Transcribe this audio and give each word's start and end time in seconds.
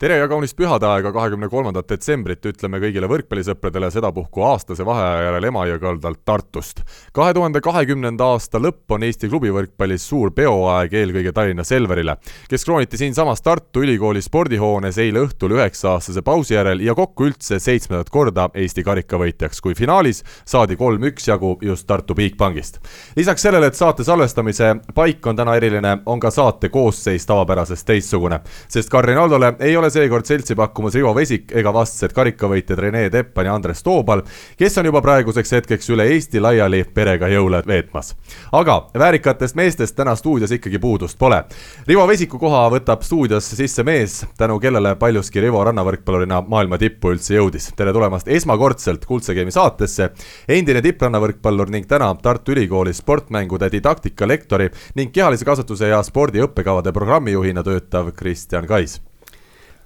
tere 0.00 0.16
ja 0.16 0.28
kaunist 0.32 0.56
pühade 0.56 0.86
aega, 0.88 1.10
kahekümne 1.12 1.50
kolmandat 1.52 1.90
detsembrit 1.90 2.46
ütleme 2.48 2.78
kõigile 2.80 3.08
võrkpallisõpradele 3.10 3.90
sedapuhku 3.92 4.40
aastase 4.48 4.84
vaheaja 4.88 5.26
järel 5.26 5.46
Emajõe 5.50 5.74
kaldalt 5.82 6.22
Tartust. 6.24 6.80
kahe 7.12 7.34
tuhande 7.36 7.60
kahekümnenda 7.60 8.30
aasta 8.32 8.56
lõpp 8.58 8.94
on 8.96 9.04
Eesti 9.04 9.28
klubivõrkpallis 9.28 10.06
suur 10.08 10.32
peoaeg 10.32 10.94
eelkõige 10.96 11.34
Tallinna 11.36 11.66
Selverile, 11.68 12.14
kes 12.48 12.64
krooniti 12.64 12.96
siinsamas 12.96 13.42
Tartu 13.42 13.82
Ülikooli 13.84 14.22
spordihoones 14.24 14.98
eile 14.98 15.20
õhtul 15.26 15.52
üheksa-aastase 15.58 16.24
pausi 16.24 16.54
järel 16.54 16.80
ja 16.80 16.94
kokku 16.94 17.28
üldse 17.28 17.60
seitsmendat 17.60 18.08
korda 18.08 18.48
Eesti 18.54 18.82
karikavõitjaks, 18.82 19.60
kui 19.60 19.76
finaalis 19.76 20.24
saadi 20.46 20.80
kolm 20.80 21.04
üksjagu 21.12 21.58
just 21.60 21.86
Tartu 21.86 22.14
Bigbankist. 22.14 22.80
lisaks 23.16 23.42
sellele, 23.42 23.66
et 23.66 23.76
saate 23.76 24.04
salvestamise 24.04 24.72
paik 24.94 25.26
on 25.26 25.36
täna 25.36 25.60
eriline, 25.60 25.98
on 26.06 26.20
ka 26.20 26.30
saate 26.30 26.72
koosseis 26.72 27.26
tavapärasest 27.26 27.86
teistsugune, 27.86 28.40
sest 28.68 28.88
Kardinaldole 28.88 29.54
ei 29.60 29.76
ole 29.76 29.89
seekord 29.90 30.26
seltsi 30.26 30.54
pakkumas 30.56 30.94
Rivo 30.94 31.12
Vesik 31.16 31.52
ega 31.56 31.72
vastsed 31.74 32.12
karikavõitjad 32.16 32.78
Rene 32.80 33.02
Teppan 33.10 33.48
ja 33.48 33.54
Andres 33.54 33.82
Toobal, 33.82 34.22
kes 34.58 34.78
on 34.80 34.88
juba 34.88 35.02
praeguseks 35.04 35.52
hetkeks 35.56 35.90
üle 35.94 36.06
Eesti 36.14 36.40
laiali 36.40 36.82
perega 36.94 37.28
jõule 37.28 37.62
veetmas. 37.66 38.14
aga 38.52 38.76
väärikatest 38.94 39.56
meestest 39.56 39.96
täna 39.96 40.14
stuudios 40.16 40.52
ikkagi 40.52 40.78
puudust 40.78 41.18
pole. 41.18 41.42
Rivo 41.86 42.06
Vesiku 42.08 42.38
koha 42.38 42.62
võtab 42.70 43.02
stuudios 43.02 43.50
sisse 43.50 43.82
mees, 43.82 44.24
tänu 44.38 44.60
kellele 44.60 44.94
paljuski 44.96 45.40
Rivo 45.40 45.64
rannavõrkpallurina 45.64 46.42
maailma 46.48 46.78
tippu 46.78 47.12
üldse 47.14 47.34
jõudis. 47.34 47.72
tere 47.76 47.92
tulemast 47.92 48.28
esmakordselt 48.28 49.06
Kuldse 49.06 49.34
Game'i 49.34 49.52
saatesse, 49.52 50.10
endine 50.48 50.82
tipprannavõrkpallur 50.82 51.70
ning 51.70 51.86
täna 51.86 52.14
Tartu 52.22 52.52
Ülikooli 52.52 52.92
sportmängude 52.92 53.70
didaktika 53.72 54.28
lektori 54.28 54.70
ning 54.94 55.12
kehalise 55.12 55.44
kasvatuse 55.44 55.88
ja 55.88 56.02
spordi 56.02 56.42
õppekavade 56.42 56.92
programmijuhina 56.92 57.62
töötav 57.62 58.12
Kristjan 58.16 58.66
Kais 58.66 59.00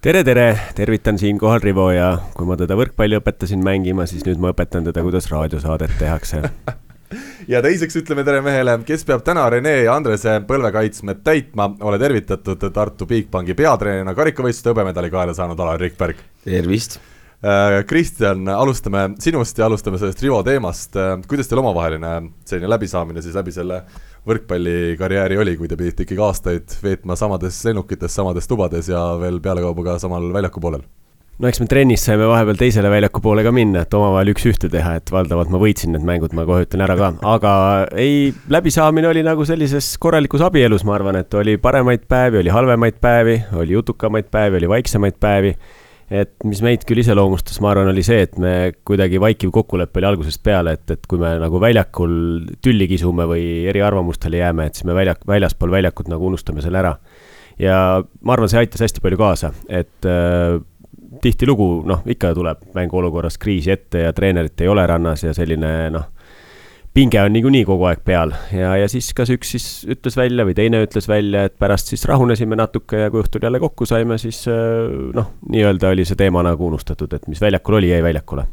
tere, 0.05 0.21
tere, 0.25 0.49
tervitan 0.77 1.17
siinkohal 1.17 1.63
Rivo 1.65 1.87
ja 1.95 2.11
kui 2.37 2.45
ma 2.45 2.59
teda 2.61 2.77
võrkpalli 2.77 3.17
õpetasin 3.17 3.63
mängima, 3.65 4.05
siis 4.05 4.25
nüüd 4.27 4.43
ma 4.43 4.51
õpetan 4.53 4.85
teda, 4.85 5.01
kuidas 5.01 5.31
raadiosaadet 5.33 5.95
tehakse 5.97 6.43
ja 7.53 7.63
teiseks 7.65 7.97
ütleme 8.03 8.21
tere 8.27 8.43
mehele, 8.45 8.77
kes 8.85 9.07
peab 9.09 9.25
täna 9.25 9.47
Rene 9.55 9.73
ja 9.87 9.95
Andrese 9.97 10.37
põlvekaitsmed 10.45 11.25
täitma. 11.25 11.71
ole 11.81 11.99
tervitatud 12.03 12.69
Tartu 12.75 13.09
Bigbanki 13.09 13.57
peatreenerina 13.57 14.13
karikavõistluste 14.19 14.75
hõbemedali 14.75 15.13
kaela 15.15 15.37
saanud 15.37 15.65
Alar 15.65 15.81
Rikberg. 15.81 16.21
tervist. 16.45 17.01
Äh, 17.45 17.81
Kristjan, 17.89 18.45
alustame 18.49 19.15
sinust 19.21 19.59
ja 19.59 19.67
alustame 19.71 19.99
sellest 20.01 20.21
Rivo 20.25 20.43
teemast. 20.45 20.97
Äh, 20.97 21.17
kuidas 21.29 21.49
teil 21.49 21.65
omavaheline 21.65 22.13
selline 22.45 22.69
läbisaamine 22.77 23.25
siis 23.25 23.37
läbi 23.41 23.53
selle 23.57 23.87
võrkpallikarjääri 24.29 25.39
oli, 25.41 25.57
kui 25.61 25.69
te 25.69 25.79
pidite 25.79 26.07
ikkagi 26.07 26.23
aastaid 26.25 26.77
veetma 26.83 27.17
samades 27.19 27.61
lennukites, 27.67 28.15
samades 28.17 28.49
tubades 28.49 28.89
ja 28.89 29.03
veel 29.21 29.41
pealekauba 29.45 29.91
ka 29.91 29.99
samal 30.03 30.31
väljaku 30.35 30.63
poolel? 30.65 30.85
no 31.35 31.49
eks 31.51 31.59
me 31.59 31.67
trennis 31.67 32.05
saime 32.07 32.29
vahepeal 32.31 32.59
teisele 32.59 32.91
väljaku 32.93 33.19
poole 33.25 33.43
ka 33.43 33.51
minna, 33.55 33.83
et 33.83 33.95
omavahel 33.99 34.31
üks-ühte 34.31 34.69
teha, 34.71 34.95
et 35.01 35.11
valdavalt 35.11 35.51
ma 35.51 35.59
võitsin 35.59 35.91
need 35.95 36.05
mängud, 36.07 36.35
ma 36.37 36.45
kohe 36.47 36.63
ütlen 36.67 36.85
ära 36.87 36.95
ka, 36.99 37.09
aga 37.27 37.55
ei, 37.99 38.29
läbisaamine 38.55 39.11
oli 39.11 39.25
nagu 39.27 39.47
sellises 39.49 39.97
korralikus 39.99 40.45
abielus, 40.47 40.87
ma 40.87 40.95
arvan, 40.95 41.19
et 41.19 41.35
oli 41.35 41.57
paremaid 41.59 42.07
päevi, 42.11 42.39
oli 42.45 42.55
halvemaid 42.55 43.01
päevi, 43.03 43.41
oli 43.59 43.75
jutukamaid 43.75 44.31
päevi, 44.31 44.63
oli 44.63 44.71
vaiksemaid 44.77 45.19
päevi 45.21 45.57
et 46.11 46.35
mis 46.45 46.61
meid 46.65 46.85
küll 46.89 47.01
iseloomustas, 47.01 47.61
ma 47.65 47.71
arvan, 47.73 47.89
oli 47.93 48.05
see, 48.07 48.25
et 48.27 48.37
me 48.41 48.73
kuidagi 48.87 49.21
vaikiv 49.23 49.53
kokkulepe 49.55 50.01
oli 50.01 50.11
algusest 50.11 50.43
peale, 50.45 50.77
et, 50.77 50.85
et 50.97 51.07
kui 51.11 51.21
me 51.21 51.35
nagu 51.41 51.61
väljakul 51.63 52.15
tülli 52.65 52.89
kisume 52.91 53.29
või 53.31 53.47
eriarvamustele 53.71 54.43
jääme, 54.43 54.69
et 54.69 54.79
siis 54.79 54.89
me 54.89 54.97
väljak, 54.97 55.25
väljaspool 55.29 55.73
väljakut 55.75 56.11
nagu 56.13 56.29
unustame 56.29 56.65
selle 56.65 56.83
ära. 56.83 56.95
ja 57.59 57.79
ma 58.21 58.37
arvan, 58.37 58.51
see 58.51 58.61
aitas 58.65 58.83
hästi 58.85 59.03
palju 59.05 59.21
kaasa, 59.21 59.53
et 59.69 60.09
äh, 60.11 60.59
tihtilugu 61.23 61.69
noh, 61.87 62.03
ikka 62.11 62.35
tuleb 62.35 62.67
mänguolukorras 62.75 63.39
kriisi 63.39 63.73
ette 63.73 64.05
ja 64.05 64.13
treenerit 64.13 64.61
ei 64.61 64.69
ole 64.69 64.87
rannas 64.87 65.25
ja 65.25 65.35
selline 65.37 65.73
noh 65.95 66.11
pinge 66.95 67.19
on 67.23 67.33
niikuinii 67.35 67.65
kogu 67.67 67.89
aeg 67.89 68.05
peal 68.07 68.33
ja, 68.55 68.75
ja 68.79 68.87
siis 68.91 69.11
kas 69.17 69.33
üks 69.35 69.51
siis 69.57 69.67
ütles 69.91 70.17
välja 70.19 70.47
või 70.47 70.55
teine 70.57 70.85
ütles 70.85 71.09
välja, 71.11 71.49
et 71.49 71.57
pärast 71.59 71.91
siis 71.91 72.07
rahunesime 72.07 72.59
natuke 72.59 73.05
ja 73.05 73.11
kui 73.11 73.25
õhtul 73.25 73.43
jälle 73.45 73.61
kokku 73.63 73.89
saime, 73.89 74.19
siis 74.23 74.45
äh, 74.51 74.87
noh, 75.17 75.35
nii-öelda 75.51 75.91
oli 75.95 76.07
see 76.07 76.19
teema 76.19 76.45
nagu 76.47 76.71
unustatud, 76.71 77.13
et 77.17 77.27
mis 77.31 77.43
väljakul 77.43 77.81
oli, 77.81 77.91
jäi 77.91 78.03
väljakule. 78.05 78.47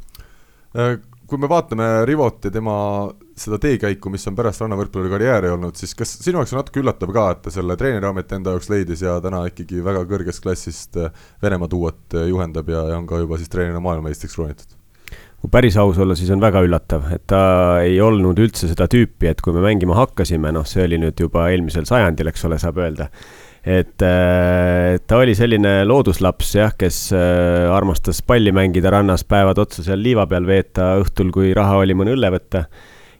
Äh, 0.74 0.98
kui 1.30 1.40
me 1.40 1.52
vaatame 1.52 1.92
Rivot 2.10 2.50
ja 2.50 2.54
tema 2.54 2.76
seda 3.38 3.62
teekäiku, 3.62 4.10
mis 4.14 4.26
on 4.28 4.36
pärast 4.38 4.66
rannavõrkpalluri 4.66 5.14
karjääri 5.14 5.54
olnud, 5.54 5.78
siis 5.78 5.94
kas 5.98 6.18
sinu 6.18 6.42
jaoks 6.42 6.56
on 6.56 6.64
natuke 6.64 6.82
üllatav 6.82 7.14
ka, 7.14 7.30
et 7.36 7.46
ta 7.46 7.54
selle 7.54 7.78
treeneriameti 7.78 8.40
enda 8.40 8.58
jaoks 8.58 8.74
leidis 8.74 9.06
ja 9.06 9.20
täna 9.24 9.46
ikkagi 9.54 9.86
väga 9.86 10.04
kõrgest 10.10 10.42
klassist 10.44 10.98
äh, 10.98 11.14
Venemaa 11.46 11.70
duot 11.70 12.22
juhendab 12.26 12.74
ja, 12.74 12.88
ja 12.90 13.02
on 13.02 13.10
ka 13.10 13.22
juba 13.22 13.38
siis 13.38 13.54
treenerina 13.54 13.86
maailmameistriks 13.86 14.40
kroonitud? 14.40 14.81
Kui 15.42 15.50
päris 15.50 15.78
aus 15.82 15.98
olla, 16.02 16.16
siis 16.18 16.30
on 16.34 16.42
väga 16.42 16.62
üllatav, 16.66 17.08
et 17.16 17.24
ta 17.30 17.44
ei 17.82 17.98
olnud 18.04 18.38
üldse 18.44 18.70
seda 18.70 18.86
tüüpi, 18.92 19.32
et 19.32 19.42
kui 19.42 19.56
me 19.56 19.64
mängima 19.66 19.98
hakkasime, 19.98 20.52
noh, 20.54 20.68
see 20.70 20.86
oli 20.86 21.00
nüüd 21.02 21.18
juba 21.24 21.48
eelmisel 21.50 21.88
sajandil, 21.90 22.30
eks 22.30 22.46
ole, 22.50 22.60
saab 22.62 22.78
öelda. 22.84 23.10
et 23.62 24.02
äh, 24.06 24.98
ta 25.06 25.20
oli 25.22 25.36
selline 25.38 25.84
looduslaps 25.86 26.56
jah, 26.58 26.72
kes 26.78 27.12
äh, 27.14 27.70
armastas 27.70 28.22
palli 28.26 28.54
mängida 28.54 28.90
rannas, 28.94 29.26
päevad 29.26 29.62
otsa 29.62 29.86
seal 29.86 30.02
liiva 30.02 30.26
peal 30.30 30.46
veeta, 30.50 30.96
õhtul, 31.02 31.30
kui 31.34 31.54
raha 31.58 31.78
oli, 31.82 31.98
mõne 31.98 32.16
õlle 32.16 32.34
võtta. 32.34 32.66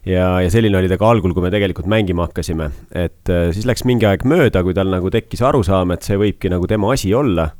Ja, 0.02 0.40
ja 0.42 0.50
selline 0.50 0.74
oli 0.74 0.88
ta 0.90 0.96
ka 0.98 1.06
algul, 1.06 1.30
kui 1.30 1.44
me 1.44 1.50
tegelikult 1.54 1.86
mängima 1.86 2.26
hakkasime, 2.26 2.72
et 2.90 3.30
äh, 3.30 3.50
siis 3.54 3.66
läks 3.70 3.86
mingi 3.86 4.06
aeg 4.06 4.26
mööda, 4.26 4.64
kui 4.66 4.74
tal 4.74 4.90
nagu 4.90 5.10
tekkis 5.14 5.42
arusaam, 5.46 5.94
et 5.94 6.02
see 6.06 6.18
võibki 6.18 6.50
nagu 6.50 6.66
tema 6.70 6.90
asi 6.94 7.14
olla 7.14 7.52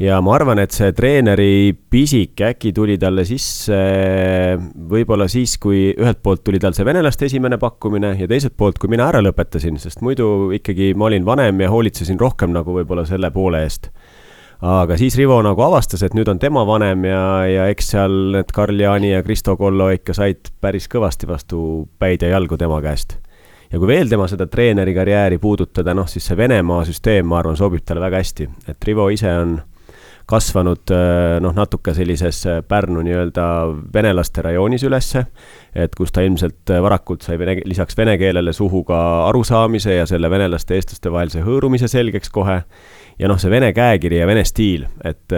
ja 0.00 0.16
ma 0.24 0.32
arvan, 0.34 0.60
et 0.62 0.72
see 0.72 0.94
treeneri 0.96 1.74
pisik 1.92 2.40
äkki 2.50 2.72
tuli 2.76 2.96
talle 3.00 3.26
sisse 3.28 3.76
võib-olla 4.90 5.26
siis, 5.30 5.58
kui 5.60 5.90
ühelt 5.92 6.22
poolt 6.24 6.42
tuli 6.46 6.60
tal 6.62 6.74
see 6.76 6.86
venelaste 6.88 7.28
esimene 7.28 7.58
pakkumine 7.60 8.14
ja 8.16 8.30
teiselt 8.30 8.56
poolt, 8.56 8.80
kui 8.80 8.90
mina 8.92 9.10
ära 9.10 9.20
lõpetasin, 9.24 9.76
sest 9.82 10.00
muidu 10.04 10.50
ikkagi 10.56 10.94
ma 10.96 11.10
olin 11.10 11.28
vanem 11.28 11.60
ja 11.60 11.70
hoolitsesin 11.72 12.20
rohkem 12.20 12.54
nagu 12.56 12.74
võib-olla 12.80 13.04
selle 13.08 13.32
poole 13.34 13.62
eest. 13.66 13.90
aga 14.60 14.96
siis 15.00 15.16
Rivo 15.20 15.40
nagu 15.44 15.62
avastas, 15.64 16.02
et 16.04 16.16
nüüd 16.16 16.28
on 16.28 16.40
tema 16.40 16.64
vanem 16.68 17.04
ja, 17.04 17.22
ja 17.48 17.68
eks 17.72 17.92
seal 17.94 18.20
need 18.36 18.52
Karl-Jaani 18.56 19.14
ja 19.14 19.22
Kristo 19.24 19.56
Kollo 19.56 19.90
ikka 19.92 20.16
said 20.16 20.52
päris 20.60 20.88
kõvasti 20.88 21.28
vastu 21.28 21.88
päid 21.98 22.22
ja 22.24 22.36
jalgu 22.36 22.56
tema 22.56 22.80
käest 22.80 23.18
ja 23.70 23.78
kui 23.78 23.88
veel 23.88 24.08
tema 24.08 24.26
seda 24.28 24.48
treeneri 24.50 24.94
karjääri 24.96 25.38
puudutada, 25.38 25.94
noh 25.94 26.08
siis 26.08 26.24
see 26.26 26.36
Venemaa 26.36 26.84
süsteem, 26.88 27.28
ma 27.28 27.38
arvan, 27.38 27.56
sobib 27.56 27.84
talle 27.84 28.00
väga 28.02 28.24
hästi, 28.24 28.48
et 28.72 28.88
Rivo 28.88 29.08
ise 29.12 29.30
on 29.30 29.60
kasvanud 30.30 30.92
äh, 30.94 31.38
noh, 31.42 31.54
natuke 31.56 31.94
sellises 31.94 32.44
äh, 32.46 32.60
Pärnu 32.66 33.02
nii-öelda 33.06 33.44
venelaste 33.94 34.44
rajoonis 34.46 34.84
ülesse, 34.86 35.24
et 35.74 35.94
kus 35.98 36.12
ta 36.14 36.24
ilmselt 36.26 36.70
äh, 36.70 36.80
varakult 36.82 37.26
sai 37.26 37.38
vene, 37.40 37.58
lisaks 37.68 37.98
vene 37.98 38.16
keelele 38.20 38.54
suhu 38.56 38.84
ka 38.88 39.00
arusaamise 39.28 39.98
ja 39.98 40.06
selle 40.10 40.30
venelaste 40.30 40.74
ja 40.76 40.82
eestlaste 40.82 41.12
vahelise 41.12 41.44
hõõrumise 41.46 41.90
selgeks 41.90 42.30
kohe. 42.34 42.60
ja 43.20 43.28
noh, 43.28 43.38
see 43.38 43.50
vene 43.52 43.72
käekiri 43.76 44.20
ja 44.22 44.26
vene 44.26 44.44
stiil, 44.48 44.86
et 45.04 45.32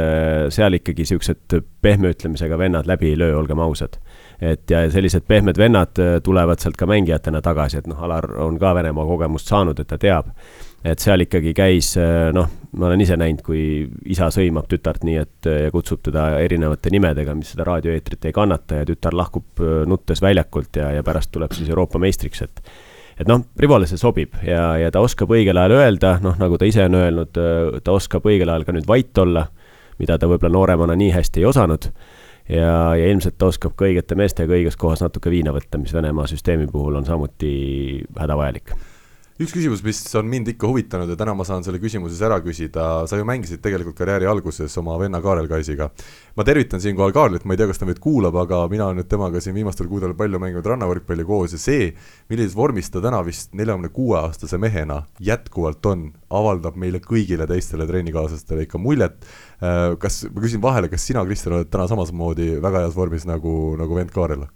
seal 0.54 0.76
ikkagi 0.78 1.04
siuksed 1.08 1.56
pehme 1.82 2.12
ütlemisega 2.14 2.58
vennad 2.58 2.86
läbi 2.86 3.08
ei 3.10 3.18
löö, 3.18 3.34
olgem 3.40 3.58
ausad 3.58 3.98
et 4.42 4.70
ja 4.70 4.84
sellised 4.90 5.26
pehmed 5.26 5.58
vennad 5.58 5.98
tulevad 6.22 6.62
sealt 6.62 6.76
ka 6.78 6.86
mängijatena 6.86 7.40
tagasi, 7.42 7.78
et 7.78 7.86
noh, 7.90 7.98
Alar 8.02 8.28
on 8.42 8.58
ka 8.58 8.74
Venemaa 8.74 9.06
kogemust 9.06 9.50
saanud, 9.50 9.80
et 9.82 9.90
ta 9.90 9.98
teab 9.98 10.30
et 10.84 11.02
seal 11.02 11.22
ikkagi 11.26 11.54
käis, 11.54 11.94
noh, 12.34 12.50
ma 12.78 12.88
olen 12.88 13.02
ise 13.04 13.16
näinud, 13.20 13.42
kui 13.44 13.62
isa 14.08 14.30
sõimab 14.32 14.68
tütart 14.70 15.04
nii, 15.04 15.18
et 15.20 15.48
kutsub 15.74 16.00
teda 16.06 16.38
erinevate 16.40 16.92
nimedega, 16.92 17.34
mis 17.36 17.52
seda 17.52 17.66
raadioeetrit 17.68 18.30
ei 18.30 18.36
kannata 18.36 18.80
ja 18.80 18.88
tütar 18.88 19.16
lahkub 19.16 19.60
äh, 19.60 19.82
nuttes 19.88 20.22
väljakult 20.24 20.80
ja, 20.80 20.92
ja 20.96 21.04
pärast 21.06 21.32
tuleb 21.34 21.52
siis 21.56 21.70
Euroopa 21.72 22.00
meistriks, 22.02 22.44
et 22.46 22.64
et 23.20 23.28
noh, 23.28 23.42
Rivole 23.60 23.86
see 23.86 24.00
sobib 24.00 24.38
ja, 24.46 24.72
ja 24.80 24.88
ta 24.90 25.02
oskab 25.04 25.30
õigel 25.34 25.58
ajal 25.60 25.76
öelda, 25.76 26.14
noh, 26.24 26.38
nagu 26.40 26.56
ta 26.58 26.66
ise 26.66 26.86
on 26.88 26.96
öelnud, 26.96 27.36
äh, 27.36 27.80
ta 27.84 27.96
oskab 27.96 28.24
õigel 28.28 28.50
ajal 28.50 28.64
ka 28.66 28.74
nüüd 28.76 28.88
vait 28.88 29.20
olla, 29.20 29.46
mida 30.00 30.16
ta 30.18 30.30
võib-olla 30.30 30.56
nooremana 30.56 30.96
nii 30.98 31.12
hästi 31.12 31.42
ei 31.42 31.50
osanud 31.50 31.90
ja, 32.48 32.72
ja 32.96 33.10
ilmselt 33.12 33.36
ta 33.38 33.50
oskab 33.52 33.76
ka 33.76 33.86
õigete 33.90 34.16
meestega 34.18 34.56
õiges 34.56 34.80
kohas 34.80 35.04
natuke 35.04 35.30
viina 35.30 35.52
võtta, 35.52 35.78
mis 35.78 35.92
Venemaa 35.94 36.24
süsteemi 36.30 36.70
puhul 36.72 36.96
on 37.02 37.06
samuti 37.06 37.52
hädavajalik 38.16 38.72
üks 39.42 39.52
küsimus, 39.54 39.80
mis 39.84 40.00
on 40.18 40.28
mind 40.30 40.48
ikka 40.52 40.68
huvitanud 40.70 41.10
ja 41.10 41.16
täna 41.18 41.34
ma 41.36 41.44
saan 41.46 41.64
selle 41.66 41.80
küsimuse 41.82 42.14
siis 42.14 42.24
ära 42.26 42.38
küsida, 42.44 42.84
sa 43.10 43.18
ju 43.18 43.26
mängisid 43.28 43.62
tegelikult 43.64 43.96
karjääri 43.98 44.28
alguses 44.30 44.76
oma 44.80 44.94
venna 45.00 45.20
Kaarel 45.24 45.48
Kaisiga. 45.50 45.90
ma 46.36 46.44
tervitan 46.44 46.80
siinkohal 46.80 47.12
Kaarlit, 47.12 47.44
ma 47.44 47.54
ei 47.54 47.60
tea, 47.60 47.68
kas 47.70 47.82
ta 47.82 47.88
meid 47.88 48.00
kuulab, 48.02 48.36
aga 48.44 48.62
mina 48.70 48.86
olen 48.86 49.02
nüüd 49.02 49.10
temaga 49.10 49.40
siin 49.42 49.56
viimastel 49.58 49.90
kuudel 49.90 50.14
palju 50.18 50.40
mänginud 50.42 50.70
rannavõrkpalli 50.72 51.26
koos 51.26 51.56
ja 51.56 51.60
see, 51.60 51.90
millises 52.30 52.56
vormis 52.56 52.90
ta 52.90 53.02
täna 53.04 53.20
vist 53.26 53.52
neljakümne 53.58 53.92
kuue 53.92 54.18
aastase 54.20 54.60
mehena 54.62 55.02
jätkuvalt 55.20 55.86
on, 55.90 56.08
avaldab 56.30 56.78
meile 56.80 57.02
kõigile 57.02 57.46
teistele 57.50 57.86
trennikaaslastele 57.90 58.68
ikka 58.68 58.80
muljet. 58.80 59.20
Äh, 59.62 59.98
kas, 60.00 60.22
ma 60.32 60.46
küsin 60.46 60.62
vahele, 60.62 60.88
kas 60.92 61.04
sina, 61.06 61.26
Kristjan, 61.26 61.58
oled 61.58 61.70
täna 61.72 61.90
samasmoodi 61.90 62.56
väga 62.62 62.86
heas 62.86 62.96
vormis 62.96 63.28
nagu, 63.28 63.76
nagu 63.80 63.98
vend 63.98 64.14
Kaarel? 64.14 64.46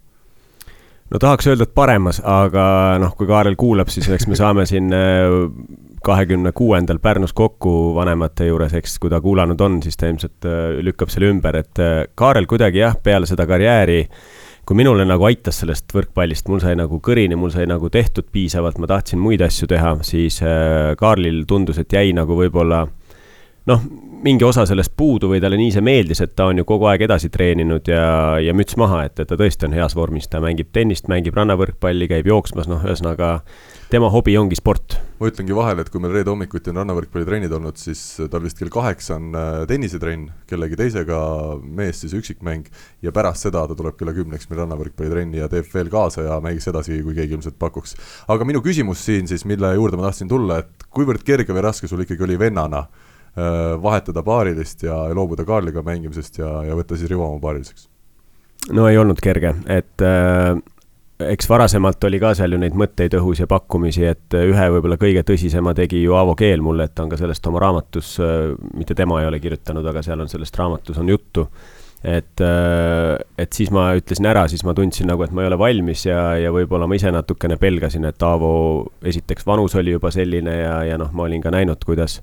No 1.10 1.20
tahaks 1.22 1.46
öelda, 1.50 1.66
et 1.66 1.74
paremas, 1.74 2.20
aga 2.24 2.66
noh, 3.02 3.14
kui 3.18 3.28
Kaarel 3.28 3.56
kuulab, 3.58 3.90
siis 3.92 4.08
eks 4.12 4.26
me 4.30 4.38
saame 4.38 4.66
siin 4.68 4.90
äh, 4.94 5.36
kahekümne 6.06 6.52
kuuendal 6.56 6.98
Pärnus 7.02 7.34
kokku 7.36 7.94
vanemate 7.96 8.48
juures, 8.50 8.74
eks 8.78 8.98
kui 9.02 9.12
ta 9.12 9.20
kuulanud 9.22 9.60
on, 9.62 9.78
siis 9.84 9.98
ta 9.98 10.10
ilmselt 10.10 10.48
äh, 10.48 10.80
lükkab 10.86 11.12
selle 11.12 11.30
ümber, 11.32 11.60
et 11.62 11.82
äh, 11.82 12.02
Kaarel 12.14 12.48
kuidagi 12.50 12.82
jah, 12.82 12.98
peale 13.02 13.28
seda 13.30 13.46
karjääri 13.48 14.04
kui 14.66 14.74
minule 14.74 15.04
nagu 15.06 15.22
aitas 15.28 15.60
sellest 15.62 15.92
võrkpallist, 15.94 16.48
mul 16.50 16.58
sai 16.58 16.74
nagu 16.74 16.98
kõrini, 16.98 17.36
mul 17.38 17.52
sai 17.54 17.68
nagu 17.70 17.86
tehtud 17.92 18.26
piisavalt, 18.34 18.80
ma 18.82 18.88
tahtsin 18.90 19.20
muid 19.22 19.44
asju 19.46 19.68
teha, 19.70 19.92
siis 20.02 20.40
Kaarlil 20.98 21.44
tundus, 21.46 21.78
et 21.78 21.94
jäi 21.94 22.10
nagu 22.16 22.34
võib-olla 22.34 22.80
noh, 23.66 23.86
mingi 24.26 24.44
osa 24.46 24.64
sellest 24.66 24.94
puudu 24.96 25.28
või 25.30 25.40
talle 25.42 25.58
nii 25.60 25.72
see 25.74 25.84
meeldis, 25.84 26.22
et 26.24 26.34
ta 26.38 26.48
on 26.50 26.60
ju 26.60 26.66
kogu 26.66 26.88
aeg 26.90 27.04
edasi 27.06 27.30
treeninud 27.32 27.88
ja, 27.90 28.06
ja 28.42 28.54
müts 28.56 28.78
maha, 28.80 29.04
et, 29.08 29.18
et 29.20 29.28
ta 29.28 29.38
tõesti 29.38 29.68
on 29.68 29.74
heas 29.76 29.96
vormis, 29.98 30.28
ta 30.30 30.40
mängib 30.42 30.70
tennist, 30.74 31.10
mängib 31.10 31.36
rannavõrkpalli, 31.36 32.08
käib 32.10 32.30
jooksmas, 32.30 32.70
noh, 32.70 32.82
ühesõnaga 32.86 33.40
tema 33.90 34.08
hobi 34.10 34.34
ongi 34.38 34.58
sport. 34.58 34.96
ma 35.20 35.30
ütlengi 35.30 35.54
vahele, 35.56 35.84
et 35.84 35.90
kui 35.92 36.02
meil 36.02 36.14
reede 36.16 36.30
hommikuti 36.32 36.72
on 36.72 36.80
rannavõrkpallitrennid 36.80 37.52
olnud, 37.58 37.78
siis 37.80 38.02
tal 38.30 38.42
vist 38.44 38.58
kell 38.58 38.72
kaheksa 38.72 39.16
on 39.16 39.30
äh, 39.38 39.62
tennisetrenn, 39.70 40.28
kellegi 40.50 40.78
teisega 40.80 41.20
mees 41.62 42.02
siis 42.02 42.14
üksikmäng 42.18 42.68
ja 43.02 43.14
pärast 43.16 43.46
seda 43.46 43.64
ta 43.68 43.78
tuleb 43.78 43.98
kella 43.98 44.14
kümneks 44.16 44.50
meil 44.50 44.64
rannavõrkpallitrenni 44.64 45.42
ja 45.42 45.50
teeb 45.52 45.70
veel 45.72 45.90
kaasa 45.92 46.26
ja 46.26 46.38
mängiks 46.44 46.70
edasi, 46.72 47.00
kui 47.06 47.16
keegi 47.16 47.38
ilmselt 47.38 47.58
pakuks. 47.58 47.96
aga 48.28 48.48
minu 48.48 48.62
küsimus 48.64 49.06
siin 49.06 49.30
siis, 49.30 49.46
mille 49.48 49.74
juurde 49.74 50.00
ma 50.00 50.10
tahtsin 50.10 50.30
tulla, 50.30 50.60
et 50.64 50.88
kuivõrd 50.90 51.24
kerge 51.26 51.54
või 51.54 51.64
raske 51.68 51.88
sul 51.88 52.04
ikkagi 52.04 52.26
oli 52.26 52.38
vennana 52.40 52.86
Äh, 52.86 53.05
vahetada 53.36 54.22
paarilist 54.24 54.86
ja 54.86 54.94
loobuda 55.14 55.44
Kaarliga 55.44 55.82
mängimisest 55.84 56.38
ja, 56.40 56.48
ja 56.64 56.78
võtta 56.78 56.96
siis 56.96 57.10
Rivo 57.10 57.26
oma 57.28 57.40
paariliseks? 57.42 57.90
no 58.72 58.88
ei 58.88 58.98
olnud 58.98 59.20
kerge, 59.22 59.52
et 59.70 60.02
äh, 60.04 60.56
eks 61.32 61.48
varasemalt 61.48 62.04
oli 62.04 62.20
ka 62.20 62.32
seal 62.36 62.52
ju 62.52 62.60
neid 62.60 62.76
mõtteid 62.76 63.14
õhus 63.18 63.40
ja 63.40 63.48
pakkumisi, 63.50 64.04
et 64.08 64.36
ühe 64.36 64.68
võib-olla 64.74 64.98
kõige 65.00 65.22
tõsisema 65.26 65.72
tegi 65.76 66.02
ju 66.02 66.16
Aavo 66.18 66.34
Keel 66.38 66.64
mulle, 66.64 66.88
et 66.88 66.94
ta 66.96 67.06
on 67.06 67.12
ka 67.12 67.20
sellest 67.20 67.46
oma 67.48 67.62
raamatus 67.62 68.16
äh,, 68.20 68.52
mitte 68.76 68.96
tema 68.98 69.22
ei 69.22 69.30
ole 69.30 69.40
kirjutanud, 69.40 69.86
aga 69.86 70.04
seal 70.04 70.20
on 70.24 70.32
sellest 70.32 70.58
raamatus 70.60 70.98
on 71.00 71.08
juttu. 71.08 71.46
et 72.04 72.40
äh,, 72.44 73.16
et 73.38 73.52
siis 73.52 73.70
ma 73.72 73.88
ütlesin 73.96 74.28
ära, 74.28 74.46
siis 74.48 74.64
ma 74.64 74.74
tundsin 74.76 75.08
nagu, 75.08 75.24
et 75.24 75.32
ma 75.32 75.44
ei 75.44 75.50
ole 75.50 75.58
valmis 75.58 76.06
ja, 76.06 76.36
ja 76.40 76.52
võib-olla 76.52 76.88
ma 76.88 76.98
ise 76.98 77.12
natukene 77.12 77.56
pelgasin, 77.56 78.04
et 78.04 78.22
Aavo 78.22 78.90
esiteks 79.02 79.46
vanus 79.46 79.74
oli 79.74 79.96
juba 79.96 80.12
selline 80.12 80.58
ja, 80.60 80.82
ja 80.84 80.98
noh, 81.00 81.12
ma 81.16 81.28
olin 81.28 81.44
ka 81.44 81.54
näinud, 81.54 81.80
kuidas 81.86 82.20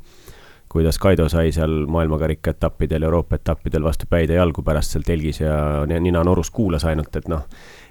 kuidas 0.73 0.97
Kaido 0.97 1.27
sai 1.29 1.51
seal 1.53 1.85
maailmakarika 1.85 2.55
etappidel, 2.55 3.05
Euroopa 3.05 3.37
etappidel 3.37 3.83
vastu 3.85 4.07
päid 4.09 4.31
ja 4.33 4.41
jalgu 4.41 4.63
pärast 4.65 4.95
seal 4.95 5.05
telgis 5.05 5.39
ja 5.43 5.55
nina 5.85 6.23
norus 6.25 6.49
kuulas 6.51 6.85
ainult, 6.89 7.13
et 7.19 7.29
noh, 7.29 7.43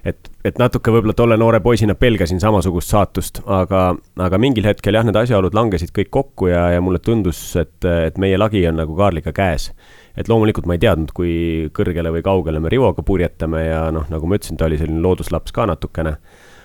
et, 0.03 0.29
et 0.43 0.59
natuke 0.59 0.91
võib-olla 0.91 1.15
tolle 1.15 1.37
noore 1.39 1.61
poisina 1.63 1.95
pelgasin 1.95 2.43
samasugust 2.43 2.91
saatust, 2.91 3.39
aga, 3.47 3.85
aga 4.27 4.41
mingil 4.41 4.67
hetkel 4.67 4.99
jah, 4.99 5.07
need 5.07 5.19
asjaolud 5.21 5.55
langesid 5.55 5.95
kõik 5.95 6.11
kokku 6.11 6.51
ja, 6.51 6.65
ja 6.75 6.83
mulle 6.83 6.99
tundus, 6.99 7.39
et, 7.59 7.77
et 7.87 8.19
meie 8.19 8.39
lagi 8.39 8.65
on 8.67 8.81
nagu 8.83 8.99
Kaarliga 8.99 9.31
käes. 9.31 9.71
et 10.17 10.27
loomulikult 10.29 10.67
ma 10.69 10.75
ei 10.75 10.83
teadnud, 10.83 11.15
kui 11.15 11.33
kõrgele 11.73 12.11
või 12.13 12.21
kaugele 12.25 12.59
me 12.59 12.69
Rivoga 12.69 13.01
purjetame 13.01 13.63
ja 13.65 13.85
noh, 13.95 14.05
nagu 14.11 14.27
ma 14.27 14.37
ütlesin, 14.37 14.59
ta 14.59 14.67
oli 14.67 14.77
selline 14.77 15.01
looduslaps 15.01 15.55
ka 15.55 15.65
natukene 15.71 16.17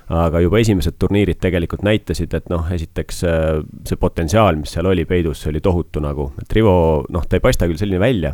aga 0.09 0.41
juba 0.41 0.61
esimesed 0.63 0.97
turniirid 1.01 1.41
tegelikult 1.43 1.85
näitasid, 1.87 2.33
et 2.35 2.49
noh, 2.53 2.65
esiteks 2.73 3.21
äh, 3.29 3.51
see 3.89 4.01
potentsiaal, 4.01 4.57
mis 4.61 4.73
seal 4.73 4.89
oli 4.89 5.05
peidus, 5.09 5.43
see 5.43 5.53
oli 5.53 5.61
tohutu 5.65 6.03
nagu, 6.05 6.31
et 6.41 6.57
Rivo, 6.57 7.05
noh, 7.13 7.29
ta 7.29 7.37
ei 7.37 7.45
paista 7.45 7.69
küll 7.69 7.81
selline 7.81 8.01
välja, 8.01 8.33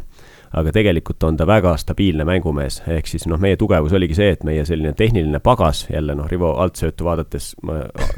aga 0.55 0.71
tegelikult 0.71 1.25
on 1.27 1.35
ta 1.35 1.47
väga 1.51 1.73
stabiilne 1.83 2.23
mängumees, 2.29 2.79
ehk 2.95 3.11
siis 3.11 3.27
noh, 3.27 3.41
meie 3.43 3.59
tugevus 3.59 3.95
oligi 3.99 4.15
see, 4.15 4.31
et 4.37 4.45
meie 4.47 4.63
selline 4.69 4.95
tehniline 4.95 5.41
pagas, 5.43 5.85
jälle 5.91 6.15
noh, 6.15 6.29
Rivo 6.31 6.53
altsöötu 6.63 7.09
vaadates, 7.09 7.53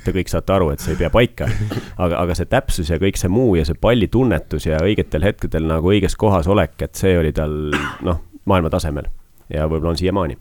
te 0.04 0.12
kõik 0.12 0.32
saate 0.32 0.56
aru, 0.58 0.68
et 0.74 0.84
see 0.84 0.92
ei 0.92 1.00
pea 1.00 1.12
paika, 1.14 1.48
aga, 1.96 2.20
aga 2.20 2.36
see 2.36 2.52
täpsus 2.52 2.92
ja 2.92 3.00
kõik 3.00 3.16
see 3.20 3.32
muu 3.32 3.56
ja 3.56 3.64
see 3.64 3.78
pallitunnetus 3.80 4.68
ja 4.68 4.82
õigetel 4.84 5.24
hetkedel 5.24 5.64
nagu 5.72 5.94
õiges 5.94 6.18
kohas 6.20 6.48
olek, 6.52 6.76
et 6.84 7.00
see 7.00 7.16
oli 7.16 7.32
tal 7.36 7.56
noh, 8.04 8.20
maailma 8.44 8.68
tasemel 8.74 9.08
ja 9.48 9.64
võib-olla 9.70 9.94
on 9.94 10.00
siiamaani 10.00 10.36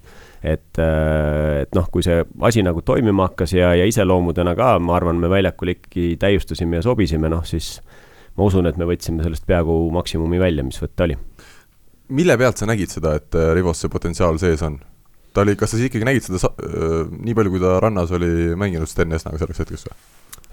et, 0.46 0.78
äh, 0.82 1.64
et 1.64 1.76
noh, 1.76 1.88
kui 1.92 2.06
see 2.06 2.22
asi 2.46 2.64
nagu 2.66 2.84
toimima 2.86 3.30
hakkas 3.30 3.56
ja, 3.58 3.74
ja 3.78 3.86
iseloomudena 3.90 4.56
ka, 4.58 4.76
ma 4.80 4.98
arvan, 5.00 5.20
me 5.22 5.30
väljakul 5.32 5.74
ikkagi 5.74 6.16
täiustasime 6.22 6.80
ja 6.80 6.86
sobisime, 6.86 7.32
noh 7.34 7.46
siis 7.48 7.80
ma 8.38 8.50
usun, 8.50 8.68
et 8.70 8.78
me 8.78 8.88
võtsime 8.90 9.26
sellest 9.26 9.48
peaaegu 9.50 9.78
maksimumi 9.96 10.42
välja, 10.42 10.66
mis 10.68 10.78
võtta 10.82 11.08
oli. 11.08 11.18
mille 12.10 12.38
pealt 12.38 12.62
sa 12.62 12.70
nägid 12.70 12.94
seda, 12.94 13.16
et 13.18 13.38
äh, 13.38 13.54
Rivos 13.58 13.82
see 13.82 13.92
potentsiaal 13.92 14.38
sees 14.42 14.62
on? 14.66 14.78
ta 15.34 15.44
oli, 15.44 15.58
kas 15.60 15.74
sa 15.74 15.80
siis 15.80 15.90
ikkagi 15.90 16.08
nägid 16.08 16.28
seda 16.28 16.52
äh, 16.52 17.00
nii 17.10 17.38
palju, 17.38 17.56
kui 17.56 17.64
ta 17.64 17.80
rannas 17.84 18.14
oli 18.16 18.54
mänginud 18.60 18.92
Sten 18.92 19.18
Esnaga 19.18 19.42
selleks 19.42 19.66
hetkeks 19.66 19.90
või? 19.90 19.98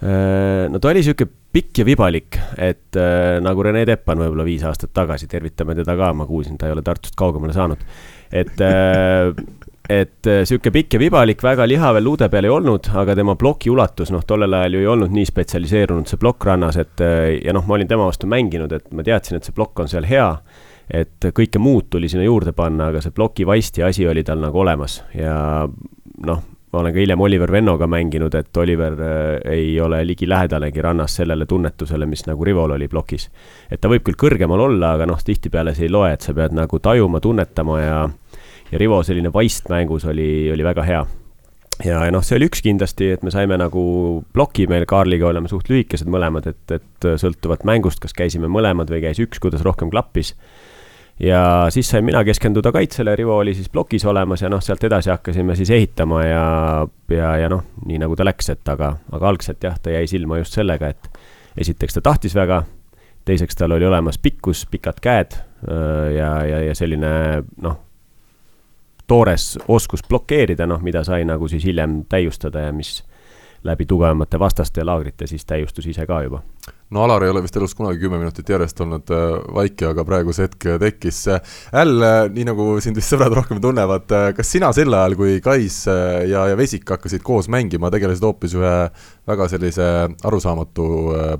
no 0.03 0.81
ta 0.83 0.89
oli 0.91 0.99
niisugune 0.99 1.31
pikk 1.55 1.83
ja 1.83 1.85
vibalik, 1.87 2.39
et 2.57 2.97
äh, 2.99 3.37
nagu 3.45 3.63
Rene 3.63 3.85
Teppan 3.87 4.19
võib-olla 4.25 4.47
viis 4.49 4.65
aastat 4.67 4.91
tagasi, 4.97 5.29
tervitame 5.31 5.77
teda 5.79 5.95
ka, 5.99 6.09
ma 6.17 6.27
kuulsin, 6.27 6.57
ta 6.59 6.67
ei 6.67 6.75
ole 6.75 6.83
Tartust 6.83 7.15
kaugemale 7.19 7.55
saanud. 7.55 7.85
et 8.33 8.65
äh, 8.67 9.31
et 9.89 10.27
äh, 10.31 10.43
sihuke 10.47 10.71
pikk 10.75 10.97
ja 10.97 11.01
vibalik, 11.03 11.43
väga 11.43 11.67
liha 11.67 11.93
veel 11.97 12.07
luude 12.07 12.29
peal 12.31 12.47
ei 12.47 12.55
olnud, 12.55 12.91
aga 12.99 13.17
tema 13.19 13.35
ploki 13.39 13.71
ulatus, 13.73 14.13
noh, 14.15 14.23
tollel 14.27 14.55
ajal 14.55 14.79
ju 14.79 14.85
ei 14.85 14.91
olnud 14.95 15.15
nii 15.15 15.27
spetsialiseerunud 15.27 16.11
see 16.11 16.21
plokk 16.23 16.47
rannas, 16.47 16.79
et 16.79 17.03
äh, 17.03 17.39
ja 17.43 17.55
noh, 17.57 17.67
ma 17.67 17.79
olin 17.79 17.91
tema 17.91 18.07
vastu 18.07 18.31
mänginud, 18.31 18.73
et 18.73 18.93
ma 18.95 19.05
teadsin, 19.07 19.39
et 19.39 19.49
see 19.49 19.57
plokk 19.57 19.83
on 19.83 19.91
seal 19.91 20.07
hea. 20.09 20.29
et 20.93 21.25
kõike 21.33 21.61
muud 21.63 21.87
tuli 21.89 22.09
sinna 22.11 22.25
juurde 22.27 22.53
panna, 22.53 22.91
aga 22.91 23.01
see 23.01 23.15
ploki 23.15 23.47
vaisti 23.47 23.85
asi 23.87 24.07
oli 24.07 24.25
tal 24.27 24.43
nagu 24.43 24.59
olemas 24.61 24.99
ja 25.15 25.65
noh, 26.27 26.43
ma 26.73 26.81
olen 26.81 26.93
ka 26.93 27.01
hiljem 27.01 27.21
Oliver 27.21 27.53
Vennoga 27.53 27.87
mänginud, 27.87 28.35
et 28.35 28.57
Oliver 28.57 28.97
äh, 28.99 29.53
ei 29.53 29.81
ole 29.81 30.03
ligilähedalegi 30.07 30.83
rannas 30.83 31.17
sellele 31.21 31.47
tunnetusele, 31.47 32.07
mis 32.07 32.27
nagu 32.27 32.45
Rivol 32.45 32.75
oli 32.77 32.89
plokis. 32.89 33.31
et 33.71 33.81
ta 33.81 33.89
võib 33.89 34.05
küll 34.07 34.19
kõrgemal 34.19 34.61
olla, 34.61 34.95
aga 34.97 35.07
noh, 35.07 35.23
tihtipeale 35.23 35.75
see 35.75 35.87
ei 35.89 35.93
loe, 35.93 36.13
et 36.13 36.21
sa 36.21 36.35
pead 36.35 36.55
nagu 36.57 36.79
tajuma, 36.79 37.21
tunnetama 37.21 37.81
ja 37.81 37.97
ja 38.73 38.81
Rivo 38.81 39.03
selline 39.05 39.33
vaist 39.33 39.69
mängus 39.73 40.07
oli, 40.09 40.51
oli 40.53 40.65
väga 40.65 40.87
hea. 40.89 41.03
ja, 41.85 42.03
ja 42.07 42.11
noh, 42.15 42.25
see 42.25 42.39
oli 42.39 42.49
üks 42.51 42.65
kindlasti, 42.65 43.13
et 43.17 43.25
me 43.27 43.33
saime 43.35 43.59
nagu 43.61 43.85
ploki 44.33 44.67
meil 44.71 44.87
Kaarliga 44.89 45.29
oleme 45.31 45.51
suht 45.51 45.71
lühikesed 45.73 46.11
mõlemad, 46.11 46.49
et, 46.51 46.77
et 46.81 47.09
sõltuvalt 47.21 47.67
mängust, 47.69 48.01
kas 48.03 48.17
käisime 48.17 48.51
mõlemad 48.53 48.91
või 48.93 49.03
käis 49.05 49.21
üks, 49.23 49.43
kuidas 49.43 49.65
rohkem 49.67 49.93
klappis 49.93 50.35
ja 51.23 51.67
siis 51.71 51.91
sain 51.91 52.05
mina 52.05 52.25
keskenduda 52.25 52.73
kaitsele, 52.73 53.17
Rivo 53.17 53.37
oli 53.37 53.55
siis 53.55 53.69
plokis 53.69 54.05
olemas 54.05 54.43
ja 54.43 54.51
noh, 54.51 54.63
sealt 54.63 54.85
edasi 54.85 55.11
hakkasime 55.11 55.57
siis 55.57 55.71
ehitama 55.71 56.25
ja, 56.25 56.47
ja, 57.11 57.37
ja 57.45 57.51
noh, 57.53 57.65
nii 57.87 58.01
nagu 58.03 58.17
ta 58.17 58.27
läks, 58.27 58.51
et 58.55 58.69
aga, 58.69 58.95
aga 59.13 59.29
algselt 59.29 59.65
jah, 59.65 59.79
ta 59.79 59.93
jäi 59.93 60.07
silma 60.11 60.41
just 60.41 60.57
sellega, 60.57 60.93
et 60.93 61.63
esiteks 61.63 61.99
ta 61.99 62.05
tahtis 62.09 62.35
väga, 62.35 62.63
teiseks 63.29 63.59
tal 63.59 63.77
oli 63.77 63.87
olemas 63.87 64.19
pikkus, 64.19 64.65
pikad 64.71 65.01
käed 65.05 65.37
ja, 66.17 66.31
ja, 66.49 66.63
ja 66.67 66.75
selline 66.75 67.13
noh, 67.63 67.79
toores 69.07 69.59
oskus 69.69 70.01
blokeerida, 70.09 70.67
noh, 70.67 70.81
mida 70.81 71.05
sai 71.05 71.25
nagu 71.25 71.49
siis 71.49 71.65
hiljem 71.65 72.05
täiustada 72.09 72.67
ja 72.67 72.73
mis 72.73 73.03
läbi 73.65 73.87
tugevamate 73.87 74.39
vastaste 74.39 74.85
laagrite 74.85 75.27
siis 75.27 75.45
täiustus 75.45 75.87
ise 75.87 76.07
ka 76.07 76.23
juba 76.23 76.43
no 76.93 77.05
Alar 77.07 77.25
ei 77.25 77.31
ole 77.33 77.43
vist 77.45 77.57
elus 77.57 77.75
kunagi 77.77 78.01
kümme 78.03 78.19
minutit 78.21 78.49
järjest 78.53 78.81
olnud 78.85 79.11
äh, 79.15 79.37
vaiki, 79.57 79.87
aga 79.89 80.05
praegu 80.07 80.35
see 80.37 80.47
hetk 80.47 80.67
tekkis. 80.83 81.21
Äll, 81.79 82.05
äh, 82.05 82.27
nii 82.33 82.47
nagu 82.51 82.67
sind 82.85 82.99
vist 82.99 83.13
sõbrad 83.13 83.35
rohkem 83.37 83.61
tunnevad, 83.63 84.13
äh, 84.13 84.29
kas 84.37 84.53
sina 84.53 84.73
sel 84.77 84.93
ajal, 84.97 85.17
kui 85.19 85.39
Kais 85.45 85.79
ja, 85.89 86.45
ja 86.51 86.59
Vesik 86.59 86.89
hakkasid 86.93 87.25
koos 87.27 87.49
mängima, 87.53 87.91
tegelesid 87.93 88.27
hoopis 88.27 88.57
ühe 88.59 88.75
väga 89.29 89.49
sellise 89.49 89.89
arusaamatu 90.27 90.87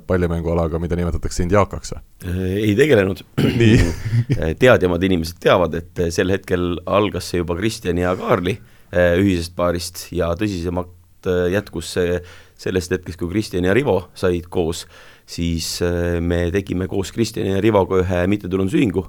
pallimängualaga, 0.07 0.79
mida 0.81 0.97
nimetatakse 0.97 1.45
indiaakaks 1.45 1.95
või? 1.95 2.03
ei 2.63 2.73
tegelenud. 2.79 3.23
teadjamad 4.63 5.03
inimesed 5.03 5.41
teavad, 5.43 5.75
et 5.77 6.05
sel 6.15 6.31
hetkel 6.33 6.77
algas 6.85 7.29
see 7.29 7.43
juba 7.43 7.57
Kristjani 7.59 8.05
ja 8.05 8.15
Kaarli 8.17 8.55
ühisest 8.93 9.55
paarist 9.57 10.07
ja 10.13 10.29
tõsisemalt 10.37 11.27
jätkus 11.51 11.95
see 11.95 12.17
sellest 12.63 12.93
hetkest, 12.93 13.19
kui 13.19 13.31
Kristjan 13.31 13.65
ja 13.67 13.73
Rivo 13.75 13.97
said 14.17 14.47
koos 14.53 14.85
siis 15.29 15.77
äh, 15.85 16.19
me 16.21 16.47
tegime 16.53 16.87
koos 16.91 17.13
Kristjani 17.15 17.55
ja 17.55 17.61
Rivoga 17.63 18.01
ühe 18.03 18.23
mittetulundusühingu, 18.31 19.05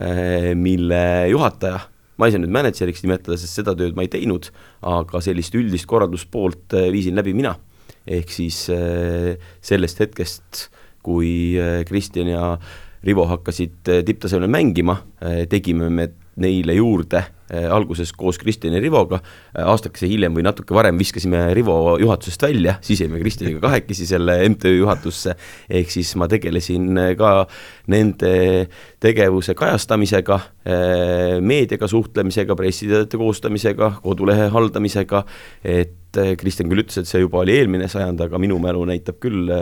äh, 0.00 0.52
mille 0.58 1.02
juhataja, 1.32 1.82
ma 2.18 2.28
ei 2.28 2.34
saa 2.34 2.42
nüüd 2.42 2.54
mänedžeriks 2.54 3.04
nimetada, 3.04 3.38
sest 3.40 3.60
seda 3.60 3.74
tööd 3.78 3.96
ma 3.96 4.06
ei 4.06 4.12
teinud, 4.12 4.50
aga 4.86 5.22
sellist 5.24 5.54
üldist 5.58 5.88
korralduspoolt 5.90 6.76
äh, 6.78 6.90
viisin 6.94 7.18
läbi 7.20 7.36
mina. 7.36 7.56
ehk 8.04 8.28
siis 8.28 8.66
sellest 9.64 10.00
hetkest, 10.02 10.66
kui 11.00 11.56
Kristjan 11.88 12.28
ja 12.28 12.58
Rivo 13.04 13.24
hakkasid 13.30 13.88
tipptasemel 14.04 14.50
mängima, 14.52 14.98
tegime 15.48 15.88
me 15.88 16.10
neile 16.40 16.74
juurde 16.74 17.20
äh, 17.20 17.66
alguses 17.70 18.12
koos 18.16 18.38
Kristjan 18.38 18.74
ja 18.74 18.80
Rivoga, 18.82 19.20
äh, 19.54 19.62
aastakese 19.70 20.08
hiljem 20.10 20.34
või 20.36 20.44
natuke 20.46 20.74
varem 20.74 20.98
viskasime 20.98 21.46
Rivo 21.54 21.96
juhatusest 22.00 22.42
välja, 22.42 22.76
siis 22.84 23.04
jäime 23.04 23.20
Kristjaniga 23.22 23.62
kahekesi 23.62 24.06
selle 24.08 24.36
MTÜ 24.50 24.74
juhatusse, 24.78 25.36
ehk 25.70 25.92
siis 25.94 26.14
ma 26.20 26.28
tegelesin 26.30 26.90
äh, 27.00 27.10
ka 27.18 27.34
nende 27.92 28.32
tegevuse 29.02 29.54
kajastamisega, 29.58 30.38
meediaga 31.44 31.88
suhtlemisega, 31.90 32.56
pressiteadete 32.56 33.18
koostamisega, 33.20 33.90
kodulehe 34.04 34.46
haldamisega, 34.54 35.20
et 35.60 36.16
Kristjan 36.40 36.70
küll 36.70 36.84
ütles, 36.84 37.02
et 37.02 37.10
see 37.10 37.20
juba 37.20 37.42
oli 37.42 37.58
eelmine 37.58 37.90
sajand, 37.92 38.22
aga 38.24 38.40
minu 38.40 38.56
mälu 38.62 38.86
näitab 38.88 39.20
küll 39.20 39.52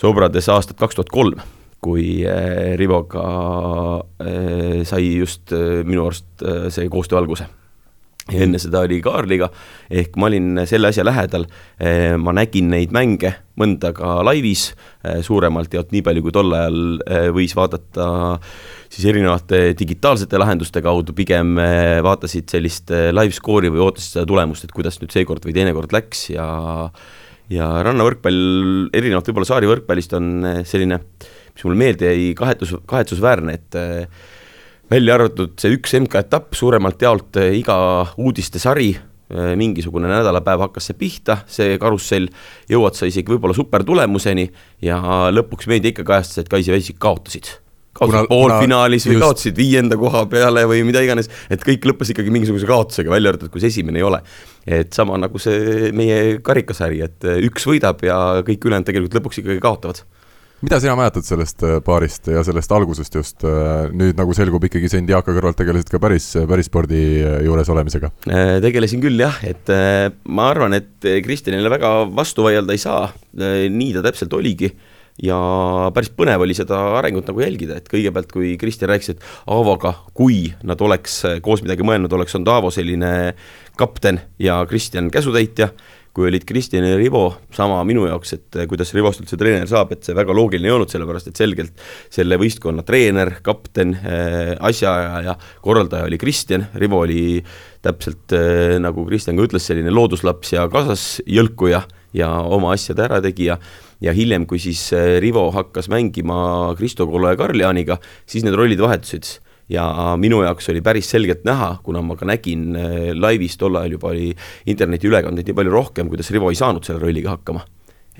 sobrades 0.00 0.50
aastat 0.50 0.80
kaks 0.80 0.98
tuhat 0.98 1.14
kolm 1.14 1.46
kui 1.80 2.20
äh, 2.28 2.76
Rivoga 2.78 3.24
äh, 4.20 4.84
sai 4.84 5.16
just 5.16 5.52
äh, 5.56 5.80
minu 5.86 6.06
arust 6.08 6.44
see 6.72 6.88
koostöö 6.92 7.20
alguse. 7.20 7.48
Ja 8.30 8.44
enne 8.44 8.60
seda 8.62 8.84
oli 8.86 9.00
Kaarliga, 9.02 9.48
ehk 9.90 10.14
ma 10.20 10.28
olin 10.28 10.60
selle 10.68 10.90
asja 10.92 11.02
lähedal, 11.02 11.48
ma 12.20 12.34
nägin 12.36 12.68
neid 12.70 12.92
mänge, 12.94 13.32
mõnda 13.58 13.90
ka 13.96 14.20
laivis 14.22 14.68
suuremalt 15.26 15.72
jaolt, 15.74 15.90
nii 15.90 16.04
palju 16.06 16.22
kui 16.22 16.34
tol 16.36 16.54
ajal 16.54 17.00
võis 17.34 17.56
vaadata 17.58 18.06
siis 18.92 19.08
erinevate 19.10 19.72
digitaalsete 19.80 20.38
lahenduste 20.38 20.84
kaudu, 20.84 21.16
pigem 21.16 21.58
vaatasid 22.06 22.54
sellist 22.54 22.94
live 23.16 23.34
score'i 23.34 23.72
või 23.72 23.82
ootasid 23.88 24.20
seda 24.20 24.28
tulemust, 24.30 24.68
et 24.68 24.76
kuidas 24.78 25.00
nüüd 25.02 25.16
seekord 25.16 25.48
või 25.48 25.56
teinekord 25.56 25.96
läks 25.96 26.28
ja 26.36 26.46
ja 27.50 27.72
rannavõrkpall, 27.82 28.92
erinevalt 28.94 29.32
võib-olla 29.32 29.48
saari 29.48 29.72
võrkpallist, 29.72 30.14
on 30.14 30.52
selline 30.68 31.00
äh, 31.00 31.30
mis 31.54 31.66
mulle 31.66 31.80
meelde 31.80 32.10
jäi, 32.10 32.32
kahetus, 32.38 32.74
kahetsusväärne, 32.90 33.56
et 33.58 33.78
äh, 33.78 34.26
välja 34.90 35.16
arvatud 35.18 35.54
see 35.60 35.76
üks 35.76 35.94
MK-etapp, 36.00 36.54
suuremalt 36.58 37.02
jaolt 37.02 37.38
äh, 37.40 37.54
iga 37.58 37.76
uudistesari, 38.20 38.90
äh, 38.96 39.52
mingisugune 39.60 40.10
nädalapäev 40.10 40.66
hakkas 40.66 40.90
see 40.90 41.00
pihta, 41.00 41.40
see 41.50 41.78
karussell, 41.82 42.30
jõuad 42.70 42.98
sa 42.98 43.08
isegi 43.10 43.34
võib-olla 43.34 43.56
supertulemuseni 43.56 44.50
ja 44.86 45.00
lõpuks 45.34 45.70
meedia 45.70 45.94
ikka 45.94 46.06
kajastas, 46.14 46.44
et 46.44 46.52
Kaisi 46.52 46.74
Väisik 46.74 47.00
kaotasid 47.02 47.56
kaotasid 47.96 48.30
poolfinaalis 48.30 49.06
või 49.08 49.16
just... 49.16 49.24
kaotasid 49.24 49.56
viienda 49.58 49.98
koha 49.98 50.22
peale 50.30 50.62
või 50.70 50.84
mida 50.86 51.02
iganes, 51.04 51.28
et 51.50 51.62
kõik 51.66 51.88
lõppes 51.90 52.12
ikkagi 52.14 52.32
mingisuguse 52.32 52.68
kaotusega, 52.68 53.10
välja 53.12 53.32
arvatud, 53.32 53.50
kui 53.52 53.62
see 53.62 53.72
esimene 53.72 53.98
ei 54.00 54.06
ole. 54.06 54.22
et 54.66 54.92
sama 54.94 55.18
nagu 55.18 55.40
see 55.42 55.90
meie 55.96 56.38
karikasari, 56.44 57.00
et 57.02 57.26
üks 57.48 57.66
võidab 57.66 58.04
ja 58.06 58.16
kõik 58.46 58.66
ülejäänud 58.66 58.86
tegelikult 58.86 59.18
lõpuks 59.18 59.42
ikkagi 59.42 59.62
kaotavad 59.62 60.04
mida 60.60 60.76
sina 60.80 60.94
mäletad 60.98 61.24
sellest 61.24 61.62
äh, 61.64 61.78
paarist 61.84 62.28
ja 62.28 62.42
sellest 62.44 62.72
algusest 62.76 63.16
just, 63.16 63.44
äh, 63.48 63.88
nüüd 63.96 64.18
nagu 64.18 64.34
selgub 64.36 64.64
ikkagi 64.68 64.90
sa 64.92 65.00
Indiaka 65.00 65.32
kõrvalt 65.32 65.56
tegelesid 65.60 65.88
ka 65.92 66.00
päris, 66.02 66.28
päris 66.48 66.68
spordi 66.68 67.00
äh, 67.24 67.40
juures 67.46 67.70
olemisega? 67.72 68.12
tegelesin 68.60 69.00
küll 69.02 69.20
jah, 69.20 69.38
et 69.46 69.70
ma 70.28 70.50
arvan, 70.52 70.76
et 70.76 71.08
Kristjanile 71.24 71.72
väga 71.72 71.92
vastu 72.12 72.44
vaielda 72.44 72.76
ei 72.76 72.82
saa, 72.82 73.08
nii 73.32 73.94
ta 73.96 74.04
täpselt 74.04 74.34
oligi 74.36 74.70
ja 75.24 75.38
päris 75.96 76.12
põnev 76.16 76.44
oli 76.44 76.56
seda 76.56 76.78
arengut 76.98 77.28
nagu 77.30 77.42
jälgida, 77.42 77.78
et 77.80 77.88
kõigepealt, 77.90 78.30
kui 78.32 78.52
Kristjan 78.60 78.92
rääkis, 78.92 79.14
et 79.14 79.24
Aavoga, 79.50 79.94
kui 80.16 80.50
nad 80.66 80.80
oleks 80.84 81.22
koos 81.44 81.64
midagi 81.64 81.86
mõelnud, 81.86 82.12
oleks 82.16 82.36
olnud 82.36 82.52
Aavo 82.52 82.72
selline 82.74 83.32
kapten 83.80 84.20
ja 84.40 84.60
Kristjan 84.68 85.08
käsutäitja 85.12 85.70
kui 86.16 86.26
olid 86.26 86.44
Kristjan 86.46 86.84
ja 86.86 86.96
Rivo, 86.98 87.24
sama 87.54 87.78
minu 87.86 88.06
jaoks, 88.08 88.32
et 88.34 88.58
eh, 88.58 88.66
kuidas 88.70 88.90
Rivost 88.96 89.22
üldse 89.22 89.38
treener 89.38 89.68
saab, 89.70 89.92
et 89.94 90.06
see 90.06 90.16
väga 90.16 90.34
loogiline 90.34 90.70
ei 90.70 90.74
olnud, 90.74 90.90
sellepärast 90.90 91.30
et 91.30 91.38
selgelt 91.38 91.84
selle 92.10 92.38
võistkonna 92.40 92.84
treener, 92.86 93.36
kapten 93.46 93.94
äh,, 94.00 94.54
asjaajaja 94.70 95.20
ja 95.28 95.36
korraldaja 95.62 96.08
oli 96.08 96.18
Kristjan, 96.20 96.66
Rivo 96.82 97.04
oli 97.04 97.22
täpselt 97.84 98.34
äh, 98.36 98.78
nagu 98.82 99.06
Kristjan 99.06 99.38
ka 99.38 99.46
ütles, 99.46 99.68
selline 99.70 99.94
looduslaps 99.94 100.56
ja 100.56 100.66
kaasas 100.72 101.04
jõlkuja 101.30 101.84
ja 102.16 102.32
oma 102.42 102.74
asjade 102.74 103.06
ärategija. 103.06 103.60
Ja 104.00 104.14
hiljem, 104.16 104.46
kui 104.48 104.56
siis 104.58 104.80
Rivo 105.20 105.42
hakkas 105.52 105.90
mängima 105.92 106.72
Kristo 106.78 107.04
Kollo 107.06 107.28
ja 107.28 107.36
Karl 107.36 107.60
Jaaniga, 107.60 107.98
siis 108.24 108.46
need 108.46 108.56
rollid 108.56 108.80
vahetusid 108.80 109.28
ja 109.70 110.14
minu 110.20 110.42
jaoks 110.44 110.70
oli 110.72 110.82
päris 110.84 111.10
selgelt 111.12 111.44
näha, 111.48 111.76
kuna 111.86 112.02
ma 112.04 112.16
ka 112.18 112.28
nägin 112.28 112.70
äh, 112.76 113.10
laivis, 113.14 113.58
tol 113.60 113.78
ajal 113.78 113.98
juba 113.98 114.14
oli 114.14 114.30
internetiülekandeid 114.70 115.50
nii 115.50 115.60
palju 115.60 115.74
rohkem, 115.74 116.10
kuidas 116.10 116.30
Rivo 116.34 116.50
ei 116.50 116.58
saanud 116.58 116.86
selle 116.86 117.02
rolliga 117.02 117.36
hakkama 117.36 117.62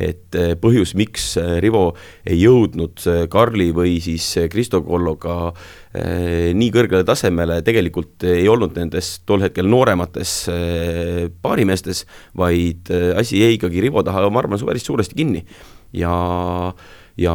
et 0.00 0.36
äh, 0.38 0.54
põhjus, 0.60 0.94
miks 0.96 1.32
äh, 1.40 1.58
Rivo 1.60 1.90
ei 2.24 2.38
jõudnud 2.40 3.02
Karli 3.32 3.68
või 3.76 3.98
siis 4.04 4.28
Kristo 4.52 4.82
Kolloga 4.86 5.52
nii 5.90 6.68
kõrgele 6.70 7.02
tasemele, 7.02 7.56
tegelikult 7.66 8.22
ei 8.30 8.44
olnud 8.48 8.76
nendes 8.78 9.08
tol 9.26 9.42
hetkel 9.42 9.66
nooremates 9.66 10.34
paarimeestes, 11.42 12.04
vaid 12.38 12.92
asi 13.18 13.40
jäi 13.42 13.56
ikkagi 13.56 13.82
Rivo 13.82 14.04
taha, 14.06 14.22
ma 14.30 14.38
arvan, 14.38 14.62
päris 14.70 14.86
suuresti 14.86 15.18
kinni. 15.18 15.42
ja, 15.98 16.14
ja 17.18 17.34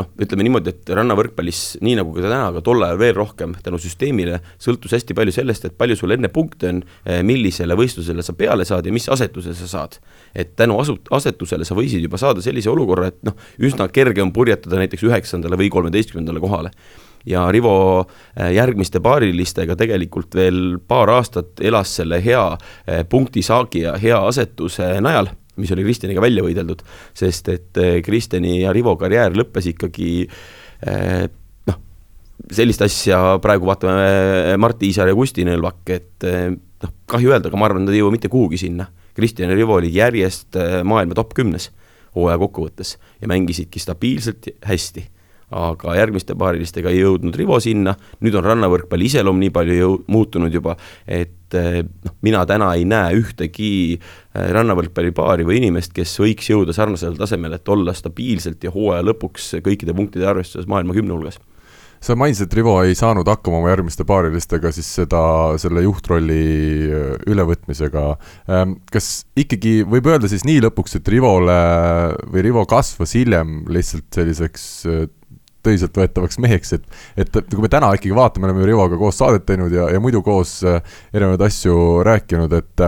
noh, 0.00 0.08
ütleme 0.22 0.44
niimoodi, 0.46 0.72
et 0.74 0.92
rannavõrkpallis, 0.96 1.62
nii 1.84 1.96
nagu 1.98 2.12
ka 2.14 2.24
täna, 2.24 2.40
aga 2.50 2.62
tol 2.64 2.84
ajal 2.84 3.00
veel 3.00 3.14
rohkem 3.16 3.54
tänu 3.64 3.80
süsteemile, 3.80 4.40
sõltus 4.62 4.94
hästi 4.96 5.16
palju 5.16 5.34
sellest, 5.34 5.68
et 5.68 5.78
palju 5.78 5.96
sul 5.98 6.14
enne 6.16 6.30
punkte 6.32 6.70
on, 6.72 6.82
eh, 7.04 7.22
millisele 7.26 7.76
võistlusele 7.78 8.24
sa 8.26 8.36
peale 8.36 8.66
saad 8.68 8.86
ja 8.86 8.92
mis 8.92 9.08
asetuse 9.12 9.54
sa 9.56 9.70
saad. 9.70 9.98
et 10.34 10.56
tänu 10.56 10.76
asu-, 10.76 10.98
asetusele 11.10 11.64
sa 11.64 11.74
võisid 11.74 12.02
juba 12.02 12.18
saada 12.18 12.42
sellise 12.44 12.68
olukorra, 12.68 13.06
et 13.08 13.22
noh, 13.24 13.32
üsna 13.58 13.88
kerge 13.88 14.20
on 14.22 14.32
purjetada 14.32 14.76
näiteks 14.76 15.06
üheksandale 15.08 15.56
või 15.56 15.70
kolmeteistkümnendale 15.72 16.40
kohale 16.40 16.70
ja 17.26 17.46
Rivo 17.52 18.04
eh, 18.36 18.52
järgmiste 18.52 19.00
paarilistega 19.00 19.76
tegelikult 19.76 20.34
veel 20.34 20.78
paar 20.88 21.10
aastat 21.10 21.60
elas 21.60 21.96
selle 21.96 22.20
hea 22.24 22.44
eh, 22.86 23.04
punktisaagi 23.08 23.86
ja 23.86 23.96
hea 24.02 24.20
asetuse 24.28 25.00
najal 25.00 25.32
mis 25.60 25.72
oli 25.74 25.84
Kristjaniga 25.86 26.22
välja 26.24 26.44
võideldud, 26.44 26.84
sest 27.16 27.50
et 27.52 27.80
eh, 27.80 27.98
Kristjani 28.04 28.60
ja 28.62 28.74
Rivo 28.76 28.96
karjäär 29.00 29.36
lõppes 29.36 29.70
ikkagi 29.72 30.10
eh, 30.26 31.24
noh, 31.70 31.80
sellist 32.52 32.84
asja 32.86 33.22
praegu 33.42 33.68
vaatame 33.68 33.96
eh, 34.04 34.52
Mart 34.60 34.84
Iisar 34.86 35.10
ja 35.10 35.16
Kusti 35.16 35.46
Nõlvak, 35.48 35.82
et 35.96 36.28
noh, 36.28 36.94
kahju 37.08 37.32
öelda, 37.32 37.50
aga 37.50 37.60
ma 37.60 37.70
arvan, 37.70 37.86
nad 37.86 37.96
ei 37.96 38.04
jõua 38.04 38.14
mitte 38.14 38.32
kuhugi 38.32 38.60
sinna. 38.66 38.88
Kristjan 39.16 39.48
ja 39.48 39.56
Rivo 39.56 39.78
olid 39.78 39.94
järjest 39.96 40.58
maailma 40.84 41.16
top 41.16 41.32
kümnes 41.36 41.70
hooaja 42.16 42.36
kokkuvõttes 42.40 42.96
ja 43.20 43.28
mängisidki 43.30 43.80
stabiilselt 43.80 44.50
hästi 44.68 45.06
aga 45.54 45.94
järgmiste 45.94 46.34
paarilistega 46.38 46.90
ei 46.90 47.02
jõudnud 47.04 47.36
Rivo 47.38 47.58
sinna, 47.62 47.94
nüüd 48.24 48.34
on 48.38 48.46
rannavõrkpalli 48.48 49.06
iseloom 49.10 49.38
nii 49.42 49.52
palju 49.54 49.78
jõu-, 49.78 49.98
muutunud 50.10 50.54
juba, 50.54 50.74
et 51.06 51.54
eh, 51.54 51.82
noh, 51.86 52.16
mina 52.26 52.42
täna 52.48 52.72
ei 52.74 52.86
näe 52.88 53.14
ühtegi 53.20 53.72
eh, 53.94 54.48
rannavõrkpallipaari 54.56 55.46
või 55.46 55.60
inimest, 55.62 55.94
kes 55.96 56.16
võiks 56.22 56.50
jõuda 56.50 56.74
sarnasele 56.76 57.18
tasemele, 57.20 57.60
et 57.60 57.74
olla 57.74 57.94
stabiilselt 57.94 58.66
ja 58.66 58.74
hooaja 58.74 59.06
lõpuks 59.06 59.54
kõikide 59.66 59.94
punktide 59.94 60.26
arvestuses 60.26 60.66
maailma 60.70 60.96
kümne 60.96 61.14
hulgas 61.14 61.38
sa 62.02 62.14
mainisid, 62.18 62.46
et 62.46 62.56
Rivo 62.58 62.74
ei 62.84 62.94
saanud 62.96 63.26
hakkama 63.28 63.60
oma 63.60 63.70
järgmiste 63.72 64.04
paarilistega 64.06 64.70
siis 64.74 64.88
seda, 64.98 65.20
selle 65.60 65.82
juhtrolli 65.86 66.40
äh, 66.86 67.06
ülevõtmisega. 67.30 68.04
Ähm, 68.52 68.76
kas 68.92 69.24
ikkagi 69.38 69.80
võib 69.88 70.10
öelda 70.10 70.30
siis 70.30 70.44
nii 70.46 70.60
lõpuks, 70.66 70.98
et 70.98 71.10
Rivole 71.12 71.56
või 72.32 72.46
Rivo 72.46 72.66
kasvas 72.68 73.16
hiljem 73.18 73.62
lihtsalt 73.72 74.10
selliseks 74.14 74.66
tõsiseltvõetavaks 75.66 76.40
meheks, 76.42 76.74
et, 76.78 76.86
et 77.18 77.38
kui 77.52 77.64
me 77.64 77.70
täna 77.72 77.92
ikkagi 77.96 78.14
vaatame, 78.16 78.48
oleme 78.50 78.68
Rivoga 78.68 78.98
koos 79.00 79.18
saadet 79.20 79.46
teinud 79.48 79.74
ja, 79.74 79.88
ja 79.92 80.02
muidu 80.02 80.22
koos 80.26 80.58
äh, 80.66 80.80
erinevaid 81.14 81.46
asju 81.48 81.76
rääkinud, 82.06 82.54
et, 82.56 82.86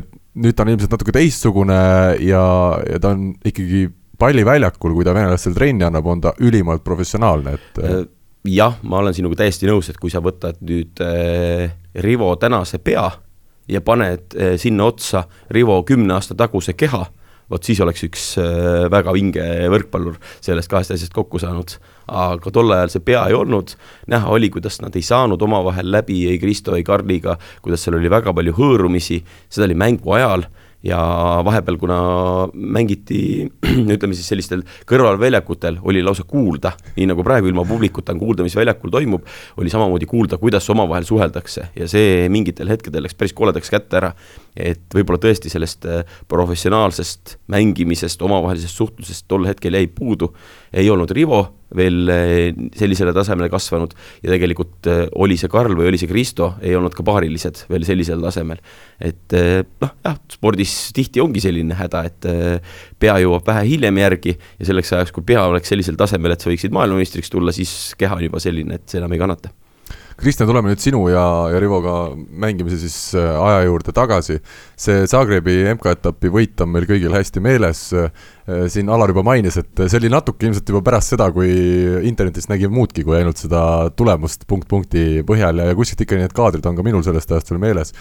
et 0.00 0.10
nüüd 0.40 0.56
ta 0.56 0.66
on 0.66 0.74
ilmselt 0.74 0.94
natuke 0.94 1.14
teistsugune 1.16 1.80
ja, 2.22 2.44
ja 2.86 3.02
ta 3.02 3.14
on 3.16 3.32
ikkagi 3.44 3.88
palliväljakul, 4.20 4.94
kui 4.94 5.06
ta 5.06 5.16
venelastel 5.16 5.56
trenni 5.56 5.86
annab, 5.86 6.06
on 6.06 6.22
ta 6.22 6.34
ülimalt 6.44 6.84
professionaalne, 6.84 7.56
et 7.56 8.10
jah, 8.48 8.76
ma 8.82 9.00
olen 9.00 9.16
sinuga 9.16 9.40
täiesti 9.42 9.68
nõus, 9.68 9.90
et 9.90 9.98
kui 10.00 10.12
sa 10.12 10.22
võtad 10.24 10.60
nüüd 10.64 11.00
äh, 11.04 11.72
Rivo 12.04 12.32
tänase 12.40 12.78
pea 12.82 13.08
ja 13.70 13.80
paned 13.84 14.36
äh, 14.36 14.54
sinna 14.60 14.88
otsa 14.90 15.24
Rivo 15.50 15.80
kümne 15.88 16.16
aasta 16.16 16.36
taguse 16.38 16.74
keha, 16.78 17.04
vot 17.50 17.66
siis 17.66 17.80
oleks 17.82 18.04
üks 18.06 18.26
äh, 18.40 18.86
väga 18.92 19.14
vinge 19.16 19.46
võrkpallur 19.72 20.20
sellest 20.40 20.70
kahest 20.70 20.94
asjast 20.94 21.14
kokku 21.16 21.40
saanud. 21.42 21.76
aga 22.10 22.50
tol 22.50 22.72
ajal 22.74 22.90
see 22.90 23.04
pea 23.06 23.26
ei 23.30 23.36
olnud, 23.38 23.74
näha 24.10 24.32
oli, 24.34 24.50
kuidas 24.50 24.80
nad 24.82 24.96
ei 24.98 25.04
saanud 25.06 25.42
omavahel 25.42 25.90
läbi 25.92 26.24
ei 26.30 26.40
Kristo, 26.42 26.74
ei 26.74 26.86
Karliga, 26.86 27.36
kuidas 27.62 27.84
seal 27.84 27.98
oli 28.00 28.10
väga 28.10 28.34
palju 28.34 28.56
hõõrumisi, 28.56 29.20
seda 29.48 29.68
oli 29.68 29.78
mängu 29.78 30.16
ajal 30.18 30.48
ja 30.82 30.98
vahepeal, 31.44 31.76
kuna 31.76 31.98
mängiti 32.54 33.50
ütleme 33.94 34.16
siis 34.16 34.28
sellistel 34.32 34.62
kõrvalväljakutel, 34.88 35.78
oli 35.82 36.02
lausa 36.04 36.24
kuulda, 36.28 36.72
nii 36.96 37.10
nagu 37.10 37.24
praegu 37.26 37.50
ilma 37.50 37.64
publikuta 37.68 38.14
on 38.14 38.22
kuulda, 38.22 38.46
mis 38.46 38.56
väljakul 38.56 38.92
toimub, 38.92 39.28
oli 39.60 39.72
samamoodi 39.72 40.08
kuulda, 40.10 40.40
kuidas 40.40 40.68
omavahel 40.72 41.04
suheldakse 41.08 41.68
ja 41.76 41.88
see 41.90 42.26
mingitel 42.32 42.72
hetkedel 42.72 43.04
läks 43.04 43.18
päris 43.18 43.36
koledaks 43.36 43.72
kätte 43.72 44.00
ära. 44.00 44.12
et 44.56 44.82
võib-olla 44.94 45.20
tõesti 45.20 45.52
sellest 45.52 45.86
äh, 45.86 46.04
professionaalsest 46.28 47.36
mängimisest, 47.52 48.22
omavahelisest 48.22 48.76
suhtlusest 48.76 49.28
tol 49.28 49.46
hetkel 49.46 49.76
jäi 49.76 49.86
puudu, 49.86 50.32
ei 50.72 50.90
olnud 50.90 51.10
Rivo 51.10 51.59
veel 51.76 52.10
eh, 52.10 52.50
sellisele 52.76 53.12
tasemele 53.14 53.50
kasvanud 53.52 53.94
ja 54.24 54.32
tegelikult 54.32 54.88
eh, 54.90 55.04
oli 55.22 55.36
see 55.40 55.50
Karl 55.52 55.76
või 55.78 55.90
oli 55.90 56.00
see 56.00 56.10
Kristo, 56.10 56.54
ei 56.64 56.74
olnud 56.78 56.94
ka 56.96 57.04
paarilised 57.06 57.64
veel 57.70 57.86
sellisel 57.86 58.22
tasemel. 58.24 58.60
et 58.98 59.36
eh, 59.38 59.62
noh, 59.82 59.94
jah, 60.06 60.18
spordis 60.32 60.74
tihti 60.96 61.22
ongi 61.22 61.42
selline 61.44 61.78
häda, 61.78 62.04
et 62.08 62.28
pea 63.00 63.16
jõuab 63.22 63.46
vähe 63.46 63.64
hiljem 63.68 64.02
järgi 64.02 64.34
ja 64.34 64.68
selleks 64.68 64.92
ajaks, 64.96 65.14
kui 65.14 65.26
pea 65.26 65.46
oleks 65.48 65.70
sellisel 65.70 65.98
tasemel, 66.00 66.34
et 66.34 66.42
sa 66.42 66.50
võiksid 66.50 66.74
maailmameistriks 66.74 67.32
tulla, 67.32 67.54
siis 67.54 67.94
keha 67.98 68.18
on 68.18 68.26
juba 68.26 68.42
selline, 68.42 68.80
et 68.80 68.88
see 68.90 69.00
enam 69.02 69.14
ei 69.14 69.22
kannata 69.22 69.54
Kristjan, 70.20 70.50
tuleme 70.50 70.68
nüüd 70.68 70.80
sinu 70.82 70.98
ja, 71.08 71.22
ja 71.48 71.60
Rivoga 71.62 71.94
mängimise 72.12 72.76
siis 72.82 72.96
äh, 73.16 73.24
aja 73.40 73.62
juurde 73.64 73.92
tagasi. 73.96 74.36
see 74.76 75.06
Zagrebi 75.08 75.54
MK-etapi 75.72 76.28
võit 76.34 76.60
on 76.60 76.68
meil 76.74 76.84
kõigil 76.88 77.14
hästi 77.16 77.40
meeles. 77.40 77.80
Äh, 77.96 78.10
siin 78.68 78.90
Alar 78.92 79.14
juba 79.14 79.22
mainis, 79.24 79.56
et 79.56 79.80
see 79.86 79.96
oli 79.96 80.10
natuke 80.12 80.44
ilmselt 80.44 80.68
juba 80.68 80.82
pärast 80.84 81.14
seda, 81.14 81.30
kui 81.32 81.48
internetist 82.04 82.50
nägime 82.52 82.74
muudki 82.76 83.04
kui 83.06 83.16
ainult 83.16 83.40
seda 83.40 83.62
tulemust 83.96 84.44
punkt 84.50 84.68
punkti 84.68 85.22
põhjal 85.24 85.62
ja, 85.62 85.70
ja 85.70 85.78
kuskilt 85.78 86.04
ikka 86.04 86.18
need 86.20 86.34
kaadrid 86.36 86.68
on 86.68 86.76
ka 86.76 86.84
minul 86.84 87.06
sellest 87.06 87.32
ajast 87.32 87.54
veel 87.54 87.62
meeles. 87.62 87.94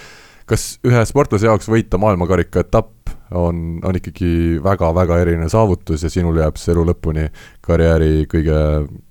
kas 0.49 0.65
ühe 0.83 1.03
sportlase 1.05 1.47
jaoks 1.47 1.69
võita 1.71 2.01
maailmakarika 2.01 2.65
etapp 2.65 3.13
on, 3.31 3.79
on 3.85 4.01
ikkagi 4.01 4.59
väga-väga 4.65 5.21
eriline 5.21 5.47
saavutus 5.53 6.03
ja 6.03 6.11
sinul 6.11 6.41
jääb 6.41 6.59
see 6.59 6.73
elu 6.73 6.83
lõpuni 6.89 7.29
karjääri 7.63 8.25
kõige, 8.27 8.59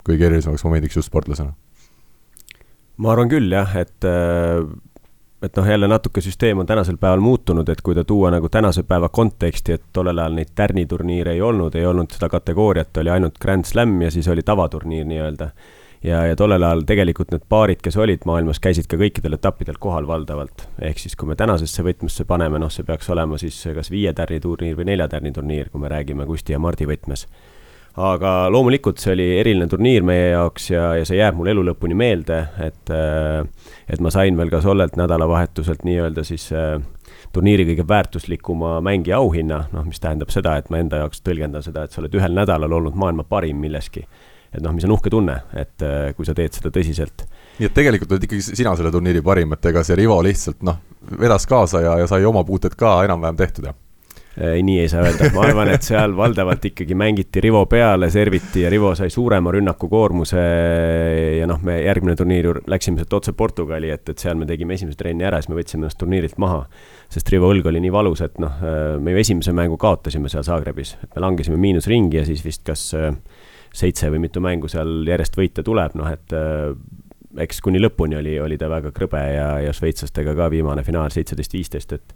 kõige 0.05 0.29
erilisemaks 0.29 0.67
momendiks 0.67 1.01
just 1.01 1.09
sportlasena? 1.09 1.55
Ma 2.99 3.15
arvan 3.15 3.31
küll 3.31 3.53
jah, 3.53 3.75
et 3.79 4.07
äh, 4.07 4.67
et 5.43 5.57
noh, 5.57 5.67
jälle 5.71 5.89
natuke 5.89 6.21
süsteem 6.21 6.59
on 6.59 6.67
tänasel 6.67 6.97
päeval 6.99 7.21
muutunud, 7.23 7.69
et 7.69 7.83
kui 7.83 7.95
ta 7.95 8.05
tuua 8.05 8.31
nagu 8.35 8.49
tänase 8.49 8.83
päeva 8.83 9.09
konteksti, 9.09 9.73
et 9.73 9.83
tollel 9.93 10.19
ajal 10.19 10.35
neid 10.35 10.51
tärniturniire 10.55 11.37
ei 11.37 11.43
olnud, 11.43 11.75
ei 11.79 11.87
olnud 11.87 12.11
seda 12.11 12.29
kategooriat, 12.29 12.97
oli 12.99 13.13
ainult 13.15 13.39
Grand 13.39 13.65
Slam 13.65 14.01
ja 14.03 14.11
siis 14.11 14.29
oli 14.29 14.43
tavaturniir 14.43 15.07
nii-öelda. 15.07 15.51
ja, 16.05 16.25
ja 16.27 16.37
tollel 16.37 16.63
ajal 16.63 16.83
tegelikult 16.87 17.31
need 17.31 17.45
paarid, 17.49 17.83
kes 17.83 17.97
olid 17.97 18.27
maailmas, 18.27 18.59
käisid 18.63 18.87
ka 18.91 18.99
kõikidel 18.99 19.39
etappidel 19.39 19.79
kohal 19.79 20.07
valdavalt. 20.07 20.67
ehk 20.83 20.99
siis, 20.99 21.17
kui 21.17 21.29
me 21.29 21.37
tänasesse 21.37 21.83
võtmesse 21.83 22.25
paneme, 22.25 22.59
noh, 22.59 22.71
see 22.71 22.83
peaks 22.83 23.11
olema 23.11 23.39
siis 23.39 23.63
kas 23.75 23.91
viie 23.91 24.13
tärniturniir 24.13 24.77
või 24.77 24.91
nelja 24.91 25.09
tärniturniir, 25.09 25.71
kui 25.71 25.81
me 25.81 25.89
räägime 25.89 26.27
Kusti 26.27 26.53
ja 26.53 26.59
Mardi 26.59 26.87
võtmes 26.87 27.29
aga 27.99 28.33
loomulikult 28.53 29.01
see 29.03 29.15
oli 29.17 29.27
eriline 29.41 29.67
turniir 29.71 30.05
meie 30.07 30.31
jaoks 30.31 30.71
ja, 30.71 30.93
ja 30.99 31.07
see 31.09 31.19
jääb 31.19 31.39
mulle 31.39 31.53
elu 31.55 31.65
lõpuni 31.71 31.97
meelde, 31.99 32.39
et, 32.63 32.93
äh, 32.95 33.43
et 33.91 34.03
ma 34.05 34.13
sain 34.15 34.39
veel 34.39 34.53
ka 34.53 34.61
tollelt 34.63 34.99
nädalavahetuselt 34.99 35.83
nii-öelda 35.89 36.25
siis 36.27 36.49
äh, 36.55 36.79
turniiri 37.35 37.67
kõige 37.73 37.87
väärtuslikuma 37.89 38.79
mängija 38.85 39.19
auhinna, 39.19 39.65
noh, 39.75 39.87
mis 39.89 40.01
tähendab 40.03 40.33
seda, 40.35 40.57
et 40.59 40.71
ma 40.71 40.83
enda 40.83 41.03
jaoks 41.03 41.23
tõlgendan 41.27 41.65
seda, 41.65 41.85
et 41.85 41.95
sa 41.95 42.03
oled 42.03 42.15
ühel 42.15 42.37
nädalal 42.37 42.79
olnud 42.79 42.99
maailma 42.99 43.27
parim 43.29 43.59
milleski. 43.63 44.07
et 44.49 44.63
noh, 44.65 44.73
mis 44.73 44.85
on 44.87 44.95
uhke 44.95 45.11
tunne, 45.13 45.35
et 45.53 45.83
äh, 45.85 46.15
kui 46.17 46.29
sa 46.29 46.35
teed 46.35 46.55
seda 46.55 46.71
tõsiselt. 46.75 47.27
nii 47.59 47.67
et 47.69 47.75
tegelikult 47.75 48.15
oled 48.15 48.29
ikkagi 48.29 48.55
sina 48.55 48.77
selle 48.77 48.95
turniiri 48.95 49.23
parim, 49.23 49.53
et 49.53 49.73
ega 49.73 49.83
see 49.85 49.99
Rivo 49.99 50.23
lihtsalt 50.23 50.63
noh, 50.63 50.79
vedas 51.19 51.47
kaasa 51.47 51.83
ja, 51.85 51.99
ja 51.99 52.07
sai 52.07 52.25
oma 52.25 52.45
puuted 52.45 52.79
ka 52.79 53.01
enam-vähem 53.05 53.37
tehtud, 53.37 53.69
jah? 53.73 53.77
Ei, 54.41 54.63
nii 54.63 54.81
ei 54.81 54.89
saa 54.91 55.03
öelda, 55.07 55.31
ma 55.35 55.43
arvan, 55.47 55.71
et 55.73 55.87
seal 55.87 56.15
valdavalt 56.17 56.65
ikkagi 56.71 56.95
mängiti 56.99 57.43
Rivo 57.43 57.65
peale, 57.71 58.11
serviti 58.11 58.63
ja 58.63 58.71
Rivo 58.71 58.93
sai 58.99 59.11
suurema 59.11 59.53
rünnakukoormuse 59.55 60.45
ja 61.41 61.49
noh, 61.51 61.61
me 61.65 61.79
järgmine 61.83 62.15
turniir 62.19 62.61
läksime 62.71 63.01
sealt 63.01 63.19
otse 63.19 63.35
Portugali, 63.39 63.91
et, 63.95 64.05
et 64.09 64.23
seal 64.23 64.39
me 64.39 64.47
tegime 64.49 64.79
esimese 64.79 64.99
trenni 65.01 65.27
ära, 65.27 65.41
siis 65.43 65.51
me 65.53 65.59
võtsime 65.59 65.85
ennast 65.85 65.99
turniirilt 66.01 66.39
maha. 66.43 66.63
sest 67.11 67.33
Rivo 67.35 67.51
õlg 67.55 67.67
oli 67.71 67.83
nii 67.83 67.93
valus, 67.95 68.23
et 68.27 68.39
noh, 68.43 68.63
me 69.01 69.17
ju 69.17 69.25
esimese 69.25 69.55
mängu 69.57 69.79
kaotasime 69.81 70.31
seal 70.33 70.47
Zagrebis, 70.47 70.97
me 71.15 71.25
langesime 71.25 71.59
miinusringi 71.59 72.21
ja 72.21 72.25
siis 72.29 72.45
vist 72.45 72.65
kas 72.67 72.93
seitse 73.75 74.11
või 74.11 74.23
mitu 74.29 74.41
mängu 74.45 74.69
seal 74.71 75.03
järjest 75.09 75.37
võita 75.37 75.65
tuleb, 75.67 75.99
noh 75.99 76.09
et 76.13 76.35
eks 77.45 77.61
kuni 77.65 77.81
lõpuni 77.81 78.17
oli, 78.19 78.39
oli 78.41 78.57
ta 78.59 78.71
väga 78.71 78.93
krõbe 78.95 79.21
ja, 79.35 79.49
ja 79.61 79.73
šveitslastega 79.77 80.35
ka 80.37 80.49
viimane 80.53 80.85
finaal 80.87 81.13
seitseteist, 81.13 81.55
viisteist, 81.55 81.93
et 81.93 82.15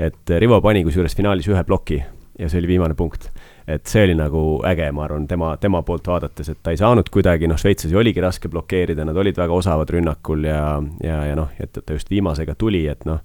et 0.00 0.32
Rivo 0.38 0.60
pani 0.64 0.82
kusjuures 0.86 1.16
finaalis 1.16 1.48
ühe 1.50 1.62
ploki 1.68 2.00
ja 2.40 2.48
see 2.48 2.60
oli 2.62 2.68
viimane 2.68 2.94
punkt. 2.94 3.30
et 3.68 3.86
see 3.86 4.02
oli 4.02 4.14
nagu 4.18 4.40
äge, 4.66 4.88
ma 4.92 5.04
arvan, 5.04 5.26
tema, 5.28 5.52
tema 5.60 5.82
poolt 5.86 6.08
vaadates, 6.10 6.48
et 6.50 6.58
ta 6.62 6.72
ei 6.74 6.78
saanud 6.80 7.06
kuidagi, 7.12 7.46
noh, 7.46 7.58
šveitslasi 7.60 7.94
oligi 7.96 8.22
raske 8.24 8.48
blokeerida, 8.50 9.04
nad 9.06 9.16
olid 9.20 9.36
väga 9.38 9.54
osavad 9.54 9.92
rünnakul 9.94 10.48
ja, 10.48 10.62
ja, 11.04 11.20
ja 11.28 11.36
noh, 11.38 11.52
et 11.60 11.78
ta 11.78 11.94
just 11.94 12.10
viimasega 12.10 12.56
tuli, 12.58 12.80
et 12.90 13.04
noh, 13.06 13.20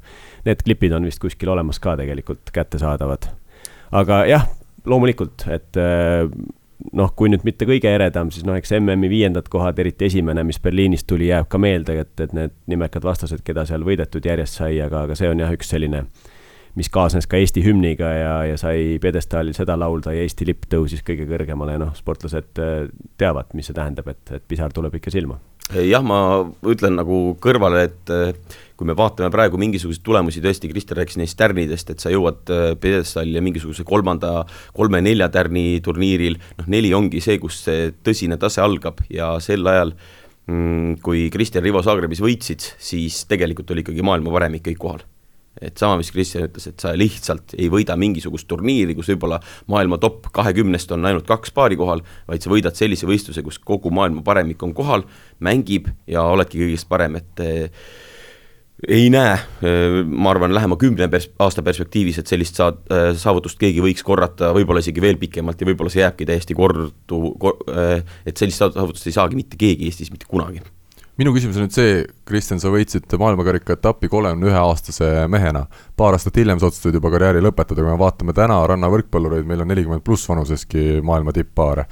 need 0.46 0.62
klipid 0.68 0.94
on 0.94 1.08
vist 1.08 1.24
kuskil 1.24 1.50
olemas 1.50 1.80
ka 1.82 1.96
tegelikult 1.98 2.52
kättesaadavad. 2.54 3.26
aga 4.04 4.20
jah, 4.30 4.46
loomulikult, 4.86 5.48
et 5.56 5.82
noh, 6.94 7.16
kui 7.16 7.32
nüüd 7.34 7.48
mitte 7.48 7.66
kõige 7.66 7.90
eredam, 7.90 8.30
siis 8.36 8.46
noh, 8.46 8.60
eks 8.60 8.76
MM-i 8.78 9.10
viiendad 9.10 9.50
kohad, 9.50 9.80
eriti 9.82 10.12
esimene, 10.12 10.44
mis 10.46 10.62
Berliinist 10.62 11.08
tuli, 11.10 11.32
jääb 11.32 11.50
ka 11.50 11.58
meelde, 11.58 11.98
et, 12.06 12.14
et 12.22 12.38
need 12.38 12.54
nimekad 12.70 13.08
vastased, 13.08 13.42
keda 13.48 13.66
seal 13.66 13.88
võidetud 13.88 14.30
järjest 14.30 14.62
sai, 14.62 14.76
aga, 14.84 15.08
aga 15.08 15.18
see 15.18 15.32
on 15.32 15.42
jah, 15.42 15.58
üks 15.58 15.74
selline 15.74 16.06
äh, 16.06 16.35
mis 16.76 16.92
kaasnes 16.92 17.28
ka 17.32 17.40
Eesti 17.40 17.64
hümniga 17.66 18.12
ja, 18.12 18.36
ja 18.52 18.60
sai 18.60 18.98
pjedestaalil 19.02 19.56
seda 19.56 19.78
laulda 19.80 20.14
ja 20.16 20.24
Eesti 20.26 20.48
lipp 20.50 20.68
tõusis 20.72 21.04
kõige 21.08 21.28
kõrgemale 21.30 21.78
ja 21.78 21.82
noh, 21.82 21.94
sportlased 21.96 22.62
äh, 22.62 22.88
teavad, 23.20 23.52
mis 23.56 23.70
see 23.70 23.78
tähendab, 23.78 24.10
et, 24.12 24.24
et 24.36 24.44
pisar 24.48 24.76
tuleb 24.76 24.98
ikka 25.00 25.14
silma. 25.14 25.40
jah, 25.72 26.04
ma 26.06 26.20
ütlen 26.68 27.00
nagu 27.00 27.38
kõrvale, 27.42 27.86
et 27.88 28.12
äh, 28.14 28.60
kui 28.76 28.90
me 28.90 28.98
vaatame 28.98 29.32
praegu 29.34 29.60
mingisuguseid 29.62 30.04
tulemusi, 30.06 30.44
tõesti, 30.44 30.70
Kristjan 30.70 31.00
rääkis 31.00 31.18
neist 31.22 31.40
tärnidest, 31.40 31.96
et 31.96 32.04
sa 32.04 32.12
jõuad 32.14 32.52
äh, 32.52 32.68
pjedestaalile 32.82 33.42
mingisuguse 33.46 33.88
kolmanda, 33.88 34.44
kolme-nelja 34.76 35.32
tärni 35.34 35.80
turniiril, 35.86 36.38
noh 36.60 36.70
neli 36.76 36.94
ongi 36.98 37.24
see, 37.24 37.40
kus 37.42 37.64
see 37.70 37.90
tõsine 38.04 38.38
tase 38.42 38.62
algab 38.62 39.00
ja 39.10 39.32
sel 39.44 39.66
ajal 39.72 39.96
mm, 40.52 41.02
kui 41.06 41.30
Kristjan 41.34 41.64
Rivo 41.64 41.82
Zagrebis 41.88 42.24
võitsid, 42.24 42.68
siis 42.78 43.24
tegelikult 43.32 43.72
oli 43.72 43.88
ikkagi 43.88 44.06
maailma 44.06 44.36
paremik 44.36 44.68
kõik 44.68 44.82
kohal 44.84 45.12
et 45.62 45.78
sama, 45.80 46.00
mis 46.00 46.12
Kristjan 46.12 46.48
ütles, 46.50 46.68
et 46.70 46.82
sa 46.84 46.92
lihtsalt 46.98 47.56
ei 47.58 47.70
võida 47.72 47.96
mingisugust 48.00 48.48
turniiri, 48.50 48.96
kus 48.98 49.10
võib-olla 49.14 49.40
maailma 49.72 50.00
top 50.02 50.28
kahekümnest 50.36 50.92
on 50.96 51.08
ainult 51.08 51.28
kaks 51.30 51.54
paari 51.56 51.78
kohal, 51.80 52.04
vaid 52.28 52.44
sa 52.44 52.52
võidad 52.52 52.76
sellise 52.76 53.08
võistluse, 53.08 53.44
kus 53.46 53.62
kogu 53.64 53.94
maailma 53.96 54.26
paremik 54.26 54.64
on 54.68 54.76
kohal, 54.76 55.06
mängib 55.44 55.90
ja 56.12 56.26
oledki 56.36 56.60
kõigest 56.64 56.90
parem, 56.92 57.16
et 57.22 57.44
eh, 57.46 57.88
ei 58.92 59.08
näe, 59.14 59.40
eh, 59.64 60.00
ma 60.04 60.34
arvan, 60.36 60.54
lähema 60.56 60.76
kümne 60.82 61.08
pers-, 61.12 61.32
aasta 61.40 61.64
perspektiivis, 61.66 62.20
et 62.20 62.32
sellist 62.32 62.60
saad, 62.60 62.84
eh, 62.92 63.12
saavutust 63.20 63.60
keegi 63.62 63.84
võiks 63.86 64.04
korrata, 64.04 64.52
võib-olla 64.56 64.84
isegi 64.84 65.04
veel 65.04 65.20
pikemalt 65.22 65.62
ja 65.62 65.72
võib-olla 65.72 65.94
see 65.94 66.04
jääbki 66.04 66.28
täiesti 66.28 66.58
kordu 66.58 66.90
kor,, 67.40 67.62
et 68.28 68.36
sellist 68.36 68.66
saavutust 68.66 69.08
ei 69.08 69.16
saagi 69.16 69.40
mitte 69.40 69.60
keegi 69.60 69.88
Eestis 69.88 70.12
mitte 70.12 70.28
kunagi 70.28 70.60
minu 71.20 71.32
küsimus 71.36 71.60
on 71.60 71.68
nüüd 71.68 71.76
see, 71.76 72.00
Kristjan, 72.28 72.60
sa 72.60 72.72
võitsid 72.74 73.12
maailmakarika 73.20 73.78
etappi 73.78 74.10
kolmekümne 74.12 74.50
ühe 74.52 74.60
aastase 74.60 75.12
mehena. 75.32 75.66
paar 75.96 76.18
aastat 76.18 76.38
hiljem 76.42 76.60
sa 76.60 76.68
otsustasid 76.70 77.00
juba 77.00 77.12
karjääri 77.14 77.44
lõpetada, 77.44 77.82
kui 77.82 77.92
me 77.92 78.00
vaatame 78.00 78.36
täna 78.36 78.60
rannavõrkpallureid, 78.68 79.48
meil 79.48 79.64
on 79.64 79.72
nelikümmend 79.72 80.04
pluss 80.04 80.28
vanuseski 80.30 81.00
maailma 81.04 81.36
tipppaare. 81.36 81.86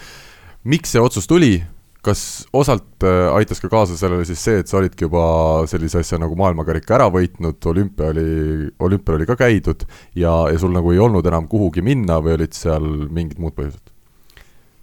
miks 0.63 0.91
see 0.91 1.01
otsus 1.01 1.27
tuli, 1.27 1.61
kas 2.03 2.43
osalt 2.51 3.05
äh, 3.07 3.31
aitas 3.37 3.61
ka 3.63 3.69
kaasa 3.71 3.95
sellele 3.97 4.25
siis 4.27 4.43
see, 4.43 4.59
et 4.59 4.67
sa 4.67 4.81
olidki 4.81 5.07
juba 5.07 5.23
sellise 5.71 6.01
asja 6.03 6.19
nagu 6.19 6.35
maailmakarika 6.39 6.97
ära 6.97 7.07
võitnud, 7.13 7.63
olümpia 7.71 8.11
oli, 8.11 8.67
olümpial 8.83 9.21
oli 9.21 9.27
ka 9.29 9.37
käidud 9.39 9.87
ja, 10.19 10.33
ja 10.51 10.59
sul 10.59 10.75
nagu 10.75 10.91
ei 10.91 10.99
olnud 10.99 11.25
enam 11.31 11.47
kuhugi 11.47 11.83
minna 11.85 12.19
või 12.23 12.35
olid 12.35 12.59
seal 12.59 12.89
mingid 13.07 13.39
muud 13.39 13.55
põhjused? 13.55 13.82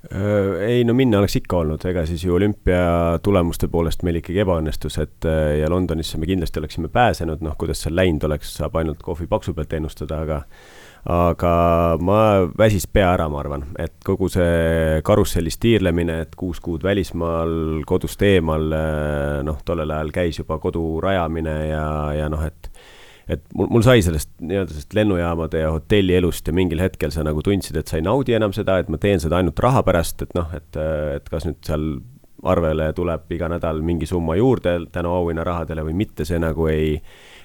Äh, 0.01 0.63
ei 0.65 0.85
no 0.85 0.95
minna 0.97 1.19
oleks 1.21 1.37
ikka 1.37 1.59
olnud, 1.61 1.83
ega 1.85 2.07
siis 2.09 2.23
ju 2.25 2.33
olümpia 2.33 3.19
tulemuste 3.23 3.69
poolest 3.69 4.01
meil 4.07 4.17
ikkagi 4.23 4.41
ebaõnnestus, 4.47 4.97
et 5.03 5.27
äh, 5.29 5.59
ja 5.61 5.69
Londonisse 5.69 6.17
me 6.17 6.29
kindlasti 6.31 6.63
oleksime 6.63 6.89
pääsenud, 6.89 7.43
noh, 7.45 7.57
kuidas 7.61 7.83
seal 7.85 7.99
läinud 7.99 8.25
oleks, 8.25 8.55
saab 8.57 8.79
ainult 8.81 9.03
kohvipaksu 9.05 9.53
pealt 9.55 9.77
ennustada, 9.77 10.23
aga 10.25 10.41
aga 11.11 11.53
ma 12.05 12.17
väsis 12.57 12.87
pea 12.89 13.11
ära, 13.13 13.27
ma 13.33 13.41
arvan, 13.41 13.67
et 13.81 13.99
kogu 14.05 14.29
see 14.33 15.01
karussellis 15.05 15.61
tiirlemine, 15.61 16.19
et 16.25 16.33
kuus 16.37 16.61
kuud 16.65 16.85
välismaal, 16.85 17.85
kodust 17.89 18.25
eemal, 18.25 18.73
äh, 18.73 19.37
noh, 19.45 19.61
tollel 19.69 19.93
ajal 19.99 20.15
käis 20.17 20.41
juba 20.41 20.57
kodu 20.65 20.85
rajamine 21.05 21.59
ja, 21.75 21.85
ja 22.17 22.33
noh, 22.33 22.49
et 22.49 22.73
et 23.31 23.43
mul, 23.55 23.69
mul 23.77 23.85
sai 23.87 24.03
sellest 24.05 24.33
nii-öelda 24.43 24.75
sellest 24.75 24.95
lennujaamade 24.99 25.63
ja 25.63 25.73
hotellielust 25.75 26.49
ja 26.51 26.55
mingil 26.57 26.83
hetkel 26.83 27.13
sa 27.15 27.25
nagu 27.27 27.43
tundsid, 27.47 27.79
et 27.79 27.91
sa 27.91 27.99
ei 28.01 28.07
naudi 28.07 28.35
enam 28.37 28.55
seda, 28.57 28.81
et 28.81 28.91
ma 28.93 28.99
teen 29.01 29.23
seda 29.23 29.39
ainult 29.39 29.61
raha 29.63 29.85
pärast, 29.87 30.25
et 30.27 30.35
noh, 30.39 30.51
et, 30.57 30.81
et 31.17 31.29
kas 31.31 31.47
nüüd 31.49 31.61
seal 31.67 31.87
arvele 32.51 32.93
tuleb 32.97 33.33
iga 33.37 33.51
nädal 33.53 33.83
mingi 33.85 34.09
summa 34.09 34.37
juurde 34.39 34.79
tänu 34.93 35.13
auhinnarahadele 35.13 35.85
või 35.91 35.97
mitte, 35.99 36.25
see 36.25 36.41
nagu 36.41 36.67
ei, 36.73 36.95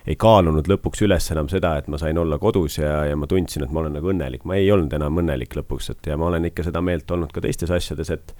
ei 0.07 0.15
kaalunud 0.19 0.69
lõpuks 0.71 1.03
üles 1.07 1.27
enam 1.35 1.49
seda, 1.51 1.75
et 1.79 1.89
ma 1.91 1.99
sain 2.01 2.17
olla 2.17 2.39
kodus 2.39 2.79
ja, 2.79 3.01
ja 3.09 3.17
ma 3.19 3.27
tundsin, 3.27 3.65
et 3.65 3.73
ma 3.75 3.83
olen 3.83 3.97
nagu 3.99 4.13
õnnelik, 4.13 4.45
ma 4.47 4.55
ei 4.59 4.71
olnud 4.71 4.93
enam 4.95 5.19
õnnelik 5.21 5.57
lõpuks, 5.59 5.91
et 5.91 6.11
ja 6.11 6.17
ma 6.19 6.29
olen 6.31 6.47
ikka 6.51 6.69
seda 6.69 6.83
meelt 6.85 7.11
olnud 7.11 7.35
ka 7.35 7.43
teistes 7.43 7.73
asjades, 7.75 8.13
et 8.15 8.37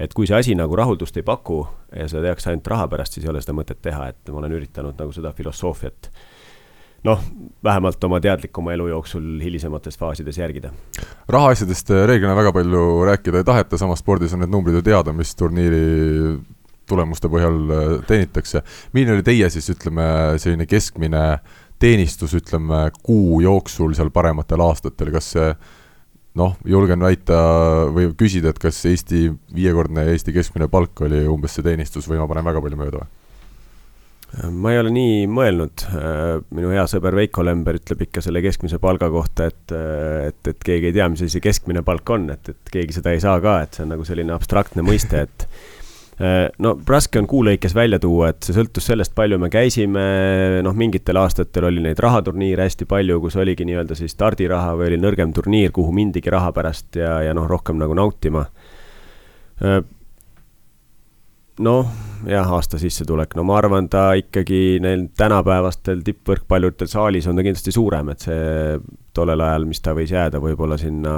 et 0.00 0.14
kui 0.16 0.24
see 0.24 0.32
asi 0.38 0.54
nagu 0.56 0.72
rahuldust 0.78 1.18
ei 1.20 1.24
paku 1.26 1.58
ja 1.92 2.06
seda 2.08 2.22
tehakse 2.24 2.48
ainult 2.48 2.68
raha 2.72 2.86
pärast, 2.88 3.12
siis 3.12 3.26
ei 3.26 3.32
ole 3.34 3.42
seda 3.44 3.52
mõtet 3.58 3.82
teha, 3.84 4.06
et 4.08 4.30
ma 4.32 4.40
olen 4.40 4.54
üritanud 4.56 4.96
nagu 4.96 5.12
seda 5.12 5.34
filosoofiat 5.36 6.08
noh, 7.06 7.22
vähemalt 7.64 8.04
oma 8.04 8.20
teadlikuma 8.20 8.74
elu 8.76 8.88
jooksul 8.92 9.40
hilisemates 9.42 9.98
faasides 9.98 10.38
järgida. 10.38 10.72
rahaasjadest 11.28 11.90
reeglina 12.06 12.36
väga 12.36 12.52
palju 12.52 13.04
rääkida 13.08 13.40
ei 13.40 13.44
taheta, 13.44 13.78
samas 13.78 14.02
spordis 14.04 14.34
on 14.34 14.44
need 14.44 14.52
numbrid 14.52 14.76
ju 14.80 14.82
teada, 14.82 15.12
mis 15.16 15.34
turniiri 15.34 16.38
tulemuste 16.90 17.30
põhjal 17.30 17.58
äh, 17.70 17.90
teenitakse. 18.06 18.62
milline 18.92 19.18
oli 19.18 19.26
teie 19.26 19.50
siis, 19.50 19.70
ütleme, 19.72 20.06
selline 20.42 20.66
keskmine 20.66 21.24
teenistus, 21.80 22.34
ütleme, 22.36 22.88
kuu 23.02 23.40
jooksul 23.44 23.94
seal 23.96 24.10
parematel 24.12 24.60
aastatel, 24.64 25.12
kas 25.14 25.32
see 25.36 25.52
noh, 26.38 26.56
julgen 26.68 27.00
väita 27.02 27.38
või 27.94 28.10
küsida, 28.18 28.52
et 28.52 28.60
kas 28.62 28.82
Eesti 28.86 29.30
viiekordne 29.54 30.10
Eesti 30.12 30.34
keskmine 30.36 30.68
palk 30.70 31.06
oli 31.06 31.24
umbes 31.30 31.56
see 31.56 31.66
teenistus 31.66 32.08
või 32.10 32.20
ma 32.20 32.28
panen 32.30 32.46
väga 32.46 32.62
palju 32.62 32.80
mööda 32.80 33.02
või? 33.02 33.19
Ma 34.30 34.72
ei 34.72 34.78
ole 34.78 34.92
nii 34.94 35.24
mõelnud, 35.30 35.84
minu 36.54 36.70
hea 36.70 36.84
sõber 36.90 37.16
Veiko 37.18 37.42
Lember 37.46 37.80
ütleb 37.80 38.06
ikka 38.06 38.22
selle 38.24 38.42
keskmise 38.44 38.78
palga 38.82 39.10
kohta, 39.10 39.48
et, 39.50 39.74
et, 39.74 40.40
et 40.52 40.64
keegi 40.64 40.90
ei 40.90 40.94
tea, 40.94 41.08
mis 41.10 41.24
asi 41.24 41.34
see 41.34 41.44
keskmine 41.44 41.82
palk 41.86 42.14
on, 42.14 42.28
et, 42.34 42.52
et 42.52 42.72
keegi 42.78 43.00
seda 43.00 43.14
ei 43.14 43.22
saa 43.22 43.40
ka, 43.42 43.58
et 43.64 43.74
see 43.76 43.84
on 43.86 43.94
nagu 43.96 44.06
selline 44.06 44.34
abstraktne 44.36 44.86
mõiste, 44.86 45.26
et 45.26 45.46
no 46.64 46.74
raske 46.86 47.18
on 47.18 47.26
kuu 47.30 47.42
lõikes 47.48 47.74
välja 47.74 47.98
tuua, 48.02 48.30
et 48.30 48.46
see 48.46 48.54
sõltus 48.54 48.86
sellest, 48.90 49.14
palju 49.18 49.40
me 49.42 49.50
käisime, 49.52 50.06
noh, 50.64 50.78
mingitel 50.78 51.18
aastatel 51.20 51.66
oli 51.70 51.82
neid 51.84 52.00
rahaturniire 52.00 52.68
hästi 52.68 52.86
palju, 52.90 53.18
kus 53.24 53.38
oligi 53.40 53.66
nii-öelda 53.66 53.98
siis 53.98 54.14
stardiraha 54.14 54.76
või 54.78 54.92
oli 54.92 55.00
nõrgem 55.02 55.34
turniir, 55.36 55.74
kuhu 55.74 55.94
mindigi 55.96 56.30
raha 56.30 56.52
pärast 56.54 57.00
ja, 57.00 57.18
ja 57.26 57.34
noh, 57.36 57.50
rohkem 57.50 57.80
nagu 57.80 57.98
nautima 57.98 58.46
noh, 61.60 61.90
jah, 62.28 62.48
aasta 62.56 62.78
sissetulek, 62.80 63.34
no 63.38 63.44
ma 63.48 63.58
arvan, 63.60 63.88
ta 63.92 64.10
ikkagi 64.18 64.80
neil 64.82 65.08
tänapäevastel 65.18 66.02
tippvõrkpalluritel 66.06 66.90
saalis 66.90 67.28
on 67.30 67.38
ta 67.38 67.44
kindlasti 67.46 67.74
suurem, 67.74 68.12
et 68.12 68.26
see 68.28 68.80
tollel 69.16 69.44
ajal, 69.44 69.68
mis 69.68 69.82
ta 69.84 69.94
võis 69.96 70.12
jääda, 70.14 70.40
võib-olla 70.42 70.78
sinna 70.80 71.12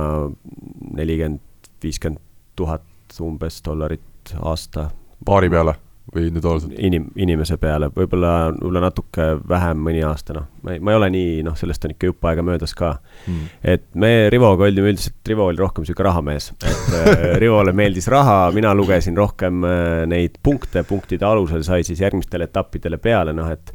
nelikümmend, 0.98 1.70
viiskümmend 1.82 2.22
tuhat 2.56 3.20
umbes 3.22 3.60
dollarit 3.64 4.36
aasta. 4.40 4.90
paari 5.24 5.50
peale 5.50 5.74
või 6.14 6.26
individuaalselt? 6.28 6.74
inim-, 6.78 7.08
inimese 7.16 7.56
peale, 7.60 7.88
võib-olla, 7.96 8.32
võib-olla 8.52 8.82
natuke 8.84 9.28
vähem 9.48 9.80
mõni 9.86 10.02
aasta, 10.06 10.36
noh. 10.36 10.48
ma 10.62 10.74
ei, 10.74 10.82
ma 10.84 10.92
ei 10.92 10.98
ole 11.00 11.08
nii, 11.14 11.38
noh, 11.46 11.56
sellest 11.58 11.86
on 11.86 11.94
ikka 11.94 12.10
jupp 12.10 12.28
aega 12.28 12.44
möödas 12.46 12.76
ka. 12.78 12.92
Mm.. 13.26 13.48
et 13.74 13.86
me 13.94 14.12
Rivoga 14.32 14.68
olime 14.68 14.92
üldiselt, 14.92 15.16
Rivo 15.28 15.48
oli 15.48 15.60
rohkem 15.60 15.86
niisugune 15.86 16.08
rahamees, 16.10 16.52
et 16.60 16.94
äh, 17.00 17.24
Rivole 17.42 17.74
meeldis 17.76 18.10
raha, 18.12 18.50
mina 18.54 18.74
lugesin 18.76 19.16
rohkem 19.16 19.64
äh, 19.64 20.04
neid 20.10 20.38
punkte, 20.42 20.84
punktide 20.88 21.26
alusel 21.28 21.64
sai 21.66 21.82
siis 21.88 22.04
järgmistele 22.04 22.50
etappidele 22.50 23.00
peale, 23.02 23.36
noh 23.36 23.50
et 23.52 23.74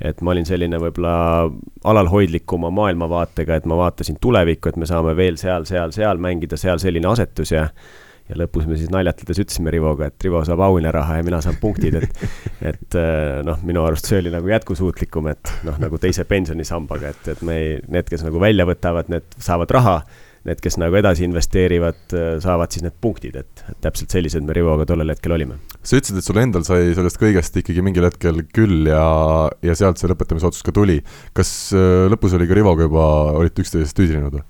et 0.00 0.22
ma 0.24 0.32
olin 0.32 0.46
selline 0.48 0.78
võib-olla 0.80 1.14
alalhoidlikuma 1.84 2.70
maailmavaatega, 2.72 3.58
et 3.60 3.66
ma 3.68 3.76
vaatasin 3.82 4.16
tulevikku, 4.20 4.70
et 4.70 4.78
me 4.80 4.88
saame 4.88 5.12
veel 5.16 5.36
seal, 5.36 5.66
seal, 5.68 5.92
seal 5.92 6.20
mängida, 6.22 6.56
seal 6.56 6.80
selline 6.80 7.10
asetus 7.10 7.52
ja 7.52 7.66
ja 8.30 8.38
lõpus 8.38 8.68
me 8.70 8.78
siis 8.78 8.90
naljatades 8.92 9.42
ütlesime 9.42 9.72
Rivoga, 9.74 10.10
et 10.10 10.26
Rivo 10.26 10.42
saab 10.46 10.62
auhinnaraha 10.68 11.18
ja 11.18 11.26
mina 11.26 11.42
saan 11.44 11.58
punktid, 11.60 11.98
et 12.00 12.24
et 12.72 12.98
äh, 12.98 13.40
noh, 13.46 13.60
minu 13.66 13.84
arust 13.86 14.10
see 14.10 14.20
oli 14.22 14.32
nagu 14.32 14.50
jätkusuutlikum, 14.50 15.30
et 15.32 15.52
noh, 15.66 15.78
nagu 15.82 16.00
teise 16.02 16.26
pensionisambaga, 16.28 17.14
et, 17.14 17.30
et 17.34 17.46
me 17.46 17.60
ei, 17.60 17.78
need, 17.90 18.08
kes 18.10 18.26
nagu 18.26 18.42
välja 18.42 18.66
võtavad, 18.68 19.10
need 19.12 19.38
saavad 19.40 19.72
raha, 19.74 19.96
need, 20.48 20.60
kes 20.64 20.78
nagu 20.80 20.96
edasi 20.96 21.26
investeerivad, 21.26 22.00
äh, 22.16 22.30
saavad 22.44 22.72
siis 22.72 22.84
need 22.86 22.96
punktid, 23.02 23.40
et, 23.42 23.64
täpselt 23.84 24.14
sellised 24.14 24.46
me 24.46 24.56
Rivoga 24.56 24.86
tollel 24.88 25.12
hetkel 25.12 25.34
olime. 25.36 25.58
sa 25.80 25.98
ütlesid, 25.98 26.20
et 26.20 26.28
sul 26.28 26.40
endal 26.42 26.64
sai 26.68 26.94
sellest 26.96 27.20
kõigest 27.20 27.60
ikkagi 27.60 27.84
mingil 27.84 28.06
hetkel 28.08 28.44
küll 28.54 28.88
ja, 28.88 29.04
ja 29.64 29.76
sealt 29.78 30.00
see 30.00 30.10
lõpetamise 30.12 30.48
otsus 30.50 30.64
ka 30.66 30.74
tuli. 30.76 31.00
kas 31.36 31.72
äh, 31.76 32.06
lõpus 32.12 32.36
oli 32.38 32.48
ka 32.50 32.56
Rivoga 32.60 32.88
juba, 32.88 33.10
olite 33.40 33.64
üksteisest 33.64 33.96
tüüdinenud 33.98 34.38
või? 34.38 34.46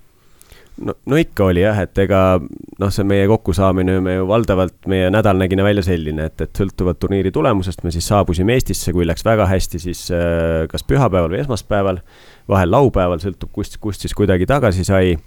No, 0.85 0.95
no 1.05 1.19
ikka 1.19 1.47
oli 1.51 1.63
jah, 1.63 1.77
et 1.85 1.97
ega 2.03 2.21
noh, 2.41 2.91
see 2.93 3.05
meie 3.07 3.27
kokkusaamine, 3.29 3.97
me 4.03 4.15
ju 4.17 4.27
valdavalt, 4.29 4.77
meie 4.91 5.09
nädal 5.13 5.39
nägi 5.41 5.59
välja 5.61 5.83
selline, 5.85 6.27
et, 6.31 6.43
et 6.45 6.61
sõltuvalt 6.61 6.99
turniiri 7.01 7.31
tulemusest 7.33 7.85
me 7.85 7.93
siis 7.93 8.07
saabusime 8.11 8.55
Eestisse, 8.57 8.93
kui 8.95 9.07
läks 9.07 9.25
väga 9.25 9.47
hästi, 9.49 9.81
siis 9.81 10.03
äh, 10.15 10.65
kas 10.71 10.85
pühapäeval 10.87 11.31
või 11.33 11.41
esmaspäeval, 11.43 12.01
vahel 12.51 12.73
laupäeval, 12.73 13.21
sõltub 13.23 13.53
kust, 13.55 13.77
kust 13.81 14.05
siis 14.05 14.15
kuidagi 14.17 14.49
tagasi 14.49 14.85
sai. 14.87 15.17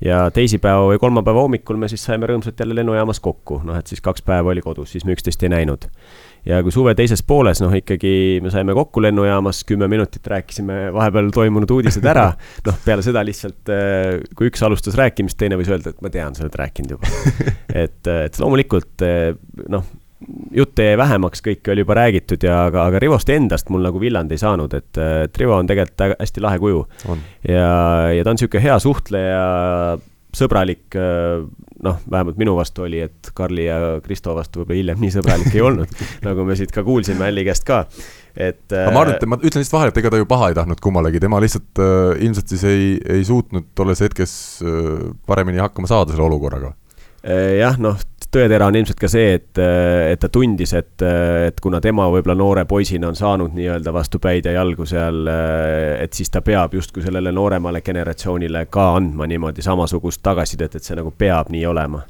ja 0.00 0.30
teisipäeva 0.32 0.86
või 0.88 0.98
kolmapäeva 0.98 1.42
hommikul 1.44 1.76
me 1.76 1.88
siis 1.92 2.04
saime 2.04 2.26
rõõmsalt 2.30 2.60
jälle 2.60 2.74
lennujaamas 2.78 3.20
kokku, 3.20 3.60
noh 3.64 3.76
et 3.76 3.86
siis 3.86 4.00
kaks 4.00 4.22
päeva 4.22 4.54
oli 4.54 4.62
kodus, 4.64 4.94
siis 4.94 5.04
me 5.04 5.12
üksteist 5.12 5.42
ei 5.42 5.52
näinud 5.52 5.90
ja 6.46 6.60
kui 6.64 6.72
suve 6.74 6.94
teises 6.98 7.22
pooles, 7.26 7.60
noh 7.62 7.74
ikkagi 7.76 8.40
me 8.44 8.52
saime 8.52 8.74
kokku 8.76 9.02
lennujaamas, 9.04 9.62
kümme 9.68 9.88
minutit 9.90 10.26
rääkisime 10.32 10.88
vahepeal 10.94 11.30
toimunud 11.34 11.70
uudised 11.76 12.06
ära. 12.10 12.30
noh, 12.66 12.82
peale 12.84 13.04
seda 13.06 13.24
lihtsalt, 13.26 13.72
äh, 13.72 14.20
kui 14.36 14.50
üks 14.50 14.62
alustas 14.66 14.98
rääkimist, 15.00 15.38
teine 15.40 15.58
võis 15.60 15.70
öelda, 15.72 15.94
et 15.94 16.04
ma 16.04 16.12
tean, 16.12 16.36
sa 16.36 16.46
oled 16.46 16.60
rääkinud 16.60 16.96
juba. 16.96 17.10
et, 17.84 18.00
äh, 18.06 18.26
et 18.28 18.40
loomulikult 18.40 19.06
äh, 19.06 19.32
noh, 19.72 19.88
jutte 20.54 20.84
jäi 20.84 20.96
vähemaks, 21.00 21.42
kõike 21.44 21.72
oli 21.72 21.84
juba 21.84 21.96
räägitud 21.96 22.44
ja, 22.44 22.64
aga, 22.68 22.84
aga 22.90 23.00
Rivost 23.02 23.30
endast 23.32 23.70
mul 23.72 23.84
nagu 23.86 24.00
villand 24.02 24.32
ei 24.32 24.40
saanud, 24.40 24.74
et, 24.76 24.90
et 25.00 25.40
Rivo 25.40 25.56
on 25.56 25.68
tegelikult 25.68 26.16
hästi 26.20 26.44
lahe 26.44 26.60
kuju. 26.60 26.82
ja, 27.48 27.70
ja 28.12 28.24
ta 28.24 28.32
on 28.32 28.36
niisugune 28.36 28.64
hea 28.64 28.76
suhtleja, 28.84 29.44
sõbralik, 30.36 30.94
noh, 30.94 32.00
vähemalt 32.10 32.38
minu 32.40 32.54
vastu 32.58 32.84
oli, 32.86 33.00
et 33.02 33.30
Karli 33.34 33.66
ja 33.66 33.78
Kristo 34.04 34.34
vastu 34.36 34.62
võib-olla 34.62 34.78
hiljem 34.78 35.00
nii 35.02 35.14
sõbralik 35.14 35.54
ei 35.54 35.62
olnud 35.64 35.94
nagu 36.26 36.44
me 36.46 36.56
siit 36.58 36.72
ka 36.74 36.84
kuulsime 36.86 37.26
Alli 37.26 37.44
käest 37.46 37.66
ka, 37.68 37.82
et. 38.34 38.66
aga 38.68 38.92
ma 38.94 39.04
arvan, 39.04 39.16
et 39.16 39.26
ma 39.30 39.40
ütlen 39.40 39.64
lihtsalt 39.64 39.76
vahele, 39.78 39.94
et 39.94 40.02
ega 40.02 40.12
ta 40.12 40.20
ju 40.20 40.28
paha 40.30 40.50
ei 40.50 40.58
tahtnud 40.58 40.82
kummalegi, 40.84 41.22
tema 41.22 41.40
lihtsalt 41.42 41.82
äh, 41.82 42.12
ilmselt 42.26 42.52
siis 42.54 42.66
ei, 42.68 42.92
ei 43.16 43.24
suutnud 43.26 43.72
tolles 43.78 44.02
hetkes 44.04 44.34
äh, 44.64 45.08
paremini 45.26 45.62
hakkama 45.62 45.90
saada 45.90 46.14
selle 46.14 46.28
olukorraga. 46.28 46.74
Äh, 47.24 47.58
jah, 47.60 47.76
noh, 47.80 47.98
tõetera 48.30 48.68
on 48.70 48.78
ilmselt 48.78 49.00
ka 49.00 49.08
see, 49.10 49.34
et, 49.36 49.58
et 49.58 50.20
ta 50.22 50.28
tundis, 50.32 50.72
et, 50.78 51.02
et 51.02 51.58
kuna 51.60 51.80
tema 51.82 52.06
võib-olla 52.12 52.36
noore 52.38 52.64
poisina 52.70 53.08
on 53.10 53.18
saanud 53.18 53.56
nii-öelda 53.56 53.92
vastu 53.92 54.20
päid 54.22 54.46
ja 54.46 54.54
jalgu 54.54 54.86
seal, 54.86 55.26
et 55.98 56.14
siis 56.14 56.30
ta 56.30 56.40
peab 56.46 56.76
justkui 56.78 57.02
sellele 57.02 57.32
nooremale 57.34 57.82
generatsioonile 57.82 58.68
ka 58.70 58.92
andma 59.00 59.26
niimoodi 59.26 59.66
samasugust 59.66 60.22
tagasisidet, 60.22 60.78
et 60.78 60.86
see 60.86 60.96
nagu 61.00 61.10
peab 61.10 61.50
nii 61.50 61.66
olema 61.66 62.04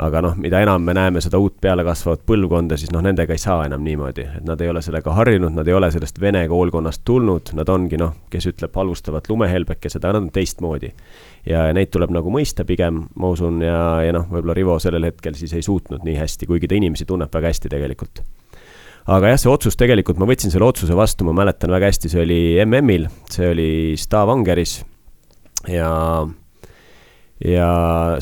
aga 0.00 0.22
noh, 0.24 0.36
mida 0.40 0.60
enam 0.64 0.82
me 0.84 0.94
näeme 0.96 1.20
seda 1.20 1.38
uut 1.42 1.58
pealekasvavat 1.60 2.22
põlvkonda, 2.28 2.78
siis 2.80 2.92
noh, 2.94 3.02
nendega 3.04 3.34
ei 3.36 3.40
saa 3.42 3.66
enam 3.66 3.84
niimoodi, 3.84 4.24
et 4.38 4.46
nad 4.48 4.60
ei 4.64 4.70
ole 4.72 4.82
sellega 4.84 5.14
harjunud, 5.16 5.52
nad 5.56 5.68
ei 5.68 5.76
ole 5.76 5.90
sellest 5.92 6.20
vene 6.20 6.44
koolkonnast 6.48 7.04
tulnud, 7.04 7.52
nad 7.58 7.68
ongi 7.72 8.00
noh, 8.00 8.14
kes 8.32 8.48
ütleb 8.52 8.76
halvustavat 8.76 9.28
lumehelbekesed, 9.28 10.02
aga 10.02 10.18
nad 10.18 10.28
on 10.28 10.30
teistmoodi. 10.32 10.92
ja 11.46 11.66
neid 11.74 11.90
tuleb 11.92 12.12
nagu 12.14 12.30
mõista 12.30 12.64
pigem, 12.64 13.06
ma 13.18 13.32
usun, 13.34 13.60
ja, 13.64 14.02
ja 14.06 14.12
noh, 14.16 14.28
võib-olla 14.30 14.56
Rivo 14.56 14.78
sellel 14.80 15.10
hetkel 15.10 15.34
siis 15.36 15.52
ei 15.58 15.62
suutnud 15.62 16.06
nii 16.06 16.16
hästi, 16.20 16.46
kuigi 16.46 16.70
ta 16.70 16.78
inimesi 16.78 17.04
tunneb 17.08 17.32
väga 17.34 17.50
hästi 17.50 17.72
tegelikult. 17.72 18.22
Aga 19.10 19.32
jah, 19.32 19.40
see 19.42 19.50
otsus 19.50 19.74
tegelikult, 19.74 20.20
ma 20.22 20.28
võtsin 20.30 20.52
selle 20.52 20.68
otsuse 20.68 20.94
vastu, 20.94 21.26
ma 21.26 21.34
mäletan 21.34 21.72
väga 21.74 21.88
hästi, 21.90 22.10
see 22.12 22.22
oli 22.22 22.42
MM-il, 22.62 23.08
see 23.34 23.48
oli 23.50 23.70
Stavangeris. 23.98 24.76
Ja 25.70 25.88
ja 27.44 27.68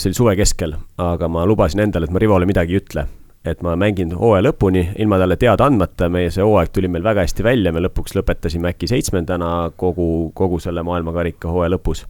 see 0.00 0.10
oli 0.10 0.16
suve 0.16 0.36
keskel, 0.38 0.74
aga 1.00 1.28
ma 1.28 1.44
lubasin 1.48 1.84
endale, 1.84 2.08
et 2.08 2.14
ma 2.14 2.22
Rivole 2.22 2.48
midagi 2.48 2.76
ei 2.76 2.82
ütle. 2.82 3.06
et 3.40 3.62
ma 3.64 3.72
mängin 3.72 4.10
hooaja 4.12 4.42
lõpuni 4.44 4.82
ilma 5.00 5.16
talle 5.16 5.38
teada 5.40 5.64
andmata, 5.64 6.10
meie 6.12 6.28
see 6.28 6.44
hooaeg 6.44 6.74
tuli 6.76 6.90
meil 6.92 7.00
väga 7.06 7.22
hästi 7.24 7.44
välja, 7.46 7.70
me 7.72 7.80
lõpuks 7.80 8.12
lõpetasime 8.18 8.68
äkki 8.68 8.84
seitsmendana 8.90 9.70
kogu, 9.80 10.28
kogu 10.36 10.58
selle 10.60 10.82
maailmakarika 10.84 11.48
hooaja 11.48 11.72
lõpus. 11.72 12.04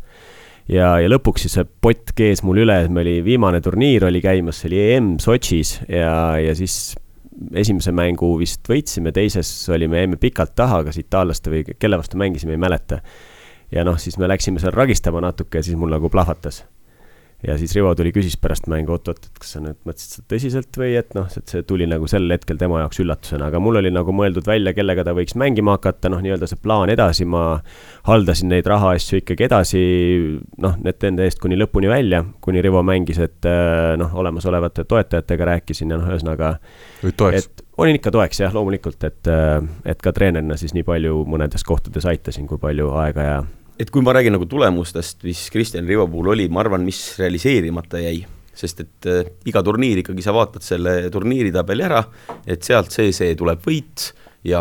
ja, 0.66 0.96
ja 0.98 1.12
lõpuks 1.12 1.46
siis 1.46 1.54
see 1.54 1.68
pott 1.86 2.10
kees 2.18 2.42
mul 2.42 2.64
üle, 2.64 2.80
meil 2.88 3.06
oli 3.06 3.22
viimane 3.24 3.60
turniir 3.62 4.08
oli 4.08 4.22
käimas, 4.22 4.58
see 4.58 4.72
oli 4.72 4.82
EM 4.88 5.12
Sotšis 5.22 5.76
ja, 5.86 6.34
ja 6.42 6.56
siis 6.58 6.96
esimese 7.54 7.94
mängu 7.94 8.32
vist 8.38 8.66
võitsime, 8.66 9.14
teises 9.14 9.52
olime, 9.70 10.02
jäime 10.02 10.18
pikalt 10.18 10.56
taha, 10.58 10.82
kas 10.88 10.98
itaallaste 10.98 11.54
või 11.54 11.62
kelle 11.78 12.02
vastu 12.02 12.18
mängisime, 12.18 12.58
ei 12.58 12.64
mäleta. 12.66 13.00
ja 13.70 13.86
noh, 13.86 14.02
siis 14.02 14.18
me 14.18 14.26
läksime 14.26 14.58
seal 14.58 14.74
ragistama 14.74 15.22
natuke 15.22 15.62
ja 15.62 15.62
siis 15.62 15.78
mul 15.78 15.94
nagu 15.94 16.10
plahvatas 16.10 16.64
ja 17.46 17.56
siis 17.58 17.72
Rivo 17.76 17.92
tuli, 17.96 18.12
küsis 18.12 18.36
pärast 18.40 18.66
mängu, 18.70 18.92
oot-oot, 18.94 19.22
et 19.24 19.40
kas 19.40 19.54
sa 19.54 19.62
nüüd 19.64 19.78
mõtlesid 19.88 20.16
seda 20.16 20.26
tõsiselt 20.34 20.78
või 20.80 20.90
et 20.98 21.14
noh, 21.16 21.28
et 21.36 21.52
see 21.54 21.64
tuli 21.66 21.86
nagu 21.88 22.08
sel 22.10 22.26
hetkel 22.32 22.58
tema 22.60 22.82
jaoks 22.82 23.00
üllatusena, 23.04 23.48
aga 23.48 23.62
mul 23.62 23.80
oli 23.80 23.92
nagu 23.94 24.12
mõeldud 24.16 24.46
välja, 24.48 24.74
kellega 24.76 25.04
ta 25.06 25.14
võiks 25.16 25.36
mängima 25.40 25.76
hakata, 25.78 26.12
noh, 26.12 26.20
nii-öelda 26.24 26.48
see 26.50 26.60
plaan 26.60 26.92
edasi, 26.92 27.24
ma 27.28 27.44
haldasin 28.08 28.52
neid 28.52 28.68
rahaasju 28.68 29.22
ikkagi 29.22 29.48
edasi, 29.48 29.84
noh, 30.60 30.76
need 30.84 31.08
enda 31.10 31.24
eest 31.24 31.40
kuni 31.40 31.58
lõpuni 31.60 31.90
välja, 31.90 32.22
kuni 32.44 32.64
Rivo 32.64 32.84
mängis, 32.86 33.20
et 33.24 33.48
äh, 33.48 33.94
noh, 34.00 34.12
olemasolevate 34.20 34.84
toetajatega 34.90 35.52
rääkisin 35.54 35.94
ja 35.94 36.00
noh, 36.00 36.10
ühesõnaga. 36.12 36.56
et 37.40 37.64
olin 37.80 37.96
ikka 37.96 38.12
toeks 38.12 38.42
jah, 38.44 38.52
loomulikult, 38.52 39.00
et, 39.08 39.22
äh, 39.32 39.56
et 39.88 40.04
ka 40.04 40.12
treenerina 40.16 40.60
siis 40.60 40.76
nii 40.76 40.84
palju 40.84 41.24
mõnedes 41.30 41.64
kohtades 41.64 42.04
aitasin, 42.10 42.48
kui 42.50 42.60
palju 42.60 42.92
aega 43.00 43.24
ja 43.24 43.40
et 43.80 43.88
kui 43.88 44.04
ma 44.04 44.12
räägin 44.12 44.36
nagu 44.36 44.48
tulemustest, 44.48 45.22
mis 45.24 45.46
Kristjan 45.52 45.88
Rivo 45.88 46.06
puhul 46.10 46.34
oli, 46.34 46.48
ma 46.52 46.64
arvan, 46.64 46.84
mis 46.84 47.00
realiseerimata 47.20 48.02
jäi, 48.02 48.22
sest 48.60 48.84
et 48.84 49.08
äh, 49.08 49.28
iga 49.48 49.62
turniir 49.64 50.02
ikkagi 50.02 50.24
sa 50.24 50.34
vaatad 50.36 50.64
selle 50.64 51.02
turniiritabeli 51.12 51.86
ära, 51.86 52.02
et 52.44 52.66
sealt 52.66 52.92
see, 52.92 53.14
see 53.16 53.36
tuleb 53.38 53.62
võit. 53.64 54.10
Ja 54.44 54.60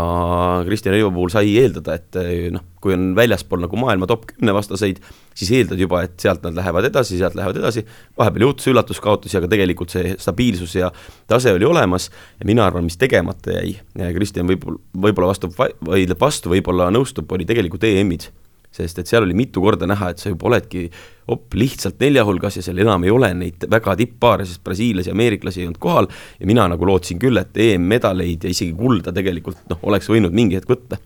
Kristjan 0.67 0.91
Rivo 0.91 1.07
puhul 1.15 1.29
sai 1.31 1.53
eeldada, 1.59 1.93
et 1.99 2.15
äh, 2.19 2.47
noh, 2.51 2.63
kui 2.83 2.95
on 2.95 3.13
väljaspool 3.15 3.61
nagu 3.63 3.79
maailma 3.79 4.07
top 4.11 4.25
kümne 4.31 4.55
vastaseid, 4.55 4.99
siis 5.35 5.51
eeldad 5.55 5.79
juba, 5.79 6.01
et 6.07 6.15
sealt 6.19 6.43
nad 6.47 6.55
lähevad 6.55 6.87
edasi, 6.87 7.19
sealt 7.19 7.35
lähevad 7.35 7.59
edasi, 7.59 7.83
vahepeal 8.19 8.47
juhtus 8.47 8.71
üllatuskaotusi, 8.71 9.39
aga 9.39 9.51
tegelikult 9.51 9.95
see 9.95 10.15
stabiilsus 10.19 10.75
ja 10.79 10.91
tase 11.31 11.55
oli 11.55 11.67
olemas. 11.67 12.07
Ja 12.39 12.47
mina 12.47 12.67
arvan, 12.67 12.87
mis 12.87 12.99
tegemata 12.99 13.55
jäi, 13.55 13.75
Kristjan 14.15 14.51
võib-olla, 14.51 14.83
võib-olla 15.07 15.31
vastu, 15.31 15.51
vaidleb 15.55 16.27
vastu, 16.27 16.51
võib-olla 16.55 16.91
nõustub, 16.95 17.31
oli 17.35 17.47
tegelikult 17.47 17.87
EM-id 17.87 18.31
sest 18.71 19.01
et 19.01 19.09
seal 19.09 19.25
oli 19.25 19.35
mitu 19.37 19.63
korda 19.63 19.87
näha, 19.89 20.11
et 20.13 20.21
sa 20.21 20.29
juba 20.29 20.49
oledki 20.51 20.85
op, 21.29 21.53
lihtsalt 21.57 21.99
nelja 22.01 22.23
hulgas 22.25 22.59
ja 22.59 22.63
seal 22.65 22.81
enam 22.83 23.05
ei 23.05 23.13
ole 23.13 23.31
neid 23.37 23.65
väga 23.69 23.95
tipppaare, 23.99 24.45
sest 24.47 24.63
brasiillasi, 24.65 25.13
ameeriklasi 25.13 25.63
ei 25.63 25.69
olnud 25.69 25.81
kohal. 25.81 26.09
Ja 26.39 26.49
mina 26.49 26.67
nagu 26.71 26.89
lootsin 26.89 27.21
küll, 27.21 27.37
et 27.41 27.57
EM-medaleid 27.57 28.45
ja 28.45 28.53
isegi 28.53 28.73
kulda 28.77 29.13
tegelikult 29.15 29.63
noh, 29.69 29.81
oleks 29.89 30.09
võinud 30.11 30.35
mingi 30.35 30.59
hetk 30.59 30.69
võtta. 30.69 31.01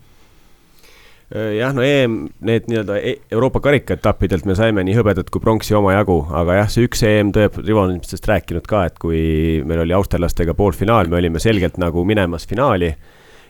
Jah, 1.34 1.71
no 1.73 1.82
EM, 1.82 2.17
need 2.45 2.67
nii-öelda 2.69 2.99
e-, 3.02 3.15
Euroopa 3.34 3.58
karikaetappidelt 3.63 4.45
me 4.45 4.54
saime 4.54 4.84
nii 4.86 4.93
hõbedat 4.99 5.32
kui 5.34 5.41
pronksi 5.41 5.73
omajagu, 5.73 6.19
aga 6.36 6.60
jah, 6.60 6.69
see 6.69 6.86
üks 6.86 7.02
EM 7.10 7.32
tõeb, 7.34 7.58
Rivo 7.63 7.88
on 7.88 7.95
sellest 8.06 8.28
rääkinud 8.30 8.67
ka, 8.69 8.84
et 8.91 8.99
kui 9.02 9.23
meil 9.65 9.82
oli 9.82 9.95
austerlastega 9.97 10.54
poolfinaal, 10.54 11.10
me 11.10 11.17
olime 11.17 11.41
selgelt 11.41 11.80
nagu 11.82 12.04
minemas 12.06 12.45
finaali 12.45 12.91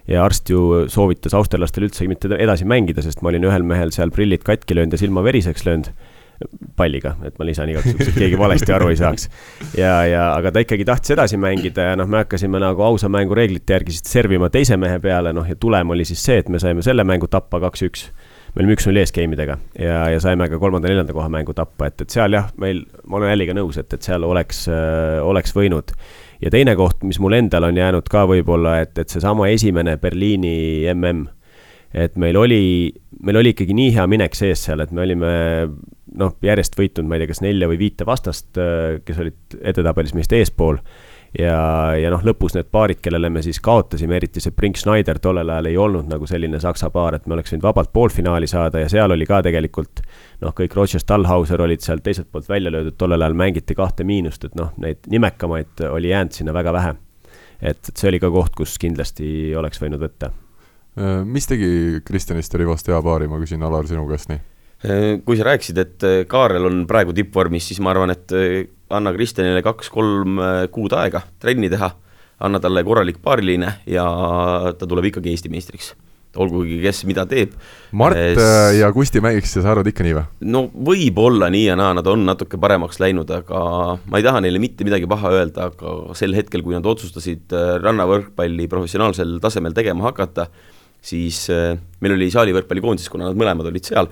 ja 0.08 0.24
arst 0.26 0.50
ju 0.52 0.86
soovitas 0.92 1.36
austerlastel 1.38 1.88
üldse 1.88 2.08
mitte 2.10 2.32
edasi 2.36 2.68
mängida, 2.68 3.04
sest 3.06 3.24
ma 3.24 3.32
olin 3.32 3.48
ühel 3.48 3.63
mehel 3.68 3.94
seal 3.96 4.12
prillid 4.12 4.44
katki 4.44 4.76
löönud 4.76 4.98
ja 4.98 5.02
silma 5.04 5.24
veriseks 5.24 5.66
löönud 5.68 5.94
palliga, 6.76 7.13
et 7.24 7.38
ma 7.39 7.46
lisan 7.48 7.70
igaks 7.72 7.92
juhuks, 7.92 8.10
et 8.10 8.18
keegi 8.18 8.38
valesti 8.39 8.74
aru 8.76 8.89
ei 8.92 8.98
saaks. 9.00 9.28
ja, 9.78 9.94
ja 10.10 10.24
aga 10.34 10.52
ta 10.54 10.63
ikkagi 10.63 10.86
tahtis 10.88 11.13
edasi 11.16 11.38
mängida 11.39 11.89
ja 11.92 11.98
noh, 12.00 12.10
me 12.10 12.24
hakkasime 12.24 12.60
nagu 12.62 12.84
ausa 12.84 13.10
mängu 13.12 13.38
reeglite 13.38 13.78
järgi 13.78 13.96
siis 13.96 14.12
servima 14.16 14.50
teise 14.54 14.78
mehe 14.82 15.00
peale, 15.04 15.34
noh 15.36 15.48
ja 15.48 15.56
tulem 15.60 15.94
oli 15.96 16.08
siis 16.10 16.24
see, 16.26 16.42
et 16.44 16.50
me 16.52 16.62
saime 16.63 16.84
selle 16.86 17.06
mängu 17.08 17.30
tappa 17.32 17.62
kaks-üks. 17.63 18.10
me 18.54 18.63
olime 18.63 18.76
üks-null 18.78 19.00
ees 19.02 19.13
game 19.16 19.38
idega 19.38 19.58
ja, 19.80 20.10
ja 20.13 20.20
saime 20.24 20.50
ka 20.50 20.60
kolmanda-neljanda 20.62 21.16
koha 21.16 21.30
mängu 21.32 21.56
tappa, 21.58 21.88
et, 21.89 22.02
et 22.02 22.18
seal 22.18 22.36
jah, 22.36 22.50
meil, 22.58 22.84
ma 23.06 23.22
olen 23.22 23.34
Alliga 23.34 23.56
nõus, 23.58 23.80
et, 23.82 23.94
et 23.94 24.12
seal 24.12 24.26
oleks 24.28 24.68
äh,, 24.72 25.22
oleks 25.24 25.56
võinud 25.56 25.96
ja 26.43 26.51
teine 26.51 26.75
koht, 26.79 27.03
mis 27.08 27.19
mul 27.23 27.38
endal 27.38 27.69
on 27.69 27.79
jäänud 27.79 28.10
ka 28.12 28.25
võib-olla, 28.29 28.79
et, 28.84 28.97
et 28.99 29.10
seesama 29.10 29.47
esimene 29.53 29.95
Berliini 30.01 30.91
mm, 30.91 31.23
et 31.93 32.15
meil 32.19 32.38
oli, 32.39 32.91
meil 33.23 33.39
oli 33.39 33.53
ikkagi 33.53 33.75
nii 33.77 33.93
hea 33.95 34.06
minek 34.10 34.36
sees 34.38 34.65
seal, 34.67 34.84
et 34.84 34.91
me 34.91 35.03
olime 35.06 35.34
noh, 36.19 36.36
järjest 36.45 36.77
võitnud, 36.77 37.08
ma 37.08 37.17
ei 37.17 37.23
tea, 37.23 37.32
kas 37.32 37.43
nelja 37.45 37.69
või 37.69 37.79
viite 37.82 38.06
vastast, 38.06 38.51
kes 39.06 39.19
olid 39.23 39.58
edetabelis 39.73 40.13
meist 40.17 40.34
eespool 40.36 40.82
ja, 41.39 41.58
ja 41.98 42.12
noh, 42.13 42.22
lõpus 42.26 42.56
need 42.58 42.69
paarid, 42.74 43.00
kellele 43.04 43.30
me 43.34 43.41
siis 43.46 43.60
kaotasime, 43.63 44.17
eriti 44.17 44.41
see 44.43 44.54
Brink 44.56 44.78
Schneider 44.80 45.19
tollel 45.24 45.50
ajal 45.50 45.69
ei 45.72 45.80
olnud 45.82 46.12
nagu 46.12 46.28
selline 46.30 46.60
saksa 46.62 46.89
paar, 46.93 47.17
et 47.17 47.26
me 47.28 47.38
oleks 47.38 47.54
võinud 47.54 47.65
vabalt 47.65 47.93
poolfinaali 47.96 48.50
saada 48.50 48.84
ja 48.84 48.91
seal 48.91 49.15
oli 49.15 49.28
ka 49.30 49.41
tegelikult 49.46 50.04
noh, 50.43 50.54
kõik 50.54 50.78
Roger 50.78 51.02
Stallhauser 51.02 51.62
olid 51.65 51.86
seal 51.86 52.04
teiselt 52.06 52.30
poolt 52.32 52.50
välja 52.50 52.74
löödud, 52.74 52.98
tollel 52.98 53.22
ajal 53.22 53.38
mängiti 53.39 53.78
kahte 53.78 54.06
miinust, 54.08 54.46
et 54.46 54.56
noh, 54.60 54.72
neid 54.84 55.10
nimekamaid 55.10 55.86
oli 55.89 56.13
jäänud 56.13 56.38
sinna 56.38 56.54
väga 56.54 56.74
vähe. 56.74 56.96
et, 57.62 57.78
et 57.78 57.98
see 57.98 58.10
oli 58.12 58.22
ka 58.22 58.32
koht, 58.32 58.56
kus 58.56 58.78
kindlasti 58.78 59.56
oleks 59.58 59.82
võinud 59.82 60.02
võtta. 60.04 60.34
Mis 61.26 61.48
tegi 61.50 62.02
Kristjanist 62.06 62.54
ja 62.54 62.60
Rivost 62.62 62.88
hea 62.88 63.00
paari, 63.02 63.28
ma 63.28 63.39
küsin, 63.41 63.63
Alar, 63.65 63.88
sinu 63.89 64.06
käest 64.10 64.30
nii? 64.30 64.53
Äh, 64.84 65.19
kui 65.24 65.39
sa 65.39 65.48
rääkisid, 65.48 65.80
et 65.80 66.08
äh, 66.08 66.22
Kaarel 66.30 66.67
on 66.67 66.84
praegu 66.89 67.15
tippvormis, 67.15 67.69
siis 67.69 67.80
ma 67.84 67.93
arvan, 67.93 68.12
et 68.12 68.34
anna 68.93 69.13
Kristjanile 69.15 69.63
kaks-kolm 69.65 70.39
äh, 70.39 70.63
kuud 70.74 70.96
aega 70.98 71.24
trenni 71.41 71.69
teha, 71.72 71.93
anna 72.43 72.60
talle 72.62 72.84
korralik 72.86 73.22
paariline 73.24 73.78
ja 73.89 74.08
ta 74.78 74.89
tuleb 74.89 75.12
ikkagi 75.12 75.32
Eesti 75.34 75.52
meistriks 75.54 75.93
olgugi 76.34 76.80
kes 76.82 77.04
mida 77.06 77.28
teeb. 77.30 77.52
Mart 77.93 78.17
es... 78.17 78.39
Äh, 78.41 78.80
ja 78.80 78.88
Kusti 78.93 79.22
mängiks 79.22 79.52
ja 79.54 79.62
sa 79.62 79.74
arvad 79.76 79.89
ikka 79.91 80.06
nii 80.06 80.15
või? 80.17 80.24
no 80.50 80.63
võib-olla 80.74 81.50
nii 81.54 81.67
ja 81.67 81.76
naa, 81.78 81.91
nad 81.98 82.08
on 82.10 82.24
natuke 82.26 82.58
paremaks 82.62 82.98
läinud, 83.04 83.30
aga 83.34 83.63
ma 84.02 84.22
ei 84.22 84.26
taha 84.26 84.41
neile 84.41 84.62
mitte 84.62 84.88
midagi 84.88 85.10
paha 85.10 85.34
öelda, 85.38 85.69
aga 85.69 86.17
sel 86.17 86.34
hetkel, 86.38 86.65
kui 86.65 86.74
nad 86.74 86.88
otsustasid 86.89 87.54
äh, 87.54 87.76
rannavõrkpalli 87.84 88.65
professionaalsel 88.72 89.38
tasemel 89.43 89.78
tegema 89.78 90.10
hakata, 90.10 90.48
siis 91.04 91.46
meil 91.52 92.13
oli 92.15 92.30
saalivõrkpallikoondis, 92.32 93.10
kuna 93.12 93.28
nad 93.28 93.38
mõlemad 93.38 93.67
olid 93.67 93.89
seal, 93.89 94.08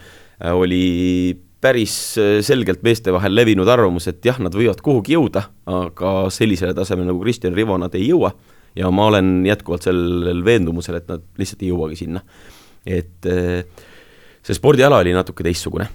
oli 0.50 1.42
päris 1.62 2.18
äh, 2.18 2.40
selgelt 2.46 2.82
meeste 2.86 3.14
vahel 3.14 3.36
levinud 3.38 3.70
arvamus, 3.70 4.10
et 4.10 4.26
jah, 4.26 4.40
nad 4.42 4.56
võivad 4.58 4.82
kuhugi 4.84 5.16
jõuda, 5.16 5.46
aga 5.70 6.16
sellisele 6.34 6.74
tasemele 6.78 7.12
nagu 7.12 7.22
Kristjan 7.22 7.56
Rivo 7.58 7.78
nad 7.82 7.96
ei 7.98 8.10
jõua. 8.10 8.34
ja 8.76 8.88
ma 8.88 9.10
olen 9.12 9.42
jätkuvalt 9.46 9.84
sellel 9.84 10.46
veendumusel, 10.48 10.96
et 10.96 11.10
nad 11.12 11.24
lihtsalt 11.38 11.64
ei 11.64 11.72
jõuagi 11.74 11.98
sinna. 12.00 12.22
et 12.86 13.30
äh, 13.30 13.66
see 14.42 14.58
spordiala 14.58 15.04
oli 15.04 15.14
natuke 15.14 15.44
teistsugune. 15.46 15.90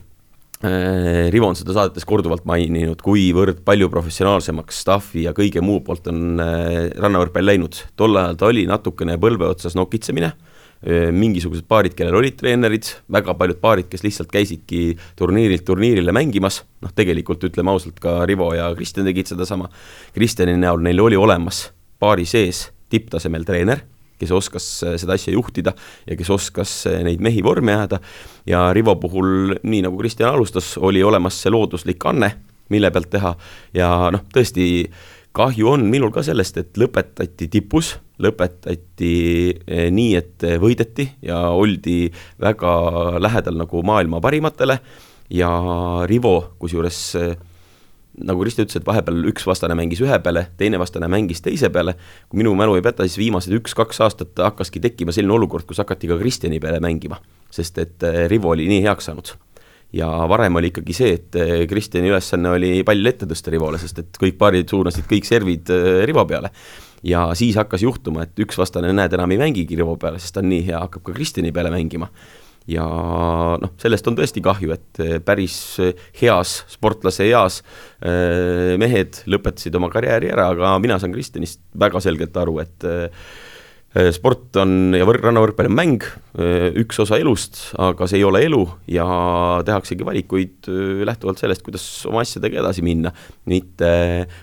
Äh, 0.64 1.26
Rivo 1.34 1.50
on 1.50 1.58
seda 1.58 1.74
saadetes 1.74 2.06
korduvalt 2.06 2.46
maininud, 2.46 3.02
kuivõrd 3.02 3.64
palju 3.66 3.90
professionaalsemaks 3.90 4.84
staffi 4.86 5.26
ja 5.26 5.34
kõige 5.36 5.60
muu 5.60 5.82
poolt 5.84 6.06
on 6.12 6.38
rannavõrkpall 6.38 7.50
läinud. 7.50 7.82
tol 7.96 8.16
ajal 8.16 8.38
ta 8.38 8.52
oli 8.52 8.68
natukene 8.70 9.18
põlve 9.18 9.50
otsas 9.50 9.74
nokitsemine 9.74 10.32
mingisugused 10.84 11.64
paarid, 11.68 11.94
kellel 11.96 12.18
olid 12.20 12.36
treenerid, 12.38 12.90
väga 13.10 13.34
paljud 13.38 13.58
paarid, 13.62 13.88
kes 13.90 14.04
lihtsalt 14.04 14.30
käisidki 14.30 14.96
turniirilt 15.18 15.64
turniirile 15.66 16.12
mängimas, 16.14 16.60
noh 16.84 16.92
tegelikult 16.94 17.42
ütleme 17.48 17.72
ausalt, 17.72 17.98
ka 18.02 18.20
Rivo 18.28 18.52
ja 18.54 18.68
Kristjan 18.76 19.08
tegid 19.08 19.32
sedasama, 19.32 19.70
Kristjani 20.14 20.54
näol 20.60 20.84
neil 20.84 21.00
oli 21.02 21.18
olemas 21.18 21.70
paari 21.98 22.26
sees 22.28 22.66
tipptasemel 22.92 23.46
treener, 23.48 23.82
kes 24.20 24.32
oskas 24.32 24.66
seda 25.00 25.16
asja 25.16 25.34
juhtida 25.34 25.74
ja 26.06 26.16
kes 26.16 26.30
oskas 26.32 26.72
neid 27.04 27.20
mehi 27.24 27.42
vormi 27.44 27.74
ajada. 27.74 27.98
Ja 28.48 28.68
Rivo 28.76 28.94
puhul, 29.00 29.56
nii 29.62 29.82
nagu 29.84 29.98
Kristjan 30.00 30.32
alustas, 30.32 30.74
oli 30.78 31.02
olemas 31.04 31.40
see 31.42 31.52
looduslik 31.52 32.06
anne, 32.08 32.30
mille 32.72 32.90
pealt 32.90 33.10
teha. 33.12 33.34
Ja 33.76 33.90
noh, 34.14 34.24
tõesti 34.32 34.86
kahju 35.36 35.68
on 35.74 35.84
minul 35.92 36.12
ka 36.14 36.24
sellest, 36.24 36.56
et 36.60 36.78
lõpetati 36.80 37.48
tipus, 37.52 37.96
lõpetati 38.22 39.12
eh, 39.66 39.88
nii, 39.92 40.14
et 40.16 40.46
võideti 40.62 41.10
ja 41.26 41.46
oldi 41.52 42.06
väga 42.42 42.72
lähedal 43.20 43.60
nagu 43.60 43.82
maailma 43.86 44.22
parimatele. 44.24 44.80
Ja 45.34 45.50
Rivo, 46.06 46.36
kusjuures 46.62 47.00
eh, 47.18 47.32
nagu 48.24 48.44
Kristo 48.44 48.64
ütles, 48.64 48.78
et 48.78 48.86
vahepeal 48.86 49.24
üks 49.32 49.46
vastane 49.48 49.76
mängis 49.78 50.00
ühe 50.04 50.18
peale, 50.24 50.46
teine 50.60 50.80
vastane 50.80 51.08
mängis 51.12 51.42
teise 51.44 51.70
peale, 51.72 51.96
kui 52.30 52.40
minu 52.40 52.54
mälu 52.56 52.78
ei 52.78 52.84
peta, 52.86 53.04
siis 53.04 53.18
viimased 53.20 53.52
üks-kaks 53.58 54.00
aastat 54.06 54.44
hakkaski 54.46 54.80
tekkima 54.86 55.14
selline 55.14 55.36
olukord, 55.36 55.66
kus 55.68 55.82
hakati 55.82 56.08
ka 56.12 56.20
Kristjani 56.22 56.62
peale 56.62 56.80
mängima, 56.84 57.20
sest 57.52 57.82
et 57.82 58.08
eh, 58.08 58.24
Rivo 58.32 58.54
oli 58.54 58.70
nii 58.70 58.86
heaks 58.86 59.10
saanud 59.10 59.36
ja 59.96 60.08
varem 60.28 60.58
oli 60.60 60.70
ikkagi 60.72 60.96
see, 60.96 61.12
et 61.18 61.38
eh, 61.40 61.66
Kristjani 61.70 62.10
ülesanne 62.12 62.52
oli 62.56 62.72
pall 62.86 63.12
ette 63.12 63.28
tõsta 63.28 63.52
Rivole, 63.54 63.80
sest 63.80 64.02
et 64.02 64.18
kõik 64.20 64.38
paarid 64.40 64.72
suunasid 64.72 65.08
kõik 65.10 65.28
servid 65.28 65.72
eh, 65.72 66.02
Rivo 66.08 66.26
peale. 66.28 66.52
ja 67.06 67.28
siis 67.38 67.56
hakkas 67.56 67.84
juhtuma, 67.84 68.26
et 68.26 68.42
üks 68.42 68.58
vastane, 68.58 68.92
näed, 68.96 69.14
enam 69.14 69.32
ei 69.32 69.40
mängigi 69.40 69.78
Rivo 69.78 69.96
peale, 70.00 70.20
sest 70.22 70.36
ta 70.36 70.44
on 70.44 70.50
nii 70.52 70.66
hea, 70.68 70.82
hakkab 70.86 71.06
ka 71.06 71.16
Kristjani 71.16 71.52
peale 71.54 71.72
mängima. 71.72 72.10
ja 72.66 72.84
noh, 73.62 73.72
sellest 73.78 74.08
on 74.10 74.18
tõesti 74.18 74.42
kahju, 74.44 74.74
et 74.74 75.02
eh, 75.04 75.16
päris 75.24 75.58
heas, 76.20 76.58
sportlase 76.72 77.28
eas 77.30 77.62
mehed 78.76 79.22
lõpetasid 79.30 79.76
oma 79.78 79.88
karjääri 79.92 80.32
ära, 80.34 80.50
aga 80.52 80.76
mina 80.82 80.98
saan 81.00 81.14
Kristjanist 81.14 81.62
väga 81.78 82.02
selgelt 82.04 82.36
aru, 82.36 82.58
et 82.64 82.90
sport 84.14 84.58
on 84.60 84.94
ja 84.96 85.06
võrk, 85.08 85.24
rannavõrkpall 85.24 85.70
on 85.70 85.76
mäng, 85.76 86.06
äh, 86.36 86.68
üks 86.82 86.98
osa 87.02 87.18
elust, 87.20 87.58
aga 87.80 88.08
see 88.10 88.20
ei 88.20 88.26
ole 88.28 88.42
elu 88.46 88.62
ja 88.92 89.06
tehaksegi 89.66 90.06
valikuid 90.06 90.70
äh, 90.72 91.02
lähtuvalt 91.08 91.40
sellest, 91.40 91.64
kuidas 91.66 91.84
oma 92.08 92.22
asjadega 92.24 92.60
edasi 92.62 92.84
minna. 92.86 93.12
mitte 93.46 93.88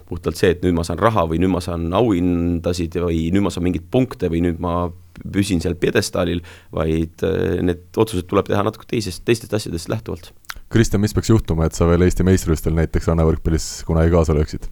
puhtalt 0.09 0.39
see, 0.39 0.53
et 0.55 0.63
nüüd 0.63 0.77
ma 0.77 0.85
saan 0.87 1.01
raha 1.01 1.25
või 1.29 1.41
nüüd 1.43 1.53
ma 1.53 1.61
saan 1.63 1.89
auhindasid 1.93 2.95
või 3.03 3.27
nüüd 3.35 3.45
ma 3.45 3.51
saan 3.53 3.67
mingeid 3.67 3.89
punkte 3.91 4.31
või 4.31 4.43
nüüd 4.45 4.61
ma 4.63 4.87
püsin 5.33 5.61
seal 5.61 5.75
pjedestaalil, 5.77 6.41
vaid 6.73 7.21
need 7.61 7.99
otsused 8.01 8.25
tuleb 8.29 8.47
teha 8.49 8.63
natuke 8.65 8.87
teisest, 8.89 9.21
teistest 9.27 9.53
asjadest 9.53 9.91
lähtuvalt 9.91 10.31
Kristjan, 10.73 11.03
mis 11.03 11.13
peaks 11.13 11.29
juhtuma, 11.29 11.67
et 11.67 11.77
sa 11.77 11.85
veel 11.85 12.01
Eesti 12.01 12.25
meistrivõistlustel 12.25 12.73
näiteks 12.79 13.11
rannavõrkpallis 13.11 13.67
kunagi 13.85 14.09
kaasa 14.13 14.33
lööksid? 14.33 14.65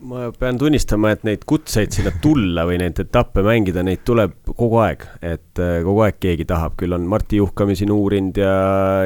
Ma 0.00 0.30
pean 0.36 0.58
tunnistama, 0.60 1.12
et 1.14 1.26
neid 1.28 1.44
kutseid 1.48 1.92
sinna 1.94 2.12
tulla 2.22 2.64
või 2.68 2.78
neid 2.80 2.98
etappe 3.02 3.44
mängida, 3.44 3.84
neid 3.86 4.02
tuleb 4.06 4.32
kogu 4.48 4.80
aeg, 4.84 5.04
et 5.20 5.60
äh, 5.60 5.80
kogu 5.86 6.06
aeg 6.06 6.18
keegi 6.22 6.46
tahab, 6.48 6.78
küll 6.80 6.96
on 6.96 7.04
Martti 7.10 7.40
Juhkami 7.40 7.76
siin 7.78 7.92
uurinud 7.94 8.40
ja, 8.40 8.54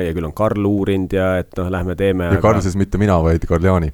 ja 0.05 0.15
küll 0.15 0.29
on 0.29 0.37
Karl 0.37 0.71
uurinud 0.71 1.17
ja 1.17 1.35
et 1.43 1.53
noh, 1.59 1.71
lähme 1.75 1.99
teeme. 1.99 2.31
ja 2.31 2.39
aga... 2.39 2.47
Karl 2.47 2.65
siis 2.65 2.79
mitte 2.79 3.01
mina, 3.03 3.19
vaid 3.25 3.47
Karl 3.51 3.71
Jaani. 3.71 3.91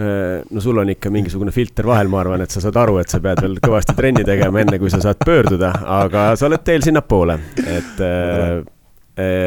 Äh, 0.00 0.40
no 0.50 0.64
sul 0.64 0.78
on 0.80 0.92
ikka 0.94 1.12
mingisugune 1.12 1.52
filter 1.52 1.88
vahel, 1.88 2.08
ma 2.12 2.22
arvan, 2.24 2.44
et 2.44 2.54
sa 2.54 2.62
saad 2.64 2.78
aru, 2.80 3.00
et 3.02 3.12
sa 3.12 3.20
pead 3.22 3.42
veel 3.44 3.58
kõvasti 3.60 3.96
trenni 3.98 4.24
tegema, 4.26 4.62
enne 4.62 4.80
kui 4.80 4.92
sa 4.92 5.02
saad 5.02 5.20
pöörduda, 5.26 5.74
aga 6.00 6.30
sa 6.40 6.48
oled 6.48 6.64
teel 6.64 6.86
sinnapoole, 6.86 7.40
et 7.66 8.04
Äh, 8.04 8.79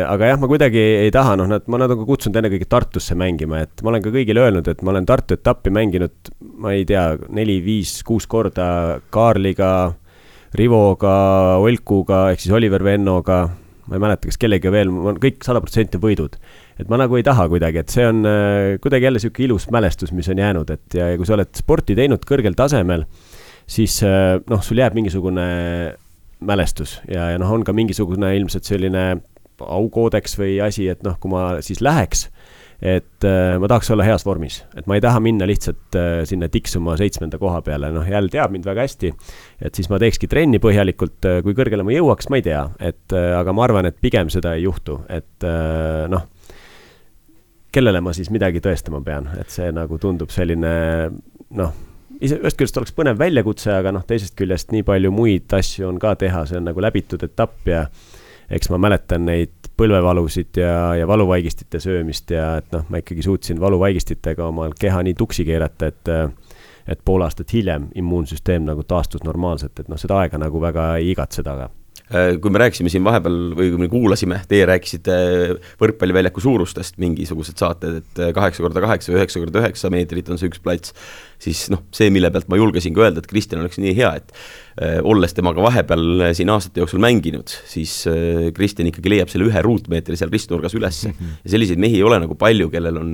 aga 0.07 0.29
jah, 0.31 0.39
ma 0.41 0.49
kuidagi 0.51 0.81
ei 1.05 1.12
taha, 1.13 1.36
noh, 1.39 1.47
nad, 1.49 1.65
ma 1.71 1.79
nad 1.81 1.93
on 1.93 2.01
ka 2.01 2.07
kutsunud 2.07 2.39
ennekõike 2.39 2.67
Tartusse 2.69 3.15
mängima, 3.19 3.63
et 3.65 3.83
ma 3.83 3.93
olen 3.93 4.03
ka 4.05 4.13
kõigile 4.13 4.43
öelnud, 4.43 4.67
et 4.69 4.83
ma 4.86 4.93
olen 4.93 5.07
Tartu 5.09 5.38
etappi 5.38 5.73
mänginud, 5.73 6.31
ma 6.63 6.73
ei 6.75 6.86
tea, 6.89 7.05
neli, 7.33 7.59
viis, 7.65 7.97
kuus 8.07 8.27
korda 8.29 8.67
Kaarliga, 9.13 9.73
Rivoga, 10.57 11.15
Olkuga 11.63 12.27
ehk 12.33 12.43
siis 12.43 12.53
Oliver 12.53 12.83
Vennoga, 12.86 13.39
ma 13.88 13.97
ei 13.97 14.03
mäleta, 14.03 14.29
kas 14.29 14.39
kellegagi 14.39 14.73
veel, 14.73 14.91
kõik 15.21 15.41
sada 15.45 15.62
protsenti 15.63 15.99
võidud. 16.01 16.38
et 16.79 16.89
ma 16.89 16.97
nagu 16.97 17.17
ei 17.17 17.25
taha 17.25 17.45
kuidagi, 17.51 17.83
et 17.83 17.91
see 17.93 18.05
on 18.09 18.23
äh, 18.25 18.75
kuidagi 18.81 19.05
jälle 19.05 19.19
sihuke 19.21 19.43
ilus 19.45 19.67
mälestus, 19.71 20.12
mis 20.12 20.29
on 20.29 20.39
jäänud, 20.41 20.69
et 20.73 20.95
ja, 20.97 21.12
ja 21.12 21.17
kui 21.19 21.27
sa 21.29 21.36
oled 21.36 21.51
sporti 21.53 21.93
teinud 21.97 22.23
kõrgel 22.25 22.55
tasemel, 22.57 23.05
siis 23.69 23.99
äh, 24.05 24.39
noh, 24.49 24.63
sul 24.65 24.81
jääb 24.81 24.97
mingisugune 24.97 25.45
mälestus 26.43 26.97
ja, 27.07 27.29
ja 27.33 27.41
noh, 27.41 27.51
on 27.53 27.63
ka 27.65 27.75
mingisugune 27.75 28.33
ilmselt 28.38 28.67
selline 28.67 29.05
aukoodeks 29.78 30.38
või 30.39 30.58
asi, 30.63 30.88
et 30.91 31.04
noh, 31.06 31.17
kui 31.21 31.32
ma 31.32 31.45
siis 31.65 31.82
läheks, 31.84 32.28
et 32.84 33.28
äh, 33.28 33.56
ma 33.62 33.69
tahaks 33.71 33.91
olla 33.95 34.06
heas 34.08 34.26
vormis, 34.28 34.60
et 34.76 34.88
ma 34.89 34.97
ei 34.97 35.04
taha 35.04 35.21
minna 35.23 35.47
lihtsalt 35.47 35.97
äh, 35.99 36.10
sinna 36.28 36.49
tiksuma 36.52 36.97
seitsmenda 36.99 37.39
koha 37.39 37.62
peale, 37.63 37.91
noh, 37.95 38.08
jälle 38.08 38.32
teab 38.34 38.52
mind 38.52 38.67
väga 38.67 38.88
hästi. 38.88 39.13
et 39.62 39.76
siis 39.76 39.89
ma 39.89 39.99
teekski 40.04 40.28
trenni 40.28 40.60
põhjalikult, 40.63 41.19
äh, 41.30 41.39
kui 41.45 41.56
kõrgele 41.56 41.86
ma 41.88 41.95
jõuaks, 41.95 42.30
ma 42.30 42.41
ei 42.41 42.45
tea, 42.49 42.65
et 42.80 43.15
äh, 43.15 43.32
aga 43.39 43.56
ma 43.56 43.67
arvan, 43.67 43.88
et 43.88 43.99
pigem 44.02 44.32
seda 44.34 44.58
ei 44.58 44.67
juhtu, 44.67 44.99
et 45.10 45.47
äh, 45.47 46.06
noh 46.12 46.28
kellele 47.73 48.04
ma 48.06 48.13
siis 48.13 48.30
midagi 48.30 48.62
tõestama 48.62 49.02
pean, 49.06 49.32
et 49.39 49.49
see 49.49 49.71
nagu 49.73 49.97
tundub 50.02 50.30
selline 50.34 50.73
noh, 51.58 51.71
ise, 52.21 52.38
ühest 52.39 52.60
küljest 52.60 52.78
oleks 52.80 52.95
põnev 52.95 53.19
väljakutse, 53.19 53.71
aga 53.73 53.93
noh, 53.95 54.04
teisest 54.08 54.36
küljest 54.39 54.73
nii 54.76 54.86
palju 54.88 55.12
muid 55.13 55.56
asju 55.58 55.88
on 55.89 55.99
ka 56.02 56.13
teha, 56.19 56.45
see 56.49 56.60
on 56.60 56.69
nagu 56.69 56.84
läbitud 56.84 57.23
etapp 57.26 57.69
ja 57.69 57.86
eks 58.54 58.70
ma 58.74 58.80
mäletan 58.82 59.26
neid 59.28 59.70
põlvevalusid 59.78 60.62
ja, 60.62 60.94
ja 61.00 61.08
valuvaigistite 61.10 61.80
söömist 61.82 62.32
ja 62.32 62.58
et 62.62 62.72
noh, 62.76 62.86
ma 62.89 63.02
ikkagi 63.02 63.26
suutsin 63.26 63.62
valuvaigistitega 63.62 64.48
oma 64.48 64.70
keha 64.80 65.02
nii 65.04 65.18
tuksi 65.18 65.46
keerata, 65.50 65.92
et 65.92 66.13
et 66.84 67.00
pool 67.06 67.24
aastat 67.24 67.54
hiljem 67.56 67.88
immuunsüsteem 67.96 68.66
nagu 68.68 68.84
taastus 68.84 69.24
normaalselt, 69.24 69.80
et 69.80 69.88
noh, 69.88 70.00
seda 70.00 70.20
aega 70.20 70.38
nagu 70.42 70.60
väga 70.62 70.89
ei 71.00 71.13
igatse 71.13 71.44
taga 71.44 71.70
Äh, 71.70 71.83
kui 72.13 72.54
me 72.54 72.62
rääkisime 72.62 72.91
siin 72.93 73.06
vahepeal 73.06 73.38
või 73.58 73.71
kui 73.73 73.82
me 73.82 73.89
kuulasime, 73.89 74.39
teie 74.49 74.67
rääkisite 74.69 75.15
võrkpalliväljaku 75.82 76.43
suurustest, 76.43 76.99
mingisugused 77.02 77.58
saated, 77.58 78.02
et 78.04 78.21
kaheksa 78.36 78.65
korda 78.65 78.84
kaheksa 78.84 79.13
või 79.13 79.21
üheksa 79.21 79.41
korda 79.41 79.63
üheksa 79.63 79.89
meetrit 79.93 80.30
on 80.30 80.41
see 80.41 80.52
üks 80.52 80.62
plats, 80.62 80.93
siis 81.43 81.65
noh, 81.73 81.82
see, 81.95 82.12
mille 82.13 82.30
pealt 82.34 82.49
ma 82.52 82.60
julgesin 82.60 82.95
ka 82.95 83.06
öelda, 83.08 83.23
et 83.23 83.30
Kristjan 83.30 83.63
oleks 83.63 83.80
nii 83.82 83.95
hea, 83.97 84.12
et 84.21 84.32
äh, 84.36 84.99
olles 85.02 85.34
temaga 85.36 85.63
vahepeal 85.65 86.30
siin 86.38 86.52
aastate 86.54 86.84
jooksul 86.84 87.02
mänginud, 87.04 87.52
siis 87.69 87.95
äh, 88.12 88.49
Kristjan 88.56 88.89
ikkagi 88.91 89.15
leiab 89.15 89.34
selle 89.34 89.49
ühe 89.49 89.65
ruutmeetri 89.65 90.17
seal 90.19 90.32
ristnurgas 90.34 90.78
ülesse 90.78 91.12
mm. 91.12 91.19
-hmm. 91.19 91.43
ja 91.43 91.56
selliseid 91.56 91.82
mehi 91.82 91.99
ei 91.99 92.08
ole 92.08 92.21
nagu 92.23 92.38
palju, 92.39 92.69
kellel 92.73 93.02
on 93.02 93.13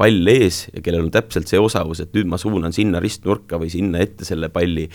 pall 0.00 0.32
ees 0.32 0.66
ja 0.72 0.82
kellel 0.84 1.08
on 1.08 1.14
täpselt 1.14 1.50
see 1.50 1.60
osavus, 1.60 2.00
et 2.00 2.14
nüüd 2.16 2.30
ma 2.30 2.40
suunan 2.40 2.72
sinna 2.72 3.02
ristnurka 3.02 3.60
või 3.60 3.70
sinna 3.72 4.00
ette 4.02 4.24
selle 4.24 4.48
palli 4.48 4.88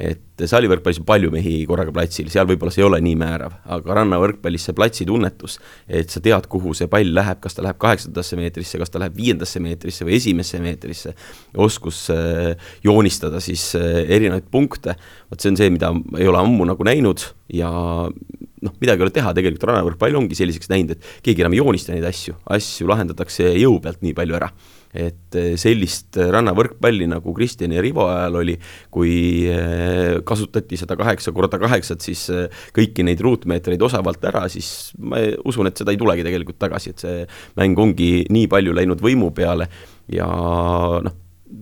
et 0.00 0.44
saalivõrkpallis 0.48 1.00
on 1.02 1.06
palju 1.08 1.30
mehi 1.34 1.52
korraga 1.68 1.92
platsil, 1.94 2.30
seal 2.32 2.48
võib-olla 2.48 2.72
see 2.72 2.82
ei 2.82 2.86
ole 2.86 3.00
nii 3.04 3.16
määrav, 3.20 3.58
aga 3.76 3.96
rannavõrkpallis 4.00 4.64
see 4.68 4.76
platsitunnetus, 4.76 5.58
et 5.86 6.12
sa 6.12 6.22
tead, 6.24 6.48
kuhu 6.50 6.72
see 6.76 6.88
pall 6.90 7.12
läheb, 7.16 7.42
kas 7.44 7.56
ta 7.56 7.64
läheb 7.66 7.78
kaheksandasse 7.82 8.38
meetrisse, 8.40 8.80
kas 8.80 8.92
ta 8.92 9.02
läheb 9.02 9.18
viiendasse 9.18 9.60
meetrisse 9.62 10.08
või 10.08 10.16
esimesse 10.16 10.62
meetrisse, 10.64 11.14
oskus 11.60 12.06
äh, 12.14 12.54
joonistada 12.86 13.42
siis 13.44 13.70
äh, 13.78 14.02
erinevaid 14.08 14.48
punkte, 14.52 14.96
vot 15.30 15.42
see 15.42 15.52
on 15.52 15.60
see, 15.60 15.70
mida 15.76 15.92
ei 16.18 16.30
ole 16.30 16.40
ammu 16.40 16.70
nagu 16.72 16.88
näinud 16.88 17.26
ja 17.52 17.70
noh, 17.70 18.76
midagi 18.80 19.00
ei 19.00 19.08
ole 19.08 19.14
teha, 19.14 19.34
tegelikult 19.36 19.68
rannavõrkpall 19.70 20.20
ongi 20.20 20.38
selliseks 20.38 20.72
näinud, 20.72 20.96
et 20.96 21.24
keegi 21.26 21.44
enam 21.44 21.56
ei 21.56 21.62
joonista 21.62 21.92
neid 21.94 22.08
asju, 22.08 22.38
asju 22.56 22.88
lahendatakse 22.90 23.52
jõu 23.60 23.80
pealt 23.84 24.00
nii 24.04 24.16
palju 24.16 24.40
ära 24.40 24.50
et 24.90 25.38
eh, 25.38 25.52
sellist 25.60 26.18
rannavõrkpalli, 26.18 27.06
nagu 27.10 27.34
Kristjan 27.36 27.74
ja 27.74 27.82
Rivo 27.84 28.08
ajal 28.10 28.40
oli, 28.42 28.56
kui 28.92 29.12
eh, 29.50 30.18
kasutati 30.26 30.78
seda 30.80 30.96
kaheksa 30.98 31.34
korda 31.36 31.60
kaheksat, 31.62 32.02
siis 32.02 32.26
eh, 32.34 32.62
kõiki 32.76 33.06
neid 33.06 33.22
ruutmeetreid 33.22 33.82
osavalt 33.86 34.24
ära, 34.30 34.46
siis 34.50 34.90
ma 34.98 35.22
usun, 35.46 35.70
et 35.70 35.78
seda 35.78 35.94
ei 35.94 36.00
tulegi 36.00 36.26
tegelikult 36.26 36.58
tagasi, 36.60 36.94
et 36.94 37.06
see 37.06 37.24
mäng 37.60 37.78
ongi 37.78 38.12
nii 38.30 38.50
palju 38.50 38.74
läinud 38.76 39.02
võimu 39.04 39.30
peale 39.36 39.70
ja 40.10 40.26
noh, 40.26 41.18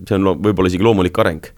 see 0.07 0.17
on 0.17 0.33
võib-olla 0.41 0.71
isegi 0.71 0.85
loomulik 0.85 1.21
areng. 1.21 1.53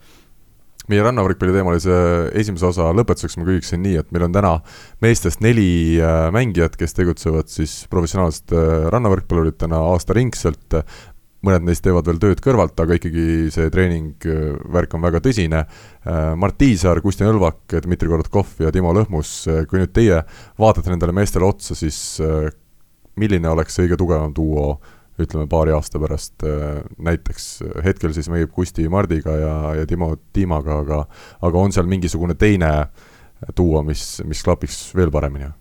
Meie 0.92 1.04
rannavõrkpalli 1.06 1.54
teemalise 1.56 1.98
esimese 2.36 2.66
osa 2.68 2.90
lõpetuseks 2.98 3.38
ma 3.40 3.46
küsiksin 3.48 3.80
nii, 3.86 4.00
et 4.02 4.10
meil 4.12 4.26
on 4.26 4.34
täna 4.36 4.56
meestest 5.04 5.40
neli 5.46 6.02
mängijat, 6.36 6.76
kes 6.76 6.98
tegutsevad 6.98 7.48
siis 7.54 7.86
professionaalsete 7.94 8.90
rannavõrkpalluritena 8.92 9.80
aastaringselt 9.94 10.82
mõned 11.45 11.65
neist 11.65 11.84
teevad 11.86 12.08
veel 12.08 12.19
tööd 12.21 12.41
kõrvalt, 12.43 12.77
aga 12.84 12.97
ikkagi 12.97 13.49
see 13.54 13.69
treeningvärk 13.73 14.95
on 14.97 15.06
väga 15.06 15.21
tõsine. 15.25 15.63
Äh, 16.06 16.32
Mart 16.39 16.58
Tiisar, 16.62 17.01
Kristjan 17.01 17.32
Õlvak, 17.34 17.80
Dmitri 17.86 18.10
Korotkov 18.12 18.62
ja 18.62 18.71
Timo 18.73 18.93
Lõhmus, 18.95 19.34
äh, 19.49 19.63
kui 19.69 19.82
nüüd 19.82 19.93
teie 19.95 20.21
vaatate 20.62 20.93
nendele 20.93 21.15
meestele 21.17 21.47
otsa, 21.49 21.77
siis 21.77 21.97
äh, 22.21 22.51
milline 23.19 23.49
oleks 23.51 23.80
kõige 23.82 23.97
tugevam 23.99 24.36
duo 24.38 24.75
ütleme 25.21 25.45
paari 25.49 25.73
aasta 25.75 25.99
pärast 26.01 26.41
näiteks, 27.04 27.47
hetkel 27.86 28.13
siis 28.15 28.30
mängib 28.32 28.49
Kusti 28.56 28.88
Mardiga 28.89 29.36
ja, 29.38 29.56
ja 29.77 29.84
Timo 29.86 30.15
Tiimaga, 30.34 30.80
aga 30.82 31.01
aga 31.45 31.62
on 31.62 31.75
seal 31.75 31.86
mingisugune 31.91 32.34
teine 32.39 32.71
duo, 33.58 33.84
mis, 33.86 34.23
mis 34.25 34.41
klapiks 34.41 34.80
veel 34.97 35.12
paremini? 35.13 35.51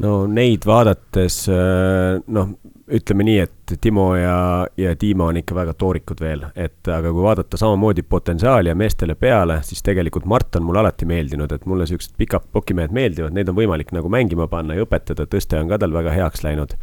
no 0.00 0.14
neid 0.30 0.64
vaadates 0.64 1.42
noh, 1.50 2.54
ütleme 2.90 3.24
nii, 3.26 3.38
et 3.38 3.74
Timo 3.80 4.08
ja, 4.16 4.66
ja 4.76 4.94
Dima 5.00 5.28
on 5.30 5.38
ikka 5.40 5.54
väga 5.54 5.74
toorikud 5.78 6.20
veel, 6.20 6.42
et 6.58 6.88
aga 6.90 7.12
kui 7.12 7.24
vaadata 7.24 7.56
samamoodi 7.60 8.02
potentsiaali 8.02 8.72
ja 8.72 8.76
meestele 8.78 9.14
peale, 9.18 9.60
siis 9.66 9.82
tegelikult 9.86 10.26
Mart 10.28 10.58
on 10.58 10.66
mulle 10.66 10.82
alati 10.82 11.06
meeldinud, 11.08 11.52
et 11.52 11.66
mulle 11.70 11.86
siuksed 11.88 12.16
pikad 12.18 12.50
pokimehed 12.52 12.92
meeldivad, 12.94 13.34
neid 13.36 13.48
on 13.48 13.56
võimalik 13.56 13.94
nagu 13.96 14.10
mängima 14.12 14.48
panna 14.50 14.76
ja 14.76 14.86
õpetada, 14.86 15.26
tõste 15.30 15.60
on 15.60 15.70
ka 15.70 15.78
tal 15.82 15.94
väga 15.94 16.14
heaks 16.16 16.44
läinud. 16.44 16.76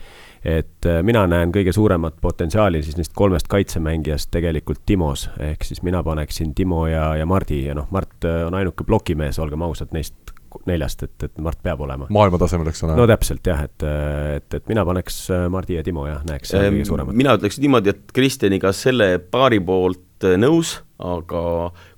et 0.44 0.86
äh, 0.88 1.02
mina 1.04 1.26
näen 1.28 1.52
kõige 1.52 1.74
suuremat 1.76 2.16
potentsiaali 2.22 2.80
siis 2.84 2.96
neist 2.96 3.12
kolmest 3.14 3.48
kaitsemängijast 3.52 4.32
tegelikult 4.32 4.86
Timos, 4.86 5.30
ehk 5.40 5.66
siis 5.68 5.84
mina 5.84 6.04
paneksin 6.04 6.56
Timo 6.56 6.88
ja, 6.88 7.16
ja 7.20 7.26
Mardi 7.26 7.66
ja 7.66 7.76
noh, 7.76 7.90
Mart 7.92 8.24
äh, 8.26 8.46
on 8.48 8.56
ainuke 8.56 8.88
plokimees, 8.88 9.40
olgem 9.40 9.62
ausad, 9.68 9.92
neist 9.92 10.29
neljast, 10.70 11.04
et, 11.06 11.16
et 11.28 11.42
Mart 11.44 11.60
peab 11.64 11.82
olema. 11.86 12.08
maailma 12.14 12.40
tasemel, 12.42 12.70
eks 12.72 12.84
ole. 12.86 12.96
no 13.00 13.06
täpselt 13.10 13.46
jah, 13.50 13.62
et, 13.68 13.86
et, 14.38 14.58
et 14.60 14.72
mina 14.72 14.86
paneks 14.88 15.22
äh, 15.36 15.46
Mardi 15.52 15.78
ja 15.78 15.86
Timo 15.86 16.06
jah, 16.10 16.22
näeks 16.28 16.54
seal 16.54 16.70
kõige 16.70 16.90
suuremat. 16.90 17.18
mina 17.20 17.36
ütleks 17.40 17.60
niimoodi, 17.62 17.94
et 17.94 18.14
Kristjaniga 18.16 18.74
selle 18.76 19.12
paari 19.32 19.62
poolt 19.64 20.28
äh, 20.28 20.38
nõus, 20.42 20.78
aga 21.00 21.44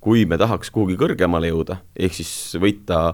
kui 0.03 0.27
me 0.29 0.39
tahaks 0.41 0.73
kuhugi 0.73 0.97
kõrgemale 0.99 1.51
jõuda, 1.51 1.81
ehk 1.97 2.19
siis 2.19 2.31
võita 2.61 3.09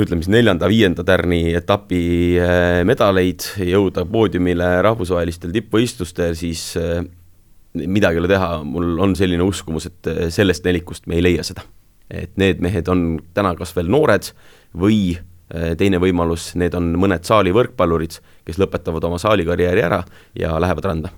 ütleme 0.00 0.22
siis 0.22 0.32
neljanda-viienda 0.32 1.04
tärni 1.06 1.42
etapi 1.58 2.02
äh, 2.40 2.82
medaleid, 2.88 3.46
jõuda 3.70 4.06
poodiumile 4.08 4.76
rahvusvahelistel 4.86 5.54
tippvõistlustel, 5.56 6.36
siis 6.38 6.72
midagi 7.74 8.18
ei 8.18 8.24
ole 8.24 8.30
teha, 8.30 8.54
mul 8.66 8.96
on 9.02 9.12
selline 9.18 9.44
uskumus, 9.46 9.86
et 9.86 10.08
sellest 10.34 10.64
nelikust 10.66 11.06
me 11.06 11.20
ei 11.20 11.28
leia 11.28 11.44
seda 11.46 11.62
et 12.10 12.32
need 12.40 12.62
mehed 12.62 12.88
on 12.90 13.20
täna 13.34 13.54
kas 13.58 13.74
veel 13.76 13.90
noored 13.92 14.30
või 14.76 15.16
äh, 15.16 15.72
teine 15.78 16.00
võimalus, 16.02 16.52
need 16.60 16.74
on 16.78 16.92
mõned 17.00 17.26
saali 17.26 17.54
võrkpallurid, 17.54 18.18
kes 18.46 18.60
lõpetavad 18.60 19.06
oma 19.08 19.20
saalikarjääri 19.22 19.84
ära 19.86 20.02
ja 20.38 20.56
lähevad 20.62 20.90
randa. 20.90 21.14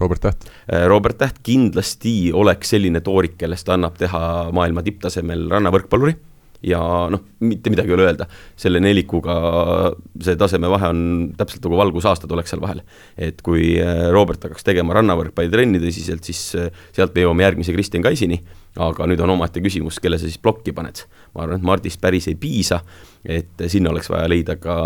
Robert 0.00 0.24
Täht? 0.24 0.48
Äh, 0.66 0.86
Robert 0.90 1.18
Täht 1.18 1.42
kindlasti 1.46 2.32
oleks 2.34 2.74
selline 2.74 3.00
toorik, 3.04 3.38
kellest 3.38 3.68
annab 3.70 3.98
teha 4.00 4.50
maailma 4.54 4.84
tipptasemel 4.86 5.48
rannavõrkpalluri 5.52 6.16
ja 6.62 6.80
noh, 7.10 7.22
mitte 7.42 7.70
midagi 7.72 7.90
ei 7.90 7.96
ole 7.96 8.06
öelda, 8.06 8.26
selle 8.58 8.80
nelikuga 8.82 9.34
see 10.22 10.36
tasemevahe 10.38 10.90
on 10.92 11.02
täpselt 11.38 11.64
nagu 11.66 11.78
valgusaastad 11.80 12.30
oleks 12.34 12.52
seal 12.54 12.62
vahel. 12.62 12.82
et 13.18 13.42
kui 13.42 13.74
äh, 13.82 14.08
Robert 14.14 14.44
hakkaks 14.46 14.66
tegema 14.66 14.94
rannavõrkpallitrenni 14.98 15.82
tõsiselt, 15.82 16.24
siis 16.28 16.42
äh, 16.58 16.70
sealt 16.94 17.14
me 17.16 17.26
jõuame 17.26 17.46
järgmise 17.46 17.74
Kristjan 17.74 18.04
Kaisini, 18.06 18.38
aga 18.82 19.08
nüüd 19.10 19.20
on 19.24 19.34
omaette 19.34 19.62
küsimus, 19.64 19.98
kelle 20.02 20.20
sa 20.20 20.28
siis 20.28 20.40
plokki 20.42 20.74
paned. 20.76 21.04
ma 21.34 21.46
arvan, 21.46 21.58
et 21.58 21.66
Mardist 21.66 22.00
päris 22.00 22.28
ei 22.30 22.38
piisa, 22.38 22.82
et 23.24 23.66
sinna 23.66 23.90
oleks 23.90 24.10
vaja 24.12 24.30
leida 24.30 24.56
ka 24.60 24.76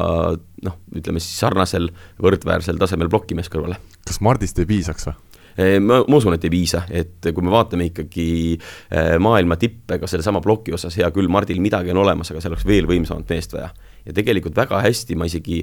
noh, 0.66 0.80
ütleme 0.96 1.20
siis 1.20 1.38
sarnasel 1.44 1.90
võrdväärsel 2.22 2.80
tasemel 2.80 3.12
plokimees 3.12 3.52
kõrvale. 3.52 3.80
kas 4.06 4.22
Mardist 4.24 4.58
ei 4.58 4.68
piisaks 4.68 5.10
või? 5.10 5.20
Eh, 5.56 5.78
ma, 5.80 6.02
ma 6.04 6.20
usun, 6.20 6.36
et 6.36 6.44
ei 6.44 6.52
piisa, 6.52 6.82
et 6.92 7.30
kui 7.32 7.44
me 7.44 7.52
vaatame 7.52 7.88
ikkagi 7.88 8.28
eh, 8.56 9.16
maailma 9.22 9.56
tippe 9.60 9.96
ka 10.02 10.08
sellesama 10.10 10.42
ploki 10.44 10.74
osas, 10.76 10.98
hea 11.00 11.08
küll, 11.14 11.30
Mardil 11.32 11.62
midagi 11.64 11.94
on 11.94 12.02
olemas, 12.04 12.30
aga 12.32 12.42
seal 12.44 12.52
oleks 12.52 12.66
veel 12.68 12.88
võimsamat 12.90 13.32
meest 13.32 13.56
vaja. 13.56 13.70
ja 14.04 14.16
tegelikult 14.16 14.56
väga 14.56 14.82
hästi 14.84 15.16
ma 15.16 15.28
isegi 15.28 15.62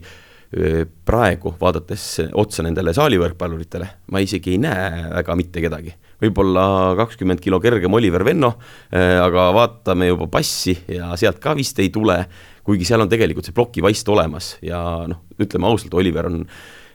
praegu, 0.53 1.55
vaadates 1.57 2.03
otsa 2.37 2.61
nendele 2.61 2.91
saalivõrkpalluritele, 2.93 3.87
ma 4.13 4.19
isegi 4.21 4.51
ei 4.53 4.59
näe 4.61 5.07
väga 5.09 5.37
mitte 5.39 5.63
kedagi. 5.63 5.95
võib-olla 6.21 6.93
kakskümmend 6.99 7.41
kilo 7.41 7.57
kergem 7.59 7.93
Oliver 7.97 8.21
Venno, 8.23 8.51
aga 8.93 9.47
vaatame 9.55 10.11
juba 10.11 10.27
passi 10.29 10.75
ja 10.93 11.09
sealt 11.17 11.41
ka 11.41 11.55
vist 11.57 11.81
ei 11.81 11.89
tule, 11.89 12.19
kuigi 12.63 12.85
seal 12.85 13.01
on 13.01 13.09
tegelikult 13.09 13.49
see 13.49 13.55
plokivaist 13.57 14.13
olemas 14.13 14.53
ja 14.61 14.79
noh, 15.09 15.25
ütleme 15.41 15.67
ausalt, 15.67 15.97
Oliver 15.97 16.29
on 16.29 16.45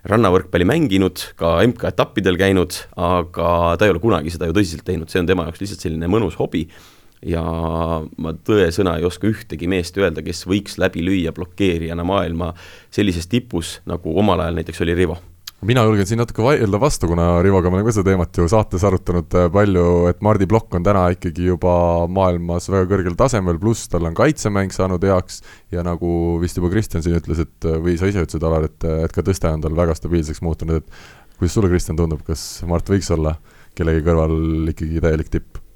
rannavõrkpalli 0.08 0.66
mänginud, 0.68 1.24
ka 1.38 1.56
MK-etappidel 1.66 2.38
käinud, 2.38 2.76
aga 3.00 3.74
ta 3.78 3.86
ei 3.86 3.94
ole 3.94 4.02
kunagi 4.02 4.34
seda 4.34 4.48
ju 4.48 4.54
tõsiselt 4.56 4.86
teinud, 4.86 5.10
see 5.10 5.22
on 5.22 5.30
tema 5.30 5.48
jaoks 5.48 5.64
lihtsalt 5.64 5.88
selline 5.88 6.10
mõnus 6.10 6.38
hobi. 6.38 6.68
Ja 7.26 7.42
ma 7.42 8.30
tõesõna 8.46 8.92
ei 9.00 9.08
oska 9.08 9.26
ühtegi 9.26 9.66
meest 9.66 9.96
öelda, 9.98 10.22
kes 10.22 10.44
võiks 10.46 10.78
läbi 10.78 11.02
lüüa 11.02 11.32
blokeerijana 11.34 12.06
maailma 12.06 12.52
sellises 12.94 13.26
tipus, 13.26 13.80
nagu 13.90 14.14
omal 14.22 14.44
ajal 14.44 14.60
näiteks 14.60 14.86
oli 14.86 14.94
Rivo 14.94 15.18
mina 15.66 15.82
julgen 15.82 16.06
siin 16.06 16.20
natuke 16.20 16.42
vaielda 16.44 16.78
vastu, 16.80 17.08
kuna 17.10 17.42
Rivoga 17.42 17.70
me 17.70 17.78
oleme 17.78 17.90
ka 17.90 17.96
seda 17.96 18.12
teemat 18.12 18.38
ju 18.38 18.46
saates 18.50 18.84
arutanud 18.86 19.34
äh, 19.34 19.48
palju, 19.52 19.84
et 20.10 20.22
Mardi 20.22 20.46
Blokk 20.50 20.76
on 20.78 20.86
täna 20.86 21.08
ikkagi 21.14 21.48
juba 21.48 21.72
maailmas 22.14 22.70
väga 22.70 22.86
kõrgel 22.92 23.18
tasemel, 23.18 23.58
pluss 23.62 23.90
tal 23.90 24.06
on 24.06 24.16
kaitsemäng 24.18 24.74
saanud 24.74 25.04
heaks 25.10 25.42
ja 25.74 25.82
nagu 25.86 26.38
vist 26.42 26.60
juba 26.60 26.70
Kristjan 26.72 27.02
siin 27.04 27.18
ütles, 27.18 27.42
et 27.42 27.70
või 27.82 27.98
sa 27.98 28.10
ise 28.10 28.22
ütlesid, 28.22 28.46
Alar, 28.46 28.68
et, 28.70 28.90
et 29.08 29.14
ka 29.14 29.24
tõste 29.26 29.50
on 29.50 29.64
tal 29.64 29.78
väga 29.78 29.98
stabiilseks 29.98 30.44
muutunud, 30.46 30.82
et 30.82 31.38
kuidas 31.40 31.58
sulle, 31.58 31.72
Kristjan, 31.72 31.98
tundub, 31.98 32.22
kas 32.26 32.48
Mart 32.68 32.94
võiks 32.94 33.10
olla 33.14 33.34
kellegi 33.78 34.06
kõrval 34.06 34.74
ikkagi 34.74 35.02
täielik 35.02 35.34
tipp? 35.34 35.67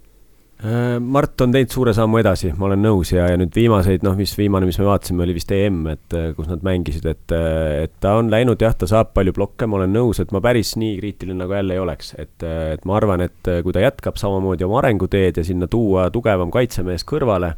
Äh, 0.63 1.01
Mart 1.01 1.41
on 1.43 1.51
teinud 1.51 1.73
suure 1.75 1.91
sammu 1.91 2.21
edasi, 2.21 2.53
ma 2.55 2.69
olen 2.69 2.85
nõus 2.85 3.11
ja, 3.11 3.25
ja 3.33 3.39
nüüd 3.41 3.51
viimaseid, 3.57 4.05
noh, 4.07 4.15
mis 4.15 4.31
viimane, 4.39 4.69
mis 4.69 4.77
me 4.79 4.85
vaatasime, 4.87 5.25
oli 5.25 5.35
vist 5.35 5.51
EM, 5.51 5.81
et 5.91 6.15
äh, 6.15 6.29
kus 6.37 6.47
nad 6.47 6.63
mängisid, 6.63 7.09
et, 7.11 7.35
äh, 7.35 7.83
et 7.89 7.97
ta 8.05 8.13
on 8.21 8.31
läinud 8.31 8.63
jah, 8.63 8.77
ta 8.79 8.87
saab 8.87 9.11
palju 9.17 9.35
blokke, 9.35 9.67
ma 9.67 9.81
olen 9.81 9.91
nõus, 9.97 10.21
et 10.23 10.31
ma 10.31 10.39
päris 10.45 10.77
nii 10.79 11.01
kriitiline 11.01 11.41
nagu 11.41 11.57
jälle 11.59 11.75
ei 11.75 11.83
oleks, 11.83 12.13
et, 12.15 12.47
et 12.47 12.87
ma 12.87 12.95
arvan, 13.01 13.27
et 13.27 13.53
kui 13.67 13.75
ta 13.75 13.83
jätkab 13.83 14.23
samamoodi 14.23 14.69
oma 14.69 14.79
arenguteed 14.85 15.43
ja 15.43 15.47
sinna 15.51 15.67
tuua 15.67 16.07
tugevam 16.15 16.55
kaitsemees 16.55 17.03
kõrvale, 17.11 17.57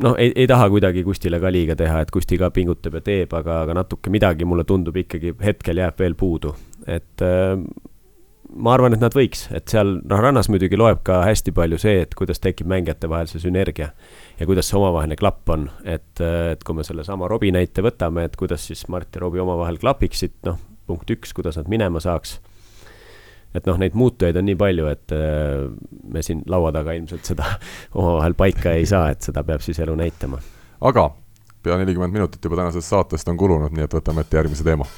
noh, 0.00 0.16
ei, 0.16 0.32
ei 0.32 0.48
taha 0.48 0.72
kuidagi 0.72 1.04
Kustile 1.04 1.44
ka 1.44 1.52
liiga 1.52 1.76
teha, 1.76 2.00
et 2.06 2.14
Kusti 2.14 2.40
ka 2.40 2.48
pingutab 2.56 3.02
ja 3.02 3.04
teeb, 3.04 3.36
aga, 3.36 3.66
aga 3.66 3.76
natuke 3.82 4.08
midagi 4.08 4.48
mulle 4.48 4.64
tundub 4.64 4.96
ikkagi 5.04 5.36
hetkel 5.44 5.84
jääb 5.84 6.00
veel 6.00 6.16
puudu, 6.16 6.56
et 6.88 7.28
ma 8.56 8.74
arvan, 8.76 8.94
et 8.96 9.02
nad 9.02 9.14
võiks, 9.16 9.46
et 9.54 9.70
seal 9.70 9.96
noh, 10.00 10.20
rannas 10.22 10.48
muidugi 10.52 10.78
loeb 10.78 11.02
ka 11.06 11.22
hästi 11.26 11.54
palju 11.56 11.78
see, 11.80 12.02
et 12.04 12.14
kuidas 12.18 12.42
tekib 12.42 12.68
mängijate 12.70 13.10
vahel 13.10 13.28
see 13.30 13.42
sünergia 13.42 13.92
ja 14.38 14.48
kuidas 14.48 14.68
see 14.68 14.78
omavaheline 14.78 15.16
klapp 15.20 15.52
on, 15.54 15.68
et, 15.84 16.20
et 16.20 16.64
kui 16.66 16.76
me 16.76 16.84
sellesama 16.86 17.30
Robbie 17.30 17.54
näite 17.54 17.84
võtame, 17.84 18.26
et 18.28 18.36
kuidas 18.38 18.66
siis 18.68 18.84
Mart 18.92 19.14
ja 19.14 19.24
Robbie 19.24 19.42
omavahel 19.44 19.80
klapiksid, 19.82 20.38
noh, 20.48 20.60
punkt 20.88 21.10
üks, 21.14 21.34
kuidas 21.36 21.58
nad 21.60 21.70
minema 21.72 22.02
saaks. 22.02 22.38
et 23.54 23.66
noh, 23.68 23.76
neid 23.80 23.96
muutujaid 23.98 24.36
on 24.40 24.48
nii 24.48 24.58
palju, 24.60 24.86
et 24.92 25.16
äh, 25.16 25.66
me 26.12 26.22
siin 26.24 26.44
laua 26.48 26.72
taga 26.72 26.96
ilmselt 26.98 27.28
seda 27.28 27.56
omavahel 28.00 28.36
paika 28.38 28.76
ei 28.76 28.86
saa, 28.88 29.10
et 29.12 29.22
seda 29.24 29.44
peab 29.44 29.64
siis 29.64 29.80
elu 29.80 29.96
näitama. 29.96 30.40
aga 30.80 31.10
pea 31.62 31.76
nelikümmend 31.78 32.12
minutit 32.12 32.44
juba 32.44 32.58
tänasest 32.58 32.88
saatest 32.88 33.28
on 33.28 33.38
kulunud, 33.38 33.72
nii 33.72 33.86
et 33.86 34.00
võtame 34.00 34.26
ette 34.26 34.40
järgmise 34.40 34.66
teema 34.66 34.88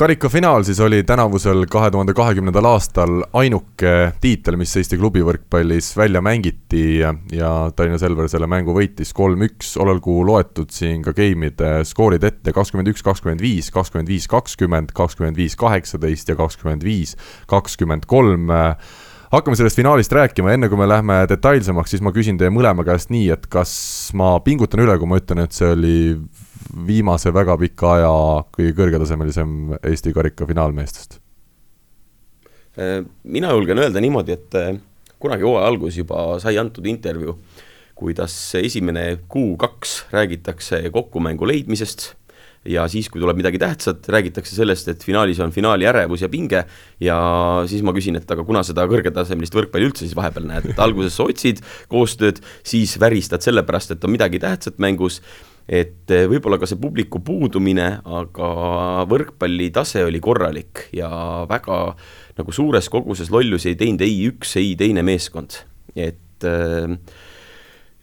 karikafinaal 0.00 0.62
siis 0.64 0.78
oli 0.80 1.02
tänavusel 1.04 1.66
kahe 1.68 1.90
tuhande 1.92 2.14
kahekümnendal 2.16 2.64
aastal 2.64 3.18
ainuke 3.36 3.90
tiitel, 4.20 4.56
mis 4.56 4.72
Eesti 4.80 4.96
klubivõrkpallis 4.96 5.90
välja 5.96 6.22
mängiti 6.24 7.02
ja, 7.02 7.12
Tallinna 7.76 7.98
Selver 8.00 8.30
selle 8.32 8.48
mängu 8.48 8.72
võitis 8.72 9.12
kolm-üks, 9.12 9.74
olgu 9.82 10.22
loetud 10.24 10.72
siin 10.72 11.04
ka 11.04 11.12
game'ide 11.16 11.84
skoorid 11.84 12.24
ette, 12.24 12.54
kakskümmend 12.56 12.88
üks, 12.94 13.04
kakskümmend 13.04 13.44
viis, 13.44 13.68
kakskümmend 13.74 14.08
viis, 14.08 14.24
kakskümmend, 14.32 14.96
kakskümmend 14.96 15.36
viis, 15.36 15.58
kaheksateist 15.60 16.32
ja 16.32 16.40
kakskümmend 16.40 16.86
viis, 16.86 17.12
kakskümmend 17.52 18.08
kolm. 18.08 18.48
Hakkame 19.30 19.58
sellest 19.60 19.76
finaalist 19.76 20.16
rääkima, 20.16 20.56
enne 20.56 20.72
kui 20.72 20.80
me 20.80 20.88
lähme 20.88 21.26
detailsemaks, 21.28 21.92
siis 21.92 22.00
ma 22.00 22.16
küsin 22.16 22.40
teie 22.40 22.48
mõlema 22.48 22.88
käest 22.88 23.12
nii, 23.12 23.28
et 23.36 23.50
kas 23.52 23.74
ma 24.16 24.38
pingutan 24.48 24.80
üle, 24.80 24.96
kui 24.96 25.12
ma 25.12 25.20
ütlen, 25.20 25.44
et 25.44 25.60
see 25.60 25.74
oli 25.76 25.98
viimase 26.86 27.32
väga 27.34 27.56
pika 27.60 27.94
aja 27.96 28.12
kõige 28.54 28.74
kõrgetasemelisem 28.78 29.56
Eesti 29.82 30.12
karika 30.16 30.46
finaalmeestest? 30.48 31.18
Äh, 32.78 33.00
mina 33.24 33.50
julgen 33.56 33.82
öelda 33.82 34.02
niimoodi, 34.02 34.36
et 34.38 34.58
äh, 34.58 34.78
kunagi 35.20 35.46
hooaja 35.46 35.68
alguses 35.68 36.00
juba 36.00 36.38
sai 36.42 36.56
antud 36.60 36.86
intervjuu, 36.86 37.36
kuidas 38.00 38.34
esimene 38.56 39.20
kuu-kaks 39.28 40.06
räägitakse 40.14 40.80
kokkumängu 40.94 41.48
leidmisest 41.50 42.14
ja 42.68 42.84
siis, 42.92 43.08
kui 43.08 43.20
tuleb 43.20 43.38
midagi 43.40 43.58
tähtsat, 43.60 44.04
räägitakse 44.12 44.54
sellest, 44.54 44.88
et 44.92 45.04
finaalis 45.04 45.40
on 45.40 45.52
finaali 45.52 45.86
ärevus 45.88 46.24
ja 46.24 46.28
pinge 46.32 46.64
ja 47.00 47.18
siis 47.70 47.84
ma 47.86 47.94
küsin, 47.96 48.18
et 48.20 48.30
aga 48.30 48.44
kuna 48.44 48.62
seda 48.66 48.84
kõrgetasemelist 48.90 49.56
võrkpalli 49.56 49.88
üldse 49.88 50.04
siis 50.04 50.16
vahepeal 50.16 50.48
näed, 50.50 50.70
et 50.72 50.82
alguses 50.82 51.16
sa 51.16 51.28
otsid 51.28 51.62
koostööd, 51.92 52.42
siis 52.66 52.98
väristad 53.00 53.44
sellepärast, 53.44 53.96
et 53.96 54.04
on 54.04 54.12
midagi 54.12 54.42
tähtsat 54.42 54.80
mängus 54.82 55.20
et 55.70 56.10
eh, 56.10 56.26
võib-olla 56.26 56.58
ka 56.58 56.66
see 56.66 56.80
publiku 56.82 57.20
puudumine, 57.22 58.00
aga 58.02 58.50
võrkpalli 59.10 59.70
tase 59.74 60.02
oli 60.02 60.18
korralik 60.22 60.88
ja 60.96 61.10
väga 61.50 61.82
nagu 62.40 62.54
suures 62.54 62.90
koguses 62.90 63.30
lollusi 63.30 63.70
ei 63.72 63.78
teinud 63.78 64.02
ei 64.02 64.16
üks, 64.32 64.56
ei 64.58 64.74
teine 64.78 65.04
meeskond, 65.06 65.60
et 65.94 66.48
äh, 66.48 66.96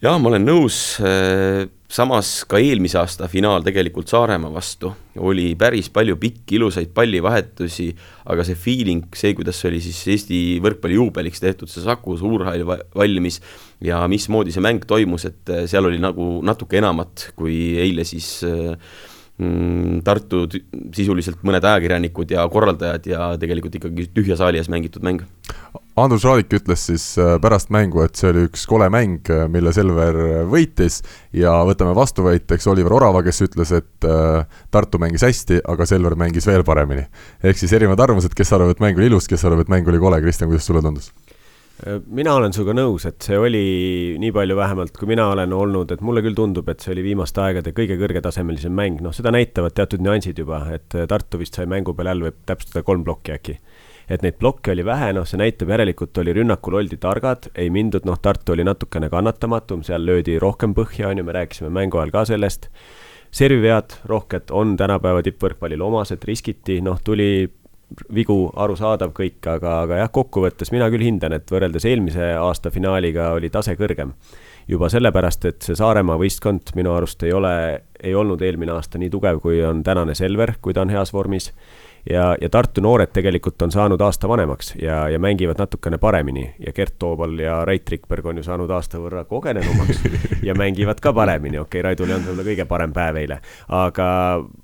jaa, 0.00 0.16
ma 0.16 0.30
olen 0.30 0.48
nõus, 0.48 0.78
äh, 1.04 1.66
samas 1.92 2.32
ka 2.48 2.60
eelmise 2.62 3.00
aasta 3.00 3.28
finaal 3.28 3.64
tegelikult 3.66 4.08
Saaremaa 4.08 4.52
vastu 4.54 4.94
oli 5.20 5.50
päris 5.60 5.92
palju 5.92 6.16
pikki 6.20 6.56
ilusaid 6.56 6.92
pallivahetusi, 6.96 7.90
aga 8.32 8.48
see 8.48 8.56
feeling, 8.56 9.08
see, 9.16 9.36
kuidas 9.36 9.60
oli 9.68 9.80
siis 9.84 10.00
Eesti 10.14 10.42
võrkpalli 10.64 10.96
juubeliks 10.96 11.44
tehtud, 11.44 11.68
see 11.68 11.84
Saku 11.84 12.16
Suurhall 12.20 12.64
valmis 12.96 13.42
ja 13.84 14.02
mismoodi 14.10 14.54
see 14.54 14.64
mäng 14.64 14.86
toimus, 14.88 15.28
et 15.28 15.52
äh, 15.52 15.66
seal 15.70 15.86
oli 15.88 16.00
nagu 16.02 16.38
natuke 16.46 16.80
enamat 16.80 17.30
kui 17.38 17.78
eile 17.78 18.06
siis 18.08 18.40
äh, 18.46 18.74
mm, 19.38 20.00
Tartu 20.06 20.46
sisuliselt 20.94 21.44
mõned 21.46 21.64
ajakirjanikud 21.64 22.34
ja 22.34 22.46
korraldajad 22.50 23.06
ja 23.10 23.28
tegelikult 23.40 23.78
ikkagi 23.78 24.08
tühja 24.14 24.38
saali 24.38 24.58
ees 24.58 24.70
mängitud 24.72 25.04
mäng. 25.06 25.22
Andrus 25.98 26.22
Raadik 26.26 26.52
ütles 26.54 26.84
siis 26.90 27.06
äh, 27.18 27.36
pärast 27.42 27.70
mängu, 27.74 28.02
et 28.06 28.18
see 28.18 28.32
oli 28.32 28.44
üks 28.48 28.66
kole 28.70 28.86
mäng, 28.90 29.30
mille 29.50 29.72
Selver 29.74 30.18
võitis 30.50 31.00
ja 31.34 31.56
võtame 31.66 31.94
vastuväiteks 31.98 32.70
Oliver 32.70 32.98
Orava, 32.98 33.22
kes 33.26 33.42
ütles, 33.46 33.74
et 33.78 34.10
Tartu 34.74 35.02
mängis 35.02 35.26
hästi, 35.26 35.62
aga 35.70 35.86
Selver 35.90 36.18
mängis 36.18 36.46
veel 36.50 36.66
paremini. 36.66 37.06
ehk 37.42 37.58
siis 37.58 37.74
erinevad 37.78 38.06
arvamused, 38.06 38.34
kes 38.34 38.54
arvab, 38.54 38.74
et 38.74 38.82
mäng 38.82 38.98
oli 38.98 39.10
ilus, 39.10 39.30
kes 39.30 39.46
arvab, 39.46 39.66
et 39.66 39.74
mäng 39.74 39.90
oli 39.90 40.02
kole, 40.02 40.22
Kristjan, 40.22 40.50
kuidas 40.50 40.66
sulle 40.66 40.82
tundus? 40.82 41.12
Mina 41.86 42.34
olen 42.34 42.54
sinuga 42.54 42.74
nõus, 42.74 43.04
et 43.06 43.22
see 43.22 43.36
oli 43.38 43.64
nii 44.18 44.32
palju 44.34 44.56
vähemalt, 44.58 44.96
kui 44.98 45.10
mina 45.10 45.28
olen 45.30 45.52
olnud, 45.54 45.92
et 45.94 46.00
mulle 46.02 46.24
küll 46.24 46.36
tundub, 46.38 46.68
et 46.72 46.82
see 46.82 46.90
oli 46.94 47.04
viimaste 47.06 47.42
aegade 47.44 47.74
kõige 47.76 47.98
kõrgetasemelisem 48.00 48.74
mäng, 48.74 49.02
noh, 49.04 49.14
seda 49.14 49.30
näitavad 49.34 49.76
teatud 49.78 50.02
nüansid 50.02 50.40
juba, 50.42 50.64
et 50.74 50.96
Tartu 51.08 51.38
vist 51.38 51.58
sai 51.58 51.68
mängu 51.70 51.94
peale 51.94 52.16
jälle 52.16 52.30
võib 52.30 52.40
täpsustada 52.50 52.82
kolm 52.86 53.06
plokki 53.06 53.36
äkki 53.36 53.58
et 54.08 54.24
neid 54.24 54.38
blokke 54.40 54.72
oli 54.72 54.84
vähe, 54.86 55.10
noh, 55.16 55.26
see 55.28 55.40
näitab 55.40 55.68
järelikult 55.74 56.16
oli 56.22 56.32
rünnakul 56.36 56.78
oldi 56.80 56.96
targad, 57.00 57.50
ei 57.58 57.68
mindud, 57.72 58.06
noh, 58.08 58.16
Tartu 58.22 58.54
oli 58.54 58.64
natukene 58.64 59.10
kannatamatum, 59.12 59.84
seal 59.86 60.06
löödi 60.08 60.38
rohkem 60.40 60.74
põhja, 60.76 61.10
on 61.12 61.20
ju, 61.20 61.26
me 61.28 61.36
rääkisime 61.36 61.70
mängu 61.72 62.00
ajal 62.00 62.14
ka 62.14 62.24
sellest. 62.32 62.70
servivead 63.30 63.92
rohked 64.08 64.48
on 64.56 64.70
tänapäeva 64.80 65.20
tippvõrkpallile 65.22 65.84
omased, 65.84 66.22
riskiti, 66.24 66.80
noh, 66.80 66.96
tuli 67.04 67.50
vigu, 68.14 68.36
arusaadav 68.56 69.12
kõik, 69.16 69.40
aga, 69.48 69.82
aga 69.86 70.02
jah, 70.02 70.12
kokkuvõttes 70.12 70.72
mina 70.74 70.88
küll 70.92 71.06
hindan, 71.06 71.34
et 71.36 71.50
võrreldes 71.50 71.86
eelmise 71.88 72.34
aasta 72.36 72.72
finaaliga 72.74 73.32
oli 73.36 73.50
tase 73.50 73.76
kõrgem. 73.78 74.12
juba 74.68 74.90
sellepärast, 74.92 75.44
et 75.48 75.64
see 75.64 75.76
Saaremaa 75.78 76.18
võistkond 76.20 76.74
minu 76.76 76.92
arust 76.92 77.22
ei 77.24 77.32
ole, 77.32 77.82
ei 78.04 78.14
olnud 78.14 78.42
eelmine 78.44 78.74
aasta 78.74 78.98
nii 79.00 79.08
tugev, 79.10 79.40
kui 79.40 79.62
on 79.64 79.80
tänane 79.82 80.14
Selver, 80.14 80.58
kui 80.60 80.74
ta 80.76 80.82
on 80.84 80.90
heas 80.92 81.12
vormis 81.12 81.52
ja, 82.10 82.36
ja 82.40 82.48
Tartu 82.48 82.82
noored 82.84 83.12
tegelikult 83.14 83.62
on 83.62 83.72
saanud 83.72 84.00
aasta 84.00 84.28
vanemaks 84.28 84.74
ja, 84.82 85.08
ja 85.08 85.18
mängivad 85.18 85.58
natukene 85.58 85.98
paremini. 85.98 86.46
Ja 86.58 86.72
Gert 86.72 86.98
Toobal 86.98 87.38
ja 87.38 87.64
Rait 87.64 87.88
Rikberg 87.88 88.26
on 88.26 88.40
ju 88.40 88.46
saanud 88.46 88.70
aasta 88.70 89.00
võrra 89.00 89.24
kogenenumaks 89.28 90.02
ja 90.48 90.54
mängivad 90.58 91.00
ka 91.00 91.12
paremini, 91.12 91.58
okei 91.58 91.80
okay,, 91.80 91.86
Raidul 91.88 92.10
ei 92.10 92.16
olnud 92.16 92.30
võib-olla 92.30 92.48
kõige 92.50 92.68
parem 92.68 92.94
päev 92.96 93.20
eile, 93.22 93.40
aga, 93.68 94.08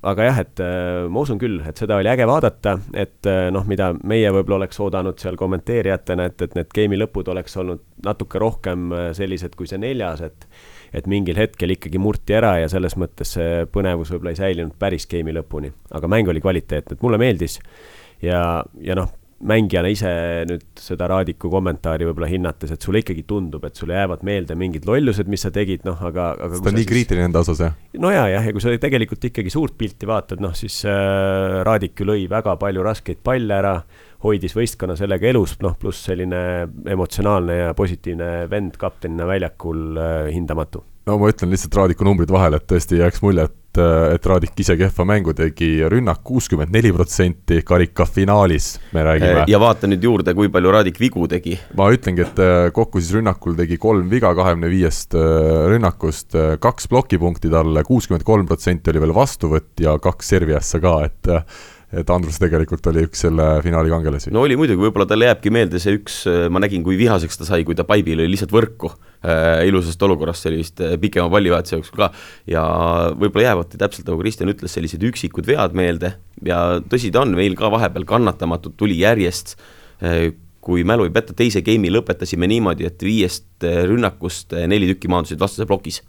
aga 0.03 0.29
jah, 0.29 0.41
et 0.45 0.65
äh, 0.65 1.07
ma 1.09 1.25
usun 1.25 1.41
küll, 1.41 1.61
et 1.69 1.81
seda 1.81 1.99
oli 2.01 2.11
äge 2.11 2.27
vaadata, 2.29 2.79
et 2.93 3.31
äh, 3.31 3.49
noh, 3.55 3.67
mida 3.69 3.93
meie 4.03 4.31
võib-olla 4.35 4.63
oleks 4.63 4.81
oodanud 4.81 5.21
seal 5.21 5.39
kommenteerijatena, 5.41 6.29
et, 6.31 6.47
et 6.47 6.57
need 6.59 6.73
game'i 6.75 7.01
lõpud 7.01 7.31
oleks 7.33 7.57
olnud 7.61 7.83
natuke 8.05 8.41
rohkem 8.43 8.93
äh, 8.93 9.11
sellised 9.17 9.57
kui 9.59 9.69
see 9.71 9.81
neljas, 9.81 10.25
et 10.25 10.49
et 10.95 11.09
mingil 11.11 11.39
hetkel 11.39 11.75
ikkagi 11.75 11.99
murti 11.99 12.37
ära 12.39 12.55
ja 12.63 12.71
selles 12.71 12.95
mõttes 13.01 13.35
see 13.37 13.65
põnevus 13.75 14.13
võib-olla 14.15 14.35
ei 14.35 14.41
säilinud 14.41 14.79
päris 14.79 15.09
game'i 15.11 15.35
lõpuni, 15.35 15.73
aga 15.95 16.11
mäng 16.11 16.31
oli 16.31 16.43
kvaliteetne, 16.45 16.97
et 16.97 17.05
mulle 17.05 17.19
meeldis 17.21 17.59
ja, 18.23 18.63
ja 18.85 18.97
noh, 18.99 19.11
mängijana 19.45 19.91
ise 19.93 20.11
nüüd 20.49 20.63
seda 20.81 21.09
Raadiku 21.11 21.51
kommentaari 21.53 22.07
võib-olla 22.09 22.29
hinnates, 22.31 22.71
et 22.75 22.85
sulle 22.85 23.03
ikkagi 23.03 23.25
tundub, 23.29 23.65
et 23.67 23.77
sulle 23.77 23.97
jäävad 23.97 24.23
meelde 24.27 24.57
mingid 24.59 24.87
lollused, 24.89 25.29
mis 25.31 25.45
sa 25.45 25.51
tegid, 25.55 25.85
noh, 25.89 25.99
aga, 26.01 26.31
aga. 26.39 26.61
ta 26.61 26.71
on 26.71 26.79
nii 26.79 26.85
siis... 26.85 26.91
kriitiline 26.93 27.29
enda 27.29 27.43
osas, 27.45 27.61
jah? 27.67 27.77
no 28.01 28.13
ja, 28.15 28.25
jah, 28.33 28.47
ja 28.47 28.55
kui 28.55 28.65
sa 28.65 28.73
tegelikult 28.81 29.29
ikkagi 29.31 29.53
suurt 29.53 29.77
pilti 29.81 30.09
vaatad, 30.09 30.43
noh 30.45 30.55
siis 30.57 30.81
äh, 30.89 31.61
Raadik 31.67 32.01
ju 32.01 32.09
lõi 32.09 32.25
väga 32.31 32.57
palju 32.61 32.87
raskeid 32.87 33.21
palle 33.27 33.59
ära 33.59 33.77
hoidis 34.25 34.57
võistkonna 34.57 34.97
sellega 34.99 35.29
elus, 35.31 35.59
noh, 35.65 35.77
pluss 35.81 36.09
selline 36.09 36.41
emotsionaalne 36.91 37.61
ja 37.61 37.75
positiivne 37.77 38.49
vend 38.51 38.79
kaptenina 38.81 39.29
väljakul 39.29 40.01
äh, 40.01 40.15
hindamatu. 40.33 40.85
no 41.05 41.19
ma 41.21 41.29
ütlen 41.29 41.53
lihtsalt 41.53 41.77
Raadiku 41.77 42.07
numbrid 42.07 42.33
vahele, 42.33 42.61
et 42.61 42.67
tõesti 42.71 42.97
jääks 42.97 43.21
mulje, 43.21 43.45
et, 43.51 43.81
äh, 43.83 44.15
et 44.17 44.29
Raadik 44.31 44.57
ise 44.65 44.77
kehva 44.81 45.05
mängu 45.09 45.35
tegi, 45.37 45.69
rünnak 45.93 46.23
kuuskümmend 46.25 46.73
neli 46.73 46.93
protsenti, 46.97 47.61
karika 47.67 48.07
finaalis 48.09 48.71
me 48.97 49.05
räägime. 49.05 49.45
ja 49.51 49.61
vaata 49.61 49.91
nüüd 49.91 50.09
juurde, 50.09 50.35
kui 50.39 50.49
palju 50.53 50.73
Raadik 50.73 51.01
vigu 51.03 51.29
tegi. 51.29 51.59
ma 51.77 51.91
ütlengi, 51.93 52.25
et 52.25 52.41
äh, 52.41 52.71
kokku 52.73 53.03
siis 53.03 53.13
rünnakul 53.19 53.59
tegi 53.61 53.77
kolm 53.83 54.09
viga 54.13 54.33
kahekümne 54.37 54.73
viiest 54.73 55.19
rünnakust, 55.75 56.33
kaks 56.65 56.89
plokipunkti 56.89 57.53
talle, 57.53 57.85
kuuskümmend 57.85 58.25
kolm 58.25 58.49
protsenti 58.49 58.95
oli 58.95 59.05
veel 59.05 59.17
vastuvõtt 59.17 59.85
ja 59.85 59.99
kaks 60.01 60.35
servi 60.35 60.57
ässa 60.57 60.81
ka, 60.81 60.99
et 61.05 61.33
et 61.95 62.11
Andrus 62.11 62.39
tegelikult 62.43 62.87
oli 62.91 63.05
üks 63.07 63.25
selle 63.27 63.47
finaali 63.65 63.93
kangelasi. 63.93 64.33
no 64.35 64.45
oli 64.45 64.59
muidugi, 64.59 64.83
võib-olla 64.83 65.07
talle 65.09 65.29
jääbki 65.31 65.53
meelde 65.55 65.81
see 65.83 65.97
üks, 65.99 66.23
ma 66.53 66.63
nägin, 66.63 66.85
kui 66.87 66.99
vihaseks 67.01 67.41
ta 67.41 67.49
sai, 67.49 67.65
kui 67.67 67.77
ta 67.79 67.87
paibil 67.89 68.23
oli 68.23 68.33
lihtsalt 68.35 68.55
võrku 68.55 68.91
äh, 68.91 69.65
ilusast 69.69 70.03
olukorrast, 70.07 70.45
see 70.45 70.53
oli 70.53 70.63
vist 70.63 70.83
äh, 70.85 70.97
pikema 71.01 71.31
pallivahetuse 71.33 71.79
jooksul 71.79 72.01
ka, 72.03 72.11
ja 72.51 72.65
võib-olla 73.15 73.51
jäävadki 73.51 73.81
täpselt 73.81 74.09
nagu 74.11 74.23
Kristjan 74.23 74.53
ütles, 74.53 74.75
sellised 74.75 75.05
üksikud 75.11 75.47
vead 75.49 75.77
meelde. 75.77 76.15
Ja 76.45 76.81
tõsi 76.83 77.13
ta 77.15 77.25
on, 77.25 77.35
meil 77.39 77.57
ka 77.59 77.71
vahepeal 77.73 78.07
kannatamatult 78.09 78.77
tuli 78.81 78.99
järjest. 79.03 79.57
Äh, 80.05 80.33
kui 80.65 80.81
mälu 80.89 81.05
ei 81.05 81.13
peta, 81.13 81.35
teise 81.37 81.61
game'i 81.61 81.93
lõpetasime 81.93 82.49
niimoodi, 82.49 82.87
et 82.89 83.03
viiest 83.05 83.67
äh, 83.69 83.83
rünnakust 83.89 84.57
äh, 84.57 84.69
neli 84.71 84.89
tükki 84.95 85.11
maandusid 85.13 85.43
vastase 85.43 85.69
plokis 85.69 86.01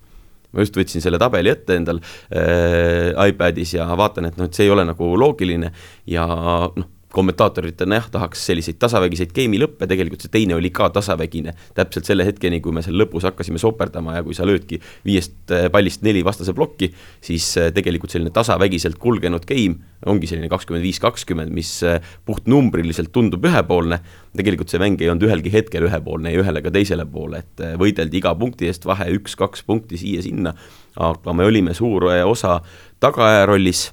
ma 0.56 0.66
just 0.66 0.80
võtsin 0.80 1.03
selle 1.03 1.20
tabeli 1.22 1.51
ette 1.51 1.78
endal 1.78 2.01
äh, 2.01 3.12
iPadis 3.28 3.76
ja 3.78 3.88
vaatan, 3.97 4.32
et 4.32 4.39
noh, 4.39 4.49
et 4.49 4.58
see 4.58 4.68
ei 4.68 4.74
ole 4.74 4.88
nagu 4.88 5.12
loogiline 5.20 5.72
ja 6.10 6.26
noh, 6.26 6.91
kommentaatoritena 7.16 7.99
jah, 7.99 8.07
tahaks 8.11 8.43
selliseid 8.49 8.78
tasavägiseid 8.82 9.32
game'i 9.36 9.59
lõppe, 9.61 9.88
tegelikult 9.89 10.26
see 10.26 10.34
teine 10.34 10.57
oli 10.57 10.72
ka 10.76 10.89
tasavägine. 10.93 11.53
täpselt 11.78 12.09
selle 12.09 12.26
hetkeni, 12.28 12.59
kui 12.63 12.76
me 12.76 12.84
seal 12.86 12.97
lõpus 12.99 13.26
hakkasime 13.28 13.61
soperdama 13.61 14.18
ja 14.18 14.24
kui 14.26 14.36
sa 14.38 14.47
löödki 14.47 14.82
viiest 15.05 15.53
äh, 15.55 15.68
pallist 15.72 16.03
neli 16.05 16.24
vastase 16.26 16.53
plokki, 16.53 16.91
siis 17.24 17.47
äh, 17.61 17.72
tegelikult 17.76 18.13
selline 18.13 18.34
tasavägiselt 18.36 18.99
kulgenud 19.01 19.47
game 19.47 19.80
ongi 20.05 20.28
selline 20.30 20.49
kakskümmend 20.51 20.86
viis, 20.86 20.99
kakskümmend, 21.03 21.53
mis 21.55 21.72
äh, 21.88 21.99
puhtnumbriliselt 22.28 23.13
tundub 23.16 23.45
ühepoolne. 23.47 24.01
tegelikult 24.36 24.70
see 24.70 24.82
mäng 24.84 25.01
ei 25.01 25.09
olnud 25.09 25.28
ühelgi 25.30 25.53
hetkel 25.53 25.88
ühepoolne 25.88 26.34
ei 26.34 26.41
ühele 26.41 26.59
ega 26.59 26.74
teisele 26.76 27.07
poole, 27.07 27.45
et 27.45 27.68
võideldi 27.80 28.20
iga 28.20 28.36
punkti 28.36 28.68
eest 28.68 28.86
vahe 28.86 29.07
üks-kaks 29.16 29.63
punkti 29.63 29.99
siia-sinna, 30.01 30.51
aga 30.99 31.34
me 31.34 31.47
olime 31.47 31.74
suur 31.78 32.09
osa 32.28 32.59
tagaaja 32.99 33.45
rollis 33.47 33.88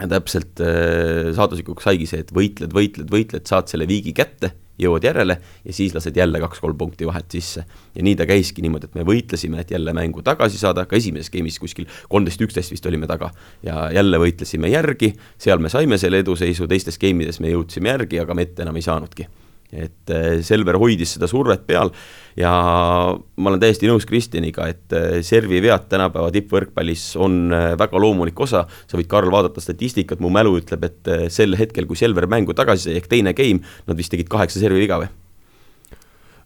ja 0.00 0.08
täpselt 0.08 0.60
äh, 0.64 1.30
saaduslikuks 1.36 1.86
saigi 1.86 2.08
see, 2.08 2.24
et 2.24 2.32
võitled, 2.34 2.72
võitled, 2.74 3.10
võitled, 3.12 3.46
saad 3.48 3.70
selle 3.70 3.88
viigi 3.90 4.14
kätte, 4.16 4.54
jõuad 4.80 5.04
järele 5.04 5.36
ja 5.64 5.74
siis 5.76 5.92
lased 5.92 6.16
jälle 6.16 6.40
kaks-kolm 6.40 6.78
punkti 6.78 7.08
vahet 7.08 7.28
sisse. 7.32 7.64
ja 7.94 8.04
nii 8.04 8.16
ta 8.16 8.26
käiski 8.28 8.64
niimoodi, 8.64 8.88
et 8.88 8.96
me 8.96 9.04
võitlesime, 9.04 9.60
et 9.60 9.74
jälle 9.74 9.92
mängu 9.96 10.24
tagasi 10.24 10.58
saada, 10.60 10.86
ka 10.88 10.96
esimeses 10.96 11.32
game'is 11.32 11.60
kuskil 11.60 11.88
kolmteist, 12.08 12.40
üksteist 12.40 12.72
vist 12.72 12.86
olime 12.86 13.10
taga. 13.10 13.30
ja 13.62 13.90
jälle 13.92 14.22
võitlesime 14.22 14.72
järgi, 14.72 15.12
seal 15.38 15.60
me 15.60 15.68
saime 15.68 15.98
selle 16.00 16.24
eduseisu, 16.24 16.68
teistes 16.70 16.98
game 16.98 17.24
ides 17.24 17.40
me 17.40 17.52
jõudsime 17.52 17.92
järgi, 17.92 18.24
aga 18.24 18.34
me 18.34 18.48
ette 18.48 18.64
enam 18.64 18.80
ei 18.80 18.88
saanudki 18.88 19.28
et 19.72 20.10
äh, 20.10 20.40
Selver 20.46 20.78
hoidis 20.80 21.14
seda 21.16 21.28
survet 21.30 21.62
peal 21.68 21.92
ja 22.38 22.50
ma 22.50 23.50
olen 23.50 23.62
täiesti 23.62 23.88
nõus 23.90 24.06
Kristjaniga, 24.08 24.66
et 24.70 24.94
äh, 24.96 25.20
servi 25.26 25.60
vead 25.62 25.86
tänapäeva 25.90 26.30
tippvõrkpallis 26.34 27.12
on 27.20 27.54
äh, 27.54 27.70
väga 27.78 28.02
loomulik 28.02 28.38
osa, 28.42 28.64
sa 28.66 28.98
võid, 28.98 29.08
Karl, 29.10 29.30
vaadata 29.32 29.62
statistikat, 29.62 30.22
mu 30.22 30.32
mälu 30.34 30.56
ütleb, 30.60 30.86
et 30.86 31.10
sel 31.32 31.56
hetkel, 31.58 31.88
kui 31.88 31.98
Selver 31.98 32.26
mängu 32.30 32.56
tagasi 32.56 32.88
sai, 32.88 33.00
ehk 33.00 33.10
teine 33.10 33.34
game, 33.36 33.62
nad 33.86 33.98
vist 33.98 34.12
tegid 34.14 34.30
kaheksa 34.30 34.62
servi 34.62 34.82
viga 34.86 35.02
või? 35.02 35.10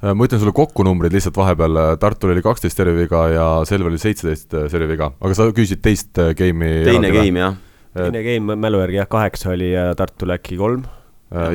ma 0.04 0.26
ütlen 0.26 0.36
sulle 0.36 0.52
kokku 0.52 0.84
numbrid 0.84 1.14
lihtsalt 1.16 1.38
vahepeal, 1.38 1.78
Tartul 1.96 2.34
oli 2.34 2.42
kaksteist 2.44 2.76
serviviga 2.76 3.22
ja 3.32 3.46
Selveril 3.64 3.96
seitseteist 4.02 4.52
serviviga, 4.68 5.08
aga 5.16 5.36
sa 5.38 5.46
küsisid 5.48 5.80
teist 5.80 6.20
game'i 6.36 6.82
teine 6.84 7.12
game, 7.14 7.40
jah. 7.40 7.56
teine 7.96 8.20
game 8.26 8.58
mälu 8.60 8.82
järgi 8.82 9.00
jah, 9.00 9.08
kaheksa 9.08 9.54
oli 9.54 9.70
ja 9.70 9.86
Tartul 9.96 10.34
äkki 10.36 10.60
kolm 10.60 10.84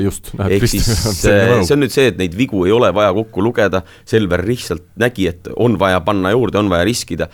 just. 0.03 0.33
ehk 0.47 0.65
siis 0.69 0.87
see 1.21 1.75
on 1.75 1.83
nüüd 1.83 1.93
see, 1.93 2.09
et 2.11 2.19
neid 2.19 2.35
vigu 2.37 2.65
ei 2.67 2.73
ole 2.75 2.91
vaja 2.95 3.13
kokku 3.15 3.43
lugeda, 3.45 3.83
Selver 4.09 4.43
lihtsalt 4.47 4.85
nägi, 4.99 5.29
et 5.31 5.49
on 5.55 5.77
vaja 5.79 6.01
panna 6.05 6.33
juurde, 6.35 6.59
on 6.61 6.71
vaja 6.71 6.87
riskida 6.87 7.29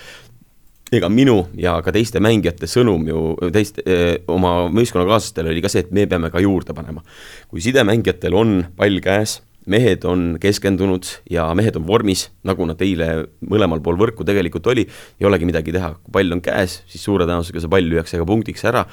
ega 0.94 1.10
minu 1.10 1.40
ja 1.58 1.80
ka 1.84 1.94
teiste 1.96 2.22
mängijate 2.24 2.70
sõnum 2.70 3.08
ju 3.10 3.50
teist 3.54 3.82
öö, 3.82 4.16
oma 4.32 4.68
meeskonnakaaslastele 4.74 5.52
oli 5.52 5.64
ka 5.66 5.72
see, 5.72 5.86
et 5.86 5.92
me 5.96 6.06
peame 6.10 6.30
ka 6.34 6.44
juurde 6.44 6.76
panema. 6.78 7.02
kui 7.50 7.64
sidemängijatel 7.64 8.38
on 8.38 8.56
pall 8.78 9.02
käes, 9.04 9.40
mehed 9.66 10.06
on 10.06 10.36
keskendunud 10.42 11.10
ja 11.32 11.48
mehed 11.58 11.78
on 11.80 11.88
vormis, 11.88 12.28
nagu 12.46 12.68
nad 12.70 12.82
eile 12.86 13.10
mõlemal 13.42 13.82
pool 13.82 13.98
võrku 13.98 14.28
tegelikult 14.28 14.70
oli, 14.70 14.86
ei 15.20 15.28
olegi 15.28 15.50
midagi 15.50 15.74
teha, 15.74 15.96
kui 16.04 16.14
pall 16.20 16.38
on 16.38 16.44
käes, 16.46 16.84
siis 16.86 17.04
suure 17.04 17.26
tõenäosusega 17.26 17.66
see 17.66 17.74
pall 17.74 17.90
lüüakse 17.90 18.22
ka 18.22 18.30
punktiks 18.30 18.66
ära 18.70 18.86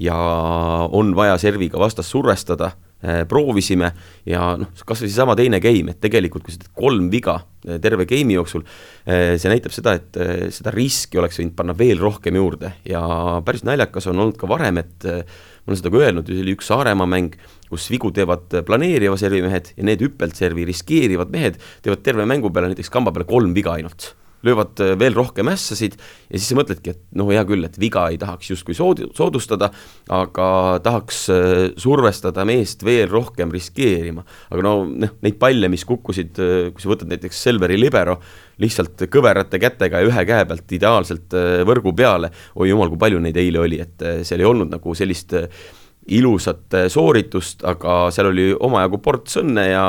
ja 0.00 0.16
on 0.92 1.14
vaja 1.16 1.38
serviga 1.38 1.80
vastast 1.80 2.12
survestada 2.12 2.72
Äh, 3.04 3.26
proovisime 3.28 3.90
ja 4.24 4.54
noh, 4.56 4.70
kas 4.88 5.02
või 5.02 5.10
seesama 5.10 5.34
teine 5.36 5.58
game, 5.60 5.92
et 5.92 5.98
tegelikult 6.00 6.46
kui 6.46 6.54
sa 6.54 6.62
teed 6.62 6.72
kolm 6.80 7.10
viga 7.12 7.34
äh, 7.68 7.76
terve 7.84 8.06
game'i 8.08 8.38
jooksul, 8.38 8.64
äh, 9.04 9.34
see 9.36 9.52
näitab 9.52 9.74
seda, 9.76 9.98
et 10.00 10.16
seda 10.56 10.72
riski 10.72 11.20
oleks 11.20 11.36
võinud 11.42 11.52
panna 11.58 11.76
veel 11.76 12.00
rohkem 12.00 12.40
juurde. 12.40 12.72
Ja 12.88 13.04
päris 13.44 13.66
naljakas 13.68 14.08
on 14.08 14.24
olnud 14.24 14.40
ka 14.40 14.48
varem, 14.48 14.80
et 14.80 15.04
ma 15.04 15.68
olen 15.68 15.82
seda 15.82 15.92
ka 15.92 16.02
öelnud, 16.06 16.34
oli 16.40 16.56
üks 16.56 16.72
Saaremaa 16.72 17.10
mäng, 17.12 17.36
kus 17.68 17.90
vigu 17.92 18.08
teevad 18.16 18.62
planeeriva 18.64 19.20
servi 19.20 19.44
mehed 19.44 19.74
ja 19.76 19.86
need 19.86 20.00
hüppeltservi 20.00 20.64
riskeerivad 20.72 21.36
mehed 21.36 21.60
teevad 21.84 22.00
terve 22.06 22.24
mängu 22.24 22.48
peale 22.48 22.72
näiteks 22.72 22.90
kamba 22.96 23.12
peale 23.12 23.28
kolm 23.28 23.52
viga 23.52 23.76
ainult 23.76 24.14
löövad 24.46 24.80
äh, 24.82 24.94
veel 24.98 25.16
rohkem 25.16 25.50
ässasid 25.52 25.96
ja 25.98 26.38
siis 26.38 26.48
sa 26.50 26.58
mõtledki, 26.58 26.94
et 26.94 27.02
noh, 27.18 27.28
hea 27.32 27.42
küll, 27.48 27.66
et 27.66 27.78
viga 27.80 28.06
ei 28.12 28.18
tahaks 28.20 28.52
justkui 28.52 28.76
sood-, 28.78 29.04
soodustada, 29.16 29.70
aga 30.12 30.48
tahaks 30.84 31.22
äh, 31.34 31.52
survestada 31.80 32.46
meest 32.48 32.84
veel 32.86 33.10
rohkem 33.12 33.52
riskeerima. 33.54 34.24
aga 34.50 34.66
no 34.66 34.74
noh, 34.88 35.16
neid 35.26 35.40
palle, 35.42 35.70
mis 35.72 35.86
kukkusid, 35.88 36.42
äh, 36.42 36.58
kui 36.72 36.84
sa 36.84 36.92
võtad 36.92 37.12
näiteks 37.12 37.42
Selveri 37.46 37.78
libero, 37.78 38.18
lihtsalt 38.62 39.06
kõverate 39.12 39.60
kätega 39.60 40.00
ja 40.00 40.08
ühe 40.08 40.22
käe 40.28 40.44
pealt 40.48 40.72
ideaalselt 40.72 41.34
võrgu 41.68 41.92
peale, 41.96 42.30
oi 42.56 42.70
jumal, 42.70 42.88
kui 42.88 43.02
palju 43.02 43.20
neid 43.20 43.36
eile 43.36 43.60
oli, 43.60 43.82
et 43.84 44.06
seal 44.24 44.40
ei 44.40 44.48
olnud 44.48 44.72
nagu 44.72 44.94
sellist 44.96 45.34
ilusat 46.06 46.76
eh, 46.78 46.86
sooritust, 46.92 47.64
aga 47.66 47.98
seal 48.14 48.30
oli 48.30 48.48
omajagu 48.54 49.00
ports 49.02 49.40
õnne 49.42 49.66
ja 49.68 49.84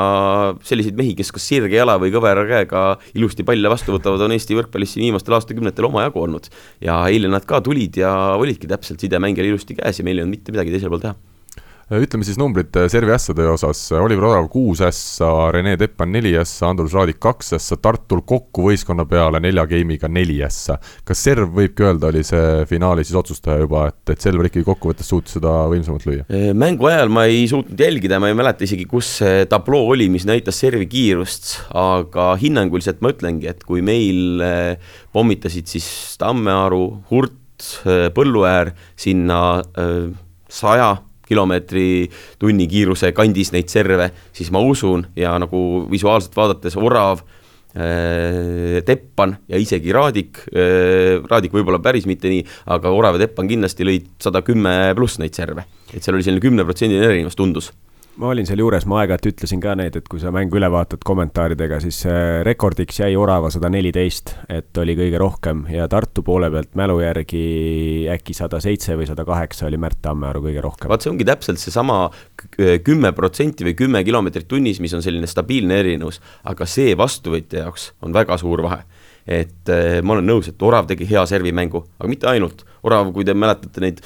selliseid 0.66 0.98
mehi, 0.98 1.14
kes 1.18 1.30
kas 1.34 1.46
sirge 1.50 1.78
jala 1.78 1.98
või 2.02 2.12
kõvera 2.14 2.44
käega 2.48 2.84
ilusti 3.14 3.46
palle 3.46 3.70
vastu 3.70 3.94
võtavad, 3.94 4.26
on 4.26 4.34
Eesti 4.34 4.58
võrkpallis 4.58 4.96
siin 4.96 5.08
viimastel 5.08 5.38
aastakümnetel 5.38 5.88
omajagu 5.90 6.22
olnud. 6.24 6.50
ja 6.84 7.00
eile 7.08 7.30
nad 7.30 7.46
ka 7.48 7.62
tulid 7.64 8.00
ja 8.00 8.12
olidki 8.38 8.70
täpselt 8.70 9.00
sidemängijal 9.00 9.52
ilusti 9.52 9.78
käes 9.78 9.98
ja 10.00 10.06
meil 10.06 10.18
ei 10.18 10.26
olnud 10.26 10.38
mitte 10.38 10.54
midagi 10.54 10.74
teisel 10.74 10.90
pool 10.92 11.04
teha 11.04 11.37
ütleme 11.96 12.26
siis 12.26 12.36
numbrid 12.36 12.74
äh, 12.76 12.86
servi 12.92 13.14
ässade 13.14 13.46
osas, 13.48 13.80
Oliver 13.96 14.26
Orav 14.28 14.48
kuus 14.52 14.82
ässa, 14.84 15.28
Rene 15.54 15.76
Teppan 15.80 16.10
neli 16.12 16.34
ässa, 16.36 16.68
Andrus 16.68 16.92
Raadik 16.92 17.16
kaks 17.22 17.54
ässa, 17.56 17.78
Tartul 17.80 18.20
kokku 18.28 18.66
võistkonna 18.68 19.06
peale 19.08 19.40
nelja 19.40 19.64
game'iga 19.70 20.10
neli 20.12 20.36
ässa. 20.44 20.78
kas 21.08 21.22
serv 21.24 21.54
võibki 21.56 21.86
öelda, 21.86 22.10
oli 22.10 22.24
see 22.26 22.66
finaali 22.68 23.06
siis 23.06 23.16
otsustaja 23.16 23.64
juba, 23.64 23.86
et, 23.88 24.02
et 24.12 24.20
Selver 24.20 24.50
ikkagi 24.50 24.66
kokkuvõttes 24.68 25.08
suutis 25.08 25.38
seda 25.38 25.54
võimsamalt 25.72 26.04
lüüa? 26.08 26.28
Äh, 26.28 26.50
mängu 26.52 26.90
ajal 26.90 27.12
ma 27.14 27.24
ei 27.30 27.46
suutnud 27.48 27.80
jälgida, 27.80 28.20
ma 28.20 28.28
ei 28.28 28.36
mäleta 28.36 28.68
isegi, 28.68 28.84
kus 28.90 29.14
see 29.22 29.48
tabloo 29.48 29.88
oli, 29.94 30.10
mis 30.12 30.28
näitas 30.28 30.60
servi 30.60 30.90
kiirust, 30.92 31.54
aga 31.72 32.34
hinnanguliselt 32.40 33.00
ma 33.00 33.14
ütlengi, 33.16 33.48
et 33.48 33.64
kui 33.64 33.80
meil 33.84 34.44
äh, 34.44 34.94
pommitasid 35.16 35.72
siis 35.72 35.88
Tammearu, 36.20 36.84
Hurt, 37.10 37.34
Põlluäär 38.14 38.68
sinna 38.94 39.38
saja 40.46 40.92
kilomeetri 41.28 41.88
tunni 42.40 42.68
kiiruse 42.70 43.12
kandis 43.16 43.52
neid 43.54 43.70
serve, 43.72 44.10
siis 44.32 44.52
ma 44.54 44.62
usun 44.64 45.06
ja 45.16 45.34
nagu 45.40 45.86
visuaalselt 45.90 46.36
vaadates 46.36 46.78
orav 46.80 47.22
äh,, 47.76 48.78
Teppan 48.86 49.36
ja 49.48 49.60
isegi 49.60 49.92
Raadik 49.94 50.42
äh,, 50.52 51.18
Raadik 51.28 51.54
võib-olla 51.54 51.82
päris 51.84 52.08
mitte 52.08 52.32
nii, 52.32 52.46
aga 52.74 52.92
Orav 52.94 53.18
ja 53.18 53.26
Teppan 53.26 53.50
kindlasti 53.50 53.86
lõid 53.86 54.08
sada 54.22 54.42
kümme 54.46 54.94
pluss 54.98 55.20
neid 55.22 55.36
serve. 55.36 55.66
et 55.92 56.02
seal 56.02 56.16
oli 56.16 56.26
selline 56.26 56.44
kümneprotsendiline 56.44 57.12
erinevus, 57.12 57.38
tundus 57.38 57.72
ma 58.18 58.32
olin 58.32 58.46
seal 58.48 58.58
juures, 58.58 58.84
ma 58.90 58.98
aeg-ajalt 59.02 59.28
ütlesin 59.30 59.60
ka 59.62 59.74
neid, 59.78 59.96
et 59.98 60.08
kui 60.10 60.20
sa 60.22 60.32
mängu 60.34 60.58
üle 60.58 60.68
vaatad 60.72 61.04
kommentaaridega, 61.06 61.78
siis 61.82 62.00
rekordiks 62.46 62.98
jäi 63.02 63.14
Orava 63.18 63.50
sada 63.54 63.70
neliteist, 63.70 64.34
et 64.50 64.80
oli 64.82 64.96
kõige 64.98 65.20
rohkem 65.22 65.64
ja 65.70 65.86
Tartu 65.90 66.24
poole 66.26 66.50
pealt 66.52 66.74
mälu 66.78 66.98
järgi 67.02 67.42
äkki 68.12 68.34
sada 68.36 68.60
seitse 68.64 68.96
või 68.98 69.06
sada 69.08 69.26
kaheksa 69.28 69.68
oli 69.68 69.78
Märt 69.80 70.00
Tammearu 70.02 70.42
kõige 70.48 70.64
rohkem. 70.64 70.90
vaat 70.90 71.06
see 71.06 71.12
ongi 71.12 71.26
täpselt 71.28 71.62
seesama 71.62 72.00
kümme 72.84 73.12
protsenti 73.14 73.66
või 73.68 73.76
kümme 73.78 74.02
kilomeetrit 74.06 74.48
tunnis, 74.50 74.82
mis 74.82 74.96
on 74.98 75.04
selline 75.04 75.30
stabiilne 75.30 75.78
erinevus, 75.84 76.18
aga 76.50 76.66
see 76.66 76.96
vastuvõtja 76.98 77.66
jaoks 77.66 77.92
on 78.02 78.16
väga 78.16 78.38
suur 78.40 78.66
vahe 78.66 78.82
et 79.28 79.70
eh, 79.70 80.00
ma 80.02 80.16
olen 80.16 80.26
nõus, 80.26 80.48
et 80.48 80.62
Orav 80.64 80.88
tegi 80.88 81.06
hea 81.08 81.20
servimängu, 81.28 81.82
aga 82.00 82.08
mitte 82.08 82.28
ainult. 82.30 82.64
Orav, 82.86 83.10
kui 83.12 83.26
te 83.28 83.34
mäletate 83.36 83.82
neid 83.84 84.00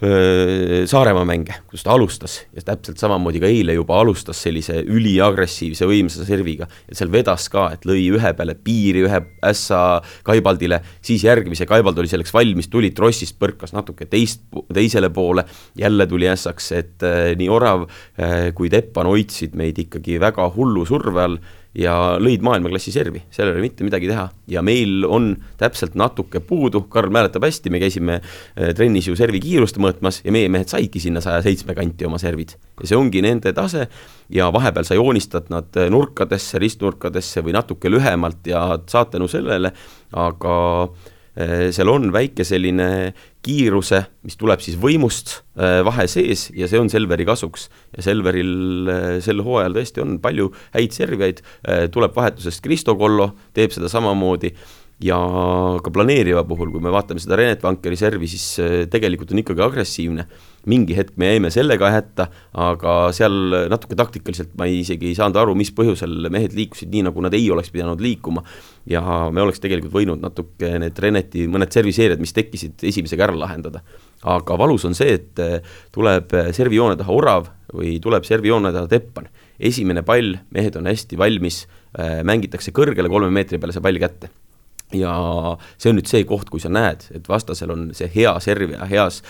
Saaremaa 0.00 1.24
mänge, 1.28 1.54
kus 1.70 1.84
ta 1.86 1.92
alustas 1.94 2.40
ja 2.54 2.64
täpselt 2.66 2.98
samamoodi 2.98 3.38
ka 3.42 3.46
eile 3.46 3.76
juba 3.76 4.00
alustas 4.02 4.40
sellise 4.42 4.80
üliagressiivse 4.82 5.86
võimsa 5.86 6.26
serviga. 6.26 6.66
et 6.88 6.98
seal 6.98 7.12
vedas 7.12 7.46
ka, 7.48 7.68
et 7.72 7.86
lõi 7.86 8.08
ühe 8.16 8.32
peale 8.34 8.56
piiri, 8.58 9.04
ühe 9.06 9.20
ässa 9.46 10.02
Kaibaldile, 10.26 10.80
siis 11.04 11.24
järgmise, 11.24 11.66
Kaibald 11.66 11.98
oli 11.98 12.10
selleks 12.10 12.34
valmis, 12.34 12.68
tuli 12.68 12.90
trossist, 12.90 13.38
põrkas 13.38 13.72
natuke 13.72 14.06
teist, 14.10 14.42
teisele 14.74 15.10
poole, 15.14 15.44
jälle 15.78 16.06
tuli 16.10 16.28
ässaks, 16.28 16.72
et 16.74 17.06
nii 17.38 17.48
Orav 17.48 17.86
kui 18.54 18.70
Teppan 18.72 19.06
hoidsid 19.06 19.54
meid 19.54 19.78
ikkagi 19.78 20.18
väga 20.20 20.50
hullu 20.56 20.84
surve 20.88 21.22
all 21.22 21.38
ja 21.74 21.94
lõid 22.22 22.42
maailmaklassi 22.46 22.92
servi, 22.94 23.24
seal 23.34 23.50
ei 23.50 23.56
ole 23.56 23.64
mitte 23.64 23.86
midagi 23.86 24.08
teha. 24.10 24.28
ja 24.50 24.62
meil 24.62 25.04
on 25.08 25.32
täpselt 25.58 25.96
natuke 25.98 26.40
puudu, 26.40 26.84
Karl 26.90 27.10
mäletab 27.14 27.44
hästi, 27.46 27.72
me 27.74 27.80
käisime 27.82 28.20
äh, 28.20 28.70
trennis 28.76 29.08
ju 29.08 29.16
servi 29.18 29.40
kiirust 29.42 29.80
mõõtmas 29.82 30.20
ja 30.24 30.32
meie 30.34 30.48
mehed 30.52 30.70
saidki 30.70 31.02
sinna 31.02 31.22
saja 31.24 31.42
seitsme 31.42 31.74
kanti 31.74 32.06
oma 32.06 32.20
servid. 32.22 32.54
ja 32.80 32.90
see 32.90 32.98
ongi 32.98 33.22
nende 33.24 33.52
tase 33.56 33.88
ja 34.30 34.50
vahepeal 34.54 34.86
sa 34.86 34.98
joonistad 34.98 35.50
nad 35.50 35.74
äh, 35.80 35.90
nurkadesse, 35.90 36.62
ristnurkadesse 36.62 37.42
või 37.42 37.56
natuke 37.58 37.90
lühemalt 37.90 38.46
ja 38.46 38.66
saad 38.86 39.10
tänu 39.16 39.28
sellele, 39.30 39.74
aga 40.12 40.56
äh, 40.86 41.70
seal 41.74 41.90
on 41.90 42.12
väike 42.14 42.46
selline 42.46 42.90
kiiruse, 43.44 44.00
mis 44.24 44.38
tuleb 44.40 44.62
siis 44.64 44.78
võimust 44.80 45.38
äh, 45.58 45.80
vahe 45.86 46.06
sees 46.10 46.46
ja 46.56 46.68
see 46.70 46.80
on 46.80 46.90
Selveri 46.92 47.26
kasuks. 47.28 47.68
ja 47.96 48.06
Selveril 48.06 48.90
äh, 48.90 49.08
sel 49.24 49.42
hooajal 49.44 49.76
tõesti 49.76 50.04
on 50.04 50.16
palju 50.24 50.50
häid 50.76 50.96
servijaid, 50.96 51.44
äh, 51.68 51.84
tuleb 51.92 52.16
vahetusest 52.16 52.64
Kristo 52.64 52.96
Kollo, 53.00 53.32
teeb 53.56 53.74
seda 53.74 53.90
samamoodi 53.92 54.54
ja 55.02 55.16
ka 55.82 55.90
planeeriva 55.90 56.44
puhul, 56.46 56.70
kui 56.70 56.82
me 56.82 56.92
vaatame 56.94 57.22
seda 57.22 57.38
Renet 57.38 57.62
Vankeri 57.64 57.96
servi, 57.98 58.28
siis 58.30 58.44
tegelikult 58.92 59.32
on 59.34 59.40
ikkagi 59.42 59.64
agressiivne. 59.64 60.26
mingi 60.64 60.94
hetk 60.96 61.18
me 61.20 61.26
jäime 61.28 61.50
sellega 61.52 61.90
hätta, 61.92 62.24
aga 62.56 62.92
seal 63.12 63.66
natuke 63.68 63.98
taktikaliselt 64.00 64.54
ma 64.56 64.64
isegi 64.64 65.10
ei 65.10 65.16
saanud 65.18 65.36
aru, 65.36 65.52
mis 65.58 65.68
põhjusel 65.76 66.30
mehed 66.32 66.54
liikusid 66.56 66.88
nii, 66.88 67.02
nagu 67.04 67.20
nad 67.20 67.34
ei 67.36 67.50
oleks 67.52 67.68
pidanud 67.74 68.00
liikuma 68.00 68.40
ja 68.88 69.02
me 69.30 69.42
oleks 69.42 69.60
tegelikult 69.60 69.92
võinud 69.92 70.22
natuke 70.24 70.70
need 70.80 70.96
Reneti 71.04 71.44
mõned 71.52 71.74
serviseerijad, 71.74 72.22
mis 72.22 72.32
tekkisid, 72.32 72.78
esimesega 72.80 73.26
ära 73.26 73.36
lahendada. 73.36 73.82
aga 74.22 74.56
valus 74.56 74.86
on 74.88 74.94
see, 74.94 75.18
et 75.18 75.42
eh, 75.42 75.60
tuleb 75.92 76.32
servijoone 76.56 76.96
taha 76.96 77.12
orav 77.12 77.50
või 77.74 77.98
tuleb 78.00 78.24
servijoone 78.24 78.72
taha 78.72 78.88
teppan. 78.88 79.28
esimene 79.58 80.02
pall, 80.02 80.38
mehed 80.50 80.76
on 80.76 80.86
hästi 80.86 81.18
valmis, 81.18 81.66
mängitakse 82.24 82.72
kõrgele 82.72 83.10
kolme 83.10 83.30
meetri 83.30 83.58
peale 83.58 83.72
see 83.72 83.84
pall 83.84 84.00
kätte 84.00 84.32
ja 84.92 85.14
see 85.78 85.90
on 85.90 85.98
nüüd 85.98 86.08
see 86.10 86.24
koht, 86.28 86.50
kui 86.52 86.62
sa 86.62 86.70
näed, 86.72 87.06
et 87.16 87.28
vastasel 87.28 87.72
on 87.74 87.86
see 87.96 88.08
hea 88.14 88.32
servija, 88.44 88.84
heas 88.90 89.22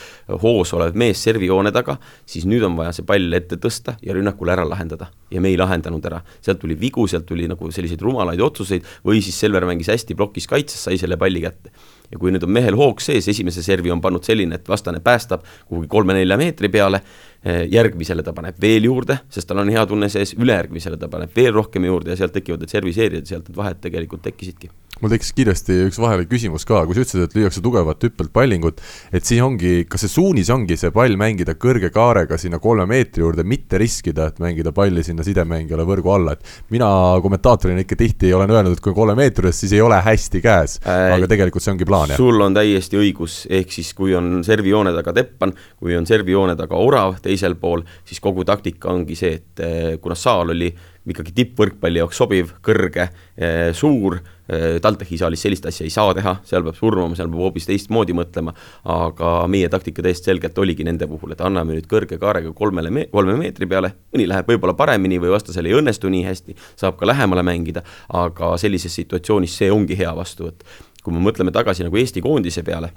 hoos 0.42 0.74
olev 0.76 0.96
mees 0.98 1.22
servijoone 1.24 1.72
taga, 1.74 1.96
siis 2.28 2.46
nüüd 2.48 2.64
on 2.66 2.76
vaja 2.78 2.92
see 2.96 3.06
pall 3.06 3.38
ette 3.38 3.58
tõsta 3.62 3.96
ja 4.04 4.16
rünnakul 4.16 4.50
ära 4.52 4.66
lahendada. 4.68 5.10
ja 5.30 5.40
me 5.40 5.50
ei 5.50 5.56
lahendanud 5.58 6.04
ära, 6.06 6.20
sealt 6.44 6.60
tuli 6.62 6.76
vigu, 6.78 7.06
sealt 7.10 7.26
tuli 7.26 7.48
nagu 7.50 7.70
selliseid 7.72 8.02
rumalaid 8.02 8.40
otsuseid 8.40 8.84
või 9.04 9.22
siis 9.22 9.40
Selver 9.40 9.64
mängis 9.66 9.90
hästi 9.90 10.14
plokis 10.14 10.46
kaitses, 10.46 10.84
sai 10.84 10.98
selle 10.98 11.16
palli 11.16 11.40
kätte 11.42 11.72
ja 12.14 12.20
kui 12.20 12.32
nüüd 12.32 12.44
on 12.46 12.52
mehel 12.54 12.76
hoog 12.78 13.00
sees, 13.02 13.26
esimese 13.30 13.62
servi 13.64 13.90
on 13.90 14.02
pannud 14.04 14.24
selline, 14.26 14.58
et 14.60 14.68
vastane 14.68 15.00
päästab 15.04 15.44
kuhugi 15.66 15.88
kolme-nelja 15.90 16.36
meetri 16.38 16.70
peale, 16.70 17.00
järgmisele 17.44 18.24
ta 18.24 18.32
paneb 18.36 18.56
veel 18.60 18.88
juurde, 18.88 19.18
sest 19.32 19.50
tal 19.50 19.60
on 19.60 19.72
hea 19.72 19.84
tunne 19.86 20.08
sees, 20.12 20.32
ülejärgmisele 20.38 20.96
ta 21.00 21.10
paneb 21.12 21.34
veel 21.36 21.52
rohkem 21.52 21.84
juurde 21.84 22.14
ja 22.14 22.22
sealt 22.22 22.32
tekivad 22.36 22.64
need 22.64 22.72
serviseerijad, 22.72 23.28
sealt 23.28 23.50
need 23.50 23.60
vahed 23.60 23.82
tegelikult 23.84 24.24
tekkisidki 24.24 24.72
mul 25.02 25.10
tekkis 25.10 25.32
kiiresti 25.34 25.76
üks 25.88 25.98
vahele 25.98 26.26
küsimus 26.30 26.64
ka, 26.68 26.84
kui 26.86 26.94
sa 26.94 27.02
ütlesid, 27.02 27.24
et 27.26 27.34
lüüakse 27.36 27.62
tugevat 27.64 28.04
hüppelt 28.06 28.30
pallingut, 28.34 28.80
et 29.14 29.26
siis 29.26 29.42
ongi, 29.42 29.86
kas 29.90 30.04
see 30.04 30.12
suunis 30.12 30.50
ongi 30.54 30.78
see 30.78 30.92
pall 30.94 31.18
mängida 31.18 31.56
kõrge 31.60 31.90
kaarega 31.94 32.38
sinna 32.40 32.60
kolme 32.62 32.86
meetri 32.90 33.24
juurde, 33.24 33.44
mitte 33.48 33.80
riskida, 33.80 34.28
et 34.30 34.38
mängida 34.42 34.70
palli 34.74 35.02
sinna 35.06 35.26
sidemängijale 35.26 35.86
võrgu 35.88 36.12
alla, 36.14 36.36
et 36.36 36.74
mina 36.74 36.88
kommentaatorina 37.24 37.82
ikka 37.82 37.98
tihti 37.98 38.30
olen 38.36 38.54
öelnud, 38.54 38.76
et 38.78 38.84
kui 38.84 38.94
kolme 38.94 39.16
meetri 39.18 39.48
juures, 39.48 39.60
siis 39.64 39.74
ei 39.74 39.82
ole 39.84 39.98
hästi 40.04 40.42
käes 40.44 40.78
äh,, 40.86 41.16
aga 41.16 41.28
tegelikult 41.30 41.64
see 41.64 41.74
ongi 41.74 41.88
plaan, 41.88 42.14
jah? 42.14 42.20
sul 42.20 42.46
on 42.46 42.54
täiesti 42.54 43.00
õigus, 43.00 43.40
ehk 43.50 43.74
siis 43.74 43.90
kui 43.98 44.14
on 44.14 44.44
servijoone 44.46 44.94
taga 44.94 45.16
Teppan, 45.16 45.52
kui 45.80 45.98
on 45.98 46.06
servijoone 46.06 46.54
taga 46.58 46.78
Orav 46.78 47.18
teisel 47.34 47.58
pool, 47.60 47.84
siis 48.06 48.22
kogu 48.22 48.46
taktika 48.46 48.94
ongi 48.94 49.18
see, 49.18 49.38
et 49.40 49.62
eh, 49.64 49.94
kuna 50.02 50.16
saal 50.18 50.54
oli 50.54 50.70
ikkagi 51.04 51.34
tippvõrkpalli 51.36 52.00
jaoks 52.00 52.16
sobiv, 52.16 52.54
kõrge, 52.64 53.08
eh, 53.36 53.72
suur, 53.76 54.16
eh, 54.48 54.78
TalTechi 54.80 55.18
saalis 55.20 55.42
sellist 55.44 55.66
asja 55.68 55.84
ei 55.84 55.92
saa 55.92 56.14
teha, 56.16 56.36
seal 56.48 56.64
peab 56.64 56.78
surmama, 56.78 57.16
seal 57.18 57.28
peab 57.28 57.44
hoopis 57.44 57.68
teistmoodi 57.68 58.16
mõtlema, 58.16 58.54
aga 58.94 59.34
meie 59.52 59.68
taktika 59.72 60.04
täiesti 60.04 60.30
selgelt 60.30 60.58
oligi 60.58 60.86
nende 60.86 61.08
puhul, 61.10 61.34
et 61.36 61.44
anname 61.44 61.76
nüüd 61.76 61.88
kõrge 61.90 62.18
kaarega 62.20 62.54
kolmele 62.56 62.92
me-, 62.94 63.06
kolme 63.12 63.36
meetri 63.40 63.68
peale, 63.68 63.92
mõni 64.14 64.28
läheb 64.30 64.48
võib-olla 64.48 64.76
paremini 64.78 65.20
või 65.20 65.34
vastasel 65.34 65.68
ei 65.68 65.76
õnnestu 65.76 66.12
nii 66.12 66.24
hästi, 66.24 66.56
saab 66.80 66.96
ka 67.00 67.08
lähemale 67.10 67.44
mängida, 67.44 67.84
aga 68.08 68.54
sellises 68.60 68.96
situatsioonis 68.96 69.60
see 69.60 69.72
ongi 69.72 69.98
hea 69.98 70.14
vastuvõtt. 70.16 70.64
kui 71.04 71.12
me 71.12 71.20
mõtleme 71.20 71.52
tagasi 71.52 71.84
nagu 71.84 71.98
Eesti 72.00 72.22
koondise 72.24 72.62
peale, 72.64 72.88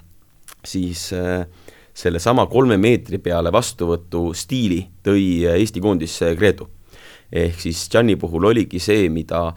siis 0.64 1.10
äh, 1.12 1.44
sellesama 1.98 2.46
kolme 2.50 2.78
meetri 2.80 3.18
peale 3.22 3.52
vastuvõtu 3.54 4.28
stiili 4.36 4.84
tõi 5.04 5.44
Eesti 5.56 5.82
koondis 5.82 6.20
Gretu. 6.38 6.68
Ehk 7.28 7.60
siis 7.60 7.82
Gianni 7.92 8.16
puhul 8.16 8.46
oligi 8.48 8.80
see, 8.80 9.10
mida, 9.12 9.50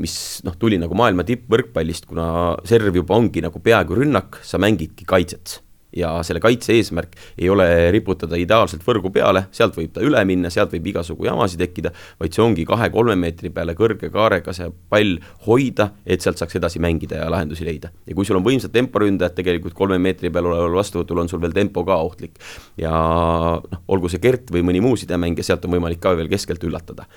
mis 0.00 0.14
noh, 0.46 0.54
tuli 0.56 0.78
nagu 0.80 0.96
maailma 0.96 1.26
tippvõrkpallist, 1.28 2.08
kuna 2.08 2.28
serv 2.64 2.96
juba 2.96 3.18
ongi 3.18 3.42
nagu 3.44 3.60
peaaegu 3.60 3.98
rünnak, 3.98 4.40
sa 4.46 4.60
mängidki 4.62 5.04
kaitset 5.08 5.58
ja 5.96 6.10
selle 6.26 6.40
kaitse 6.40 6.74
eesmärk 6.76 7.16
ei 7.38 7.48
ole 7.50 7.66
riputada 7.94 8.36
ideaalselt 8.36 8.84
võrgu 8.84 9.10
peale, 9.12 9.46
sealt 9.54 9.76
võib 9.78 9.94
ta 9.94 10.04
üle 10.04 10.20
minna, 10.28 10.50
sealt 10.52 10.72
võib 10.74 10.90
igasugu 10.92 11.28
jamasid 11.28 11.62
tekkida, 11.62 11.92
vaid 12.20 12.36
see 12.36 12.44
ongi 12.44 12.66
kahe-kolme 12.68 13.16
meetri 13.18 13.50
peale 13.54 13.74
kõrge 13.78 14.10
kaarega 14.12 14.54
see 14.56 14.68
pall 14.92 15.16
hoida, 15.46 15.90
et 16.06 16.24
sealt 16.24 16.40
saaks 16.40 16.60
edasi 16.60 16.82
mängida 16.84 17.22
ja 17.22 17.30
lahendusi 17.32 17.66
leida. 17.68 17.92
ja 18.06 18.14
kui 18.14 18.28
sul 18.28 18.40
on 18.40 18.46
võimsad 18.46 18.74
temporündajad, 18.74 19.36
tegelikult 19.38 19.76
kolme 19.78 19.98
meetri 20.02 20.30
peal 20.30 20.50
oleval 20.50 20.76
vastuvõtul 20.76 21.24
on 21.24 21.32
sul 21.32 21.40
veel 21.40 21.56
tempo 21.56 21.84
ka 21.84 21.96
ohtlik. 21.96 22.38
ja 22.76 22.92
noh, 22.92 23.84
olgu 23.88 24.12
see 24.12 24.22
Gert 24.22 24.52
või 24.52 24.64
mõni 24.66 24.84
muu 24.84 24.96
sidemängija, 24.96 25.52
sealt 25.52 25.64
on 25.64 25.78
võimalik 25.78 26.00
ka 26.02 26.16
veel 26.16 26.28
keskelt 26.28 26.64
üllatada 26.64 27.08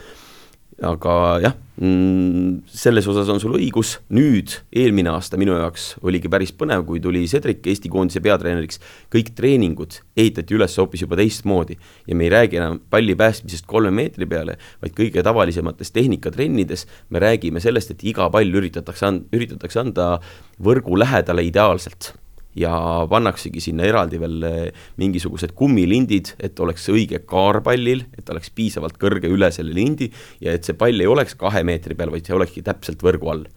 aga 0.81 1.13
jah 1.43 1.53
mm,, 1.77 2.61
selles 2.65 3.07
osas 3.09 3.29
on 3.29 3.39
sul 3.41 3.53
õigus, 3.57 3.95
nüüd 4.13 4.53
eelmine 4.73 5.11
aasta 5.13 5.37
minu 5.39 5.53
jaoks 5.57 5.91
oligi 6.05 6.29
päris 6.31 6.53
põnev, 6.57 6.83
kui 6.87 7.01
tuli 7.03 7.23
Cedric 7.29 7.65
Eesti 7.69 7.91
koondise 7.91 8.21
peatreeneriks, 8.23 8.81
kõik 9.13 9.33
treeningud 9.37 9.99
ehitati 10.17 10.57
üles 10.57 10.77
hoopis 10.81 11.05
juba 11.05 11.19
teistmoodi. 11.19 11.77
Ja 12.09 12.17
me 12.17 12.27
ei 12.27 12.33
räägi 12.33 12.61
enam 12.61 12.79
palli 12.93 13.15
päästmisest 13.17 13.67
kolme 13.69 13.93
meetri 13.95 14.29
peale, 14.29 14.57
vaid 14.81 14.97
kõige 14.97 15.25
tavalisemates 15.25 15.93
tehnikatrennides. 15.95 16.87
Me 17.09 17.21
räägime 17.23 17.61
sellest, 17.63 17.93
et 17.93 18.05
iga 18.07 18.29
pall 18.33 18.61
üritatakse 18.61 19.07
and-, 19.09 19.29
üritatakse 19.35 19.83
anda 19.85 20.15
võrgu 20.61 20.97
lähedale 20.99 21.45
ideaalselt 21.45 22.13
ja 22.57 22.73
pannaksegi 23.09 23.63
sinna 23.63 23.85
eraldi 23.87 24.19
veel 24.21 24.43
eh, 24.47 24.83
mingisugused 25.01 25.53
kummilindid, 25.57 26.33
et 26.39 26.59
oleks 26.59 26.89
õige 26.91 27.21
kaar 27.27 27.61
pallil, 27.65 28.05
et 28.17 28.25
ta 28.25 28.35
oleks 28.35 28.51
piisavalt 28.55 28.99
kõrge 29.01 29.31
üle 29.31 29.51
selle 29.55 29.73
lindi 29.75 30.11
ja 30.43 30.55
et 30.57 30.67
see 30.67 30.77
pall 30.77 30.99
ei 30.99 31.09
oleks 31.09 31.37
kahe 31.39 31.63
meetri 31.67 31.95
peal, 31.97 32.11
vaid 32.13 32.27
see 32.27 32.37
olekski 32.37 32.65
täpselt 32.65 33.03
võrgu 33.05 33.31
all 33.31 33.47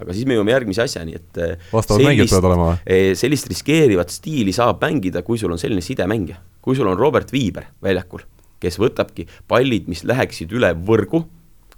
aga 0.00 0.14
siis 0.16 0.24
me 0.24 0.36
jõuame 0.36 0.54
järgmise 0.54 0.84
asjani, 0.86 1.18
et 1.20 1.40
eh, 1.44 1.66
vastavad 1.74 2.06
mängijad 2.06 2.30
peavad 2.32 2.48
olema 2.48 2.68
või? 2.70 2.78
Eh, 2.88 3.10
sellist 3.20 3.50
riskeerivat 3.52 4.12
stiili 4.14 4.54
saab 4.56 4.80
mängida, 4.80 5.20
kui 5.26 5.40
sul 5.40 5.52
on 5.52 5.60
selline 5.60 5.84
sidemängija, 5.84 6.40
kui 6.64 6.78
sul 6.78 6.88
on 6.88 6.96
Robert 6.98 7.32
Viiber 7.34 7.68
väljakul, 7.84 8.24
kes 8.60 8.80
võtabki 8.80 9.28
pallid, 9.50 9.90
mis 9.92 10.04
läheksid 10.08 10.56
üle 10.56 10.72
võrgu 10.88 11.26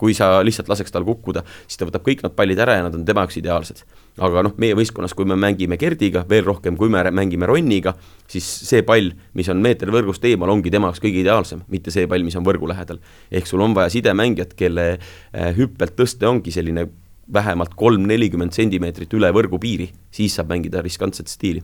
kui 0.02 0.16
sa 0.18 0.40
lihtsalt 0.42 0.70
laseks 0.70 0.90
tal 0.90 1.06
kukkuda, 1.06 1.44
siis 1.68 1.78
ta 1.78 1.86
võtab 1.86 2.02
kõik 2.06 2.24
need 2.24 2.34
pallid 2.38 2.62
ära 2.64 2.74
ja 2.80 2.86
nad 2.88 2.96
on 2.98 3.04
tema 3.06 3.22
jaoks 3.22 3.38
ideaalsed. 3.38 3.84
aga 4.18 4.42
noh, 4.44 4.56
meie 4.60 4.74
võistkonnas, 4.76 5.14
kui 5.16 5.24
me 5.28 5.36
mängime 5.40 5.78
Gerdiga 5.80 6.24
veel 6.28 6.42
rohkem, 6.44 6.76
kui 6.76 6.90
me 6.92 7.04
mängime 7.14 7.46
Ronniga, 7.48 7.94
siis 8.28 8.44
see 8.44 8.82
pall, 8.84 9.12
mis 9.38 9.48
on 9.48 9.62
meeter 9.62 9.92
võrgust 9.94 10.24
eemal, 10.28 10.50
ongi 10.52 10.72
tema 10.74 10.90
jaoks 10.90 11.00
kõige 11.04 11.22
ideaalsem, 11.22 11.62
mitte 11.72 11.94
see 11.94 12.08
pall, 12.10 12.26
mis 12.26 12.36
on 12.36 12.44
võrgu 12.44 12.68
lähedal. 12.68 12.98
ehk 13.30 13.46
sul 13.46 13.62
on 13.62 13.76
vaja 13.78 13.92
sidemängijat, 13.94 14.56
kelle 14.58 14.88
äh, 14.98 15.54
hüppelt 15.56 15.94
tõste 15.96 16.26
ongi 16.26 16.50
selline 16.50 16.88
vähemalt 17.32 17.76
kolm-nelikümmend 17.78 18.52
sentimeetrit 18.52 19.14
üle 19.14 19.30
võrgupiiri, 19.32 19.86
siis 20.10 20.34
saab 20.34 20.50
mängida 20.50 20.82
riskantset 20.82 21.30
stiili. 21.30 21.62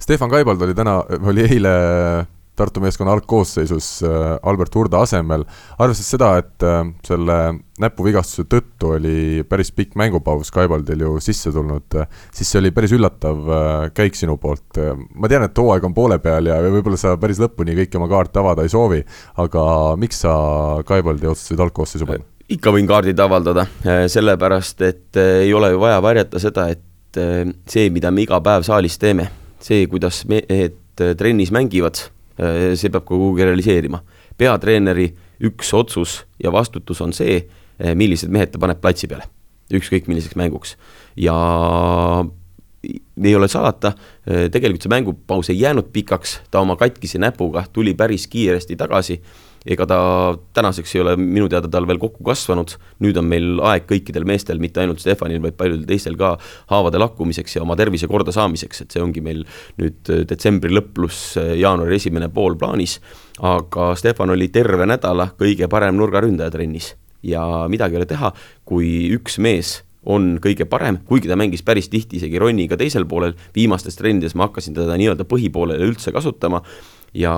Stefan 0.00 0.30
Kaibald 0.30 0.60
oli 0.62 0.76
täna, 0.76 1.00
oli 1.32 1.48
eile 1.48 1.72
Tartu 2.60 2.82
meeskonna 2.82 3.14
algkoosseisus 3.16 3.86
äh, 4.04 4.38
Albert 4.42 4.74
Hurda 4.76 5.00
asemel, 5.06 5.46
arvestades 5.80 6.10
seda, 6.12 6.30
et 6.42 6.64
äh, 6.66 6.82
selle 7.06 7.36
näpuvigastuse 7.80 8.44
tõttu 8.52 8.90
oli 8.98 9.44
päris 9.48 9.70
pikk 9.72 9.96
mängupaus 9.96 10.52
Kaibaldil 10.52 11.06
ju 11.06 11.14
sisse 11.24 11.52
tulnud, 11.54 11.86
äh, 11.96 12.10
siis 12.36 12.50
see 12.52 12.60
oli 12.60 12.72
päris 12.76 12.92
üllatav 12.96 13.48
käik 13.96 14.18
sinu 14.18 14.36
poolt. 14.42 14.76
ma 15.14 15.30
tean, 15.32 15.46
et 15.48 15.62
hooaeg 15.62 15.88
on 15.88 15.96
poole 15.96 16.20
peal 16.20 16.50
ja 16.50 16.58
võib-olla 16.66 17.00
sa 17.00 17.14
päris 17.20 17.40
lõpuni 17.40 17.78
kõiki 17.80 17.96
oma 17.96 18.10
kaarte 18.12 18.42
avada 18.42 18.66
ei 18.66 18.72
soovi, 18.72 19.00
aga 19.40 19.64
miks 19.96 20.20
sa 20.26 20.36
Kaibaldi 20.84 21.32
otsustasid 21.32 21.64
algkoosseisu 21.64 22.10
panna? 22.12 22.28
ikka 22.50 22.72
võin 22.74 22.86
kaardid 22.90 23.20
avaldada, 23.22 23.64
sellepärast 24.10 24.80
et 24.82 25.18
ei 25.22 25.52
ole 25.54 25.70
ju 25.70 25.80
vaja 25.80 26.00
varjata 26.02 26.40
seda, 26.42 26.66
et 26.74 27.20
see, 27.70 27.88
mida 27.94 28.10
me 28.10 28.26
iga 28.26 28.40
päev 28.44 28.66
saalis 28.66 28.98
teeme, 29.00 29.30
see, 29.62 29.86
kuidas 29.88 30.24
mehed 30.28 30.76
trennis 30.98 31.54
mängivad 31.54 32.10
see 32.74 32.88
peab 32.88 33.04
ka 33.04 33.14
kuhugi 33.14 33.44
realiseerima. 33.44 34.02
peatreeneri 34.38 35.10
üks 35.44 35.74
otsus 35.76 36.24
ja 36.42 36.52
vastutus 36.52 37.00
on 37.00 37.12
see, 37.16 37.42
äh, 37.80 37.94
millised 37.96 38.32
mehed 38.32 38.52
ta 38.52 38.60
paneb 38.60 38.80
platsi 38.80 39.08
peale, 39.10 39.26
ükskõik 39.72 40.08
milliseks 40.08 40.36
mänguks. 40.36 40.76
ja 41.16 41.36
ei 43.24 43.34
ole 43.36 43.48
salata, 43.48 43.92
äh, 44.28 44.48
tegelikult 44.52 44.82
see 44.82 44.92
mängupaus 44.92 45.50
ei 45.50 45.60
jäänud 45.60 45.90
pikaks, 45.92 46.40
ta 46.50 46.60
oma 46.60 46.76
katkise 46.76 47.18
näpuga 47.18 47.64
tuli 47.72 47.94
päris 47.94 48.26
kiiresti 48.26 48.76
tagasi 48.76 49.20
ega 49.66 49.86
ta 49.88 49.98
tänaseks 50.56 50.94
ei 50.94 51.02
ole 51.02 51.16
minu 51.20 51.48
teada 51.52 51.68
tal 51.68 51.86
veel 51.88 52.00
kokku 52.00 52.24
kasvanud, 52.24 52.72
nüüd 53.04 53.18
on 53.20 53.28
meil 53.28 53.60
aeg 53.72 53.84
kõikidel 53.90 54.24
meestel, 54.28 54.60
mitte 54.62 54.80
ainult 54.80 55.02
Stefanil, 55.02 55.42
vaid 55.44 55.58
paljudel 55.58 55.84
teistel 55.88 56.16
ka 56.20 56.34
haavade 56.72 57.00
lakkumiseks 57.02 57.58
ja 57.58 57.64
oma 57.64 57.76
tervise 57.76 58.08
korda 58.10 58.32
saamiseks, 58.34 58.84
et 58.84 58.96
see 58.96 59.04
ongi 59.04 59.24
meil 59.24 59.44
nüüd 59.80 60.14
detsembri 60.30 60.72
lõpp 60.72 60.94
pluss 60.96 61.36
jaanuari 61.36 61.98
esimene 62.00 62.30
pool 62.32 62.56
plaanis, 62.60 62.98
aga 63.44 63.92
Stefan 64.00 64.32
oli 64.32 64.48
terve 64.52 64.88
nädala 64.88 65.30
kõige 65.38 65.68
parem 65.70 66.00
nurgaründaja 66.00 66.56
trennis. 66.56 66.94
Ja 67.20 67.66
midagi 67.68 67.98
ei 67.98 68.00
ole 68.00 68.08
teha, 68.08 68.30
kui 68.64 69.10
üks 69.12 69.36
mees 69.44 69.82
on 70.08 70.38
kõige 70.40 70.64
parem, 70.64 70.96
kuigi 71.04 71.28
ta 71.28 71.36
mängis 71.36 71.60
päris 71.64 71.90
tihti 71.92 72.16
isegi 72.16 72.40
Ronniga 72.40 72.78
teisel 72.80 73.04
poolel, 73.08 73.34
viimastes 73.52 73.98
trennides 73.98 74.32
ma 74.32 74.48
hakkasin 74.48 74.76
teda 74.78 74.96
nii-öelda 74.96 75.26
põhipoolele 75.28 75.84
üldse 75.90 76.12
kasutama 76.16 76.62
ja 77.16 77.32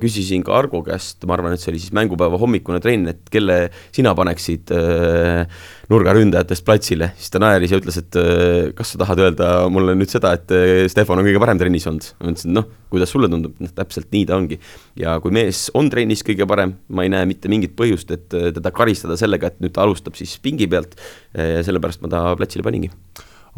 küsisin 0.00 0.44
ka 0.44 0.54
Argo 0.56 0.80
käest, 0.84 1.20
ma 1.28 1.36
arvan, 1.36 1.54
et 1.54 1.62
see 1.62 1.72
oli 1.72 1.80
siis 1.82 1.92
mängupäeva 1.96 2.38
hommikune 2.40 2.80
trenn, 2.80 3.10
et 3.12 3.28
kelle 3.32 3.58
sina 3.92 4.14
paneksid 4.16 4.72
äh, 4.72 5.44
nurgaründajatest 5.92 6.64
platsile, 6.64 7.10
siis 7.20 7.32
ta 7.34 7.42
naeris 7.42 7.74
ja 7.74 7.80
ütles, 7.80 7.98
et 8.00 8.18
äh, 8.20 8.70
kas 8.76 8.94
sa 8.94 9.02
tahad 9.02 9.20
öelda 9.26 9.50
mulle 9.72 9.96
nüüd 9.98 10.12
seda, 10.12 10.32
et 10.38 10.54
äh, 10.56 10.84
Stefan 10.92 11.20
on 11.20 11.28
kõige 11.28 11.42
parem 11.42 11.60
trennis 11.60 11.88
olnud. 11.90 12.10
ma 12.20 12.32
ütlesin, 12.32 12.54
noh, 12.56 12.68
kuidas 12.92 13.12
sulle 13.12 13.28
tundub, 13.32 13.56
noh 13.60 13.74
täpselt 13.76 14.08
nii 14.14 14.26
ta 14.30 14.38
ongi. 14.40 14.60
ja 15.00 15.18
kui 15.20 15.34
mees 15.36 15.66
on 15.76 15.90
trennis 15.92 16.24
kõige 16.26 16.48
parem, 16.48 16.78
ma 16.88 17.04
ei 17.04 17.12
näe 17.12 17.28
mitte 17.28 17.52
mingit 17.52 17.76
põhjust, 17.76 18.14
et 18.16 18.38
äh, 18.38 18.48
teda 18.56 18.72
karistada 18.72 19.18
sellega, 19.20 19.52
et 19.52 19.60
nüüd 19.60 19.76
ta 19.76 19.84
alustab 19.84 20.16
siis 20.18 20.38
pingi 20.40 20.70
pealt 20.70 20.96
äh,, 21.36 21.60
sellepärast 21.66 22.00
ma 22.04 22.12
ta 22.12 22.24
platsile 22.40 22.64
paningi 22.64 22.92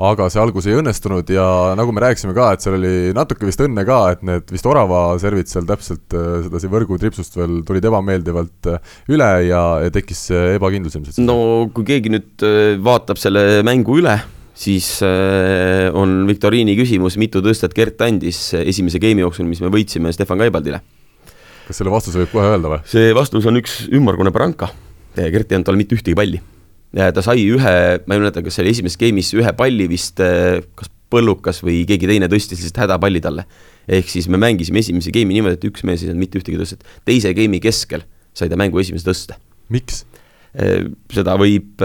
aga 0.01 0.29
see 0.33 0.41
algus 0.41 0.67
ei 0.69 0.77
õnnestunud 0.79 1.29
ja 1.35 1.45
nagu 1.77 1.93
me 1.93 2.03
rääkisime 2.05 2.33
ka, 2.37 2.53
et 2.55 2.65
seal 2.65 2.79
oli 2.79 3.13
natuke 3.17 3.45
vist 3.45 3.61
õnne 3.61 3.85
ka, 3.85 3.99
et 4.15 4.23
need 4.25 4.53
vist 4.53 4.69
orava 4.69 5.03
servid 5.21 5.51
seal 5.51 5.67
täpselt 5.69 6.17
äh, 6.17 6.39
sedasi 6.47 6.71
võrgutripsust 6.73 7.37
veel 7.37 7.59
tulid 7.69 7.85
ebameeldivalt 7.91 8.71
äh, 8.73 8.95
üle 9.13 9.29
ja, 9.51 9.63
tekkis 9.93 10.31
ebakindlus 10.57 10.97
ilmselt. 10.97 11.21
no 11.25 11.37
kui 11.77 11.85
keegi 11.89 12.13
nüüd 12.15 12.47
äh, 12.47 12.79
vaatab 12.83 13.21
selle 13.21 13.61
mängu 13.67 13.99
üle, 14.01 14.17
siis 14.57 15.01
on 15.03 16.11
viktoriini 16.29 16.75
küsimus, 16.79 17.17
mitu 17.21 17.41
tõstet 17.45 17.73
Gert 17.77 18.01
andis 18.05 18.53
esimese 18.61 19.01
game'i 19.03 19.25
jooksul, 19.25 19.49
mis 19.49 19.63
me 19.65 19.73
võitsime 19.73 20.13
Stefan 20.15 20.41
Kaibaldile. 20.41 20.81
kas 21.67 21.81
selle 21.81 21.93
vastuse 21.93 22.21
võib 22.23 22.33
kohe 22.37 22.53
öelda 22.53 22.73
või? 22.77 22.81
see 22.89 23.13
vastus 23.17 23.49
on 23.49 23.61
üks 23.61 23.83
ümmargune 23.93 24.33
baranka. 24.33 24.71
Gert 25.13 25.51
ei 25.51 25.59
andnud 25.59 25.69
talle 25.69 25.81
mitte 25.83 25.97
ühtegi 25.99 26.17
palli 26.17 26.41
ta 26.93 27.25
sai 27.25 27.47
ühe, 27.49 27.77
ma 28.05 28.17
ei 28.17 28.21
mäleta, 28.21 28.43
kas 28.45 28.59
see 28.59 28.67
oli 28.67 28.73
esimeses 28.75 29.01
game'is 29.01 29.33
ühe 29.39 29.53
palli 29.57 29.89
vist, 29.91 30.21
eh, 30.21 30.61
kas 30.77 30.93
Põllukas 31.13 31.59
või 31.61 31.83
keegi 31.85 32.09
teine 32.09 32.25
tõstis 32.25 32.63
lihtsalt 32.63 32.87
hädapalli 32.87 33.21
talle. 33.21 33.45
ehk 33.85 34.09
siis 34.09 34.29
me 34.33 34.39
mängisime 34.41 34.81
esimese 34.81 35.11
game'i 35.13 35.37
niimoodi, 35.37 35.59
et 35.59 35.67
üks 35.69 35.83
mees 35.85 36.01
ei 36.01 36.09
saanud 36.09 36.23
mitte 36.23 36.39
ühtegi 36.41 36.57
tõstet. 36.57 36.87
teise 37.05 37.35
game'i 37.37 37.61
keskel 37.61 38.07
sai 38.33 38.49
ta 38.49 38.57
mängu 38.57 38.81
esimese 38.81 39.05
tõste. 39.05 39.37
miks? 39.69 40.07
Eh, 40.55 40.89
seda 41.13 41.37
võib, 41.37 41.81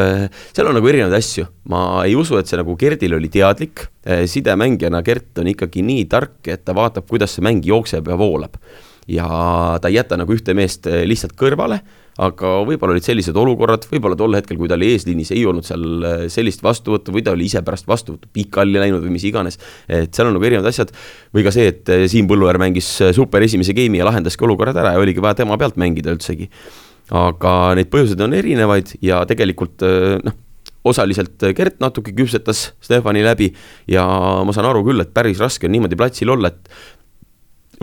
seal 0.53 0.67
on 0.67 0.75
nagu 0.75 0.87
erinevaid 0.87 1.19
asju, 1.19 1.45
ma 1.67 2.03
ei 2.05 2.15
usu, 2.15 2.37
et 2.37 2.47
see 2.47 2.57
nagu 2.59 2.75
Gerdil 2.75 3.15
oli 3.15 3.27
teadlik, 3.27 3.87
sidemängijana 4.03 5.03
Gert 5.03 5.39
on 5.39 5.47
ikkagi 5.47 5.83
nii 5.83 6.05
tark, 6.07 6.39
et 6.47 6.63
ta 6.63 6.75
vaatab, 6.75 7.07
kuidas 7.07 7.35
see 7.35 7.43
mäng 7.43 7.63
jookseb 7.63 8.07
ja 8.07 8.15
voolab. 8.15 8.55
ja 9.07 9.79
ta 9.81 9.87
ei 9.87 9.95
jäta 9.95 10.17
nagu 10.19 10.31
ühte 10.31 10.53
meest 10.53 10.85
lihtsalt 10.85 11.35
kõrvale 11.35 11.81
aga 12.17 12.51
võib-olla 12.65 12.95
olid 12.95 13.05
sellised 13.05 13.37
olukorrad, 13.37 13.85
võib-olla 13.91 14.17
tol 14.17 14.37
hetkel, 14.37 14.57
kui 14.57 14.69
ta 14.69 14.77
oli 14.77 14.89
eesliinis, 14.95 15.31
ei 15.35 15.43
olnud 15.49 15.65
seal 15.67 15.83
äh, 16.07 16.23
sellist 16.33 16.63
vastuvõttu 16.65 17.13
või 17.13 17.23
ta 17.25 17.35
oli 17.35 17.45
ise 17.49 17.61
pärast 17.65 17.87
vastuvõttu 17.89 18.31
pikali 18.33 18.79
läinud 18.81 19.03
või 19.05 19.13
mis 19.17 19.27
iganes. 19.29 19.59
et 19.85 20.13
seal 20.15 20.29
on 20.29 20.37
nagu 20.37 20.47
erinevad 20.49 20.69
asjad 20.71 20.93
või 21.35 21.45
ka 21.45 21.53
see, 21.53 21.69
et 21.73 21.93
äh, 21.93 22.07
Siim 22.09 22.29
Põlluäär 22.29 22.57
mängis 22.61 22.89
äh, 23.05 23.13
super 23.15 23.45
esimese 23.45 23.75
game'i 23.77 24.01
ja 24.01 24.09
lahendaski 24.09 24.49
olukorrad 24.49 24.81
ära 24.81 24.95
ja 24.95 25.03
oligi 25.03 25.21
vaja 25.23 25.43
tema 25.43 25.59
pealt 25.61 25.77
mängida 25.77 26.15
üldsegi. 26.15 26.49
aga 27.13 27.53
neid 27.77 27.93
põhjuseid 27.93 28.19
on 28.25 28.33
erinevaid 28.35 28.97
ja 29.05 29.21
tegelikult 29.29 29.85
noh, 30.25 30.33
osaliselt 30.87 31.39
Gert 31.55 31.79
natuke 31.79 32.11
küpsetas 32.15 32.71
Stefani 32.83 33.21
läbi 33.23 33.53
ja 33.87 34.03
ma 34.43 34.55
saan 34.55 34.67
aru 34.67 34.83
küll, 34.89 34.99
et 35.03 35.13
päris 35.15 35.39
raske 35.39 35.69
on 35.69 35.75
niimoodi 35.75 35.99
platsil 35.99 36.33
olla, 36.33 36.51
et 36.51 36.67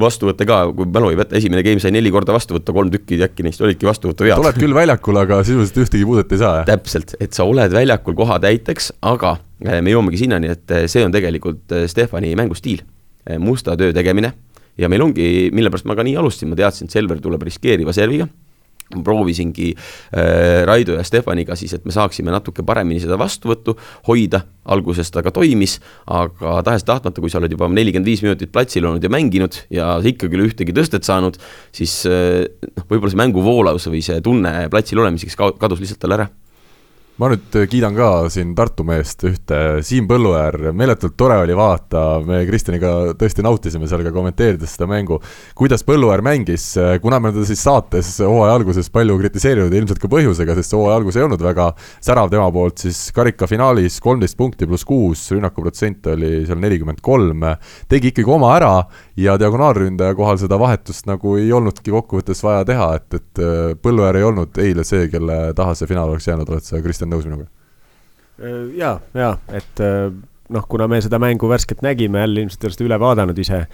vastuvõtte 0.01 0.47
ka, 0.49 0.61
kui 0.75 0.89
mälu 0.91 1.13
ei 1.13 1.19
peta, 1.19 1.37
esimene 1.39 1.63
game 1.67 1.83
sai 1.83 1.93
neli 1.95 2.11
korda 2.15 2.35
vastu 2.35 2.57
võtta, 2.57 2.75
kolm 2.75 2.91
tükki 2.93 3.21
äkki 3.25 3.47
neist 3.47 3.63
olidki 3.63 3.87
vastuvõtuvead. 3.87 4.43
oled 4.43 4.59
küll 4.59 4.75
väljakul, 4.77 5.19
aga 5.21 5.41
sisuliselt 5.47 5.83
ühtegi 5.85 6.07
puudet 6.09 6.33
ei 6.35 6.41
saa, 6.41 6.57
jah? 6.61 6.69
täpselt, 6.73 7.15
et 7.23 7.37
sa 7.37 7.47
oled 7.49 7.75
väljakul 7.75 8.17
kohatäiteks, 8.19 8.91
aga 9.07 9.37
eh, 9.65 9.79
me 9.85 9.95
jõuamegi 9.95 10.25
sinnani, 10.25 10.51
et 10.57 10.75
eh, 10.75 10.89
see 10.91 11.05
on 11.07 11.15
tegelikult 11.15 11.77
eh, 11.77 11.87
Stefani 11.91 12.35
mängustiil. 12.39 12.83
musta 13.41 13.73
töö 13.81 13.93
tegemine 13.97 14.35
ja 14.77 14.89
meil 14.93 15.01
ongi, 15.01 15.49
mille 15.55 15.71
pärast 15.73 15.87
ma 15.89 15.95
ka 15.97 16.05
nii 16.05 16.19
alustasin, 16.21 16.51
ma 16.51 16.59
teadsin, 16.59 16.91
et 16.91 16.93
Selver 16.93 17.23
tuleb 17.25 17.47
riskeeriva 17.47 17.95
serviga 17.97 18.27
proovisingi 19.03 19.73
äh, 19.75 20.63
Raido 20.69 20.99
ja 20.99 21.05
Stefaniga 21.07 21.57
siis, 21.59 21.75
et 21.75 21.85
me 21.85 21.95
saaksime 21.95 22.35
natuke 22.35 22.63
paremini 22.67 23.03
seda 23.03 23.19
vastuvõttu 23.21 23.77
hoida, 24.09 24.45
alguses 24.71 25.11
ta 25.13 25.25
ka 25.25 25.33
toimis, 25.35 25.79
aga 26.07 26.61
tahes-tahtmata, 26.67 27.21
kui 27.21 27.33
sa 27.33 27.41
oled 27.41 27.53
juba 27.53 27.69
nelikümmend 27.73 28.09
viis 28.09 28.23
minutit 28.25 28.53
platsil 28.55 28.87
olnud 28.87 29.05
ja 29.05 29.13
mänginud 29.13 29.59
ja 29.75 29.97
ikkagi 30.05 30.37
ei 30.37 30.41
ole 30.41 30.53
ühtegi 30.53 30.77
tõstet 30.77 31.09
saanud, 31.09 31.41
siis 31.75 32.03
äh, 32.11 32.45
noh, 32.77 32.89
võib-olla 32.89 33.13
see 33.13 33.23
mängu 33.25 33.45
voolavus 33.45 33.91
või 33.91 34.05
see 34.05 34.23
tunne 34.25 34.57
platsil 34.73 35.03
olemiseks 35.03 35.39
kadus 35.41 35.83
lihtsalt 35.83 36.03
tal 36.05 36.19
ära 36.21 36.31
ma 37.15 37.29
nüüd 37.31 37.55
kiidan 37.71 37.95
ka 37.95 38.07
siin 38.33 38.57
Tartu 38.59 38.83
meest 38.87 39.23
ühte, 39.29 39.59
Siim 39.87 40.09
Põlluäär, 40.11 40.73
meeletult 40.75 41.15
tore 41.19 41.37
oli 41.45 41.55
vaadata, 41.55 42.01
me 42.27 42.41
Kristjaniga 42.49 43.13
tõesti 43.19 43.45
nautisime 43.47 43.87
seal 43.87 44.03
ka 44.03 44.11
kommenteerides 44.15 44.73
seda 44.75 44.89
mängu, 44.91 45.21
kuidas 45.55 45.87
Põlluäär 45.87 46.25
mängis, 46.27 46.73
kuna 47.03 47.21
me 47.23 47.31
teda 47.31 47.47
siis 47.47 47.63
saates 47.63 48.11
hooaja 48.19 48.57
alguses 48.59 48.91
palju 48.95 49.15
kritiseerinud 49.21 49.77
ilmselt 49.79 50.03
ka 50.03 50.11
põhjusega, 50.11 50.57
sest 50.59 50.75
see 50.75 50.81
hooaja 50.81 50.97
algus 50.99 51.19
ei 51.21 51.27
olnud 51.27 51.45
väga 51.45 51.69
särav 52.03 52.33
tema 52.33 52.49
poolt, 52.55 52.83
siis 52.83 52.99
karikafinaalis 53.15 54.01
kolmteist 54.03 54.39
punkti 54.41 54.67
pluss 54.67 54.87
kuus, 54.89 55.23
rünnakuprotsent 55.37 56.11
oli 56.17 56.33
seal 56.49 56.59
nelikümmend 56.65 56.99
kolm, 57.05 57.47
tegi 57.91 58.11
ikkagi 58.11 58.35
oma 58.35 58.51
ära 58.57 58.73
ja 59.23 59.39
diagonaalründaja 59.39 60.19
kohal 60.19 60.43
seda 60.43 60.59
vahetust 60.59 61.07
nagu 61.07 61.39
ei 61.39 61.55
olnudki 61.55 61.95
kokkuvõttes 61.95 62.43
vaja 62.43 62.67
teha, 62.67 62.91
et, 62.99 63.21
et 63.21 63.45
Põlluäär 63.85 64.19
ei 64.19 64.27
olnud 64.27 64.63
eile 64.67 64.83
see, 64.87 65.07
kelle 65.15 65.39
taha 65.55 65.79
see 65.79 65.87
finaal 65.95 66.11
oleks 66.11 66.27
jäänud, 66.27 66.51
oled 66.51 66.67
sa, 66.67 66.83
Kristjan? 66.83 67.04
Kristjan 67.05 67.13
nõus 67.13 67.27
minuga? 67.29 67.51
Äh, 68.41 68.71
ja, 68.79 68.99
ja 69.15 69.37
et 69.53 69.81
äh, 69.81 70.11
noh, 70.53 70.65
kuna 70.69 70.89
me 70.91 71.01
seda 71.03 71.19
mängu 71.23 71.49
värskelt 71.49 71.83
nägime, 71.85 72.21
jälle 72.21 72.45
ilmselt 72.45 72.65
ei 72.65 72.69
ole 72.69 72.77
seda 72.77 72.87
üle 72.89 72.99
vaadanud 73.01 73.39
ise, 73.39 73.65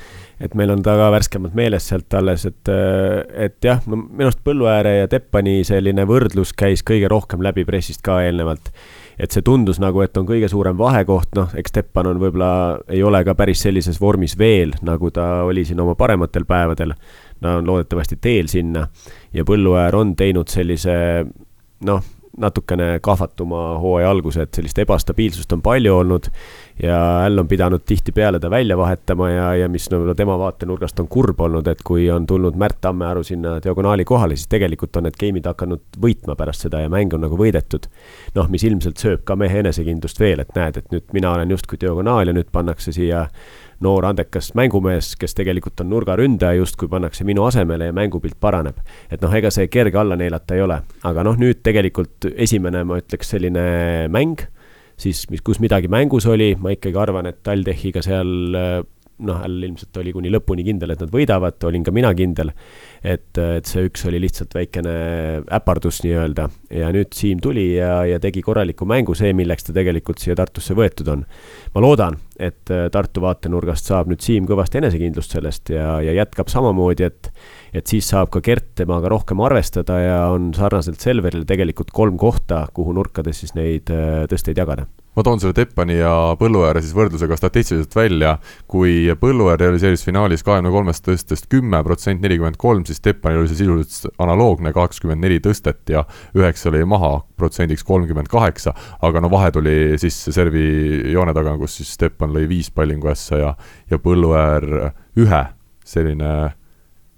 et 0.41 0.55
meil 0.59 0.71
on 0.71 0.83
ta 0.85 0.95
ka 0.99 1.11
värskemalt 1.15 1.57
meeles 1.59 1.89
sealt 1.89 2.15
alles, 2.15 2.47
et, 2.47 2.71
äh, 2.71 3.47
et 3.47 3.59
jah, 3.65 3.83
minu 3.89 4.29
arust 4.29 4.43
Põlluääre 4.45 5.01
ja 5.01 5.11
Teppani 5.11 5.61
selline 5.65 6.07
võrdlus 6.09 6.53
käis 6.57 6.85
kõige 6.87 7.11
rohkem 7.11 7.43
läbi 7.43 7.65
pressist 7.65 8.03
ka 8.07 8.21
eelnevalt. 8.25 8.73
et 9.21 9.35
see 9.35 9.43
tundus 9.45 9.77
nagu, 9.77 10.01
et 10.01 10.17
on 10.17 10.25
kõige 10.25 10.49
suurem 10.49 10.79
vahekoht, 10.79 11.35
noh, 11.37 11.51
eks 11.53 11.75
Teppan 11.77 12.07
on 12.09 12.21
võib-olla, 12.23 12.79
ei 12.89 13.03
ole 13.05 13.21
ka 13.25 13.35
päris 13.37 13.61
sellises 13.61 13.99
vormis 14.01 14.33
veel, 14.39 14.73
nagu 14.81 15.11
ta 15.13 15.43
oli 15.45 15.65
siin 15.69 15.81
oma 15.81 15.93
parematel 15.95 16.47
päevadel. 16.49 16.95
ta 17.41 17.59
on 17.59 17.67
loodetavasti 17.67 18.17
teel 18.17 18.49
sinna 18.49 18.87
ja 19.33 19.45
Põlluäär 19.45 19.97
on 19.97 20.17
teinud 20.17 20.49
sellise 20.49 21.27
noh 21.85 22.01
natukene 22.39 22.99
kahvatuma 23.03 23.79
hooaja 23.83 24.11
alguse, 24.11 24.43
et 24.43 24.55
sellist 24.55 24.79
ebastabiilsust 24.79 25.53
on 25.53 25.63
palju 25.63 25.97
olnud 25.97 26.29
ja 26.83 26.99
Äll 27.27 27.39
on 27.39 27.49
pidanud 27.49 27.83
tihtipeale 27.87 28.41
ta 28.41 28.51
välja 28.51 28.77
vahetama 28.79 29.31
ja, 29.31 29.55
ja 29.55 29.69
mis 29.69 29.91
no 29.91 30.15
tema 30.15 30.39
vaatenurgast 30.39 31.01
on 31.01 31.09
kurb 31.09 31.41
olnud, 31.41 31.67
et 31.69 31.83
kui 31.85 32.11
on 32.11 32.27
tulnud 32.27 32.57
Märt 32.57 32.81
Tammearu 32.81 33.23
sinna 33.27 33.59
diagonaali 33.65 34.05
kohale, 34.05 34.37
siis 34.37 34.49
tegelikult 34.49 34.97
on 34.97 35.09
need 35.09 35.19
game'id 35.21 35.49
hakanud 35.51 36.01
võitma 36.01 36.37
pärast 36.39 36.67
seda 36.67 36.81
ja 36.85 36.93
mäng 36.93 37.15
on 37.15 37.27
nagu 37.27 37.39
võidetud. 37.39 37.91
noh, 38.35 38.49
mis 38.49 38.65
ilmselt 38.65 39.03
sööb 39.03 39.25
ka 39.25 39.37
mehe 39.37 39.59
enesekindlust 39.61 40.21
veel, 40.21 40.41
et 40.41 40.55
näed, 40.55 40.77
et 40.77 40.95
nüüd 40.95 41.11
mina 41.13 41.35
olen 41.35 41.51
justkui 41.51 41.81
diagonaal 41.81 42.31
ja 42.31 42.37
nüüd 42.37 42.49
pannakse 42.53 42.93
siia 42.93 43.27
noor 43.85 44.07
andekas 44.11 44.53
mängumees, 44.59 45.15
kes 45.21 45.35
tegelikult 45.39 45.81
on 45.81 45.91
nurgaründaja, 45.93 46.59
justkui 46.61 46.89
pannakse 46.93 47.25
minu 47.29 47.47
asemele 47.49 47.91
ja 47.91 47.97
mängupilt 47.97 48.37
paraneb. 48.41 48.79
et 49.11 49.21
noh, 49.23 49.33
ega 49.35 49.51
see 49.51 49.69
kerge 49.69 49.99
alla 49.99 50.17
neelata 50.17 50.55
ei 50.55 50.65
ole, 50.65 50.81
aga 51.05 51.25
noh, 51.27 51.39
nüüd 51.41 51.63
tegelikult 51.65 52.31
esimene, 52.37 52.85
ma 52.85 53.01
ütleks, 53.01 53.35
selline 53.35 53.65
mäng, 54.13 54.45
siis 55.01 55.25
mis, 55.31 55.43
kus 55.45 55.61
midagi 55.61 55.89
mängus 55.89 56.27
oli, 56.29 56.55
ma 56.61 56.75
ikkagi 56.77 56.99
arvan, 57.01 57.31
et 57.31 57.43
TalTechiga 57.47 58.05
seal 58.05 58.33
noh, 59.21 59.43
Äll 59.45 59.65
ilmselt 59.67 59.97
oli 60.01 60.15
kuni 60.17 60.31
lõpuni 60.33 60.65
kindel, 60.65 60.95
et 60.95 61.03
nad 61.05 61.13
võidavad, 61.13 61.59
olin 61.69 61.85
ka 61.85 61.93
mina 61.95 62.13
kindel. 62.17 62.53
Et, 63.05 63.39
et 63.39 63.69
see 63.69 63.87
üks 63.89 64.05
oli 64.09 64.21
lihtsalt 64.21 64.53
väikene 64.55 64.93
äpardus 65.57 66.03
nii-öelda 66.05 66.47
ja 66.77 66.91
nüüd 66.93 67.15
Siim 67.17 67.41
tuli 67.43 67.67
ja, 67.79 68.03
ja 68.09 68.21
tegi 68.23 68.43
korraliku 68.45 68.87
mängu, 68.89 69.17
see, 69.17 69.33
milleks 69.37 69.67
ta 69.67 69.75
tegelikult 69.77 70.21
siia 70.21 70.37
Tartusse 70.39 70.77
võetud 70.77 71.09
on. 71.13 71.25
ma 71.75 71.85
loodan, 71.85 72.19
et 72.39 72.69
Tartu 72.93 73.25
vaatenurgast 73.25 73.89
saab 73.91 74.13
nüüd 74.13 74.23
Siim 74.25 74.49
kõvasti 74.49 74.83
enesekindlust 74.83 75.37
sellest 75.37 75.73
ja, 75.73 75.99
ja 76.05 76.17
jätkab 76.21 76.53
samamoodi, 76.53 77.09
et 77.09 77.33
et 77.71 77.87
siis 77.87 78.09
saab 78.11 78.33
ka 78.35 78.43
Gert 78.43 78.73
temaga 78.81 79.09
rohkem 79.13 79.41
arvestada 79.47 80.01
ja 80.03 80.17
on 80.35 80.51
sarnaselt 80.57 81.01
Selverile 81.01 81.47
tegelikult 81.47 81.93
kolm 81.95 82.19
kohta, 82.19 82.65
kuhu 82.75 82.93
nurkades 82.97 83.45
siis 83.45 83.55
neid 83.55 83.93
tõsteid 84.31 84.59
jagada 84.59 84.89
ma 85.17 85.25
toon 85.27 85.41
selle 85.43 85.55
Teppani 85.57 85.97
ja 85.99 86.13
Põlluääre 86.39 86.83
siis 86.83 86.95
võrdlusega 86.95 87.37
statistiliselt 87.39 87.95
välja, 87.97 88.37
kui 88.71 89.09
Põlluäär 89.21 89.61
realiseeris 89.61 90.05
finaalis 90.07 90.45
kahekümne 90.47 90.73
kolmest 90.75 91.05
tõstest 91.07 91.49
kümme 91.51 91.83
protsenti, 91.87 92.23
nelikümmend 92.27 92.59
kolm, 92.61 92.85
siis 92.87 93.03
Teppanil 93.05 93.43
oli 93.43 93.51
see 93.51 93.63
sisuliselt 93.63 94.21
analoogne, 94.23 94.73
kakskümmend 94.77 95.25
neli 95.25 95.41
tõstet 95.43 95.91
ja 95.91 96.05
üheksa 96.37 96.71
oli 96.71 96.85
maha 96.89 97.17
protsendiks 97.41 97.85
kolmkümmend 97.87 98.31
kaheksa, 98.31 98.75
aga 99.03 99.25
no 99.25 99.33
vahe 99.33 99.51
tuli 99.55 99.77
sisse 100.01 100.35
servi 100.37 100.65
joone 101.13 101.35
taga, 101.37 101.57
kus 101.59 101.81
siis 101.81 101.97
Teppan 102.01 102.35
lõi 102.37 102.47
viis 102.51 102.71
pallingu 102.75 103.11
ässa 103.11 103.43
ja, 103.43 103.53
ja 103.91 103.99
Põlluäär 103.99 104.67
ühe, 105.19 105.45
selline 105.85 106.33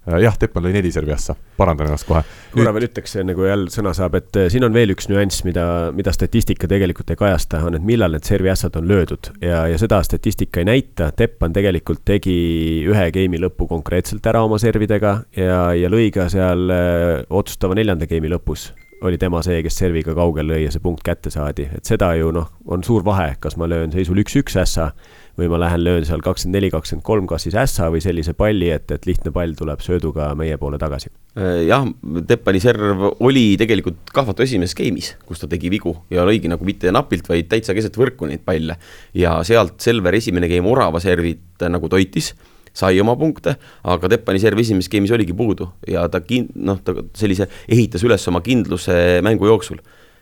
jah, 0.05 0.35
Teppan 0.39 0.65
lõi 0.65 0.73
neli 0.75 0.91
servi 0.91 1.13
ässa, 1.15 1.35
parandan 1.57 1.87
ennast 1.87 2.07
kohe. 2.07 2.23
korra 2.53 2.73
veel 2.75 2.87
ütleks, 2.89 3.15
enne 3.21 3.35
kui 3.37 3.47
jälle 3.47 3.71
sõna 3.73 3.93
saab, 3.95 4.17
et 4.19 4.39
äh, 4.39 4.49
siin 4.51 4.65
on 4.67 4.75
veel 4.75 4.93
üks 4.95 5.07
nüanss, 5.11 5.45
mida, 5.47 5.65
mida 5.95 6.13
statistika 6.15 6.67
tegelikult 6.69 7.13
ei 7.13 7.19
kajasta, 7.19 7.63
on, 7.67 7.77
et 7.79 7.87
millal 7.87 8.15
need 8.15 8.27
servi 8.27 8.51
ässad 8.53 8.77
on 8.79 8.87
löödud 8.89 9.31
ja, 9.41 9.63
ja 9.71 9.79
seda 9.81 10.01
statistika 10.03 10.61
ei 10.61 10.69
näita. 10.69 11.11
Teppan 11.15 11.55
tegelikult 11.55 12.03
tegi 12.05 12.35
ühe 12.89 13.09
game'i 13.15 13.41
lõppu 13.41 13.67
konkreetselt 13.71 14.25
ära 14.29 14.43
oma 14.43 14.59
servidega 14.61 15.17
ja, 15.37 15.65
ja 15.77 15.91
lõi 15.91 16.11
ka 16.13 16.29
seal 16.33 16.69
äh, 16.73 17.11
otsustava 17.29 17.77
neljanda 17.79 18.09
game'i 18.09 18.31
lõpus 18.33 18.71
oli 19.03 19.17
tema 19.19 19.41
see, 19.43 19.57
kes 19.65 19.75
serviga 19.81 20.13
kaugel 20.15 20.47
lõi 20.47 20.61
ja 20.63 20.71
see 20.71 20.83
punkt 20.83 21.03
kätte 21.03 21.31
saadi, 21.33 21.65
et 21.75 21.87
seda 21.87 22.13
ju 22.15 22.31
noh, 22.31 22.47
on 22.71 22.85
suur 22.87 23.03
vahe, 23.03 23.33
kas 23.43 23.57
ma 23.59 23.67
löön 23.67 23.91
seisul 23.91 24.21
üks-üks 24.23 24.55
ässa 24.61 24.93
või 25.37 25.49
ma 25.49 25.57
lähen 25.63 25.81
löön 25.83 26.05
seal 26.05 26.21
kakskümmend 26.23 26.59
neli, 26.59 26.69
kakskümmend 26.73 27.05
kolm, 27.05 27.27
kas 27.29 27.47
siis 27.47 27.55
ässa 27.57 27.87
või 27.93 28.03
sellise 28.05 28.35
palli, 28.37 28.69
et, 28.73 28.91
et 28.93 29.07
lihtne 29.09 29.33
pall 29.33 29.55
tuleb 29.57 29.81
sööduga 29.81 30.29
meie 30.37 30.59
poole 30.61 30.77
tagasi. 30.81 31.09
Äh, 31.37 31.63
jah, 31.69 31.87
Teppani 32.29 32.61
serv 32.61 33.07
oli 33.17 33.45
tegelikult 33.59 34.13
kahvatu 34.13 34.45
esimeses 34.45 34.77
game'is, 34.77 35.13
kus 35.25 35.41
ta 35.41 35.49
tegi 35.49 35.71
vigu 35.73 35.95
ja 36.13 36.25
lõigi 36.27 36.51
nagu 36.51 36.65
mitte 36.67 36.93
napilt, 36.93 37.27
vaid 37.29 37.49
täitsa 37.49 37.73
keset 37.73 37.97
võrku 37.97 38.29
neid 38.29 38.45
palle. 38.45 38.77
ja 39.17 39.39
sealt 39.43 39.81
Selver 39.81 40.13
esimene 40.13 40.47
game 40.51 40.69
orava 40.69 41.01
servit 41.01 41.65
nagu 41.69 41.89
toitis 41.89 42.33
sai 42.73 42.99
oma 43.01 43.15
punkte, 43.17 43.55
aga 43.89 44.09
Teppani 44.09 44.41
serv 44.41 44.61
esimeses 44.61 44.89
game'is 44.89 45.13
oligi 45.13 45.33
puudu 45.37 45.71
ja 45.89 46.05
ta 46.09 46.21
kin-, 46.21 46.49
noh, 46.55 46.79
ta 46.85 46.93
sellise, 47.17 47.49
ehitas 47.69 48.05
üles 48.05 48.29
oma 48.29 48.41
kindluse 48.45 49.21
mängu 49.25 49.49
jooksul. 49.49 49.81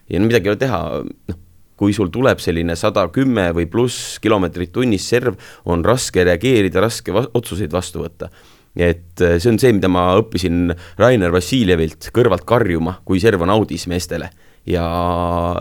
ja 0.09 0.19
no 0.19 0.27
midagi 0.27 0.47
ei 0.47 0.55
ole 0.55 0.59
teha, 0.59 0.83
noh 1.31 1.47
kui 1.81 1.95
sul 1.97 2.11
tuleb 2.13 2.41
selline 2.41 2.75
sada 2.77 3.07
kümme 3.13 3.47
või 3.57 3.65
pluss 3.69 4.19
kilomeetrit 4.21 4.69
tunnis 4.75 5.07
serv, 5.09 5.39
on 5.65 5.81
raske 5.85 6.21
reageerida, 6.27 6.83
raske 6.83 7.13
va 7.15 7.25
otsuseid 7.33 7.73
vastu 7.73 8.03
võtta. 8.05 8.29
et 8.77 9.19
äh, 9.19 9.35
see 9.41 9.49
on 9.51 9.57
see, 9.59 9.73
mida 9.75 9.89
ma 9.91 10.13
õppisin 10.21 10.71
Rainer 11.01 11.33
Vassiljevilt 11.33 12.11
kõrvalt 12.15 12.45
karjuma, 12.47 12.99
kui 13.03 13.19
serv 13.19 13.41
on 13.43 13.51
audis 13.51 13.87
meestele 13.91 14.29
ja 14.69 14.85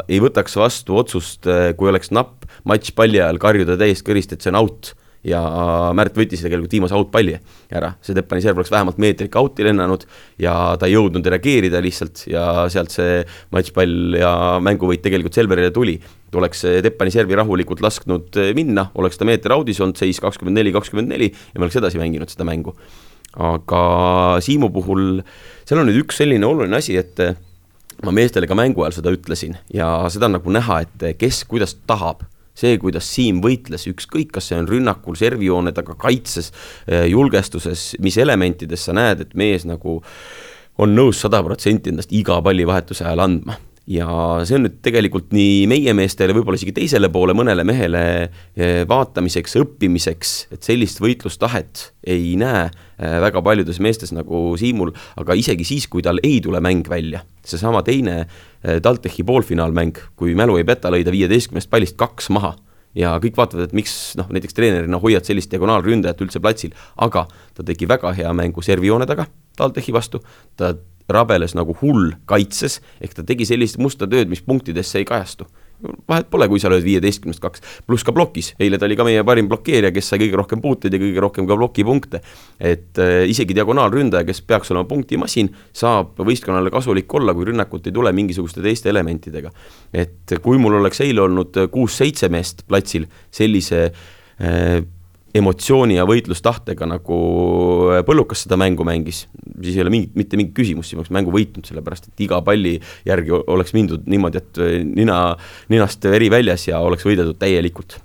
ei 0.09 0.21
võtaks 0.21 0.55
vastu 0.61 0.99
otsust, 1.01 1.49
äh, 1.49 1.73
kui 1.77 1.89
oleks 1.91 2.13
napp 2.13 2.45
matš 2.69 2.93
palli 2.95 3.19
ajal 3.19 3.41
karjuda 3.41 3.79
täiesti 3.81 4.07
kõrist, 4.07 4.37
et 4.37 4.45
see 4.45 4.53
on 4.53 4.61
out 4.61 4.93
ja 5.27 5.41
Märt 5.97 6.17
võttis 6.17 6.41
tegelikult 6.45 6.73
viimase 6.73 6.97
outpalli 6.97 7.35
ära, 7.77 7.93
see 8.05 8.17
Teppani 8.17 8.45
serv 8.45 8.61
oleks 8.61 8.73
vähemalt 8.73 9.01
meetrik 9.03 9.37
out'i 9.37 9.67
lennanud 9.67 10.07
ja 10.41 10.55
ta 10.81 10.89
ei 10.89 10.95
jõudnud 10.95 11.27
reageerida 11.35 11.83
lihtsalt 11.85 12.25
ja 12.31 12.45
sealt 12.73 12.95
see 12.95 13.21
matšpall 13.53 14.17
ja 14.21 14.33
mänguvõit 14.65 15.05
tegelikult 15.05 15.37
Selverile 15.37 15.75
tuli. 15.77 15.99
oleks 16.35 16.65
Teppani 16.87 17.13
servi 17.13 17.37
rahulikult 17.37 17.83
lasknud 17.85 18.41
minna, 18.57 18.89
oleks 18.95 19.21
ta 19.21 19.29
meeter 19.29 19.53
out'is 19.57 19.81
olnud, 19.81 19.99
seis 20.01 20.21
kakskümmend 20.21 20.57
neli, 20.57 20.73
kakskümmend 20.73 21.13
neli 21.13 21.31
ja 21.31 21.59
me 21.59 21.67
oleks 21.67 21.77
edasi 21.77 22.01
mänginud 22.01 22.33
seda 22.33 22.49
mängu. 22.49 22.75
aga 23.37 24.41
Siimu 24.41 24.71
puhul, 24.73 25.23
seal 25.69 25.83
on 25.83 25.91
nüüd 25.91 26.01
üks 26.07 26.17
selline 26.23 26.47
oluline 26.47 26.81
asi, 26.81 26.97
et 26.97 27.21
ma 28.05 28.13
meestele 28.15 28.49
ka 28.49 28.57
mängu 28.57 28.87
ajal 28.87 29.03
seda 29.03 29.13
ütlesin 29.13 29.59
ja 29.75 30.09
seda 30.09 30.31
on 30.31 30.39
nagu 30.39 30.51
näha, 30.51 30.81
et 30.87 31.19
kes 31.21 31.45
kuidas 31.45 31.77
tahab 31.87 32.25
see, 32.57 32.77
kuidas 32.83 33.09
Siim 33.11 33.41
võitles, 33.45 33.87
ükskõik, 33.91 34.35
kas 34.37 34.51
see 34.51 34.59
on 34.61 34.69
rünnakul, 34.71 35.17
servijoone 35.19 35.73
taga, 35.77 35.97
kaitses, 36.01 36.53
eh, 36.87 37.09
julgestuses, 37.11 37.95
mis 38.01 38.19
elementides 38.21 38.89
sa 38.89 38.97
näed, 38.97 39.27
et 39.27 39.35
mees 39.35 39.67
nagu 39.69 40.01
on 40.81 40.95
nõus 40.97 41.21
sada 41.21 41.43
protsenti 41.45 41.93
endast 41.93 42.13
iga 42.17 42.41
pallivahetuse 42.43 43.05
ajal 43.05 43.27
andma. 43.27 43.59
Ja 43.91 44.07
see 44.47 44.55
on 44.55 44.67
nüüd 44.69 44.77
tegelikult 44.85 45.33
nii 45.35 45.65
meie 45.71 45.93
meestele, 45.97 46.35
võib-olla 46.37 46.61
isegi 46.61 46.75
teisele 46.77 47.09
poole, 47.11 47.35
mõnele 47.35 47.65
mehele 47.67 48.03
eh, 48.23 48.85
vaatamiseks, 48.89 49.57
õppimiseks, 49.65 50.35
et 50.55 50.67
sellist 50.67 51.01
võitlustahet 51.03 51.89
ei 52.07 52.37
näe 52.39 52.69
eh, 52.69 53.17
väga 53.25 53.43
paljudes 53.43 53.81
meestes 53.83 54.15
nagu 54.15 54.53
Siimul, 54.61 54.93
aga 55.19 55.35
isegi 55.35 55.67
siis, 55.67 55.89
kui 55.91 56.05
tal 56.07 56.23
ei 56.23 56.39
tule 56.45 56.63
mäng 56.63 56.87
välja, 56.93 57.25
seesama 57.43 57.83
teine 57.87 58.21
TalTechi 58.61 59.25
poolfinaalmäng, 59.25 59.97
kui 60.17 60.35
mälu 60.37 60.59
ei 60.61 60.67
peta, 60.69 60.91
lõi 60.93 61.05
ta 61.07 61.15
viieteistkümnest 61.15 61.71
pallist 61.73 61.97
kaks 62.01 62.29
maha 62.35 62.55
ja 62.95 63.15
kõik 63.23 63.39
vaatavad, 63.39 63.69
et 63.69 63.77
miks 63.77 63.95
noh, 64.19 64.29
näiteks 64.35 64.57
treenerina 64.57 64.99
hoiad 65.01 65.27
sellist 65.27 65.51
diagonaalründajat 65.53 66.23
üldse 66.25 66.43
platsil, 66.43 66.75
aga 66.99 67.27
ta 67.55 67.67
tegi 67.67 67.89
väga 67.89 68.13
hea 68.17 68.33
mängu 68.37 68.65
servijoone 68.67 69.07
taga 69.09 69.29
TalTechi 69.61 69.95
vastu, 69.95 70.23
ta 70.57 70.75
rabeles 71.11 71.55
nagu 71.59 71.75
hull 71.81 72.13
kaitses, 72.31 72.81
ehk 73.03 73.15
ta 73.17 73.25
tegi 73.27 73.47
sellist 73.49 73.79
musta 73.83 74.09
tööd, 74.11 74.31
mis 74.31 74.43
punktidesse 74.47 75.01
ei 75.01 75.09
kajastu. 75.09 75.47
Vahet 76.09 76.29
pole, 76.31 76.49
kui 76.51 76.61
sa 76.63 76.71
lööd 76.73 76.85
viieteistkümnest 76.85 77.43
kaks, 77.43 77.65
pluss 77.89 78.07
ka 78.07 78.15
plokis, 78.17 78.53
eile 78.61 78.79
ta 78.79 78.89
oli 78.89 78.99
ka 78.99 79.07
meie 79.07 79.25
parim 79.27 79.49
blokeerija, 79.51 79.93
kes 79.95 80.13
sai 80.13 80.21
kõige 80.23 80.39
rohkem 80.41 80.63
puuteid 80.65 80.95
ja 80.95 81.01
kõige 81.03 81.25
rohkem 81.25 81.49
ka 81.49 81.57
plokipunkte. 81.59 82.23
et 82.61 83.01
äh, 83.01 83.25
isegi 83.31 83.57
diagonaalründaja, 83.57 84.27
kes 84.29 84.43
peaks 84.43 84.71
olema 84.75 84.89
punktimasin, 84.91 85.51
saab 85.73 86.21
võistkonnale 86.21 86.71
kasulik 86.71 87.13
olla, 87.15 87.35
kui 87.35 87.49
rünnakut 87.51 87.87
ei 87.87 87.97
tule 87.97 88.13
mingisuguste 88.13 88.63
teiste 88.63 88.91
elementidega. 88.93 89.51
et 89.93 90.39
kui 90.43 90.59
mul 90.59 90.81
oleks 90.81 91.01
eile 91.01 91.27
olnud 91.27 91.67
kuus-seitse 91.71 92.29
meest 92.29 92.65
platsil 92.69 93.07
sellise 93.31 93.85
äh, 93.87 94.81
emotsiooni 95.37 95.97
ja 95.97 96.05
võitlustahtega 96.09 96.89
nagu 96.91 97.17
äh, 97.93 98.03
Põllukas 98.07 98.45
seda 98.47 98.59
mängu 98.61 98.85
mängis, 98.87 99.25
siis 99.61 99.77
ei 99.77 99.85
ole 99.85 99.93
mingit, 99.95 100.13
mitte 100.19 100.39
mingit 100.41 100.55
küsimust, 100.57 100.91
siis 100.91 100.99
ma 100.99 101.05
oleks 101.05 101.15
mängu 101.15 101.35
võitnud, 101.35 101.67
sellepärast 101.69 102.11
et 102.11 102.25
iga 102.27 102.41
palli 102.47 102.77
järgi 103.07 103.35
oleks 103.39 103.75
mindud 103.77 104.09
niimoodi, 104.11 104.43
et 104.43 104.63
äh, 104.63 104.77
nina, 104.85 105.23
ninast 105.73 106.05
veri 106.11 106.31
väljas 106.33 106.67
ja 106.71 106.83
oleks 106.85 107.07
võideldud 107.07 107.39
täielikult. 107.41 108.01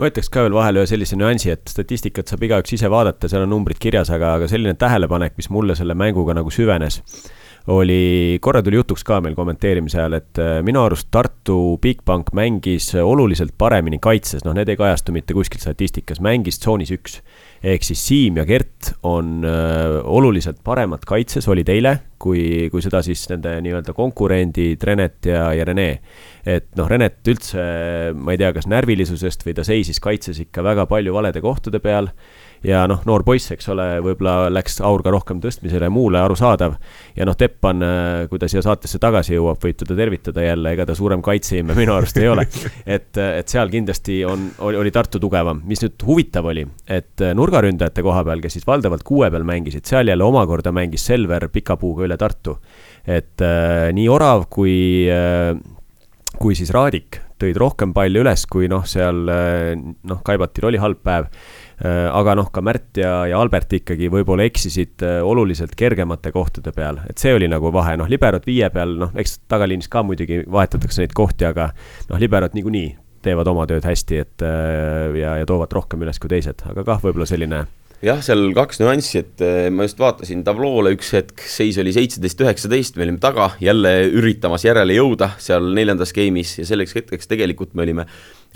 Ma 0.00 0.08
ütleks 0.10 0.26
ka 0.32 0.42
veel 0.42 0.56
vahele 0.56 0.82
ühe 0.82 0.90
sellise 0.90 1.14
nüansi, 1.14 1.52
et 1.54 1.70
statistikat 1.70 2.30
saab 2.30 2.42
igaüks 2.48 2.74
ise 2.74 2.88
vaadata, 2.90 3.30
seal 3.30 3.44
on 3.44 3.52
numbrid 3.54 3.78
kirjas, 3.78 4.10
aga, 4.10 4.34
aga 4.40 4.48
selline 4.50 4.74
tähelepanek, 4.80 5.36
mis 5.38 5.52
mulle 5.54 5.76
selle 5.78 5.94
mänguga 5.94 6.34
nagu 6.34 6.50
süvenes 6.50 6.98
oli, 7.66 8.38
korra 8.44 8.60
tuli 8.62 8.76
jutuks 8.76 9.04
ka 9.06 9.20
meil 9.24 9.36
kommenteerimise 9.36 9.98
ajal, 10.00 10.18
et 10.18 10.40
äh, 10.42 10.58
minu 10.64 10.82
arust 10.84 11.08
Tartu 11.14 11.78
Bigbank 11.80 12.34
mängis 12.36 12.90
oluliselt 13.00 13.54
paremini 13.58 14.00
kaitses, 14.02 14.44
noh, 14.44 14.52
need 14.56 14.68
ei 14.68 14.76
kajastu 14.76 15.14
mitte 15.16 15.36
kuskil 15.36 15.62
statistikas, 15.62 16.20
mängis 16.24 16.60
tsoonis 16.60 16.92
üks. 16.94 17.20
ehk 17.64 17.86
siis 17.86 18.02
Siim 18.04 18.36
ja 18.36 18.44
Gert 18.44 18.90
on 19.08 19.44
öö, 19.44 19.50
äh, 19.50 20.02
oluliselt 20.04 20.58
paremad 20.64 21.06
kaitses, 21.08 21.48
olid 21.48 21.68
eile, 21.72 21.94
kui, 22.20 22.68
kui 22.68 22.82
seda 22.84 23.00
siis 23.02 23.22
nende 23.30 23.54
nii-öelda 23.64 23.94
konkurendid 23.96 24.84
Renet 24.84 25.24
ja, 25.30 25.46
ja 25.56 25.64
Rene. 25.64 25.88
et 26.44 26.68
noh, 26.76 26.88
Renet 26.90 27.24
üldse, 27.32 27.64
ma 28.12 28.34
ei 28.34 28.40
tea, 28.42 28.52
kas 28.52 28.68
närvilisusest 28.68 29.46
või 29.46 29.56
ta 29.56 29.64
seisis 29.64 30.00
kaitses 30.04 30.42
ikka 30.44 30.62
väga 30.62 30.84
palju 30.90 31.16
valede 31.16 31.40
kohtade 31.40 31.80
peal 31.80 32.12
ja 32.64 32.84
noh, 32.88 33.02
noor 33.08 33.24
poiss, 33.26 33.52
eks 33.54 33.68
ole, 33.72 33.86
võib-olla 34.04 34.48
läks 34.52 34.78
aur 34.84 35.02
ka 35.04 35.12
rohkem 35.12 35.40
tõstmisele 35.42 35.88
ja 35.88 35.92
muule, 35.92 36.18
arusaadav. 36.22 36.76
ja 37.16 37.26
noh, 37.28 37.36
Teppan, 37.38 37.82
äh, 37.84 38.24
kui 38.30 38.40
ta 38.40 38.48
siia 38.50 38.62
saatesse 38.64 39.00
tagasi 39.02 39.36
jõuab, 39.36 39.60
võib 39.62 39.78
teda 39.80 39.96
tervitada 39.98 40.44
jälle, 40.44 40.72
ega 40.76 40.86
ta 40.88 40.96
suurem 40.96 41.22
kaitseime 41.24 41.76
minu 41.76 41.94
arust 41.96 42.18
ei 42.20 42.30
ole. 42.32 42.46
et, 42.96 43.10
et 43.20 43.48
seal 43.48 43.72
kindlasti 43.72 44.22
on, 44.28 44.48
oli, 44.64 44.92
Tartu 44.94 45.20
tugevam, 45.20 45.60
mis 45.68 45.82
nüüd 45.82 46.06
huvitav 46.06 46.48
oli, 46.52 46.64
et 46.86 47.24
nurgaründajate 47.34 48.04
koha 48.06 48.22
peal, 48.26 48.42
kes 48.44 48.58
siis 48.58 48.68
valdavalt 48.68 49.04
kuue 49.06 49.30
peal 49.32 49.46
mängisid, 49.46 49.84
seal 49.88 50.08
jälle 50.08 50.24
omakorda 50.24 50.72
mängis 50.74 51.04
Selver 51.04 51.48
pika 51.52 51.76
puuga 51.80 52.06
üle 52.06 52.18
Tartu. 52.20 52.58
et 53.04 53.42
äh, 53.44 53.90
nii 53.92 54.08
Orav 54.08 54.46
kui 54.48 55.04
äh, 55.12 55.52
kui 56.38 56.56
siis 56.56 56.72
Raadik 56.72 57.20
tõid 57.38 57.58
rohkem 57.58 57.92
palle 57.92 58.22
üles, 58.22 58.46
kui 58.48 58.70
noh, 58.70 58.86
seal 58.88 59.28
äh, 59.28 59.74
noh, 59.76 60.22
Kaibatil 60.24 60.70
oli 60.70 60.80
halb 60.80 61.02
päev 61.04 61.28
Äh, 61.28 61.63
aga 61.82 62.36
noh, 62.38 62.50
ka 62.54 62.62
Märt 62.64 63.00
ja, 63.00 63.24
ja 63.28 63.40
Albert 63.42 63.72
ikkagi 63.80 64.10
võib-olla 64.12 64.46
eksisid 64.46 65.02
äh, 65.04 65.20
oluliselt 65.26 65.74
kergemate 65.78 66.32
kohtade 66.34 66.72
peal, 66.76 67.00
et 67.10 67.20
see 67.20 67.34
oli 67.34 67.48
nagu 67.50 67.72
vahe, 67.74 67.96
noh, 68.00 68.10
liberot 68.10 68.46
viie 68.46 68.68
peal, 68.74 68.96
noh, 69.00 69.14
eks 69.18 69.40
tagaliinis 69.50 69.90
ka 69.90 70.04
muidugi 70.06 70.44
vahetatakse 70.46 71.02
neid 71.02 71.16
kohti, 71.16 71.48
aga 71.48 71.72
noh, 72.10 72.20
liberot 72.22 72.54
niikuinii 72.54 72.92
teevad 73.24 73.48
oma 73.50 73.64
tööd 73.66 73.86
hästi, 73.88 74.20
et 74.20 74.44
äh, 74.44 75.16
ja, 75.18 75.38
ja 75.40 75.48
toovad 75.48 75.72
rohkem 75.74 76.04
üles 76.04 76.20
kui 76.22 76.30
teised, 76.30 76.62
aga 76.70 76.86
kah 76.86 77.02
võib-olla 77.02 77.26
selline 77.28 77.64
jah, 78.04 78.20
seal 78.22 78.50
kaks 78.54 78.82
nüanssi, 78.82 79.22
et 79.24 79.42
ma 79.72 79.86
just 79.86 79.98
vaatasin 79.98 80.42
tabloole 80.44 80.92
üks 80.94 81.10
hetk, 81.16 81.42
seis 81.48 81.78
oli 81.80 81.94
seitseteist, 81.96 82.42
üheksateist, 82.44 82.98
me 83.00 83.06
olime 83.06 83.22
taga, 83.22 83.48
jälle 83.64 83.94
üritamas 84.12 84.66
järele 84.66 84.98
jõuda 84.98 85.32
seal 85.40 85.70
neljandas 85.76 86.12
game'is 86.14 86.58
ja 86.60 86.68
selleks 86.68 86.94
hetkeks 86.98 87.30
tegelikult 87.30 87.72
me 87.74 87.86
olime 87.86 88.06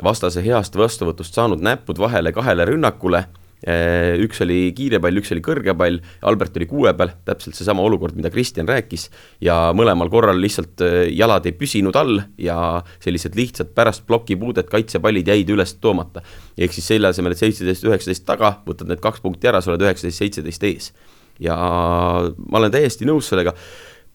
vastase 0.05 0.43
heast 0.45 0.77
vastuvõtust 0.79 1.35
saanud 1.35 1.63
näpud 1.65 1.99
vahele 1.99 2.33
kahele 2.35 2.67
rünnakule, 2.69 3.25
eh, 3.67 4.15
üks 4.23 4.43
oli 4.45 4.73
kiire 4.77 5.01
pall, 5.03 5.19
üks 5.19 5.33
oli 5.35 5.43
kõrge 5.43 5.75
pall, 5.79 5.99
Albert 6.23 6.57
oli 6.61 6.69
kuue 6.71 6.93
peal, 6.95 7.11
täpselt 7.27 7.59
seesama 7.59 7.83
olukord, 7.83 8.15
mida 8.17 8.31
Kristjan 8.31 8.69
rääkis, 8.69 9.09
ja 9.41 9.73
mõlemal 9.75 10.11
korral 10.11 10.39
lihtsalt 10.41 10.85
eh, 10.87 11.11
jalad 11.19 11.47
ei 11.47 11.57
püsinud 11.59 11.99
all 11.99 12.23
ja 12.39 12.83
sellised 13.03 13.35
lihtsad 13.39 13.75
pärast 13.75 14.07
plokipuudet 14.07 14.71
kaitsepallid 14.71 15.29
jäid 15.29 15.51
üles 15.51 15.75
toomata. 15.81 16.23
ehk 16.57 16.73
siis 16.73 16.87
selle 16.95 17.11
asemel, 17.11 17.33
et 17.33 17.43
seitseteist, 17.43 17.85
üheksateist 17.85 18.27
taga, 18.27 18.59
võtad 18.67 18.89
need 18.89 19.03
kaks 19.03 19.21
punkti 19.21 19.51
ära, 19.51 19.61
sa 19.61 19.75
oled 19.75 19.83
üheksateist, 19.83 20.19
seitseteist 20.19 20.65
ees. 20.65 20.93
ja 21.39 21.55
ma 21.55 22.59
olen 22.59 22.71
täiesti 22.71 23.07
nõus 23.07 23.29
sellega 23.31 23.55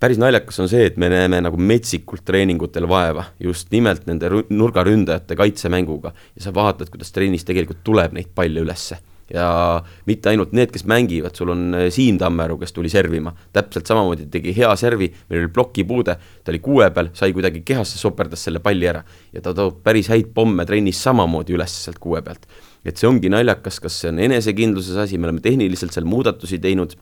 päris 0.04 0.20
naljakas 0.20 0.60
on 0.60 0.68
see, 0.68 0.90
et 0.90 1.00
me 1.00 1.08
näeme 1.12 1.40
nagu 1.46 1.56
metsikult 1.56 2.26
treeningutel 2.28 2.88
vaeva 2.92 3.30
just 3.40 3.72
nimelt 3.72 4.04
nende 4.10 4.28
nurgaründajate 4.52 5.38
kaitsemänguga. 5.40 6.12
Ja 6.36 6.44
sa 6.44 6.52
vaatad, 6.56 6.92
kuidas 6.92 7.14
trennis 7.16 7.48
tegelikult 7.48 7.80
tuleb 7.88 8.16
neid 8.18 8.34
palle 8.36 8.66
ülesse. 8.66 9.00
Ja 9.32 9.46
mitte 10.06 10.34
ainult 10.34 10.52
need, 10.54 10.74
kes 10.74 10.84
mängivad, 10.90 11.32
sul 11.40 11.54
on 11.54 11.62
äh, 11.78 11.86
Siim 11.96 12.18
Tammeru, 12.20 12.58
kes 12.60 12.76
tuli 12.76 12.92
servima, 12.92 13.32
täpselt 13.56 13.88
samamoodi 13.88 14.28
tegi 14.34 14.52
hea 14.58 14.74
servi, 14.78 15.08
meil 15.32 15.46
oli 15.46 15.54
plokipuude, 15.56 16.18
ta 16.44 16.52
oli 16.52 16.60
kuue 16.62 16.90
peal, 16.94 17.14
sai 17.16 17.32
kuidagi 17.34 17.64
kehasse, 17.66 17.96
soperdas 18.02 18.44
selle 18.44 18.60
palli 18.62 18.92
ära. 18.92 19.06
Ja 19.34 19.42
ta 19.46 19.56
toob 19.56 19.80
päris 19.88 20.12
häid 20.12 20.36
pomme 20.36 20.68
trennis 20.68 21.00
samamoodi 21.08 21.56
üles 21.56 21.80
sealt 21.86 22.04
kuue 22.04 22.22
pealt. 22.26 22.46
et 22.84 23.00
see 23.00 23.08
ongi 23.08 23.30
naljakas, 23.32 23.80
kas 23.80 24.02
see 24.02 24.10
on 24.12 24.18
enesekindluses 24.20 24.98
asi, 25.00 25.16
me 25.16 25.30
oleme 25.30 25.40
tehniliselt 25.40 25.96
seal 25.96 26.04
muudatusi 26.04 26.60
teinud 26.60 26.98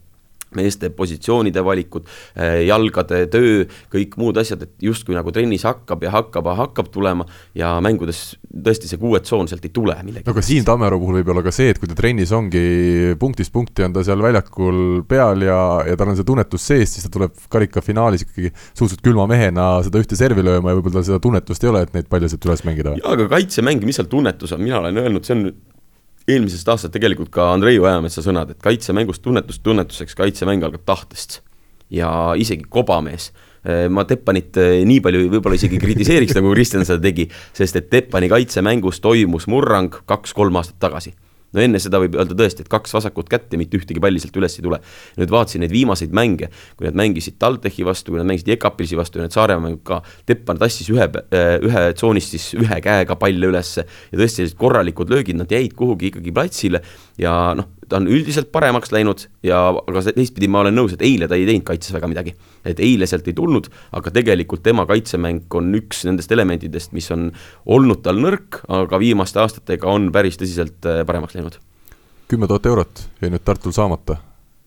meeste 0.58 0.90
positsioonide 0.96 1.64
valikud, 1.64 2.08
eh, 2.36 2.62
jalgade 2.68 3.24
töö, 3.32 3.66
kõik 3.92 4.18
muud 4.20 4.38
asjad, 4.42 4.66
et 4.66 4.74
justkui 4.84 5.16
nagu 5.16 5.32
trennis 5.32 5.64
hakkab 5.68 6.04
ja 6.04 6.12
hakkab 6.12 6.50
ja 6.52 6.58
hakkab 6.60 6.92
tulema 6.92 7.26
ja 7.58 7.74
mängudes 7.84 8.36
tõesti 8.52 8.90
see 8.90 9.00
kuue 9.02 9.22
tsoon 9.24 9.48
sealt 9.48 9.66
ei 9.66 9.74
tule 9.74 9.96
millegi. 10.04 10.26
no 10.28 10.36
aga 10.36 10.44
Siim 10.46 10.66
Tammeru 10.68 11.00
puhul 11.00 11.22
võib 11.22 11.32
olla 11.34 11.44
ka 11.46 11.54
see, 11.56 11.72
et 11.72 11.80
kui 11.80 11.90
ta 11.90 11.96
trennis 11.98 12.34
ongi 12.36 13.16
punktist 13.20 13.54
punkti, 13.54 13.86
on 13.88 13.96
ta 13.96 14.04
seal 14.04 14.22
väljakul 14.24 15.02
peal 15.08 15.48
ja, 15.48 15.60
ja 15.88 15.98
tal 16.00 16.12
on 16.12 16.20
see 16.20 16.28
tunnetus 16.28 16.68
sees, 16.68 16.96
siis 16.96 17.08
ta 17.08 17.14
tuleb 17.14 17.36
karikafinaalis 17.52 18.28
ikkagi 18.28 18.52
suhteliselt 18.52 19.06
külma 19.06 19.28
mehena 19.32 19.74
seda 19.86 20.02
ühte 20.04 20.20
servi 20.20 20.44
lööma 20.46 20.72
ja 20.72 20.80
võib-olla 20.80 21.00
tal 21.00 21.08
seda 21.08 21.24
tunnetust 21.24 21.64
ei 21.64 21.72
ole, 21.72 21.86
et 21.88 21.96
neid 21.96 22.12
paljusid 22.12 22.50
üles 22.50 22.66
mängida. 22.68 22.96
jaa, 23.00 23.16
aga 23.16 23.30
kaitsemäng, 23.32 23.84
mis 23.88 24.00
seal 24.00 24.10
tunnetus 24.12 24.56
on, 24.56 24.64
mina 24.66 24.82
olen 24.82 25.00
öelnud, 25.04 25.28
see 25.28 25.38
on 25.38 25.48
eelmisest 26.32 26.68
aastast 26.72 26.94
tegelikult 26.96 27.32
ka 27.34 27.52
Andrei 27.54 27.80
Ojametsa 27.80 28.24
sõnad, 28.26 28.54
et 28.54 28.62
kaitsemängust 28.64 29.24
tunnetust 29.26 29.64
tunnetuseks, 29.64 30.18
kaitsemäng 30.18 30.64
algab 30.68 30.86
tahtest. 30.86 31.42
ja 31.92 32.32
isegi 32.40 32.64
kobamees, 32.72 33.34
eh, 33.68 33.90
ma 33.92 34.06
Teppanit 34.08 34.58
eh, 34.58 34.86
nii 34.88 35.02
palju 35.04 35.26
võib-olla 35.34 35.58
isegi 35.60 35.80
kritiseeriks, 35.80 36.38
nagu 36.38 36.54
Kristjan 36.54 36.86
seda 36.88 37.04
tegi, 37.04 37.28
sest 37.54 37.76
et 37.76 37.90
Teppani 37.92 38.30
kaitsemängus 38.32 39.02
toimus 39.04 39.50
murrang 39.52 39.92
kaks-kolm 40.08 40.56
aastat 40.56 40.80
tagasi 40.80 41.12
no 41.56 41.64
enne 41.64 41.82
seda 41.84 42.00
võib 42.02 42.16
öelda 42.20 42.38
tõesti, 42.38 42.66
et 42.66 42.72
kaks 42.72 42.94
vasakut 42.96 43.30
kätt 43.32 43.52
ja 43.54 43.60
mitte 43.60 43.80
ühtegi 43.80 44.02
palli 44.04 44.22
sealt 44.24 44.38
üles 44.40 44.58
ei 44.58 44.66
tule. 44.66 44.82
nüüd 45.20 45.34
vaatasin 45.34 45.64
neid 45.66 45.74
viimaseid 45.74 46.16
mänge, 46.16 46.52
kui 46.78 46.88
nad 46.88 46.98
mängisid 47.00 47.38
TalTechi 47.42 47.86
vastu, 47.88 48.14
kui 48.14 48.22
nad 48.22 48.30
mängisid 48.30 48.54
Ekapilsi 48.56 49.00
vastu 49.00 49.20
ja 49.20 49.28
need 49.28 49.36
Saaremaa 49.36 49.76
ka, 49.88 50.02
Teppan 50.30 50.60
tassis 50.62 50.90
ühe, 50.94 51.08
äh, 51.36 51.58
ühe 51.64 51.86
tsoonist 51.98 52.36
siis 52.36 52.52
ühe 52.60 52.82
käega 52.84 53.18
palle 53.20 53.52
ülesse 53.52 53.86
ja 53.86 54.18
tõesti 54.18 54.42
sellised 54.42 54.60
korralikud 54.60 55.12
löögid, 55.12 55.40
nad 55.40 55.52
jäid 55.52 55.76
kuhugi 55.78 56.12
ikkagi 56.12 56.34
platsile 56.36 56.84
ja 57.22 57.36
noh, 57.58 57.72
ta 57.92 58.00
on 58.00 58.08
üldiselt 58.08 58.52
paremaks 58.56 58.94
läinud 58.94 59.26
ja 59.46 59.60
aga 59.74 60.04
teistpidi 60.16 60.48
ma 60.52 60.64
olen 60.64 60.78
nõus, 60.78 60.96
et 60.96 61.04
eile 61.06 61.28
ta 61.28 61.38
ei 61.40 61.48
teinud 61.50 61.66
kaitses 61.68 61.94
väga 61.96 62.10
midagi. 62.12 62.36
et 62.66 62.80
eile 62.80 63.08
sealt 63.10 63.28
ei 63.28 63.36
tulnud, 63.36 63.68
aga 63.98 64.14
tegelikult 64.14 64.64
tema 64.64 64.86
kaitsemäng 64.90 65.52
on 65.60 65.74
üks 65.76 66.06
nendest 66.08 66.32
elementidest, 66.32 66.94
mis 66.96 67.10
on 67.12 67.32
olnud 67.66 68.04
tal 68.06 68.22
nõrk, 68.22 68.62
aga 68.70 69.00
viimaste 69.02 69.42
aastatega 69.44 69.90
on 69.90 70.12
päris 70.16 70.40
tõsiselt 70.40 70.88
äh, 70.88 71.04
paremaks 71.08 71.36
läinud. 71.36 71.60
kümme 72.32 72.48
tuhat 72.48 72.72
eurot 72.72 73.06
jäi 73.22 73.34
nüüd 73.34 73.44
Tartul 73.44 73.76
saamata, 73.76 74.22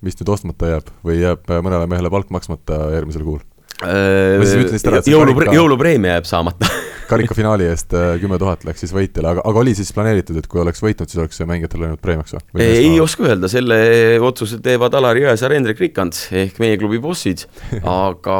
mis 0.04 0.18
nüüd 0.20 0.34
ostmata 0.36 0.74
jääb 0.74 0.92
või 1.06 1.20
jääb 1.22 1.48
äh, 1.48 1.64
mõnele 1.64 1.88
mehele 1.88 2.12
palk 2.12 2.30
maksmata 2.34 2.86
järgmisel 2.98 3.24
kuul? 3.24 3.42
Äh, 3.82 5.02
jõulu, 5.10 5.34
jõulupreemia 5.50 6.12
jääb 6.14 6.26
saamata 6.28 6.68
karikafinaali 7.10 7.66
eest 7.66 7.90
äh, 7.98 8.12
kümme 8.22 8.38
tuhat 8.38 8.62
läks 8.68 8.84
siis 8.84 8.92
võitjale, 8.94 9.32
aga, 9.32 9.42
aga 9.50 9.60
oli 9.64 9.72
siis 9.74 9.90
planeeritud, 9.96 10.38
et 10.38 10.46
kui 10.50 10.62
oleks 10.62 10.78
võitnud, 10.84 11.10
siis 11.10 11.18
oleks 11.18 11.40
see 11.40 11.48
mängijatele 11.48 11.88
läinud 11.88 12.02
preemiaks 12.04 12.36
või? 12.36 12.62
ei, 12.62 12.84
ei 12.84 13.00
oska 13.02 13.26
öelda, 13.26 13.50
selle 13.50 13.78
otsuse 14.22 14.60
teevad 14.62 14.94
Alari 14.94 15.24
Jõesaar, 15.26 15.56
Hendrik 15.58 15.82
Rikand 15.82 16.20
ehk 16.44 16.62
meie 16.62 16.78
klubi 16.78 17.02
bossid 17.02 17.48
aga 17.82 18.38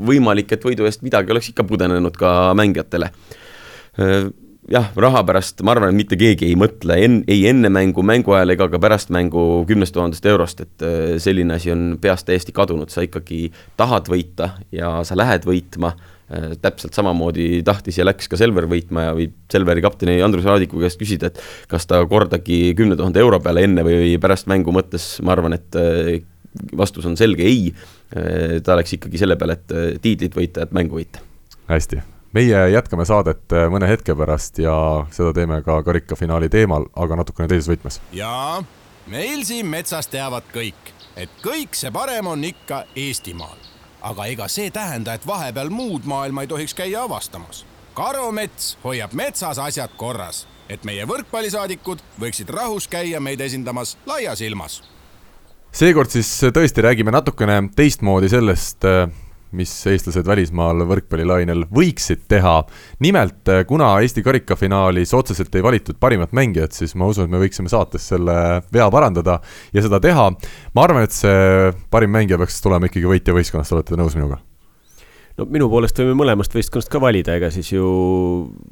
võimalik, 0.00 0.56
et 0.56 0.64
võidu 0.64 0.88
eest 0.88 1.04
midagi 1.04 1.36
oleks 1.36 1.52
ikka 1.52 1.68
pudenenud 1.68 2.16
ka 2.16 2.32
mängijatele 2.56 3.12
äh, 3.12 4.30
jah, 4.70 4.90
raha 4.94 5.22
pärast 5.26 5.62
ma 5.66 5.74
arvan, 5.74 5.90
et 5.90 5.98
mitte 5.98 6.18
keegi 6.18 6.46
ei 6.50 6.56
mõtle 6.58 6.96
en-, 7.02 7.20
ei 7.30 7.44
enne 7.50 7.70
mängu, 7.72 8.04
mängu 8.06 8.34
ajal 8.36 8.54
ega 8.54 8.68
ka 8.70 8.80
pärast 8.82 9.10
mängu 9.14 9.64
kümnest 9.68 9.94
tuhandest 9.96 10.26
eurost, 10.30 10.62
et 10.62 10.86
äh, 10.86 11.16
selline 11.22 11.56
asi 11.56 11.72
on 11.74 11.96
peast 12.02 12.28
täiesti 12.28 12.54
kadunud, 12.54 12.92
sa 12.92 13.04
ikkagi 13.06 13.48
tahad 13.80 14.10
võita 14.12 14.52
ja 14.74 14.94
sa 15.08 15.18
lähed 15.18 15.48
võitma, 15.48 15.92
äh, 16.30 16.52
täpselt 16.62 16.94
samamoodi 16.98 17.64
tahtis 17.66 17.98
ja 17.98 18.06
läks 18.06 18.30
ka 18.30 18.38
Selver 18.38 18.68
võitma 18.70 19.08
ja 19.08 19.16
võib 19.18 19.34
Selveri 19.52 19.82
kapteni 19.84 20.20
Andrus 20.22 20.46
Raadiku 20.46 20.82
käest 20.84 21.00
küsida, 21.00 21.32
et 21.32 21.42
kas 21.72 21.88
ta 21.90 22.02
kordagi 22.08 22.76
kümne 22.78 22.98
tuhande 23.00 23.22
euro 23.22 23.42
peale 23.42 23.66
enne 23.66 23.86
või 23.86 24.14
pärast 24.22 24.50
mängu 24.52 24.74
mõttes, 24.74 25.16
ma 25.26 25.34
arvan, 25.34 25.58
et 25.58 25.80
äh, 25.80 26.14
vastus 26.76 27.08
on 27.08 27.16
selge 27.18 27.46
ei, 27.48 27.70
ta 28.12 28.76
läks 28.76 28.98
ikkagi 28.98 29.16
selle 29.16 29.38
peale, 29.40 29.56
et 29.56 30.02
tiitlit 30.04 30.36
võita, 30.36 30.66
et 30.66 30.76
mängu 30.76 31.00
võita. 31.00 31.24
hästi 31.72 32.02
meie 32.32 32.68
jätkame 32.72 33.04
saadet 33.08 33.52
äh, 33.52 33.68
mõne 33.72 33.88
hetke 33.88 34.14
pärast 34.16 34.58
ja 34.62 34.74
seda 35.12 35.32
teeme 35.36 35.60
ka 35.62 35.82
karikafinaali 35.82 36.48
teemal, 36.52 36.88
aga 36.96 37.18
natukene 37.20 37.48
teises 37.50 37.70
võtmes. 37.70 38.00
jaa, 38.12 38.62
meil 39.06 39.44
siin 39.48 39.66
metsas 39.66 40.08
teavad 40.12 40.46
kõik, 40.54 40.94
et 41.16 41.32
kõik 41.44 41.76
see 41.78 41.92
parem 41.92 42.30
on 42.32 42.44
ikka 42.44 42.84
Eestimaal. 42.96 43.58
aga 44.02 44.26
ega 44.26 44.48
see 44.48 44.70
tähenda, 44.70 45.14
et 45.14 45.26
vahepeal 45.26 45.70
muud 45.70 46.04
maailma 46.04 46.42
ei 46.42 46.48
tohiks 46.48 46.74
käia 46.74 47.02
avastamas. 47.02 47.66
karumets 47.94 48.78
hoiab 48.84 49.12
metsas 49.12 49.58
asjad 49.58 49.90
korras, 49.96 50.46
et 50.68 50.84
meie 50.84 51.04
võrkpallisaadikud 51.06 52.00
võiksid 52.20 52.48
rahus 52.48 52.88
käia 52.88 53.20
meid 53.20 53.40
esindamas 53.40 53.96
laias 54.06 54.40
ilmas 54.40 54.82
seekord 55.72 56.12
siis 56.12 56.28
tõesti 56.52 56.84
räägime 56.84 57.12
natukene 57.14 57.62
teistmoodi 57.76 58.28
sellest, 58.28 58.84
äh, 58.84 59.08
mis 59.56 59.72
eestlased 59.90 60.26
välismaal 60.26 60.84
võrkpallilainel 60.88 61.66
võiksid 61.72 62.26
teha. 62.28 62.62
nimelt, 63.00 63.48
eh, 63.48 63.64
kuna 63.68 63.94
Eesti 64.00 64.22
karikafinaalis 64.22 65.14
otseselt 65.14 65.54
ei 65.54 65.62
valitud 65.62 65.98
parimat 66.00 66.32
mängijat, 66.32 66.72
siis 66.72 66.94
ma 66.94 67.06
usun, 67.06 67.24
et 67.24 67.30
me 67.30 67.42
võiksime 67.42 67.68
saates 67.68 68.08
selle 68.08 68.62
vea 68.72 68.90
parandada 68.90 69.40
ja 69.72 69.82
seda 69.82 70.00
teha. 70.00 70.30
ma 70.74 70.82
arvan, 70.82 71.02
et 71.02 71.12
see 71.12 71.72
parim 71.90 72.10
mängija 72.10 72.38
peaks 72.38 72.60
tulema 72.62 72.86
ikkagi 72.86 73.06
võitja 73.06 73.36
võistkonnast, 73.36 73.72
olete 73.72 73.94
te 73.94 74.00
nõus 74.00 74.16
minuga? 74.16 74.51
No 75.38 75.46
minu 75.52 75.68
poolest 75.72 75.98
võime 76.00 76.14
mõlemast 76.18 76.54
võistkonnast 76.56 76.90
ka 76.92 77.00
valida, 77.02 77.36
ega 77.38 77.48
siis 77.52 77.70
ju 77.72 77.84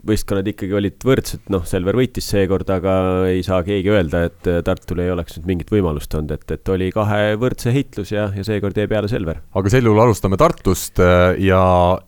võistkonnad 0.06 0.48
ikkagi 0.52 0.76
olid 0.76 1.06
võrdsed, 1.06 1.46
noh, 1.52 1.64
Selver 1.68 1.96
võitis 1.96 2.26
seekord, 2.30 2.68
aga 2.72 2.94
ei 3.30 3.42
saa 3.46 3.62
keegi 3.66 3.92
öelda, 3.92 4.24
et 4.28 4.50
Tartul 4.66 5.02
ei 5.04 5.12
oleks 5.12 5.38
nüüd 5.38 5.48
mingit 5.50 5.72
võimalust 5.72 6.14
olnud, 6.16 6.34
et, 6.36 6.56
et 6.56 6.72
oli 6.72 6.90
kahe 6.94 7.36
võrdse 7.40 7.72
heitlus 7.74 8.12
ja, 8.14 8.28
ja 8.36 8.44
seekord 8.46 8.76
jäi 8.76 8.90
peale 8.90 9.10
Selver. 9.10 9.40
aga 9.56 9.72
sel 9.72 9.88
juhul 9.88 10.02
alustame 10.04 10.38
Tartust 10.40 11.00
äh, 11.04 11.38
ja 11.46 11.62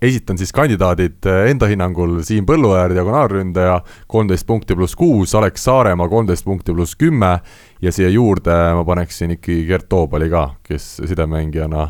esitan 0.05 0.40
siis 0.40 0.53
kandidaadid 0.57 1.30
äh, 1.30 1.48
enda 1.53 1.70
hinnangul 1.70 2.18
Siim 2.26 2.46
Põlluäär, 2.48 2.94
diagonaalründaja, 2.96 3.80
kolmteist 4.11 4.48
punkti 4.48 4.76
pluss 4.76 4.98
kuus, 4.98 5.36
Alex 5.38 5.64
Saaremaa 5.68 6.11
kolmteist 6.12 6.46
punkti 6.48 6.76
pluss 6.76 6.98
kümme 6.98 7.38
ja 7.82 7.92
siia 7.94 8.12
juurde 8.12 8.55
ma 8.76 8.84
paneksin 8.86 9.36
ikkagi 9.38 9.64
Gert 9.68 9.88
Toobali 9.92 10.28
ka, 10.32 10.50
kes 10.66 10.94
sidemängijana 11.09 11.88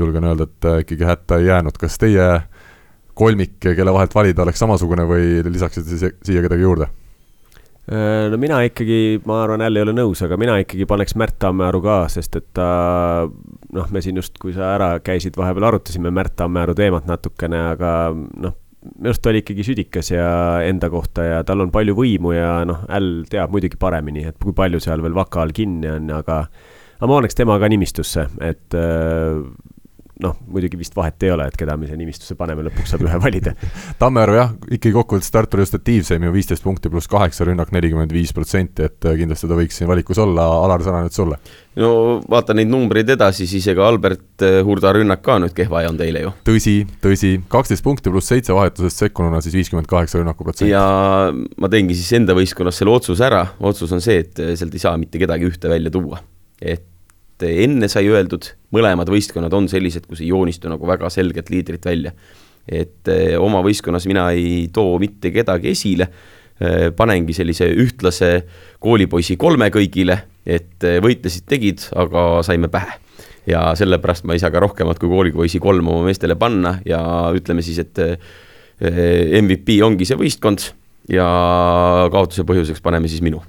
julgen 0.00 0.26
öelda, 0.26 0.48
et 0.48 0.68
äh, 0.70 0.82
ikkagi 0.84 1.08
hätta 1.08 1.38
ei 1.40 1.48
jäänud, 1.50 1.78
kas 1.80 1.98
teie 2.00 2.28
kolmik, 3.14 3.56
kelle 3.62 3.94
vahelt 3.94 4.14
valida, 4.14 4.42
oleks 4.42 4.62
samasugune 4.62 5.06
või 5.06 5.40
lisaksite 5.46 6.14
siia 6.26 6.42
kedagi 6.44 6.66
juurde? 6.66 6.90
Äh, 7.84 8.30
no 8.32 8.38
mina 8.40 8.62
ikkagi, 8.64 9.20
ma 9.28 9.42
arvan, 9.44 9.60
jälle 9.60 9.80
ei 9.82 9.84
ole 9.84 9.92
nõus, 9.92 10.22
aga 10.24 10.38
mina 10.40 10.56
ikkagi 10.62 10.86
paneks 10.88 11.14
Märt 11.20 11.36
Tammearu 11.42 11.82
ka, 11.84 11.98
sest 12.12 12.38
et 12.40 12.46
ta 12.56 12.68
noh, 13.28 13.90
me 13.92 14.02
siin 14.04 14.16
just, 14.16 14.38
kui 14.40 14.54
sa 14.56 14.72
ära 14.78 14.94
käisid, 15.04 15.36
vahepeal 15.36 15.68
arutasime 15.68 16.12
Märt 16.14 16.32
Tammearu 16.40 16.74
teemat 16.78 17.04
natukene, 17.10 17.60
aga 17.74 17.90
noh, 18.14 18.56
minu 18.84 19.10
arust 19.12 19.22
ta 19.24 19.30
oli 19.30 19.42
ikkagi 19.44 19.64
südikas 19.64 20.10
ja 20.12 20.28
enda 20.64 20.88
kohta 20.92 21.24
ja 21.24 21.42
tal 21.44 21.60
on 21.64 21.70
palju 21.72 21.94
võimu 21.96 22.32
ja 22.36 22.62
noh, 22.68 22.82
Äll 22.92 23.28
teab 23.28 23.52
muidugi 23.52 23.76
paremini, 23.80 24.26
et 24.28 24.40
kui 24.40 24.56
palju 24.56 24.80
seal 24.80 25.04
veel 25.04 25.16
vaka 25.16 25.44
all 25.44 25.52
kinni 25.56 25.92
on, 25.92 26.08
aga 26.16 26.40
aga 26.98 27.08
ma 27.10 27.18
paneks 27.18 27.36
tema 27.36 27.60
ka 27.60 27.68
nimistusse, 27.68 28.26
et 28.40 28.76
äh, 28.80 29.44
noh, 30.24 30.36
muidugi 30.50 30.78
vist 30.80 30.96
vahet 30.96 31.22
ei 31.26 31.32
ole, 31.34 31.48
et 31.50 31.58
keda 31.58 31.76
me 31.78 31.88
siia 31.88 31.98
nimistusse 32.00 32.36
paneme, 32.38 32.64
lõpuks 32.66 32.94
saab 32.94 33.04
ühe 33.06 33.18
valida 33.22 33.54
Tammearu 34.00 34.38
jah, 34.38 34.54
ikkagi 34.68 34.94
kokkuvõttes 34.96 35.32
Tartu 35.34 35.60
just 35.60 35.76
aktiivsem 35.78 36.24
ju 36.24 36.32
viisteist 36.34 36.64
punkti 36.64 36.90
pluss 36.92 37.10
kaheksa, 37.10 37.46
rünnak 37.48 37.72
nelikümmend 37.74 38.12
viis 38.14 38.32
protsenti, 38.36 38.88
et 38.88 39.08
äh, 39.08 39.16
kindlasti 39.20 39.50
ta 39.50 39.58
võiks 39.58 39.80
siin 39.80 39.90
valikus 39.90 40.20
olla, 40.22 40.46
Alar, 40.64 40.84
sõna 40.84 41.02
nüüd 41.04 41.16
sulle. 41.16 41.38
no 41.80 41.90
vaata 42.30 42.56
neid 42.56 42.70
numbreid 42.70 43.10
edasi, 43.16 43.48
siis 43.50 43.66
ega 43.72 43.86
Albert 43.88 44.46
äh, 44.46 44.60
Hurda 44.66 44.94
rünnak 44.96 45.24
ka 45.24 45.38
nüüd 45.42 45.56
kehva 45.56 45.82
ei 45.82 45.90
olnud 45.90 46.06
eile 46.06 46.24
ju. 46.24 46.32
tõsi, 46.48 46.76
tõsi, 47.04 47.34
kaksteist 47.52 47.84
punkti 47.84 48.12
pluss 48.14 48.32
seitse 48.32 48.56
vahetusest 48.56 49.04
sekkununa, 49.06 49.42
siis 49.44 49.56
viiskümmend 49.58 49.90
kaheksa 49.90 50.22
rünnakuprotsenti. 50.22 50.72
ja 50.72 50.86
ma 51.32 51.72
teengi 51.72 51.98
siis 51.98 52.14
enda 52.20 52.36
võistkonnas 52.38 52.80
selle 52.80 52.94
otsuse 52.94 53.28
ära, 53.28 53.44
otsus 53.60 53.92
on 53.94 54.04
see, 54.04 54.24
et 54.24 54.42
äh, 54.42 54.56
sealt 54.58 54.74
ei 54.74 54.82
saa 54.82 54.96
mitte 55.00 55.20
kedagi 55.22 55.50
ühte 55.50 55.70
välja 55.70 55.92
tuua. 55.94 56.22
et 56.62 56.88
enne 57.64 57.88
sai 57.90 58.08
öeldud, 58.10 58.46
mõlemad 58.74 59.10
võistkonnad 59.12 59.54
on 59.56 59.68
sellised, 59.70 60.06
kus 60.08 60.22
ei 60.22 60.30
joonistu 60.32 60.70
nagu 60.72 60.86
väga 60.88 61.10
selget 61.12 61.50
liidrit 61.52 61.84
välja. 61.84 62.12
et 62.64 63.08
eh, 63.12 63.34
oma 63.36 63.60
võistkonnas 63.60 64.06
mina 64.08 64.30
ei 64.32 64.70
too 64.72 64.96
mitte 64.98 65.28
kedagi 65.30 65.68
esile, 65.68 66.06
eh, 66.60 66.88
panengi 66.96 67.34
sellise 67.36 67.66
ühtlase 67.68 68.30
koolipoisi 68.80 69.36
kolme 69.36 69.68
kõigile, 69.68 70.16
et 70.46 70.84
eh, 70.84 70.96
võitlesid, 71.04 71.44
tegid, 71.46 71.84
aga 71.94 72.42
saime 72.42 72.68
pähe. 72.72 73.00
ja 73.46 73.74
sellepärast 73.76 74.24
ma 74.24 74.32
ei 74.32 74.40
saa 74.40 74.48
ka 74.50 74.62
rohkemat 74.64 74.98
kui 74.98 75.10
koolipoisi 75.12 75.60
kolm 75.60 75.88
oma 75.92 76.06
meestele 76.06 76.34
panna 76.40 76.78
ja 76.88 77.02
ütleme 77.36 77.60
siis, 77.60 77.78
et 77.78 78.00
MVP 78.80 79.82
ongi 79.84 80.08
see 80.08 80.16
võistkond 80.16 80.64
ja 81.12 81.26
kaotuse 82.08 82.46
põhjuseks 82.48 82.80
paneme 82.80 83.12
siis 83.12 83.20
minu 83.20 83.42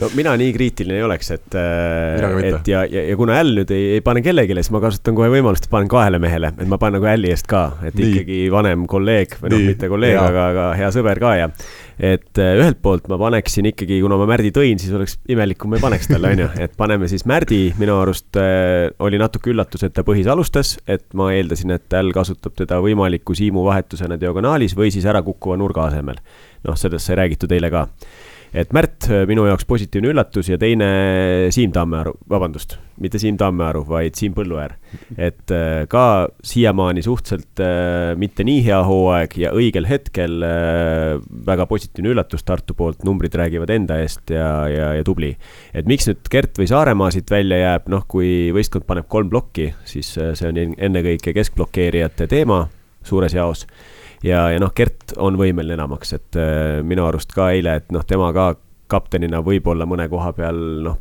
no 0.00 0.08
mina 0.16 0.32
nii 0.40 0.52
kriitiline 0.54 0.96
ei 0.96 1.04
oleks, 1.04 1.30
et, 1.34 1.56
äh, 1.58 2.38
et 2.48 2.68
ja, 2.68 2.84
ja, 2.88 3.02
ja 3.10 3.16
kuna 3.18 3.36
Äll 3.40 3.58
nüüd 3.60 3.72
ei, 3.74 3.82
ei 3.98 4.04
pane 4.04 4.22
kellelegi, 4.24 4.56
siis 4.56 4.72
ma 4.72 4.80
kasutan 4.82 5.16
kohe 5.18 5.28
võimalust, 5.32 5.68
panen 5.72 5.90
kahele 5.92 6.20
mehele, 6.22 6.52
et 6.56 6.70
ma 6.70 6.78
panen 6.80 6.98
nagu 6.98 7.08
Älli 7.10 7.32
eest 7.34 7.48
ka, 7.50 7.66
et 7.84 7.98
nii. 7.98 8.10
ikkagi 8.14 8.40
vanem 8.52 8.86
kolleeg 8.90 9.36
või 9.42 9.52
noh, 9.52 9.64
mitte 9.72 9.90
kolleeg, 9.92 10.16
aga, 10.22 10.46
aga 10.54 10.66
hea 10.80 10.90
sõber 10.94 11.20
ka 11.20 11.34
ja. 11.36 11.50
et 11.98 12.40
äh, 12.40 12.54
ühelt 12.62 12.80
poolt 12.84 13.10
ma 13.12 13.20
paneksin 13.20 13.68
ikkagi, 13.72 14.00
kuna 14.04 14.16
ma 14.20 14.28
Märdi 14.30 14.54
tõin, 14.56 14.80
siis 14.80 14.96
oleks 14.96 15.18
imelik, 15.30 15.60
kui 15.60 15.72
ma 15.72 15.80
ei 15.80 15.84
paneks 15.84 16.08
talle, 16.08 16.32
on 16.32 16.44
ju, 16.46 16.48
et 16.64 16.76
paneme 16.80 17.10
siis 17.12 17.26
Märdi, 17.28 17.62
minu 17.80 17.98
arust 18.00 18.40
äh, 18.40 18.88
oli 19.04 19.20
natuke 19.20 19.52
üllatus, 19.52 19.84
et 19.84 19.96
ta 19.96 20.06
põhis 20.06 20.30
alustas, 20.32 20.78
et 20.88 21.04
ma 21.18 21.28
eeldasin, 21.36 21.76
et 21.76 22.00
Äll 22.00 22.16
kasutab 22.16 22.56
teda 22.56 22.80
võimaliku 22.80 23.36
siimu 23.36 23.66
vahetusena 23.68 24.16
diagonaalis 24.20 24.76
või 24.78 24.94
siis 24.94 25.04
ärakukkuva 25.10 25.60
nurga 25.60 25.90
asemel. 25.90 26.24
noh, 26.64 26.76
sellest 26.76 27.08
sai 27.08 27.16
räägitud 27.20 27.52
eile 27.56 27.70
ka 27.72 27.86
et 28.54 28.72
Märt 28.74 29.06
äh, 29.10 29.24
minu 29.30 29.44
jaoks 29.46 29.66
positiivne 29.68 30.10
üllatus 30.10 30.48
ja 30.50 30.58
teine 30.58 30.88
Siim 31.54 31.72
Tammearu, 31.74 32.16
vabandust, 32.30 32.76
mitte 33.02 33.20
Siim 33.22 33.38
Tammearu, 33.38 33.84
vaid 33.88 34.18
Siim 34.18 34.34
Põlluäär. 34.34 34.74
et 35.16 35.52
äh, 35.54 35.86
ka 35.90 36.28
siiamaani 36.42 37.02
suhteliselt 37.06 37.62
äh, 37.62 38.16
mitte 38.18 38.44
nii 38.46 38.64
hea 38.66 38.80
hooaeg 38.86 39.36
ja 39.38 39.52
õigel 39.54 39.86
hetkel 39.88 40.42
väga 41.46 41.66
positiivne 41.70 42.14
üllatus 42.14 42.44
Tartu 42.46 42.74
poolt, 42.74 43.04
numbrid 43.06 43.34
räägivad 43.38 43.70
enda 43.74 44.00
eest 44.02 44.34
ja, 44.34 44.50
ja, 44.70 44.90
ja 44.98 45.06
tubli. 45.06 45.36
et 45.74 45.86
miks 45.90 46.10
nüüd 46.10 46.26
Gert 46.30 46.58
või 46.58 46.68
Saaremaa 46.70 47.12
siit 47.14 47.30
välja 47.30 47.60
jääb, 47.60 47.88
noh, 47.92 48.04
kui 48.10 48.50
võistkond 48.54 48.86
paneb 48.88 49.08
kolm 49.10 49.30
plokki, 49.30 49.70
siis 49.84 50.12
see 50.16 50.50
on 50.50 50.58
ennekõike 50.58 51.34
keskblokeerijate 51.36 52.26
teema 52.30 52.64
suures 53.06 53.34
jaos 53.34 53.66
ja, 54.26 54.46
ja 54.52 54.60
noh, 54.62 54.72
Gert 54.76 55.14
on 55.18 55.38
võimeline 55.40 55.78
enamaks, 55.78 56.14
et 56.16 56.40
äh, 56.40 56.80
minu 56.86 57.06
arust 57.08 57.32
ka 57.36 57.50
eile, 57.54 57.78
et 57.80 57.90
noh, 57.94 58.04
tema 58.06 58.32
ka 58.36 58.52
kaptenina 58.90 59.42
võib-olla 59.46 59.86
mõne 59.86 60.08
koha 60.10 60.32
peal 60.36 60.60
noh, 60.86 60.98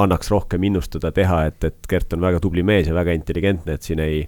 annaks 0.00 0.30
rohkem 0.30 0.64
innustada 0.68 1.10
teha, 1.14 1.44
et, 1.50 1.64
et 1.66 1.90
Gert 1.90 2.12
on 2.14 2.22
väga 2.22 2.42
tubli 2.42 2.62
mees 2.66 2.88
ja 2.88 2.96
väga 2.96 3.14
intelligentne, 3.16 3.76
et 3.78 3.86
siin 3.86 4.02
ei 4.04 4.24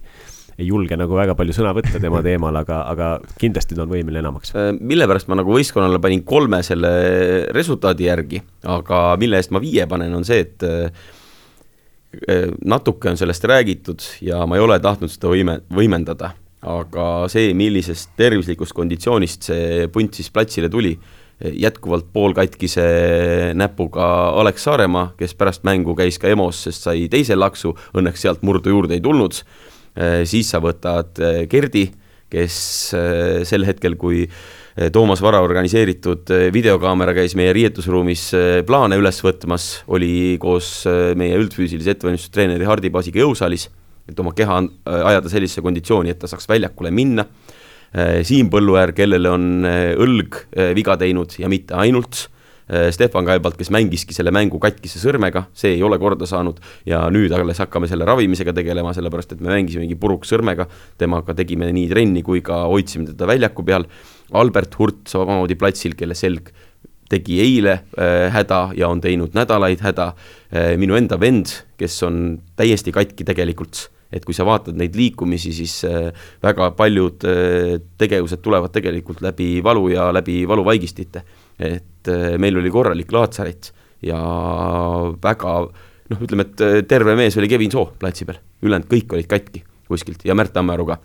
ei 0.53 0.67
julge 0.67 0.93
nagu 0.93 1.15
väga 1.17 1.33
palju 1.33 1.55
sõna 1.55 1.71
võtta 1.73 1.97
tema 1.97 2.19
teemal, 2.25 2.53
aga, 2.59 2.83
aga 2.91 3.07
kindlasti 3.41 3.73
ta 3.73 3.87
on 3.87 3.89
võimeline 3.89 4.21
enamaks. 4.21 4.53
Äh, 4.53 4.69
mille 4.77 5.07
pärast 5.09 5.29
ma 5.31 5.39
nagu 5.39 5.55
võistkonnale 5.55 5.97
panin 6.03 6.21
kolme 6.27 6.61
selle 6.65 6.93
resultaadi 7.55 8.05
järgi, 8.05 8.43
aga 8.69 9.01
mille 9.21 9.41
eest 9.41 9.53
ma 9.55 9.61
viie 9.63 9.87
panen, 9.89 10.13
on 10.13 10.27
see, 10.27 10.43
et 10.45 10.67
äh, 10.69 11.09
natuke 12.69 13.09
on 13.09 13.17
sellest 13.17 13.49
räägitud 13.49 14.05
ja 14.21 14.43
ma 14.45 14.59
ei 14.59 14.61
ole 14.61 14.77
tahtnud 14.81 15.09
seda 15.09 15.31
võime, 15.33 15.57
võimendada 15.73 16.35
aga 16.63 17.27
see, 17.31 17.51
millisest 17.57 18.13
tervislikust 18.19 18.75
konditsioonist 18.75 19.49
see 19.49 19.87
punt 19.93 20.15
siis 20.15 20.31
platsile 20.33 20.69
tuli, 20.71 20.93
jätkuvalt 21.43 22.07
poolkatkise 22.13 22.85
näpuga 23.57 24.05
Alex 24.39 24.63
Saaremaa, 24.63 25.11
kes 25.19 25.35
pärast 25.35 25.65
mängu 25.67 25.95
käis 25.97 26.19
ka 26.21 26.29
EMO-s, 26.31 26.67
sest 26.69 26.87
sai 26.87 27.07
teise 27.11 27.35
laksu, 27.35 27.73
õnneks 27.97 28.23
sealt 28.23 28.45
murdu 28.47 28.71
juurde 28.71 28.95
ei 28.95 29.03
tulnud, 29.03 29.41
siis 30.29 30.53
sa 30.53 30.61
võtad 30.63 31.19
Gerdi, 31.51 31.89
kes 32.33 32.55
sel 33.45 33.67
hetkel, 33.67 33.97
kui 33.99 34.23
Toomas 34.93 35.21
Vara 35.21 35.43
organiseeritud 35.43 36.31
videokaamera 36.53 37.13
käis 37.13 37.35
meie 37.37 37.51
riietusruumis 37.53 38.29
plaane 38.65 38.97
üles 38.97 39.19
võtmas, 39.25 39.67
oli 39.91 40.39
koos 40.41 40.79
meie 41.19 41.37
üldfüüsilise 41.37 41.93
ettevalmistustreeneri 41.97 42.65
Hardi 42.69 42.93
Paasiga 42.93 43.21
jõusaalis 43.21 43.67
et 44.09 44.19
oma 44.19 44.33
keha 44.35 44.59
äh, 44.63 44.99
ajada 45.13 45.31
sellisesse 45.31 45.63
konditsiooni, 45.65 46.13
et 46.13 46.21
ta 46.21 46.29
saaks 46.31 46.47
väljakule 46.49 46.91
minna. 46.95 47.25
Äh, 47.93 48.21
Siim 48.27 48.51
Põlluäär, 48.53 48.93
kellele 48.97 49.31
on 49.31 49.49
äh, 49.69 49.93
õlg 49.99 50.43
viga 50.77 50.97
teinud 50.99 51.35
ja 51.39 51.51
mitte 51.51 51.77
ainult. 51.79 52.27
Stefan 52.95 53.25
Kaibalt, 53.27 53.57
kes 53.59 53.67
mängiski 53.75 54.15
selle 54.15 54.31
mängu 54.33 54.55
katkise 54.57 54.95
sõrmega, 54.97 55.41
see 55.53 55.73
ei 55.75 55.81
ole 55.83 55.97
korda 55.99 56.23
saanud 56.25 56.61
ja 56.87 57.01
nüüd 57.11 57.33
alles 57.35 57.59
hakkame 57.59 57.89
selle 57.91 58.07
ravimisega 58.07 58.53
tegelema, 58.55 58.93
sellepärast 58.95 59.35
et 59.35 59.41
me 59.43 59.51
mängisimegi 59.51 59.97
puruks 59.99 60.31
sõrmega. 60.31 60.65
temaga 60.97 61.35
tegime 61.35 61.67
nii 61.75 61.89
trenni 61.91 62.23
kui 62.23 62.39
ka 62.41 62.61
hoidsime 62.71 63.11
teda 63.11 63.27
väljaku 63.29 63.67
peal. 63.67 63.85
Albert 64.31 64.79
Hurt 64.79 65.11
samamoodi 65.11 65.59
platsil, 65.59 65.93
kelle 65.99 66.15
selg 66.15 66.53
tegi 67.13 67.39
eile 67.43 67.73
äh, 67.99 68.29
häda 68.33 68.69
ja 68.77 68.89
on 68.89 69.01
teinud 69.03 69.35
nädalaid 69.37 69.83
häda 69.83 70.13
äh,. 70.13 70.73
minu 70.79 70.97
enda 70.97 71.19
vend, 71.19 71.51
kes 71.77 71.99
on 72.07 72.39
täiesti 72.55 72.95
katki 72.95 73.27
tegelikult 73.27 73.89
et 74.13 74.25
kui 74.25 74.35
sa 74.35 74.45
vaatad 74.47 74.77
neid 74.77 74.95
liikumisi, 74.97 75.53
siis 75.55 75.79
äh, 75.89 76.09
väga 76.43 76.69
paljud 76.77 77.25
äh, 77.29 77.77
tegevused 77.99 78.43
tulevad 78.45 78.73
tegelikult 78.73 79.23
läbi 79.25 79.57
valu 79.65 79.87
ja 79.93 80.09
läbi 80.13 80.43
valuvaigistite. 80.49 81.23
et 81.59 82.09
äh, 82.09 82.37
meil 82.37 82.57
oli 82.57 82.71
korralik 82.73 83.11
laatsaret 83.11 83.71
ja 84.03 84.19
väga 85.23 85.55
noh, 86.09 86.21
ütleme, 86.21 86.45
et 86.49 86.87
terve 86.87 87.15
mees 87.15 87.37
oli 87.37 87.49
Kevin 87.49 87.71
Soo 87.71 87.93
platsi 87.99 88.25
peal, 88.27 88.41
ülejäänud 88.61 88.89
kõik 88.91 89.17
olid 89.17 89.29
katki 89.29 89.63
kuskilt 89.87 90.25
ja 90.25 90.35
Märt 90.35 90.53
Tammearu 90.53 90.85
ka. 90.85 90.97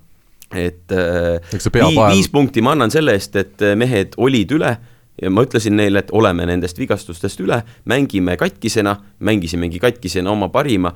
et 0.54 0.92
vii, 0.92 1.96
viis 2.09 2.30
punkti 2.32 2.62
ma 2.64 2.72
annan 2.76 2.90
selle 2.90 3.14
eest, 3.16 3.36
et 3.36 3.66
mehed 3.76 4.16
olid 4.16 4.56
üle 4.56 4.76
ja 5.22 5.30
ma 5.30 5.42
ütlesin 5.44 5.76
neile, 5.76 6.02
et 6.02 6.12
oleme 6.14 6.46
nendest 6.48 6.78
vigastustest 6.78 7.40
üle, 7.42 7.61
mängime 7.90 8.36
katkisena, 8.40 8.96
mängisimegi 9.24 9.80
katkisena 9.82 10.30
oma 10.32 10.48
parima 10.54 10.92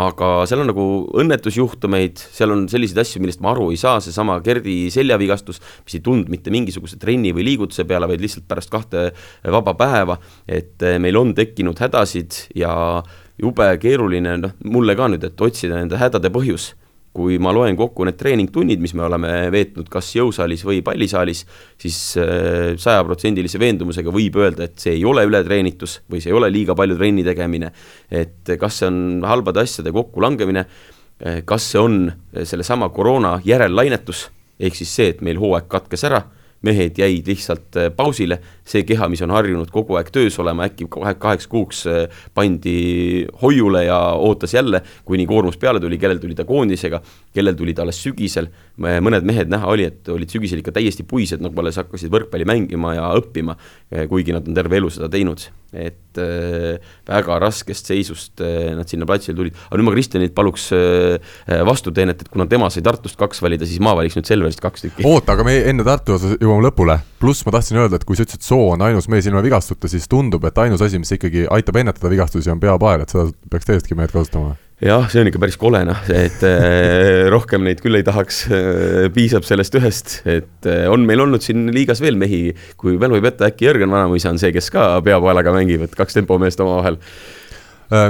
aga 0.00 0.30
seal 0.48 0.62
on 0.64 0.70
nagu 0.72 0.84
õnnetusjuhtumeid, 1.22 2.20
seal 2.34 2.54
on 2.54 2.66
selliseid 2.70 3.00
asju, 3.04 3.22
millest 3.22 3.42
ma 3.44 3.52
aru 3.54 3.70
ei 3.72 3.80
saa, 3.80 4.00
seesama 4.04 4.40
Gerdi 4.44 4.88
seljavigastus, 4.94 5.60
mis 5.86 5.98
ei 5.98 6.04
tulnud 6.04 6.30
mitte 6.32 6.52
mingisuguse 6.54 6.98
trenni 7.00 7.34
või 7.36 7.46
liigutuse 7.50 7.86
peale, 7.88 8.08
vaid 8.10 8.22
lihtsalt 8.24 8.48
pärast 8.50 8.72
kahte 8.74 9.10
vaba 9.54 9.76
päeva, 9.78 10.18
et 10.46 10.82
eh, 10.82 10.98
meil 11.02 11.18
on 11.20 11.34
tekkinud 11.36 11.78
hädasid 11.82 12.46
ja 12.58 12.74
jube 13.40 13.68
keeruline, 13.82 14.38
noh, 14.42 14.56
mulle 14.70 14.96
ka 14.98 15.10
nüüd, 15.10 15.26
et 15.26 15.46
otsida 15.46 15.78
nende 15.78 15.98
hädade 16.00 16.30
põhjus 16.34 16.72
kui 17.14 17.38
ma 17.42 17.52
loen 17.54 17.76
kokku 17.78 18.06
need 18.08 18.18
treeningtunnid, 18.18 18.80
mis 18.82 18.94
me 18.98 19.04
oleme 19.06 19.30
veetnud 19.54 19.86
kas 19.92 20.10
jõusaalis 20.16 20.64
või 20.66 20.80
pallisaalis, 20.86 21.44
siis 21.80 21.98
äh, 22.18 22.74
sajaprotsendilise 22.80 23.60
veendumusega 23.62 24.12
võib 24.14 24.38
öelda, 24.42 24.66
et 24.66 24.82
see 24.82 24.96
ei 24.96 25.04
ole 25.06 25.22
ületreenitus 25.28 26.00
või 26.10 26.22
see 26.22 26.32
ei 26.32 26.38
ole 26.38 26.50
liiga 26.50 26.74
palju 26.78 26.98
trenni 26.98 27.24
tegemine. 27.26 27.70
et 28.10 28.56
kas 28.60 28.80
see 28.80 28.90
on 28.90 28.98
halbade 29.26 29.62
asjade 29.62 29.94
kokkulangemine, 29.94 30.66
äh, 31.22 31.42
kas 31.46 31.70
see 31.70 31.82
on 31.82 32.00
sellesama 32.34 32.90
koroona 32.94 33.38
järellainetus, 33.46 34.28
ehk 34.58 34.74
siis 34.74 34.96
see, 34.98 35.12
et 35.14 35.22
meil 35.22 35.38
hooaeg 35.38 35.70
katkes 35.70 36.04
ära 36.10 36.24
mehed 36.64 36.98
jäid 36.98 37.28
lihtsalt 37.28 37.78
äh, 37.80 37.90
pausile, 37.96 38.38
see 38.64 38.84
keha, 38.88 39.08
mis 39.12 39.22
on 39.24 39.32
harjunud 39.34 39.70
kogu 39.72 39.98
aeg 39.98 40.10
töös 40.14 40.38
olema, 40.42 40.68
äkki 40.68 40.88
kaheks 40.90 41.48
kuuks 41.50 41.84
äh, 41.90 42.22
pandi 42.34 42.76
hoiule 43.42 43.84
ja 43.86 43.98
ootas 44.18 44.54
jälle, 44.56 44.82
kuni 45.04 45.26
koormus 45.30 45.58
peale 45.60 45.82
tuli, 45.82 45.98
kellel 46.00 46.22
tuli 46.22 46.36
ta 46.38 46.46
koondisega, 46.48 47.02
kellel 47.34 47.58
tuli 47.58 47.74
ta 47.74 47.84
alles 47.84 48.00
sügisel, 48.04 48.48
mõned 48.78 49.26
mehed 49.28 49.52
näha 49.52 49.68
oli, 49.70 49.88
et 49.90 50.08
olid 50.12 50.32
sügisel 50.32 50.62
ikka 50.62 50.74
täiesti 50.78 51.06
puised, 51.08 51.42
nagu 51.44 51.60
alles 51.62 51.78
hakkasid 51.82 52.12
võrkpalli 52.12 52.48
mängima 52.48 52.96
ja 52.98 53.10
õppima, 53.18 53.58
äh, 53.92 54.08
kuigi 54.10 54.36
nad 54.36 54.48
on 54.48 54.56
terve 54.56 54.80
elu 54.80 54.92
seda 54.94 55.10
teinud 55.12 55.48
et 55.74 56.20
äh, 56.22 56.78
väga 57.08 57.38
raskest 57.42 57.90
seisust 57.90 58.42
äh, 58.44 58.72
nad 58.76 58.90
sinna 58.90 59.08
platsile 59.08 59.36
tulid, 59.38 59.56
aga 59.68 59.80
nüüd 59.80 59.88
ma 59.88 59.94
Kristjanilt 59.94 60.34
paluks 60.36 60.68
äh, 60.76 61.34
vastuteenet, 61.66 62.24
et 62.24 62.32
kuna 62.32 62.46
tema 62.50 62.70
sai 62.72 62.84
Tartust 62.86 63.18
kaks 63.20 63.42
valida, 63.44 63.68
siis 63.68 63.82
ma 63.84 63.94
valiks 63.98 64.18
nüüd 64.18 64.28
Selverist 64.28 64.62
kaks 64.64 64.86
tükki. 64.86 65.06
oota, 65.08 65.36
aga 65.36 65.46
me 65.46 65.56
enne 65.70 65.86
Tartu 65.86 66.16
osas 66.18 66.36
jõuame 66.38 66.68
lõpule, 66.68 66.98
pluss 67.22 67.46
ma 67.46 67.54
tahtsin 67.56 67.82
öelda, 67.82 68.00
et 68.00 68.08
kui 68.08 68.18
sa 68.18 68.26
ütlesid, 68.26 68.46
soo 68.46 68.72
on 68.74 68.84
ainus 68.86 69.10
mees 69.12 69.28
ilma 69.30 69.44
vigastute, 69.44 69.90
siis 69.90 70.08
tundub, 70.10 70.46
et 70.48 70.62
ainus 70.64 70.84
asi, 70.84 71.00
mis 71.02 71.14
ikkagi 71.16 71.48
aitab 71.54 71.82
ennetada 71.82 72.12
vigastusi, 72.12 72.52
on 72.52 72.62
peapael, 72.62 73.04
et 73.04 73.14
seda 73.14 73.30
peaks 73.50 73.70
täiesti 73.70 73.98
mehed 73.98 74.14
kasutama 74.14 74.54
jah, 74.82 75.06
see 75.10 75.22
on 75.22 75.30
ikka 75.30 75.40
päris 75.42 75.58
kole 75.60 75.84
noh, 75.86 76.00
et 76.10 76.42
äh, 76.46 77.28
rohkem 77.32 77.62
neid 77.66 77.82
küll 77.84 77.98
ei 77.98 78.06
tahaks 78.06 78.40
äh,, 78.48 79.06
piisab 79.14 79.46
sellest 79.46 79.78
ühest, 79.78 80.16
et 80.26 80.68
äh, 80.70 80.86
on 80.90 81.06
meil 81.06 81.22
olnud 81.22 81.44
siin 81.44 81.68
liigas 81.74 82.02
veel 82.02 82.18
mehi, 82.18 82.48
kui 82.80 82.98
mälu 83.00 83.20
ei 83.20 83.24
peta, 83.24 83.48
äkki 83.50 83.68
Jörgen 83.68 83.92
Vanamuisa 83.94 84.32
on 84.32 84.40
see, 84.42 84.50
kes 84.54 84.72
ka 84.74 84.88
peapaelaga 85.06 85.54
mängib, 85.54 85.86
et 85.86 85.94
kaks 85.98 86.18
tempomeest 86.18 86.62
omavahel 86.64 86.98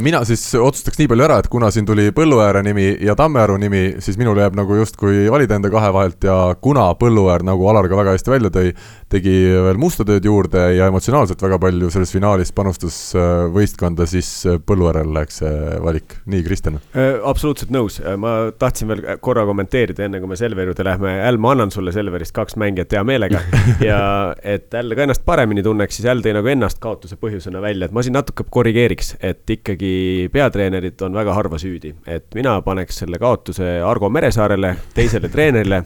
mina 0.01 0.21
siis 0.25 0.43
otsustaks 0.55 0.99
nii 1.01 1.09
palju 1.11 1.25
ära, 1.27 1.39
et 1.43 1.49
kuna 1.53 1.69
siin 1.75 1.87
tuli 1.87 2.07
Põlluääre 2.15 2.63
nimi 2.65 2.87
ja 3.05 3.17
Tammearu 3.19 3.57
nimi, 3.61 3.83
siis 4.05 4.17
minul 4.21 4.39
jääb 4.39 4.57
nagu 4.57 4.77
justkui 4.79 5.27
valida 5.31 5.59
enda 5.59 5.71
kahe 5.73 5.91
vahelt 5.95 6.25
ja 6.25 6.37
kuna 6.63 6.87
Põlluäär, 6.99 7.45
nagu 7.47 7.67
Alar 7.69 7.89
ka 7.91 7.99
väga 7.99 8.15
hästi 8.15 8.33
välja 8.33 8.51
tõi, 8.55 8.73
tegi 9.13 9.35
veel 9.67 9.81
musta 9.81 10.07
tööd 10.07 10.25
juurde 10.25 10.63
ja 10.77 10.89
emotsionaalselt 10.91 11.43
väga 11.43 11.59
palju 11.63 11.91
selles 11.93 12.13
finaalis 12.15 12.53
panustas 12.55 12.97
äh, 13.19 13.45
võistkonda, 13.55 14.07
siis 14.11 14.31
äh, 14.49 14.61
Põlluäärel 14.63 15.13
läheks 15.15 15.43
see 15.43 15.53
valik. 15.85 16.17
nii, 16.31 16.45
Kristjan? 16.47 16.81
absoluutselt 17.25 17.73
nõus, 17.75 17.99
ma 18.21 18.35
tahtsin 18.59 18.91
veel 18.91 19.05
korra 19.25 19.45
kommenteerida, 19.49 20.07
enne 20.07 20.23
kui 20.23 20.31
me 20.31 20.39
Selveri 20.39 20.71
juurde 20.71 20.87
lähme, 20.87 21.17
Äl, 21.29 21.39
ma 21.43 21.55
annan 21.55 21.75
sulle 21.75 21.93
Selverist 21.95 22.35
kaks 22.37 22.57
mängijat 22.61 22.95
hea 22.95 23.05
meelega 23.07 23.43
ja 23.89 24.01
et 24.43 24.75
Äl 24.75 24.95
ka 24.95 25.07
ennast 25.07 25.25
paremini 25.27 25.65
tunneks, 25.67 25.99
siis 25.99 26.09
Äl 26.11 26.23
tõi 26.25 26.35
nagu 26.37 26.51
ennast 26.53 26.81
kaotuse 26.83 27.19
põhjusena 27.21 27.63
välja, 27.65 27.89
et 27.89 27.95
ma 27.97 28.05
siin 28.05 28.17
natuke 28.17 28.47
korrigeeriks, 28.51 29.15
et 29.25 29.51
ikka 29.51 29.74
ikkagi 29.75 30.29
peatreenerit 30.33 31.03
on 31.07 31.15
väga 31.17 31.35
harva 31.37 31.59
süüdi, 31.61 31.93
et 32.07 32.27
mina 32.35 32.57
paneks 32.65 33.03
selle 33.03 33.19
kaotuse 33.23 33.77
Argo 33.85 34.11
Meresaarele, 34.11 34.75
teisele 34.95 35.31
treenerile. 35.33 35.85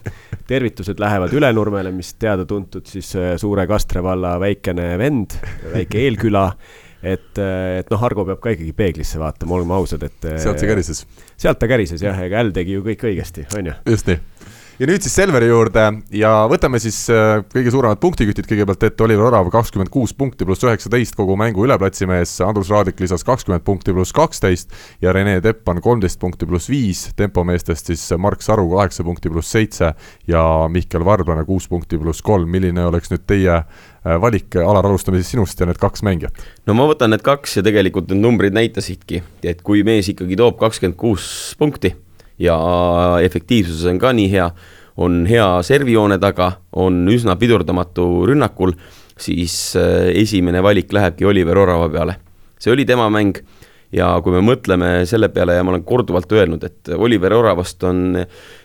tervitused 0.48 0.96
lähevad 0.96 1.32
Ülenurmele, 1.36 1.90
mis 1.92 2.14
teada-tuntud 2.16 2.86
siis 2.88 3.10
äh, 3.20 3.34
Suure 3.36 3.66
Kastre 3.68 4.00
valla 4.02 4.38
väikene 4.40 4.94
vend, 4.98 5.36
väike 5.74 6.00
eelküla 6.06 6.46
et, 7.02 7.36
äh, 7.36 7.80
et 7.82 7.92
noh, 7.92 8.04
Argo 8.04 8.24
peab 8.24 8.40
ka 8.40 8.54
ikkagi 8.56 8.72
peeglisse 8.76 9.20
vaatama, 9.20 9.58
olgem 9.58 9.74
ausad, 9.76 10.06
et. 10.08 10.18
Äh, 10.24 10.38
sealt 10.40 10.62
see 10.62 10.70
kärises. 10.70 11.04
sealt 11.36 11.60
ta 11.60 11.68
kärises 11.68 12.02
jah, 12.02 12.16
ega 12.24 12.40
Äll 12.40 12.54
tegi 12.56 12.78
ju 12.78 12.86
kõik 12.86 13.04
õigesti, 13.10 13.44
on 13.58 13.72
ju. 13.72 13.76
just 13.92 14.08
nii 14.08 14.22
ja 14.78 14.86
nüüd 14.86 15.02
siis 15.02 15.16
Selveri 15.18 15.48
juurde 15.48 15.82
ja 16.14 16.30
võtame 16.50 16.78
siis 16.82 17.00
äh, 17.10 17.40
kõige 17.50 17.72
suuremad 17.74 17.98
punktikütid 18.02 18.46
kõigepealt 18.46 18.84
ette, 18.86 19.02
Oliver 19.02 19.26
Orav 19.26 19.50
kakskümmend 19.50 19.90
kuus 19.90 20.14
punkti 20.14 20.46
pluss 20.46 20.62
üheksateist 20.62 21.16
kogu 21.18 21.34
mängu 21.38 21.64
üleplatsimees, 21.66 22.36
Andrus 22.46 22.70
Raadik 22.70 23.02
lisas 23.02 23.26
kakskümmend 23.26 23.66
punkti 23.66 23.94
pluss 23.96 24.14
kaksteist 24.14 24.74
ja 25.02 25.14
Rene 25.14 25.40
Teppan 25.42 25.82
kolmteist 25.82 26.20
punkti 26.22 26.46
pluss 26.46 26.70
viis, 26.70 27.08
tempomeestest 27.18 27.90
siis 27.90 28.06
Mark 28.22 28.44
Saru 28.46 28.68
kaheksa 28.76 29.06
punkti 29.06 29.32
pluss 29.34 29.50
seitse 29.56 29.92
ja 30.30 30.46
Mihkel 30.70 31.06
Varblane 31.06 31.42
kuus 31.48 31.66
punkti 31.68 31.98
pluss 31.98 32.22
kolm, 32.22 32.46
milline 32.54 32.86
oleks 32.86 33.10
nüüd 33.10 33.26
teie 33.26 33.54
äh, 33.58 34.18
valik, 34.22 34.54
Alar, 34.62 34.86
alustame 34.86 35.18
siis 35.18 35.34
sinust 35.34 35.58
ja 35.58 35.66
need 35.66 35.82
kaks 35.82 36.06
mängijat. 36.06 36.38
no 36.70 36.78
ma 36.78 36.86
võtan 36.86 37.10
need 37.10 37.26
kaks 37.26 37.58
ja 37.58 37.66
tegelikult 37.66 38.12
need 38.12 38.22
numbrid 38.22 38.54
näitasidki, 38.54 39.24
et 39.42 39.66
kui 39.66 39.82
mees 39.82 40.14
ikkagi 40.14 40.38
toob 40.38 40.60
kakskümmend 40.62 41.00
kuus 41.02 41.56
punkti 41.58 41.96
ja 42.38 42.56
efektiivsus 43.24 43.84
on 43.90 43.98
ka 43.98 44.12
nii 44.16 44.30
hea, 44.32 44.48
on 44.96 45.24
hea 45.28 45.46
servijoone 45.66 46.18
taga, 46.22 46.52
on 46.72 47.04
üsna 47.12 47.36
pidurdamatu 47.38 48.26
rünnakul, 48.30 48.74
siis 49.18 49.76
äh, 49.78 50.10
esimene 50.22 50.62
valik 50.62 50.92
lähebki 50.94 51.26
Oliver 51.26 51.58
Orava 51.58 51.88
peale. 51.92 52.18
see 52.58 52.72
oli 52.72 52.84
tema 52.84 53.06
mäng 53.10 53.38
ja 53.94 54.08
kui 54.22 54.34
me 54.34 54.40
mõtleme 54.42 55.06
selle 55.06 55.28
peale 55.30 55.54
ja 55.54 55.64
ma 55.64 55.70
olen 55.74 55.84
korduvalt 55.86 56.32
öelnud, 56.32 56.64
et 56.64 56.90
Oliver 56.96 57.32
Oravast 57.36 57.84
on 57.86 58.18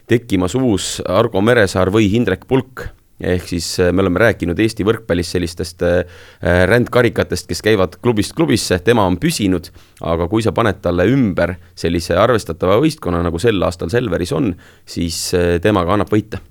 tekkimas 0.09 0.55
uus 0.57 0.97
Argo 1.05 1.41
Meresaar 1.41 1.91
või 1.93 2.09
Hindrek 2.11 2.47
Pulk 2.49 2.87
ehk 3.21 3.47
siis 3.47 3.67
äh, 3.79 3.91
me 3.93 4.03
oleme 4.03 4.21
rääkinud 4.23 4.59
Eesti 4.59 4.85
võrkpallis 4.87 5.33
sellistest 5.35 5.83
äh, 5.85 5.99
äh, 6.43 6.63
rändkarikatest, 6.69 7.47
kes 7.49 7.61
käivad 7.65 7.97
klubist 8.03 8.35
klubisse, 8.37 8.79
tema 8.83 9.05
on 9.09 9.19
püsinud, 9.21 9.69
aga 10.01 10.27
kui 10.31 10.43
sa 10.45 10.53
paned 10.55 10.81
talle 10.83 11.05
ümber 11.11 11.55
sellise 11.79 12.17
arvestatava 12.19 12.79
võistkonna, 12.83 13.23
nagu 13.25 13.41
sel 13.41 13.61
aastal 13.63 13.91
Selveris 13.93 14.33
on, 14.35 14.53
siis 14.85 15.19
temaga 15.63 15.95
annab 15.95 16.11
võita. 16.13 16.41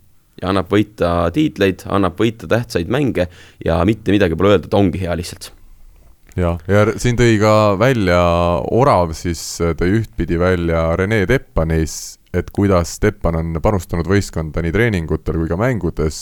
Ja 0.40 0.48
annab 0.50 0.70
võita 0.72 1.28
tiitleid, 1.34 1.84
annab 1.92 2.16
võita 2.18 2.48
tähtsaid 2.50 2.88
mänge 2.90 3.28
ja 3.62 3.76
mitte 3.86 4.14
midagi 4.14 4.38
pole 4.38 4.54
öelda, 4.54 4.70
ta 4.70 4.80
ongi 4.80 5.02
hea 5.02 5.14
lihtsalt. 5.18 5.52
Jah, 6.38 6.56
ja 6.64 6.86
siin 6.96 7.18
tõi 7.18 7.36
ka 7.42 7.76
välja 7.76 8.22
Orav, 8.72 9.12
siis 9.12 9.42
tõi 9.60 9.98
ühtpidi 9.98 10.40
välja 10.40 10.86
Rene 10.96 11.20
Teppanis 11.28 12.21
et 12.32 12.50
kuidas 12.54 12.96
Steppan 12.96 13.36
on 13.40 13.56
panustanud 13.62 14.08
võistkonda 14.08 14.62
nii 14.64 14.72
treeningutel 14.74 15.36
kui 15.40 15.50
ka 15.50 15.58
mängudes 15.60 16.20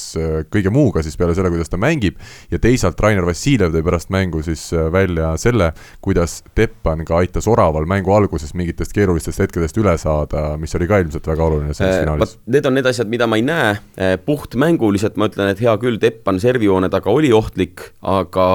kõige 0.50 0.72
muuga 0.74 1.04
siis 1.06 1.18
peale 1.18 1.36
selle, 1.38 1.52
kuidas 1.52 1.70
ta 1.70 1.78
mängib, 1.80 2.18
ja 2.50 2.58
teisalt 2.62 3.00
Rainer 3.00 3.26
Vassiljev 3.26 3.74
tõi 3.74 3.84
pärast 3.86 4.10
mängu 4.12 4.42
siis 4.46 4.68
välja 4.92 5.32
selle, 5.40 5.70
kuidas 6.02 6.40
Teppan 6.58 7.04
ka 7.06 7.20
aitas 7.20 7.48
Oraval 7.50 7.86
mängu 7.90 8.14
alguses 8.14 8.54
mingitest 8.58 8.94
keerulistest 8.96 9.42
hetkedest 9.44 9.78
üle 9.80 9.94
saada, 10.00 10.54
mis 10.60 10.74
oli 10.78 10.88
ka 10.90 11.00
ilmselt 11.02 11.28
väga 11.30 11.46
oluline 11.46 11.76
selles 11.76 11.98
äh, 11.98 12.02
finaalis. 12.04 12.36
Need 12.50 12.68
on 12.68 12.76
need 12.78 12.90
asjad, 12.90 13.10
mida 13.10 13.28
ma 13.30 13.38
ei 13.40 13.46
näe, 13.46 13.70
äh, 14.00 14.16
puhtmänguliselt 14.24 15.18
ma 15.20 15.30
ütlen, 15.30 15.52
et 15.52 15.62
hea 15.62 15.76
küll, 15.82 16.00
Teppan 16.02 16.40
servijoone 16.42 16.90
taga 16.92 17.12
oli 17.12 17.32
ohtlik, 17.36 17.84
aga 18.06 18.48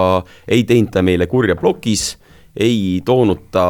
ei 0.52 0.66
teinud 0.68 0.94
ta 0.94 1.06
meile 1.06 1.30
kurja 1.32 1.58
plokis, 1.60 2.16
ei 2.56 3.02
toonud 3.06 3.50
ta 3.54 3.68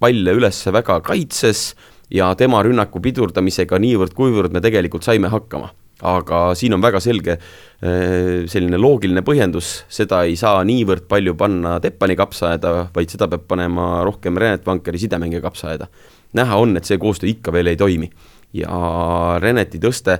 palle 0.00 0.36
üles 0.36 0.58
väga 0.74 0.98
kaitses 1.04 1.72
ja 2.10 2.34
tema 2.38 2.62
rünnaku 2.64 3.00
pidurdamisega 3.04 3.78
niivõrd-kuivõrd 3.80 4.52
me 4.52 4.62
tegelikult 4.64 5.06
saime 5.06 5.30
hakkama. 5.32 5.72
aga 6.04 6.38
siin 6.58 6.74
on 6.74 6.82
väga 6.82 7.00
selge 7.00 7.36
äh, 7.38 8.44
selline 8.50 8.76
loogiline 8.76 9.22
põhjendus, 9.22 9.84
seda 9.88 10.24
ei 10.28 10.36
saa 10.36 10.64
niivõrd 10.64 11.06
palju 11.08 11.34
panna 11.34 11.78
Teppani 11.80 12.16
kapsaaeda, 12.16 12.90
vaid 12.94 13.10
seda 13.10 13.28
peab 13.28 13.46
panema 13.48 14.02
rohkem 14.04 14.36
Renet 14.36 14.66
Vankeri 14.66 14.98
sidemängija 14.98 15.40
kapsaaeda. 15.40 15.86
näha 16.32 16.56
on, 16.56 16.76
et 16.76 16.84
see 16.84 16.98
koostöö 16.98 17.30
ikka 17.30 17.52
veel 17.52 17.66
ei 17.66 17.76
toimi 17.76 18.10
ja 18.52 19.38
Reneti 19.40 19.78
tõste 19.78 20.18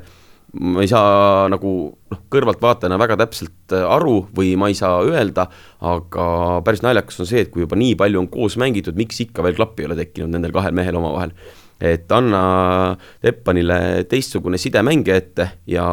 ma 0.61 0.85
ei 0.85 0.89
saa 0.91 1.49
nagu 1.51 1.71
noh, 1.91 2.21
kõrvaltvaatajana 2.31 2.99
väga 3.01 3.17
täpselt 3.25 3.75
aru 3.75 4.21
või 4.37 4.53
ma 4.61 4.69
ei 4.71 4.77
saa 4.79 5.01
öelda, 5.03 5.49
aga 5.83 6.27
päris 6.67 6.85
naljakas 6.85 7.21
on 7.25 7.29
see, 7.29 7.43
et 7.45 7.51
kui 7.51 7.65
juba 7.65 7.79
nii 7.79 7.97
palju 7.99 8.23
on 8.23 8.31
koos 8.31 8.57
mängitud, 8.61 8.97
miks 8.99 9.21
ikka 9.25 9.43
veel 9.47 9.59
klappi 9.59 9.83
ei 9.83 9.91
ole 9.91 9.99
tekkinud 9.99 10.31
nendel 10.35 10.55
kahel 10.55 10.77
mehel 10.77 11.01
omavahel 11.01 11.35
et 11.81 12.13
anna 12.13 12.97
Teppanile 13.23 14.05
teistsugune 14.09 14.59
sidemängija 14.61 15.17
ette 15.17 15.49
ja 15.67 15.87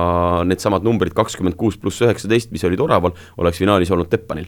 needsamad 0.45 0.85
numbrid 0.85 1.15
kakskümmend 1.17 1.57
kuus 1.59 1.77
pluss 1.81 2.03
üheksateist, 2.05 2.51
mis 2.53 2.63
olid 2.67 2.79
Oraval, 2.83 3.15
oleks 3.37 3.61
finaalis 3.61 3.91
olnud 3.91 4.09
Teppanil. 4.11 4.47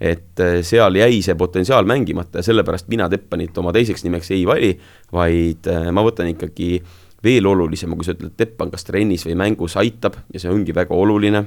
et 0.00 0.40
eh, 0.40 0.60
seal 0.62 0.94
jäi 0.94 1.16
see 1.26 1.34
potentsiaal 1.34 1.86
mängimata 1.90 2.38
ja 2.38 2.46
sellepärast 2.46 2.86
mina 2.88 3.08
Teppanit 3.10 3.56
oma 3.58 3.72
teiseks 3.74 4.04
nimeks 4.06 4.30
ei 4.30 4.44
vali, 4.46 4.70
vaid 5.12 5.66
eh, 5.66 5.88
ma 5.90 6.04
võtan 6.06 6.30
ikkagi 6.30 6.76
veel 7.24 7.46
olulisema, 7.50 7.96
kui 7.98 8.06
sa 8.06 8.14
ütled, 8.14 8.36
Teppan 8.38 8.70
kas 8.70 8.86
trennis 8.86 9.26
või 9.26 9.34
mängus 9.40 9.74
aitab 9.76 10.20
ja 10.32 10.38
see 10.38 10.52
ongi 10.54 10.74
väga 10.74 10.94
oluline 10.94 11.42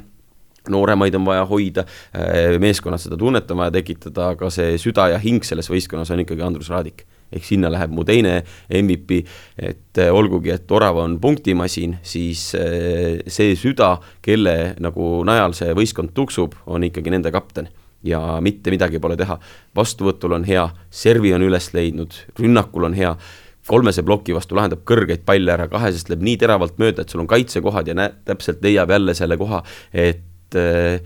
nooremaid 0.69 1.15
on 1.15 1.23
vaja 1.25 1.45
hoida, 1.47 1.85
eh, 2.13 2.59
meeskonnas 2.59 3.07
seda 3.07 3.17
tunnet 3.17 3.49
on 3.51 3.63
vaja 3.63 3.71
tekitada, 3.79 4.33
aga 4.35 4.51
see 4.51 4.75
süda 4.77 5.07
ja 5.15 5.23
hing 5.23 5.47
selles 5.47 5.71
võistkonnas 5.71 6.11
on 6.11 6.25
ikkagi 6.25 6.43
Andrus 6.43 6.69
Raadik 6.69 7.05
ehk 7.31 7.45
sinna 7.47 7.71
läheb 7.71 7.93
mu 7.95 8.05
teine 8.07 8.41
MVP, 8.81 9.21
et 9.57 10.01
äh, 10.01 10.11
olgugi, 10.13 10.53
et 10.55 10.71
Orav 10.71 10.99
on 11.03 11.17
punktimasin, 11.21 11.97
siis 12.03 12.51
äh, 12.59 13.21
see 13.27 13.55
süda, 13.59 13.95
kelle 14.21 14.73
nagu 14.83 15.21
najal 15.27 15.55
see 15.57 15.75
võistkond 15.77 16.15
tuksub, 16.17 16.57
on 16.65 16.87
ikkagi 16.87 17.13
nende 17.13 17.33
kapten. 17.33 17.71
Ja 18.01 18.39
mitte 18.41 18.71
midagi 18.73 18.97
pole 18.97 19.13
teha. 19.13 19.35
vastuvõtul 19.77 20.33
on 20.39 20.45
hea, 20.47 20.63
servi 20.89 21.35
on 21.35 21.43
üles 21.45 21.67
leidnud, 21.75 22.15
rünnakul 22.39 22.87
on 22.89 22.95
hea, 22.97 23.11
kolmese 23.67 24.01
ploki 24.03 24.33
vastu 24.33 24.57
lahendab 24.57 24.81
kõrgeid 24.89 25.21
palle 25.25 25.53
ära, 25.53 25.67
kahesest 25.69 26.09
läheb 26.09 26.23
nii 26.25 26.39
teravalt 26.41 26.79
mööda, 26.81 27.03
et 27.03 27.13
sul 27.13 27.21
on 27.21 27.29
kaitsekohad 27.29 27.91
ja 27.91 27.97
näed, 27.97 28.23
täpselt 28.25 28.63
leiab 28.65 28.89
jälle 28.89 29.13
selle 29.17 29.37
koha, 29.37 29.61
et 29.93 30.57
äh, 30.57 30.97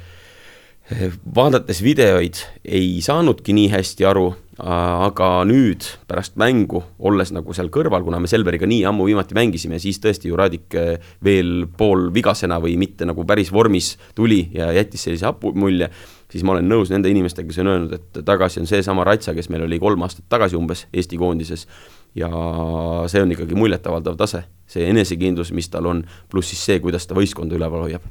vaadates 1.36 1.82
videoid 1.84 2.40
ei 2.66 3.02
saanudki 3.02 3.56
nii 3.58 3.70
hästi 3.74 4.06
aru, 4.06 4.30
aga 4.62 5.30
nüüd 5.48 5.84
pärast 6.08 6.38
mängu, 6.40 6.80
olles 7.04 7.34
nagu 7.36 7.54
seal 7.56 7.68
kõrval, 7.74 8.06
kuna 8.06 8.22
me 8.24 8.30
Selveriga 8.32 8.68
nii 8.70 8.86
ammu 8.88 9.08
viimati 9.10 9.36
mängisime, 9.36 9.80
siis 9.84 10.00
tõesti 10.04 10.32
ju 10.32 10.40
Raadik 10.40 10.78
eh, 10.80 10.96
veel 11.24 11.66
poolvigasena 11.78 12.62
või 12.64 12.78
mitte 12.80 13.08
nagu 13.08 13.26
päris 13.28 13.52
vormis 13.52 13.96
tuli 14.16 14.46
ja 14.56 14.72
jättis 14.76 15.04
sellise 15.08 15.28
hapu 15.28 15.52
mulje, 15.60 15.90
siis 16.32 16.48
ma 16.48 16.56
olen 16.56 16.72
nõus 16.72 16.94
nende 16.94 17.12
inimestega, 17.12 17.50
kes 17.52 17.62
on 17.66 17.74
öelnud, 17.74 18.00
et 18.00 18.24
tagasi 18.26 18.64
on 18.64 18.72
seesama 18.72 19.04
Ratsa, 19.08 19.36
kes 19.36 19.52
meil 19.52 19.68
oli 19.68 19.80
kolm 19.82 20.08
aastat 20.08 20.30
tagasi 20.32 20.56
umbes 20.60 20.88
Eesti 20.96 21.20
koondises 21.20 21.68
ja 22.16 22.32
see 23.12 23.24
on 23.26 23.36
ikkagi 23.36 23.60
muljetavaldav 23.60 24.16
tase, 24.24 24.46
see 24.72 24.88
enesekindlus, 24.88 25.52
mis 25.52 25.68
tal 25.72 25.92
on, 25.92 26.06
pluss 26.32 26.56
siis 26.56 26.64
see, 26.72 26.84
kuidas 26.84 27.08
ta 27.08 27.18
võistkonda 27.18 27.60
üleval 27.60 27.90
hoiab. 27.90 28.08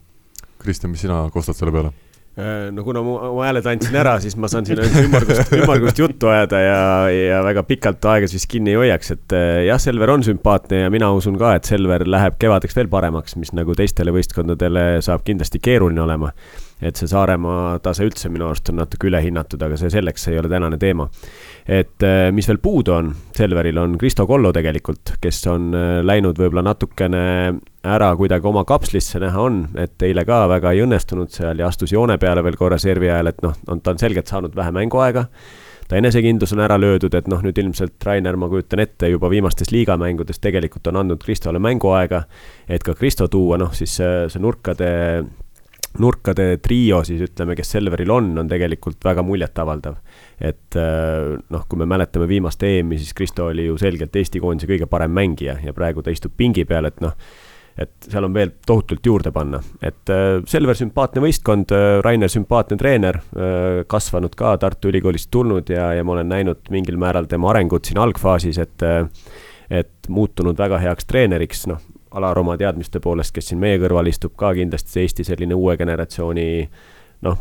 Kristjan, 0.61 0.93
mis 0.93 1.05
sina 1.05 1.25
kostad 1.33 1.57
selle 1.57 1.73
peale? 1.73 2.04
Äh, 2.35 2.73
no 2.75 2.83
kuna 2.83 2.99
ma 3.07 3.13
oma 3.29 3.45
hääled 3.47 3.67
andsin 3.71 3.95
ära, 3.95 4.17
siis 4.19 4.35
ma 4.35 4.49
saan 4.51 4.67
siin 4.67 4.81
ainult 4.83 5.05
ümmargust, 5.05 5.53
ümmargust 5.55 6.01
juttu 6.03 6.27
ajada 6.33 6.59
ja, 6.59 6.79
ja 7.15 7.37
väga 7.47 7.63
pikalt 7.69 8.09
aega 8.11 8.27
siis 8.31 8.49
kinni 8.51 8.73
ei 8.73 8.81
hoiaks, 8.81 9.13
et 9.15 9.35
äh, 9.39 9.61
jah, 9.69 9.79
Selver 9.79 10.11
on 10.17 10.27
sümpaatne 10.27 10.81
ja 10.83 10.91
mina 10.91 11.13
usun 11.15 11.39
ka, 11.39 11.53
et 11.55 11.71
Selver 11.71 12.03
läheb 12.11 12.35
kevadeks 12.43 12.75
veel 12.75 12.91
paremaks, 12.91 13.37
mis 13.39 13.55
nagu 13.55 13.77
teistele 13.79 14.11
võistkondadele 14.17 14.85
saab 15.07 15.23
kindlasti 15.29 15.63
keeruline 15.63 16.03
olema. 16.03 16.33
Et 16.83 16.99
see 16.99 17.09
Saaremaa 17.09 17.79
tase 17.85 18.05
üldse 18.07 18.29
minu 18.33 18.49
arust 18.49 18.69
on 18.73 18.81
natuke 18.81 19.09
ülehinnatud, 19.09 19.63
aga 19.63 19.79
see 19.81 19.93
selleks 19.93 20.29
ei 20.31 20.39
ole 20.41 20.51
tänane 20.53 20.79
teema. 20.81 21.07
Et 21.65 22.05
äh, 22.05 22.29
mis 22.35 22.49
veel 22.51 22.61
puudu 22.63 22.97
on, 22.97 23.13
Selveril 23.37 23.79
on 23.81 23.99
Kristo 24.01 24.27
Kollo 24.27 24.53
tegelikult, 24.53 25.15
kes 25.23 25.45
on 25.53 25.71
äh, 25.75 25.99
läinud 26.05 26.39
võib-olla 26.41 26.65
natukene 26.67 27.25
ära 27.85 28.11
kuidagi 28.17 28.49
oma 28.49 28.65
kapslisse 28.69 29.21
näha 29.23 29.45
on, 29.45 29.61
et 29.81 30.03
eile 30.03 30.25
ka 30.29 30.45
väga 30.51 30.73
ei 30.75 30.83
õnnestunud 30.85 31.33
seal 31.33 31.61
ja 31.61 31.69
astus 31.69 31.93
joone 31.93 32.19
peale 32.19 32.45
veel 32.45 32.57
korra 32.61 32.81
servi 32.81 33.11
ajal, 33.13 33.31
et 33.33 33.45
noh, 33.45 33.55
on, 33.69 33.85
ta 33.85 33.95
on 33.95 34.01
selgelt 34.01 34.31
saanud 34.31 34.57
vähe 34.57 34.75
mänguaega. 34.75 35.29
Ta 35.85 35.99
enesekindlus 36.01 36.55
on 36.57 36.63
ära 36.65 36.79
löödud, 36.81 37.13
et 37.13 37.27
noh, 37.29 37.43
nüüd 37.45 37.59
ilmselt 37.61 38.01
Rainer, 38.09 38.39
ma 38.41 38.49
kujutan 38.49 38.81
ette, 38.81 39.11
juba 39.13 39.29
viimastes 39.29 39.69
liigamängudes 39.69 40.41
tegelikult 40.41 40.89
on 40.89 41.03
andnud 41.03 41.21
Kristole 41.21 41.61
mänguaega, 41.61 42.23
et 42.73 42.85
ka 42.87 42.97
Kristo 42.97 43.29
tuua, 43.29 43.61
noh 43.61 43.75
siis 43.77 43.99
see, 44.01 44.15
see 44.33 44.41
nurkade 44.41 44.89
nurkade 46.03 46.59
trio 46.63 47.01
siis 47.07 47.23
ütleme, 47.29 47.55
kes 47.59 47.75
Selveril 47.77 48.11
on, 48.11 48.33
on 48.41 48.51
tegelikult 48.51 49.03
väga 49.05 49.23
muljetavaldav. 49.27 49.97
et 50.41 50.79
äh, 50.81 51.35
noh, 51.51 51.67
kui 51.69 51.79
me 51.79 51.89
mäletame 51.89 52.29
viimast 52.29 52.63
EM-i, 52.63 52.99
siis 52.99 53.15
Kristo 53.15 53.49
oli 53.53 53.69
ju 53.69 53.79
selgelt 53.79 54.17
Eesti 54.17 54.43
koondise 54.43 54.71
kõige 54.71 54.89
parem 54.91 55.15
mängija 55.15 55.59
ja 55.63 55.75
praegu 55.77 56.03
ta 56.03 56.15
istub 56.15 56.35
pingi 56.37 56.65
peal, 56.65 56.91
et 56.91 57.01
noh, 57.05 57.15
et 57.79 58.09
seal 58.11 58.27
on 58.27 58.35
veel 58.35 58.53
tohutult 58.67 59.07
juurde 59.07 59.31
panna, 59.35 59.63
et 59.83 60.11
äh, 60.11 60.43
Selver 60.51 60.79
sümpaatne 60.79 61.23
võistkond, 61.23 61.75
äh, 61.75 61.97
Rainer 62.05 62.33
sümpaatne 62.33 62.79
treener, 62.81 63.21
kasvanud 63.91 64.35
ka 64.39 64.57
Tartu 64.63 64.91
Ülikoolist 64.91 65.31
tulnud 65.31 65.71
ja, 65.71 65.93
ja 65.95 66.05
ma 66.05 66.19
olen 66.19 66.31
näinud 66.31 66.71
mingil 66.75 66.99
määral 66.99 67.31
tema 67.31 67.53
arengut 67.55 67.87
siin 67.87 68.03
algfaasis, 68.03 68.63
et 68.63 68.89
et 69.73 70.09
muutunud 70.13 70.59
väga 70.59 70.77
heaks 70.79 71.07
treeneriks, 71.09 71.63
noh, 71.71 71.81
Alar 72.15 72.39
oma 72.39 72.55
teadmiste 72.61 73.01
poolest, 73.03 73.35
kes 73.35 73.51
siin 73.51 73.59
meie 73.63 73.79
kõrval 73.83 74.07
istub, 74.11 74.37
ka 74.39 74.53
kindlasti 74.55 75.03
Eesti 75.03 75.27
selline 75.27 75.57
uue 75.59 75.75
generatsiooni 75.81 76.47
noh, 77.27 77.41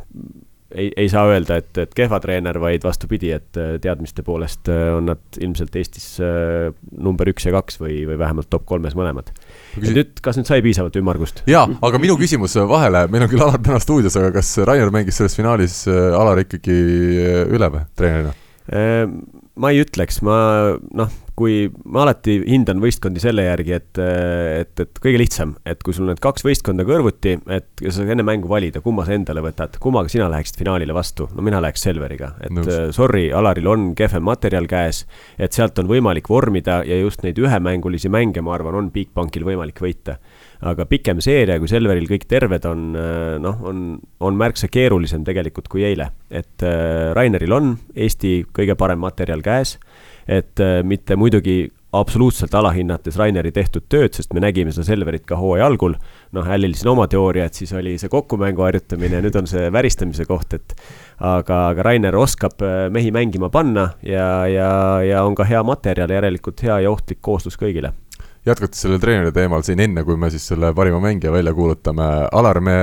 ei, 0.73 0.91
ei 0.97 1.09
saa 1.09 1.25
öelda, 1.29 1.57
et, 1.61 1.77
et 1.77 1.93
kehva 1.95 2.19
treener, 2.23 2.57
vaid 2.61 2.83
vastupidi, 2.85 3.31
et 3.35 3.59
äh, 3.59 3.75
teadmiste 3.81 4.25
poolest 4.25 4.69
äh, 4.71 4.89
on 4.95 5.07
nad 5.11 5.39
ilmselt 5.39 5.75
Eestis 5.79 6.07
äh, 6.23 6.71
number 6.97 7.29
üks 7.29 7.47
ja 7.47 7.53
kaks 7.55 7.79
või, 7.81 7.99
või 8.09 8.17
vähemalt 8.21 8.49
top 8.53 8.65
kolmes 8.69 8.97
mõlemad. 8.97 9.29
Küsin... 9.75 9.97
nüüd, 9.99 10.15
kas 10.25 10.39
nüüd 10.39 10.49
sai 10.49 10.63
piisavalt 10.65 10.97
ümmargust? 10.99 11.43
jaa, 11.49 11.65
aga 11.85 12.01
minu 12.01 12.17
küsimus 12.19 12.57
vahele, 12.69 13.05
meil 13.13 13.27
on 13.27 13.31
küll 13.31 13.45
Alar 13.45 13.61
täna 13.63 13.79
stuudios, 13.83 14.17
aga 14.19 14.33
kas 14.39 14.55
Rainer 14.65 14.91
mängis 14.93 15.19
selles 15.21 15.37
finaalis 15.37 15.83
Alar 15.91 16.43
ikkagi 16.45 16.77
üle 17.53 17.71
või, 17.73 17.85
treenerina? 17.99 18.35
Ma 19.59 19.69
ei 19.73 19.83
ütleks, 19.83 20.17
ma 20.25 20.35
noh, 20.97 21.11
kui 21.37 21.67
ma 21.89 22.03
alati 22.03 22.39
hindan 22.45 22.81
võistkondi 22.81 23.21
selle 23.21 23.45
järgi, 23.45 23.73
et, 23.77 23.99
et, 24.01 24.81
et 24.83 25.01
kõige 25.01 25.19
lihtsam, 25.21 25.55
et 25.69 25.81
kui 25.85 25.95
sul 25.95 26.07
need 26.09 26.21
kaks 26.23 26.45
võistkonda 26.45 26.85
kõrvuti, 26.87 27.35
et 27.53 27.83
sa 27.83 27.95
saad 27.99 28.13
enne 28.13 28.25
mängu 28.25 28.49
valida, 28.49 28.81
kumma 28.85 29.05
sa 29.07 29.15
endale 29.17 29.43
võtad, 29.45 29.77
kummaga 29.81 30.11
sina 30.13 30.29
läheksid 30.33 30.57
finaalile 30.61 30.95
vastu, 30.97 31.27
no 31.33 31.45
mina 31.45 31.61
läheks 31.63 31.85
Selveriga, 31.85 32.33
et 32.41 32.53
Nõus. 32.53 32.71
sorry, 32.97 33.27
Alaril 33.33 33.69
on 33.69 33.91
kehvem 33.97 34.25
materjal 34.29 34.69
käes, 34.69 35.03
et 35.37 35.57
sealt 35.57 35.81
on 35.81 35.89
võimalik 35.89 36.29
vormida 36.29 36.81
ja 36.87 37.01
just 37.01 37.25
neid 37.25 37.41
ühemängulisi 37.41 38.13
mänge, 38.13 38.41
ma 38.45 38.57
arvan, 38.57 38.81
on 38.81 38.91
Bigbankil 38.93 39.45
võimalik 39.47 39.81
võita 39.85 40.19
aga 40.63 40.85
pikem 40.87 41.19
seeria, 41.23 41.59
kui 41.59 41.69
Selveril 41.71 42.07
kõik 42.09 42.25
terved 42.29 42.65
on, 42.69 42.93
noh, 43.43 43.61
on, 43.67 43.83
on 44.23 44.39
märksa 44.39 44.69
keerulisem 44.71 45.25
tegelikult 45.27 45.69
kui 45.71 45.85
eile. 45.87 46.09
et 46.31 46.63
äh, 46.63 47.11
Raineril 47.15 47.53
on 47.53 47.77
Eesti 47.95 48.43
kõige 48.53 48.75
parem 48.79 49.01
materjal 49.03 49.43
käes, 49.43 49.77
et 50.27 50.59
äh, 50.63 50.81
mitte 50.83 51.17
muidugi 51.19 51.71
absoluutselt 51.93 52.53
alahinnates 52.57 53.17
Raineri 53.21 53.51
tehtud 53.53 53.85
tööd, 53.91 54.15
sest 54.17 54.31
me 54.33 54.41
nägime 54.41 54.71
seda 54.73 54.87
Selverit 54.87 55.27
ka 55.29 55.37
hooaja 55.37 55.67
algul. 55.69 55.93
noh, 56.33 56.45
Hällil 56.47 56.73
siin 56.77 56.89
oma 56.95 57.05
teooria, 57.07 57.45
et 57.45 57.53
siis 57.53 57.73
oli 57.77 57.97
see 58.01 58.09
kokkumängu 58.09 58.65
harjutamine 58.65 59.19
ja 59.19 59.21
nüüd 59.21 59.37
on 59.37 59.49
see 59.49 59.69
väristamise 59.73 60.25
koht, 60.25 60.55
et 60.57 60.73
aga, 61.19 61.67
aga 61.73 61.85
Rainer 61.85 62.17
oskab 62.17 62.61
äh, 62.65 62.87
mehi 62.93 63.11
mängima 63.13 63.51
panna 63.53 63.91
ja, 64.01 64.47
ja, 64.49 64.71
ja 65.05 65.23
on 65.27 65.37
ka 65.37 65.45
hea 65.45 65.61
materjal, 65.63 66.09
järelikult 66.09 66.65
hea 66.65 66.79
ja 66.85 66.91
ohtlik 66.91 67.21
kooslus 67.21 67.59
kõigile 67.59 67.93
jätkates 68.47 68.83
sellel 68.83 69.01
treeneri 69.01 69.31
teemal 69.35 69.63
siin 69.65 69.81
enne, 69.83 70.03
kui 70.07 70.17
me 70.19 70.29
siis 70.33 70.45
selle 70.51 70.73
parima 70.75 70.99
mängija 71.03 71.31
välja 71.33 71.53
kuulutame, 71.55 72.07
Alar, 72.31 72.59
me 72.63 72.77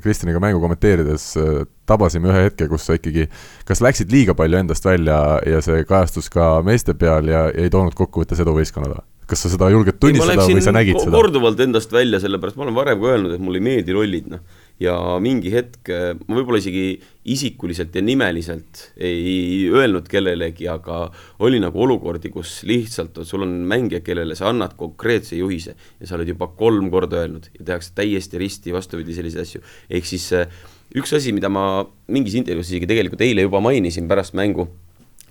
Kristjaniga 0.00 0.40
mängu 0.40 0.60
kommenteerides 0.62 1.24
äh, 1.36 1.64
tabasime 1.88 2.30
ühe 2.30 2.44
hetke, 2.46 2.68
kus 2.70 2.86
sa 2.88 2.96
ikkagi 2.96 3.26
kas 3.68 3.82
läksid 3.84 4.12
liiga 4.14 4.36
palju 4.38 4.60
endast 4.60 4.86
välja 4.86 5.18
ja 5.46 5.60
see 5.64 5.82
kajastus 5.88 6.30
ka 6.32 6.52
meeste 6.66 6.94
peal 6.96 7.28
ja 7.28 7.48
ei 7.50 7.72
toonud 7.72 7.96
kokkuvõttes 7.98 8.40
edu 8.40 8.54
võistkonnale? 8.56 9.02
kas 9.30 9.44
sa 9.44 9.50
seda 9.52 9.68
julged 9.70 10.00
tunnistada 10.02 10.42
või 10.46 10.62
sa 10.64 10.72
nägid 10.74 10.98
seda? 10.98 11.14
korduvalt 11.14 11.60
endast 11.62 11.92
välja, 11.94 12.18
sellepärast 12.22 12.58
ma 12.58 12.66
olen 12.66 12.78
varem 12.78 13.02
ka 13.02 13.12
öelnud, 13.12 13.34
et 13.36 13.42
mulle 13.42 13.60
ei 13.60 13.66
meeldi 13.66 13.94
rollid, 13.94 14.30
noh 14.32 14.42
ja 14.80 14.94
mingi 15.22 15.52
hetk 15.52 15.90
ma 16.26 16.38
võib-olla 16.38 16.60
isegi 16.60 17.00
isikuliselt 17.30 17.94
ja 17.94 18.02
nimeliselt 18.04 18.86
ei 18.96 19.68
öelnud 19.68 20.08
kellelegi, 20.10 20.66
aga 20.72 21.02
oli 21.44 21.60
nagu 21.62 21.82
olukordi, 21.84 22.32
kus 22.32 22.60
lihtsalt 22.68 23.20
sul 23.28 23.44
on 23.44 23.54
mängija, 23.68 24.00
kellele 24.04 24.36
sa 24.38 24.48
annad 24.50 24.74
konkreetse 24.80 25.36
juhise 25.38 25.76
ja 25.76 26.08
sa 26.08 26.16
oled 26.16 26.32
juba 26.32 26.48
kolm 26.56 26.90
korda 26.92 27.22
öelnud 27.24 27.50
ja 27.58 27.66
tehakse 27.72 27.94
täiesti 28.00 28.40
risti 28.40 28.74
vastupidi 28.74 29.16
selliseid 29.16 29.44
asju. 29.44 29.62
ehk 29.90 30.08
siis 30.08 30.30
äh, 30.36 30.60
üks 30.96 31.12
asi, 31.16 31.34
mida 31.36 31.52
ma 31.52 31.84
mingis 32.08 32.38
intervjuus 32.40 32.72
isegi 32.72 32.88
tegelikult 32.90 33.22
eile 33.26 33.44
juba 33.46 33.60
mainisin 33.64 34.08
pärast 34.08 34.34
mängu, 34.38 34.70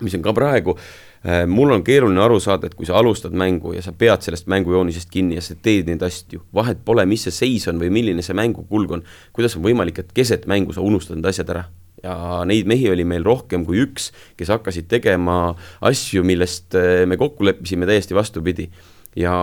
mis 0.00 0.14
on 0.16 0.22
ka 0.24 0.32
praegu 0.36 0.78
äh, 0.78 0.84
Äh, 0.84 1.09
mul 1.46 1.74
on 1.74 1.82
keeruline 1.84 2.22
aru 2.24 2.38
saada, 2.40 2.70
et 2.70 2.74
kui 2.78 2.88
sa 2.88 2.96
alustad 2.96 3.34
mängu 3.36 3.74
ja 3.74 3.82
sa 3.84 3.92
pead 3.92 4.24
sellest 4.24 4.46
mängujoonisest 4.48 5.10
kinni 5.12 5.36
ja 5.36 5.42
sa 5.44 5.52
teed 5.52 5.90
neid 5.90 6.00
asju, 6.06 6.46
vahet 6.56 6.80
pole, 6.84 7.04
mis 7.08 7.26
see 7.26 7.34
seis 7.36 7.68
on 7.68 7.80
või 7.82 7.90
milline 7.92 8.24
see 8.24 8.36
mängukulg 8.38 8.96
on, 8.96 9.04
kuidas 9.36 9.58
on 9.58 9.66
võimalik, 9.66 10.00
et 10.00 10.14
keset 10.16 10.48
mängu 10.48 10.72
sa 10.72 10.80
unustad 10.86 11.20
need 11.20 11.28
asjad 11.28 11.52
ära? 11.52 11.66
ja 12.00 12.14
neid 12.48 12.68
mehi 12.70 12.88
oli 12.88 13.04
meil 13.04 13.24
rohkem 13.26 13.66
kui 13.68 13.82
üks, 13.84 14.10
kes 14.40 14.48
hakkasid 14.52 14.88
tegema 14.88 15.52
asju, 15.84 16.24
millest 16.24 16.76
äh, 16.78 17.04
me 17.04 17.18
kokku 17.20 17.44
leppisime 17.44 17.88
täiesti 17.88 18.16
vastupidi. 18.16 18.70
ja 19.16 19.34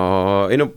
ei 0.49 0.58
no 0.58 0.72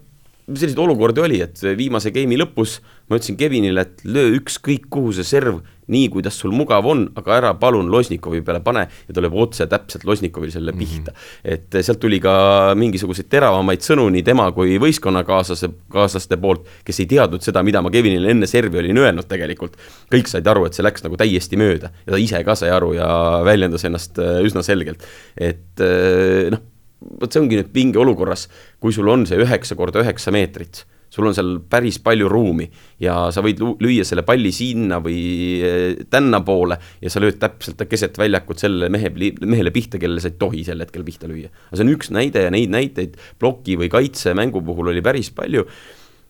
selliseid 0.48 0.80
olukordi 0.82 1.22
oli, 1.24 1.40
et 1.44 1.60
viimase 1.78 2.12
game'i 2.14 2.38
lõpus 2.40 2.78
ma 3.10 3.18
ütlesin 3.18 3.36
Kevinile, 3.38 3.82
et 3.82 4.02
löö 4.06 4.36
ükskõik 4.38 4.86
kuhu 4.92 5.10
see 5.16 5.26
serv, 5.26 5.58
nii 5.90 6.06
kuidas 6.14 6.36
sul 6.38 6.52
mugav 6.54 6.86
on, 6.86 7.08
aga 7.18 7.34
ära 7.40 7.50
palun 7.58 7.88
Losnikovi 7.90 8.44
peale 8.46 8.60
pane 8.62 8.84
ja 8.86 9.14
ta 9.14 9.22
lööb 9.24 9.34
otse 9.42 9.66
täpselt 9.70 10.06
Losnikovil 10.06 10.52
selle 10.54 10.70
mhm. 10.70 10.78
pihta 10.78 11.10
mm. 11.10 11.16
-hmm. 11.16 11.54
et 11.56 11.80
sealt 11.84 12.00
tuli 12.00 12.20
ka 12.22 12.34
mingisuguseid 12.78 13.26
teravamaid 13.26 13.82
sõnu 13.82 14.06
nii 14.14 14.22
tema 14.22 14.46
kui 14.54 14.78
võistkonnakaaslase, 14.78 15.72
kaaslaste 15.90 16.38
poolt, 16.38 16.68
kes 16.86 17.02
ei 17.02 17.10
teadnud 17.10 17.42
seda, 17.42 17.64
mida 17.66 17.82
ma 17.82 17.90
Kevinile 17.90 18.30
enne 18.30 18.46
servi 18.46 18.78
olin 18.78 18.98
öelnud 18.98 19.26
tegelikult. 19.26 19.76
kõik 20.14 20.30
said 20.30 20.46
aru, 20.46 20.66
et 20.66 20.74
see 20.74 20.86
läks 20.86 21.02
nagu 21.02 21.16
täiesti 21.16 21.58
mööda 21.58 21.90
ja 22.06 22.12
ta 22.12 22.18
ise 22.18 22.44
ka 22.44 22.54
sai 22.54 22.70
aru 22.70 22.94
ja 22.94 23.42
väljendas 23.44 23.84
ennast 23.84 24.18
äh, 24.18 24.38
üsna 24.46 24.62
selgelt, 24.62 25.02
et 25.36 25.82
äh, 25.82 26.50
noh 26.54 26.62
vot 27.00 27.32
see 27.32 27.42
ongi 27.42 27.58
nüüd 27.60 27.74
pingeolukorras, 27.74 28.46
kui 28.80 28.94
sul 28.94 29.08
on 29.12 29.26
see 29.28 29.40
üheksa 29.40 29.76
korda 29.78 30.02
üheksa 30.04 30.32
meetrit, 30.34 30.84
sul 31.10 31.26
on 31.26 31.34
seal 31.34 31.56
päris 31.70 31.98
palju 32.02 32.28
ruumi 32.30 32.68
ja 33.02 33.16
sa 33.34 33.42
võid 33.44 33.62
lüüa 33.82 34.04
selle 34.06 34.22
palli 34.26 34.52
sinna 34.54 35.00
või 35.02 35.20
eh, 35.66 36.02
tänna 36.10 36.42
poole 36.46 36.78
ja 37.02 37.10
sa 37.12 37.22
lööd 37.22 37.40
täpselt 37.42 37.82
keset 37.90 38.18
väljakut 38.20 38.62
sellele 38.62 38.90
mehe, 38.92 39.10
mehele 39.42 39.72
pihta, 39.74 39.98
kellele 39.98 40.22
sa 40.22 40.30
ei 40.30 40.38
tohi 40.40 40.62
sel 40.66 40.84
hetkel 40.84 41.06
pihta 41.06 41.30
lüüa. 41.30 41.50
aga 41.50 41.80
see 41.80 41.86
on 41.86 41.94
üks 41.96 42.12
näide 42.14 42.44
ja 42.46 42.52
neid 42.54 42.70
näiteid 42.70 43.18
ploki 43.42 43.78
või 43.80 43.90
kaitsemängu 43.92 44.62
puhul 44.66 44.92
oli 44.92 45.02
päris 45.02 45.32
palju 45.34 45.66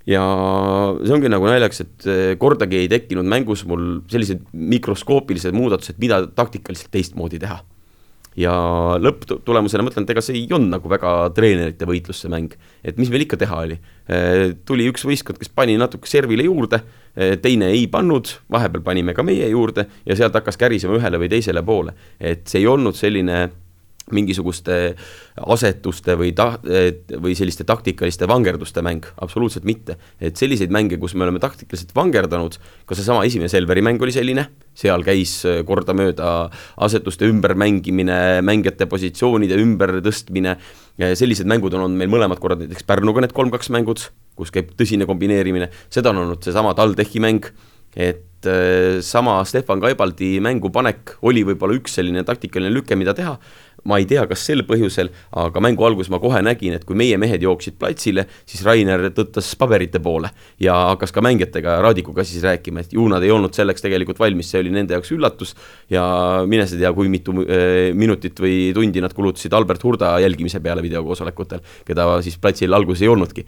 ja 0.08 0.22
see 1.02 1.16
ongi 1.18 1.28
nagu 1.28 1.50
naljakas, 1.50 1.84
et 1.84 2.08
eh, 2.08 2.30
kordagi 2.40 2.80
ei 2.80 2.88
tekkinud 2.92 3.28
mängus 3.28 3.66
mul 3.68 4.00
sellised 4.08 4.48
mikroskoopilised 4.54 5.52
muudatused, 5.56 6.00
mida 6.00 6.22
taktikaliselt 6.24 6.88
teistmoodi 6.94 7.42
teha 7.42 7.60
ja 8.40 8.54
lõpptulemusena 9.02 9.84
ma 9.84 9.92
ütlen, 9.92 10.06
et 10.06 10.12
ega 10.14 10.24
see 10.24 10.38
ei 10.40 10.46
olnud 10.48 10.72
nagu 10.76 10.90
väga 10.90 11.14
treenerite 11.36 11.88
võitlus, 11.88 12.22
see 12.22 12.32
mäng. 12.32 12.56
et 12.84 12.98
mis 13.00 13.10
meil 13.12 13.26
ikka 13.26 13.38
teha 13.40 13.62
oli, 13.66 13.78
tuli 14.68 14.88
üks 14.90 15.04
võistkond, 15.06 15.40
kes 15.40 15.52
pani 15.54 15.76
natuke 15.80 16.08
servile 16.10 16.46
juurde, 16.46 16.82
teine 17.44 17.70
ei 17.74 17.86
pannud, 17.90 18.32
vahepeal 18.52 18.84
panime 18.86 19.14
ka 19.16 19.24
meie 19.26 19.48
juurde 19.52 19.86
ja 20.06 20.16
sealt 20.18 20.36
hakkas 20.38 20.58
kärisema 20.60 20.96
ühele 20.98 21.20
või 21.20 21.30
teisele 21.32 21.62
poole. 21.66 21.94
et 22.18 22.46
see 22.48 22.62
ei 22.62 22.70
olnud 22.70 22.96
selline 22.96 23.48
mingisuguste 24.16 24.78
asetuste 25.40 26.16
või 26.20 26.32
ta-, 26.36 26.58
või 26.60 27.36
selliste 27.38 27.66
taktikaliste 27.68 28.28
vangerduste 28.30 28.82
mäng, 28.84 29.06
absoluutselt 29.22 29.66
mitte. 29.68 29.96
et 30.20 30.36
selliseid 30.36 30.70
mänge, 30.70 30.98
kus 31.00 31.14
me 31.14 31.24
oleme 31.26 31.40
taktikaliselt 31.42 31.94
vangerdanud, 31.96 32.58
ka 32.86 32.98
seesama 32.98 33.24
esimene 33.28 33.48
Selveri 33.48 33.82
mäng 33.82 34.02
oli 34.02 34.14
selline, 34.14 34.46
seal 34.74 35.04
käis 35.06 35.40
kordamööda 35.66 36.50
asetuste 36.86 37.28
ümbermängimine, 37.30 38.40
mängijate 38.46 38.86
positsioonide 38.90 39.58
ümbertõstmine, 39.60 40.56
sellised 41.18 41.48
mängud 41.48 41.74
on 41.74 41.86
olnud 41.86 42.00
meil 42.00 42.12
mõlemad 42.12 42.40
korrad, 42.42 42.62
näiteks 42.64 42.86
Pärnuga 42.88 43.24
need 43.24 43.36
kolm-kaks 43.36 43.72
mängud, 43.74 44.08
kus 44.38 44.52
käib 44.54 44.72
tõsine 44.78 45.08
kombineerimine, 45.08 45.70
seda 45.92 46.14
on 46.14 46.24
olnud 46.24 46.44
seesama 46.44 46.74
TalTechi 46.78 47.22
mäng, 47.22 47.50
et 47.96 48.26
sama 49.04 49.44
Stefan 49.44 49.82
Kaibaldi 49.82 50.38
mängupanek 50.40 51.16
oli 51.28 51.42
võib-olla 51.44 51.76
üks 51.76 51.98
selline 51.98 52.22
taktikaline 52.24 52.72
lüke, 52.72 52.96
mida 52.96 53.12
teha, 53.16 53.34
ma 53.88 53.98
ei 54.00 54.06
tea, 54.08 54.26
kas 54.30 54.42
sel 54.46 54.64
põhjusel, 54.68 55.10
aga 55.40 55.62
mängu 55.62 55.84
alguses 55.86 56.10
ma 56.12 56.20
kohe 56.22 56.42
nägin, 56.44 56.76
et 56.76 56.84
kui 56.88 56.98
meie 56.98 57.16
mehed 57.20 57.42
jooksid 57.44 57.78
platsile, 57.80 58.26
siis 58.48 58.64
Rainer 58.66 59.08
tõttas 59.16 59.48
paberite 59.60 60.02
poole 60.02 60.30
ja 60.62 60.76
hakkas 60.92 61.14
ka 61.16 61.24
mängijatega, 61.24 61.78
Raadikuga 61.84 62.24
siis 62.26 62.44
rääkima, 62.46 62.84
et 62.84 62.94
ju 62.96 63.06
nad 63.10 63.24
ei 63.24 63.32
olnud 63.34 63.56
selleks 63.56 63.84
tegelikult 63.84 64.20
valmis, 64.20 64.50
see 64.50 64.62
oli 64.62 64.74
nende 64.74 64.96
jaoks 64.96 65.12
üllatus. 65.16 65.54
Ja 65.90 66.04
mine 66.48 66.66
sa 66.68 66.78
tea, 66.78 66.92
kui 66.96 67.10
mitu 67.12 67.34
äh, 67.44 67.90
minutit 67.96 68.40
või 68.40 68.70
tundi 68.76 69.02
nad 69.02 69.14
kulutasid 69.16 69.54
Albert 69.56 69.84
Hurda 69.84 70.16
jälgimise 70.22 70.62
peale 70.64 70.84
videokoosolekutel, 70.84 71.62
keda 71.88 72.10
siis 72.24 72.38
platsil 72.40 72.74
alguses 72.76 73.06
ei 73.06 73.12
olnudki 73.12 73.46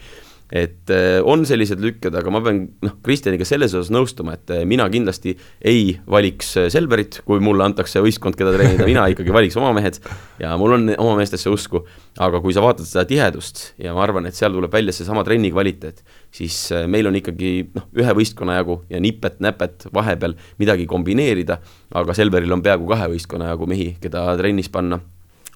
et 0.53 0.91
äh, 0.93 1.19
on 1.25 1.47
sellised 1.49 1.81
lükked, 1.81 2.13
aga 2.19 2.33
ma 2.33 2.43
pean 2.45 2.59
noh, 2.85 2.97
Kristjaniga 3.05 3.47
selles 3.49 3.73
osas 3.73 3.89
nõustuma, 3.95 4.35
et 4.37 4.51
äh, 4.53 4.65
mina 4.69 4.85
kindlasti 4.93 5.33
ei 5.69 5.95
valiks 6.13 6.51
äh, 6.61 6.67
Selverit, 6.73 7.23
kui 7.25 7.41
mulle 7.41 7.65
antakse 7.65 8.03
võistkond, 8.05 8.37
keda 8.37 8.53
treenida, 8.53 8.85
mina 8.89 9.07
ikkagi 9.13 9.33
valiks 9.33 9.57
oma 9.57 9.73
mehed. 9.77 9.97
Ja 10.43 10.53
mul 10.61 10.77
on 10.77 10.91
oma 10.99 11.17
meestesse 11.17 11.49
usku, 11.53 11.87
aga 12.21 12.43
kui 12.45 12.53
sa 12.53 12.65
vaatad 12.65 12.89
seda 12.89 13.07
tihedust 13.09 13.65
ja 13.81 13.97
ma 13.97 14.05
arvan, 14.05 14.29
et 14.29 14.37
seal 14.37 14.53
tuleb 14.53 14.77
välja 14.77 14.93
seesama 14.93 15.25
trenni 15.25 15.53
kvaliteet, 15.55 16.05
siis 16.35 16.59
meil 16.91 17.09
on 17.09 17.17
ikkagi 17.17 17.55
noh, 17.73 17.89
ühe 18.03 18.19
võistkonna 18.21 18.59
jagu 18.61 18.83
ja 18.93 19.01
nipet-näpet 19.01 19.89
vahepeal 19.95 20.37
midagi 20.61 20.85
kombineerida, 20.91 21.63
aga 21.97 22.19
Selveril 22.19 22.53
on 22.53 22.65
peaaegu 22.65 22.93
kahe 22.93 23.09
võistkonna 23.15 23.49
jagu 23.55 23.71
mehi, 23.73 23.95
keda 24.05 24.29
trennis 24.41 24.69
panna 24.73 25.01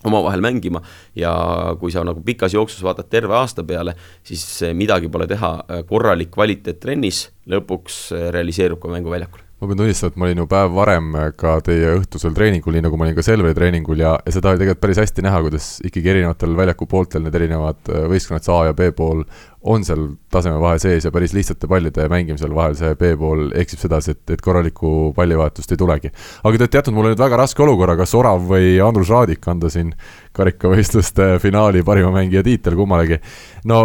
omavahel 0.05 0.44
mängima 0.44 0.82
ja 1.16 1.32
kui 1.81 1.94
sa 1.94 2.05
nagu 2.06 2.20
pikas 2.24 2.55
jooksus 2.55 2.85
vaatad 2.85 3.09
terve 3.10 3.35
aasta 3.39 3.64
peale, 3.64 3.97
siis 4.27 4.44
midagi 4.77 5.09
pole 5.09 5.27
teha, 5.31 5.56
korralik 5.89 6.35
kvaliteet 6.35 6.81
trennis 6.82 7.27
lõpuks 7.51 8.10
realiseerub 8.35 8.82
ka 8.82 8.93
mänguväljakul 8.93 9.45
ma 9.56 9.68
pean 9.70 9.78
tunnistama, 9.80 10.12
et 10.12 10.16
ma 10.20 10.26
olin 10.26 10.40
ju 10.42 10.46
päev 10.50 10.74
varem 10.76 11.12
ka 11.40 11.54
teie 11.64 11.94
õhtusel 11.96 12.34
treeningul, 12.36 12.74
nii 12.76 12.84
nagu 12.84 12.98
ma 13.00 13.06
olin 13.06 13.16
ka 13.16 13.24
Selveri 13.24 13.56
treeningul 13.56 14.02
ja, 14.02 14.12
ja 14.20 14.34
seda 14.34 14.52
oli 14.52 14.60
tegelikult 14.60 14.82
päris 14.84 15.00
hästi 15.00 15.24
näha, 15.24 15.42
kuidas 15.46 15.68
ikkagi 15.86 16.12
erinevatel 16.12 16.56
väljaku 16.58 16.88
pooltel 16.90 17.24
need 17.24 17.38
erinevad 17.38 17.92
võistkonnad, 18.12 18.44
see 18.44 18.52
A 18.52 18.66
ja 18.68 18.76
B 18.76 18.90
pool, 18.96 19.24
on 19.66 19.84
seal 19.86 20.02
tasemevahe 20.32 20.78
sees 20.82 21.06
ja 21.06 21.12
päris 21.14 21.34
lihtsate 21.34 21.68
pallide 21.70 22.06
mängimisel 22.12 22.52
vahel 22.54 22.76
see 22.78 22.92
B-pool 22.98 23.48
eksib 23.58 23.80
sedasi, 23.82 24.14
et, 24.14 24.34
et 24.36 24.42
korralikku 24.44 25.12
pallivahetust 25.16 25.72
ei 25.74 25.80
tulegi. 25.80 26.12
aga 26.42 26.52
te 26.52 26.66
olete 26.66 26.80
jätnud 26.80 26.96
mulle 26.98 27.14
nüüd 27.14 27.22
väga 27.22 27.40
raske 27.40 27.64
olukorra, 27.64 27.96
kas 27.98 28.14
Orav 28.18 28.44
või 28.52 28.76
Andrus 28.84 29.10
Raadik 29.12 29.48
anda 29.50 29.70
siin 29.72 29.94
karikavõistluste 30.36 31.36
finaali 31.42 31.82
parima 31.86 32.12
mängija 32.14 32.44
tiitel 32.46 32.76
kummalegi. 32.78 33.18
no 33.64 33.80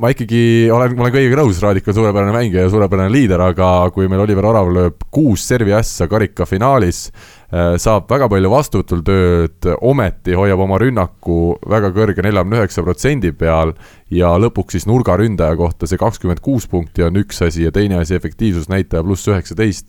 ma 0.00 0.10
ikkagi 0.12 0.68
olen, 0.72 0.96
ma 0.96 1.06
olen 1.06 1.14
kõigiga 1.14 1.40
nõus, 1.40 1.60
Raadik 1.62 1.88
on 1.88 1.96
suurepärane 1.96 2.34
mängija 2.34 2.66
ja 2.66 2.72
suurepärane 2.72 3.12
liider, 3.12 3.40
aga 3.40 3.70
kui 3.94 4.10
meil 4.10 4.24
Oliver 4.26 4.50
Orav 4.50 4.70
lööb 4.74 5.08
kuus 5.14 5.46
servi 5.48 5.74
ässa 5.76 6.08
karika 6.10 6.46
finaalis, 6.48 7.06
Äh, 7.46 7.76
saab 7.78 8.08
väga 8.10 8.26
palju 8.26 8.48
vastuvõtul 8.50 9.02
tööd, 9.06 9.66
ometi 9.86 10.34
hoiab 10.34 10.64
oma 10.64 10.80
rünnaku 10.82 11.54
väga 11.70 11.92
kõrge 11.94 12.24
neljakümne 12.26 12.58
üheksa 12.58 12.82
protsendi 12.82 13.30
peal 13.38 13.70
ja 14.10 14.32
lõpuks 14.42 14.74
siis 14.74 14.88
nurgaründaja 14.90 15.54
kohta 15.54 15.86
see 15.86 16.00
kakskümmend 16.00 16.42
kuus 16.42 16.66
punkti 16.66 17.06
on 17.06 17.20
üks 17.22 17.38
asi 17.46 17.62
ja 17.62 17.70
teine 17.70 18.00
asi 18.00 18.18
efektiivsusnäitaja 18.18 19.06
pluss 19.06 19.30
üheksateist 19.30 19.86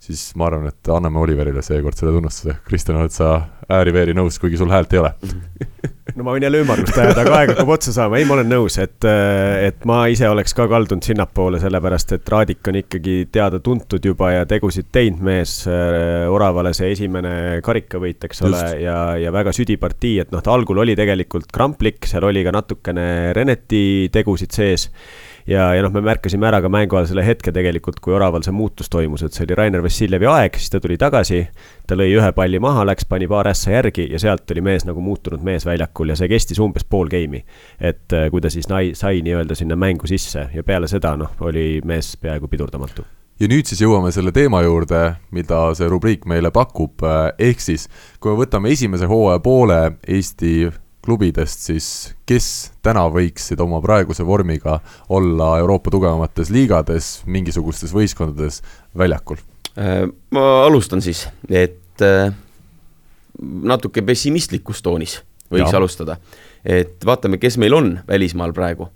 siis 0.00 0.30
ma 0.40 0.48
arvan, 0.48 0.70
et 0.70 0.92
anname 0.92 1.20
Oliverile 1.20 1.62
seekord 1.64 1.98
selle 1.98 2.14
tunnustuse. 2.16 2.56
Kristjan, 2.66 3.00
oled 3.02 3.14
sa 3.14 3.34
ääri-veeri 3.70 4.16
nõus, 4.16 4.40
kuigi 4.42 4.58
sul 4.60 4.72
häält 4.72 4.96
ei 4.96 5.02
ole 5.02 5.14
no 6.16 6.24
ma 6.26 6.34
võin 6.34 6.44
jälle 6.44 6.60
ümmargust 6.64 6.96
ajada, 6.98 7.22
aga 7.22 7.36
aeg 7.38 7.52
hakkab 7.52 7.70
otsa 7.74 7.94
saama, 7.94 8.18
ei, 8.18 8.26
ma 8.28 8.36
olen 8.36 8.50
nõus, 8.50 8.76
et, 8.82 9.06
et 9.06 9.86
ma 9.88 10.00
ise 10.12 10.28
oleks 10.30 10.54
ka 10.56 10.66
kaldunud 10.70 11.06
sinnapoole, 11.06 11.60
sellepärast 11.62 12.16
et 12.16 12.32
Raadik 12.32 12.70
on 12.70 12.80
ikkagi 12.80 13.16
teada-tuntud 13.32 14.10
juba 14.10 14.32
ja 14.34 14.48
tegusid 14.50 14.90
teinud 14.92 15.22
mees. 15.26 15.54
Oravale 16.30 16.72
see 16.76 16.90
esimene 16.94 17.32
karikavõit, 17.64 18.26
eks 18.26 18.44
ole, 18.48 18.62
ja, 18.82 18.98
ja 19.20 19.32
väga 19.34 19.54
südipartii, 19.56 20.16
et 20.24 20.34
noh, 20.34 20.42
ta 20.44 20.54
algul 20.54 20.82
oli 20.84 20.96
tegelikult 20.98 21.50
kramplik, 21.54 22.08
seal 22.10 22.26
oli 22.28 22.44
ka 22.46 22.54
natukene 22.54 23.08
Reneti 23.36 23.82
tegusid 24.12 24.56
sees 24.56 24.88
ja, 25.46 25.70
ja 25.74 25.82
noh, 25.84 25.92
me 25.94 26.02
märkasime 26.04 26.48
ära 26.48 26.60
ka 26.62 26.70
mängu 26.72 26.98
ajal 26.98 27.10
selle 27.12 27.24
hetke 27.26 27.52
tegelikult, 27.54 28.00
kui 28.02 28.14
Oraval 28.16 28.44
see 28.46 28.54
muutus 28.54 28.90
toimus, 28.92 29.24
et 29.24 29.36
see 29.36 29.46
oli 29.46 29.58
Rainer 29.58 29.84
Vassiljevi 29.84 30.28
aeg, 30.30 30.58
siis 30.58 30.72
ta 30.72 30.80
tuli 30.82 30.98
tagasi, 31.00 31.42
ta 31.88 31.98
lõi 31.98 32.10
ühe 32.16 32.32
palli 32.36 32.60
maha, 32.62 32.84
läks, 32.88 33.06
pani 33.10 33.28
paar 33.30 33.50
ässa 33.50 33.74
järgi 33.74 34.08
ja 34.10 34.20
sealt 34.22 34.50
oli 34.54 34.64
mees 34.64 34.86
nagu 34.88 35.02
muutunud 35.04 35.44
mees 35.46 35.66
väljakul 35.68 36.12
ja 36.12 36.18
see 36.18 36.30
kestis 36.30 36.60
umbes 36.62 36.84
pool 36.84 37.08
game'i. 37.12 37.44
et 37.80 38.12
äh, 38.12 38.28
kui 38.30 38.40
ta 38.40 38.50
siis 38.50 38.68
nai, 38.68 38.92
sai 38.94 39.22
nii-öelda 39.26 39.56
sinna 39.58 39.76
mängu 39.76 40.10
sisse 40.10 40.48
ja 40.54 40.66
peale 40.66 40.88
seda 40.88 41.16
noh, 41.16 41.38
oli 41.46 41.80
mees 41.84 42.16
peaaegu 42.20 42.48
pidurdamatu 42.48 43.06
ja 43.40 43.48
nüüd 43.48 43.68
siis 43.68 43.80
jõuame 43.80 44.12
selle 44.12 44.32
teema 44.36 44.60
juurde, 44.66 45.00
mida 45.32 45.62
see 45.76 45.88
rubriik 45.88 46.26
meile 46.28 46.52
pakub, 46.54 47.00
äh, 47.06 47.32
ehk 47.50 47.64
siis 47.64 47.88
kui 48.20 48.34
me 48.34 48.42
võtame 48.44 48.72
esimese 48.74 49.08
hooaja 49.10 49.40
poole 49.44 49.80
Eesti 50.06 50.68
klubidest, 51.04 51.64
siis 51.70 51.86
kes 52.28 52.72
täna 52.84 53.06
võiksid 53.12 53.60
oma 53.62 53.80
praeguse 53.84 54.24
vormiga 54.26 54.78
olla 55.08 55.54
Euroopa 55.60 55.92
tugevamates 55.92 56.52
liigades, 56.52 57.20
mingisugustes 57.26 57.94
võistkondades 57.96 58.60
väljakul? 58.98 59.40
Äh, 59.78 60.06
ma 60.34 60.46
alustan 60.66 61.02
siis, 61.04 61.26
et 61.48 62.04
äh, 62.04 62.32
natuke 63.40 64.02
pessimistlikus 64.06 64.82
toonis 64.82 65.20
võiks 65.50 65.72
ja. 65.72 65.78
alustada. 65.78 66.16
et 66.64 67.04
vaatame, 67.06 67.38
kes 67.40 67.56
meil 67.58 67.74
on 67.74 67.92
välismaal 68.08 68.52
praegu. 68.52 68.88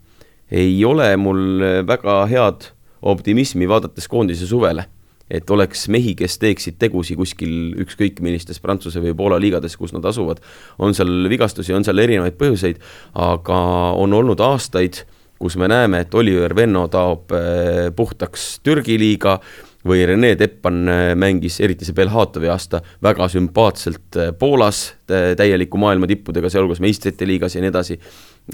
ei 0.51 0.85
ole 0.85 1.16
mul 1.16 1.62
väga 1.86 2.26
head 2.26 2.68
optimismi 3.02 3.68
vaadates 3.68 4.09
koondise 4.09 4.47
suvele 4.47 4.86
et 5.31 5.51
oleks 5.51 5.87
mehi, 5.89 6.15
kes 6.19 6.37
teeksid 6.43 6.77
tegusi 6.81 7.17
kuskil 7.17 7.75
ükskõik 7.85 8.21
millistes 8.25 8.61
Prantsuse 8.61 9.01
või 9.03 9.15
Poola 9.17 9.41
liigades, 9.41 9.77
kus 9.81 9.95
nad 9.97 10.05
asuvad. 10.05 10.43
on 10.79 10.95
seal 10.95 11.29
vigastusi, 11.31 11.73
on 11.73 11.85
seal 11.85 11.99
erinevaid 11.99 12.37
põhjuseid, 12.41 12.81
aga 13.15 13.61
on 13.97 14.13
olnud 14.13 14.41
aastaid, 14.45 15.05
kus 15.41 15.57
me 15.61 15.69
näeme, 15.69 16.05
et 16.05 16.15
Oliver 16.15 16.55
Venno 16.57 16.87
taob 16.89 17.33
eh, 17.37 17.91
puhtaks 17.97 18.61
Türgi 18.65 18.99
liiga 19.01 19.39
või 19.85 20.05
Rene 20.09 20.31
Teppan 20.41 20.79
eh, 20.89 21.07
mängis, 21.19 21.59
eriti 21.65 21.89
see 21.89 21.97
Belhatovi 21.97 22.49
aasta, 22.53 22.81
väga 23.05 23.29
sümpaatselt 23.33 24.21
eh, 24.21 24.31
Poolas 24.39 24.87
täieliku 25.05 25.81
maailma 25.81 26.09
tippudega, 26.09 26.49
sealhulgas 26.53 26.81
meistrite 26.85 27.29
liigas 27.29 27.57
ja 27.57 27.65
nii 27.65 27.73
edasi. 27.73 27.99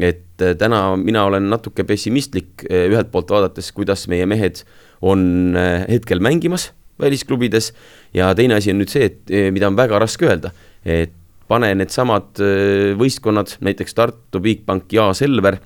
et 0.00 0.42
täna 0.58 0.96
mina 0.96 1.24
olen 1.26 1.48
natuke 1.50 1.84
pessimistlik 1.84 2.64
ühelt 2.70 3.10
poolt 3.10 3.30
vaadates, 3.30 3.72
kuidas 3.74 4.06
meie 4.08 4.26
mehed 4.26 4.62
on 5.02 5.56
äh, 5.56 5.86
hetkel 5.88 6.20
mängimas 6.20 6.70
välisklubides. 7.00 7.72
Ja 8.14 8.34
teine 8.36 8.58
asi 8.58 8.72
on 8.74 8.80
nüüd 8.82 8.92
see, 8.92 9.08
et 9.08 9.32
äh, 9.32 9.48
mida 9.54 9.70
on 9.70 9.78
väga 9.78 10.00
raske 10.02 10.28
öelda, 10.28 10.52
et 10.84 11.14
pane 11.50 11.72
needsamad 11.78 12.40
äh, 12.44 12.92
võistkonnad, 13.00 13.56
näiteks 13.64 13.96
Tartu, 13.96 14.42
Bigbank 14.44 14.92
ja 14.96 15.10
Selver 15.16 15.60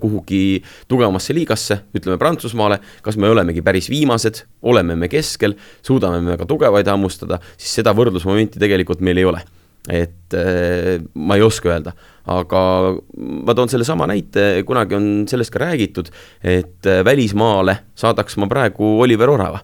kuhugi 0.00 0.62
tugevamasse 0.88 1.34
liigasse, 1.36 1.76
ütleme 1.92 2.16
Prantsusmaale, 2.16 2.78
kas 3.04 3.18
me 3.20 3.28
olemegi 3.28 3.60
päris 3.60 3.90
viimased, 3.92 4.46
oleme 4.64 4.94
me 4.96 5.10
keskel, 5.12 5.58
suudame 5.84 6.22
me 6.24 6.38
ka 6.40 6.46
tugevaid 6.48 6.88
hammustada, 6.88 7.36
siis 7.60 7.74
seda 7.82 7.92
võrdlusmomenti 7.92 8.62
tegelikult 8.62 9.04
meil 9.04 9.20
ei 9.20 9.26
ole. 9.28 9.42
Et 9.92 10.36
äh, 10.40 11.04
ma 11.20 11.36
ei 11.36 11.44
oska 11.44 11.68
öelda, 11.68 11.92
aga 12.26 12.62
ma 13.18 13.54
toon 13.56 13.72
sellesama 13.72 14.08
näite, 14.10 14.62
kunagi 14.66 14.96
on 14.98 15.10
sellest 15.30 15.52
ka 15.54 15.64
räägitud, 15.64 16.10
et 16.44 16.88
välismaale 17.04 17.78
saadaks 17.98 18.36
ma 18.40 18.48
praegu 18.50 18.98
Oliver 19.00 19.30
Orava. 19.30 19.60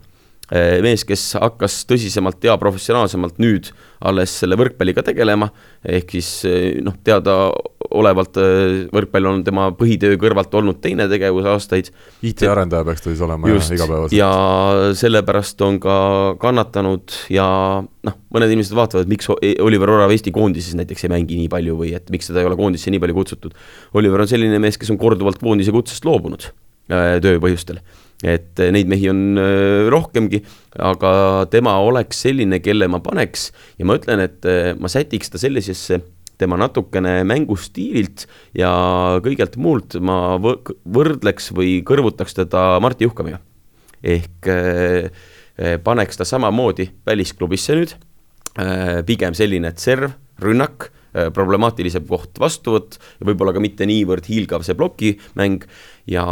Eh, 0.47 0.79
mees, 0.79 1.03
kes 1.03 1.23
hakkas 1.41 1.81
tõsisemalt 1.91 2.45
ja 2.47 2.55
professionaalsemalt 2.61 3.41
nüüd 3.43 3.73
alles 4.07 4.31
selle 4.31 4.55
võrkpalliga 4.61 5.03
tegelema, 5.03 5.49
ehk 5.83 6.13
siis 6.15 6.29
eh, 6.47 6.77
noh, 6.87 6.95
teadaolevalt 7.03 8.39
eh, 8.39 8.85
võrkpall 8.95 9.27
on 9.27 9.43
tema 9.49 9.65
põhitöö 9.75 10.15
kõrvalt 10.23 10.55
olnud 10.55 10.79
teine 10.85 11.09
tegevus 11.11 11.49
aastaid. 11.51 11.91
IT-arendaja 12.31 12.87
peaks 12.87 13.03
ta 13.03 13.11
siis 13.11 13.25
olema 13.27 13.51
Just, 13.51 13.75
jah, 13.75 13.81
igapäevaselt. 13.81 14.15
ja 14.15 14.95
sellepärast 15.03 15.67
on 15.67 15.83
ka 15.83 15.99
kannatanud 16.39 17.19
ja 17.35 17.49
noh, 17.83 18.19
mõned 18.31 18.55
inimesed 18.55 18.79
vaatavad, 18.79 19.11
miks 19.11 19.33
Oliver 19.35 19.97
Orav 19.97 20.15
Eesti 20.15 20.31
koondises 20.31 20.79
näiteks 20.79 21.09
ei 21.09 21.15
mängi 21.17 21.43
nii 21.43 21.51
palju 21.51 21.81
või 21.83 21.91
et 21.99 22.15
miks 22.15 22.31
teda 22.31 22.45
ei 22.45 22.53
ole 22.53 22.61
koondisse 22.61 22.95
nii 22.95 23.03
palju 23.03 23.19
kutsutud. 23.19 23.59
Oliver 23.99 24.23
on 24.23 24.31
selline 24.31 24.63
mees, 24.63 24.79
kes 24.79 24.95
on 24.95 25.03
korduvalt 25.03 25.43
koondise 25.43 25.75
kutsest 25.75 26.07
loobunud 26.07 26.53
tööpõhjustel 26.87 27.83
et 28.25 28.61
eh, 28.63 28.73
neid 28.73 28.89
mehi 28.89 29.11
on 29.13 29.23
eh, 29.41 29.87
rohkemgi, 29.93 30.41
aga 30.81 31.11
tema 31.53 31.77
oleks 31.85 32.23
selline, 32.25 32.61
kelle 32.65 32.89
ma 32.89 33.03
paneks 33.05 33.51
ja 33.81 33.89
ma 33.89 33.97
ütlen, 33.99 34.23
et 34.25 34.49
eh, 34.49 34.73
ma 34.79 34.89
sätiks 34.93 35.33
ta 35.33 35.41
sellisesse 35.41 36.01
tema 36.41 36.59
natukene 36.61 37.23
mängustiililt 37.29 38.27
ja 38.57 38.71
kõigelt 39.25 39.57
muult 39.61 39.97
ma 40.05 40.37
võrdleks 40.37 41.49
või 41.57 41.79
kõrvutaks 41.87 42.37
teda 42.37 42.75
Martti 42.85 43.09
Juhkamiga. 43.09 43.41
ehk 44.05 44.51
paneks 45.83 46.21
ta 46.21 46.27
samamoodi 46.29 46.91
välisklubisse 47.09 47.79
nüüd, 47.79 47.95
pigem 49.09 49.33
selline 49.33 49.73
tserv, 49.73 50.13
rünnak, 50.45 50.91
problemaatilisem 51.33 52.05
koht 52.05 52.37
vastuvõtt 52.37 53.01
võib-olla 53.25 53.57
ka 53.57 53.65
mitte 53.65 53.89
niivõrd 53.89 54.29
hiilgav 54.29 54.69
see 54.69 54.77
plokimäng 54.77 55.65
ja 56.13 56.27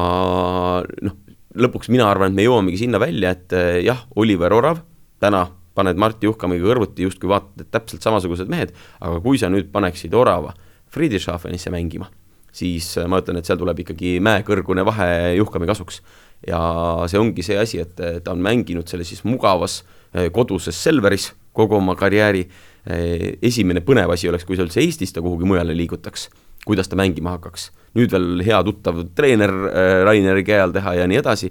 noh, 0.84 1.16
lõpuks 1.54 1.90
mina 1.92 2.08
arvan, 2.10 2.32
et 2.32 2.38
me 2.38 2.46
jõuamegi 2.46 2.80
sinna 2.84 3.00
välja, 3.02 3.34
et 3.34 3.54
eh, 3.54 3.78
jah, 3.86 4.04
Oliver 4.20 4.52
Orav, 4.56 4.82
täna 5.22 5.46
paned 5.74 5.98
Martti 5.98 6.28
Juhkamiga 6.28 6.66
kõrvuti, 6.68 7.06
justkui 7.06 7.30
vaatad, 7.30 7.64
et 7.64 7.70
täpselt 7.74 8.04
samasugused 8.04 8.50
mehed, 8.50 8.74
aga 9.00 9.20
kui 9.24 9.40
sa 9.40 9.50
nüüd 9.52 9.70
paneksid 9.74 10.14
Orava 10.14 10.54
Friedrichshafenisse 10.94 11.72
mängima, 11.74 12.10
siis 12.54 12.92
eh, 12.98 13.08
ma 13.10 13.22
ütlen, 13.22 13.40
et 13.40 13.48
seal 13.48 13.58
tuleb 13.60 13.84
ikkagi 13.84 14.16
mäekõrgune 14.24 14.86
vahe 14.86 15.08
Juhkami 15.38 15.70
kasuks. 15.70 16.02
ja 16.46 16.60
see 17.08 17.18
ongi 17.18 17.42
see 17.42 17.58
asi, 17.58 17.80
et 17.82 18.00
eh, 18.00 18.20
ta 18.24 18.34
on 18.34 18.42
mänginud 18.42 18.90
sellises 18.90 19.24
mugavas 19.24 19.82
koduses 20.30 20.76
Selveris 20.78 21.32
kogu 21.50 21.74
oma 21.74 21.96
karjääri, 21.98 22.44
esimene 22.84 23.80
põnev 23.80 24.10
asi 24.12 24.28
oleks, 24.28 24.44
kui 24.44 24.58
sa 24.58 24.64
üldse 24.66 24.82
Eestist 24.82 25.16
ta 25.16 25.22
kuhugi 25.24 25.46
mujale 25.48 25.72
liigutaks 25.76 26.28
kuidas 26.64 26.88
ta 26.88 26.96
mängima 26.96 27.36
hakkaks. 27.36 27.70
nüüd 27.94 28.10
veel 28.10 28.42
hea 28.42 28.58
tuttav 28.66 29.04
treener 29.14 29.52
äh, 29.52 30.02
Raineri 30.06 30.44
käe 30.46 30.60
all 30.64 30.74
teha 30.74 30.96
ja 30.98 31.06
nii 31.06 31.20
edasi, 31.20 31.50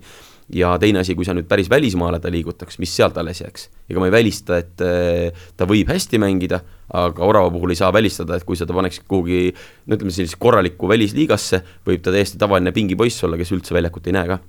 ja 0.54 0.74
teine 0.82 1.00
asi, 1.00 1.16
kui 1.16 1.26
sa 1.26 1.36
nüüd 1.36 1.48
päris 1.48 1.70
välismaale 1.72 2.20
ta 2.20 2.32
liigutaks, 2.34 2.80
mis 2.84 2.92
sealt 2.96 3.18
alles 3.22 3.40
jääks? 3.44 3.70
ega 3.90 4.02
ma 4.02 4.10
ei 4.10 4.16
välista, 4.16 4.58
et 4.60 4.84
äh, 4.84 5.46
ta 5.58 5.68
võib 5.70 5.92
hästi 5.94 6.20
mängida, 6.22 6.60
aga 6.94 7.26
Orava 7.26 7.54
puhul 7.54 7.76
ei 7.76 7.80
saa 7.80 7.94
välistada, 7.96 8.36
et 8.36 8.48
kui 8.48 8.60
sa 8.60 8.68
ta 8.68 8.76
paneksid 8.76 9.08
kuhugi 9.08 9.54
no 9.54 9.96
ütleme, 9.96 10.12
sellisesse 10.12 10.42
korralikku 10.42 10.90
välisliigasse, 10.92 11.64
võib 11.88 12.04
ta 12.04 12.16
täiesti 12.16 12.42
tavaline 12.42 12.76
pingipoiss 12.76 13.24
olla, 13.24 13.40
kes 13.40 13.56
üldse 13.56 13.78
väljakut 13.78 14.12
ei 14.12 14.20
näe 14.20 14.34
ka 14.34 14.42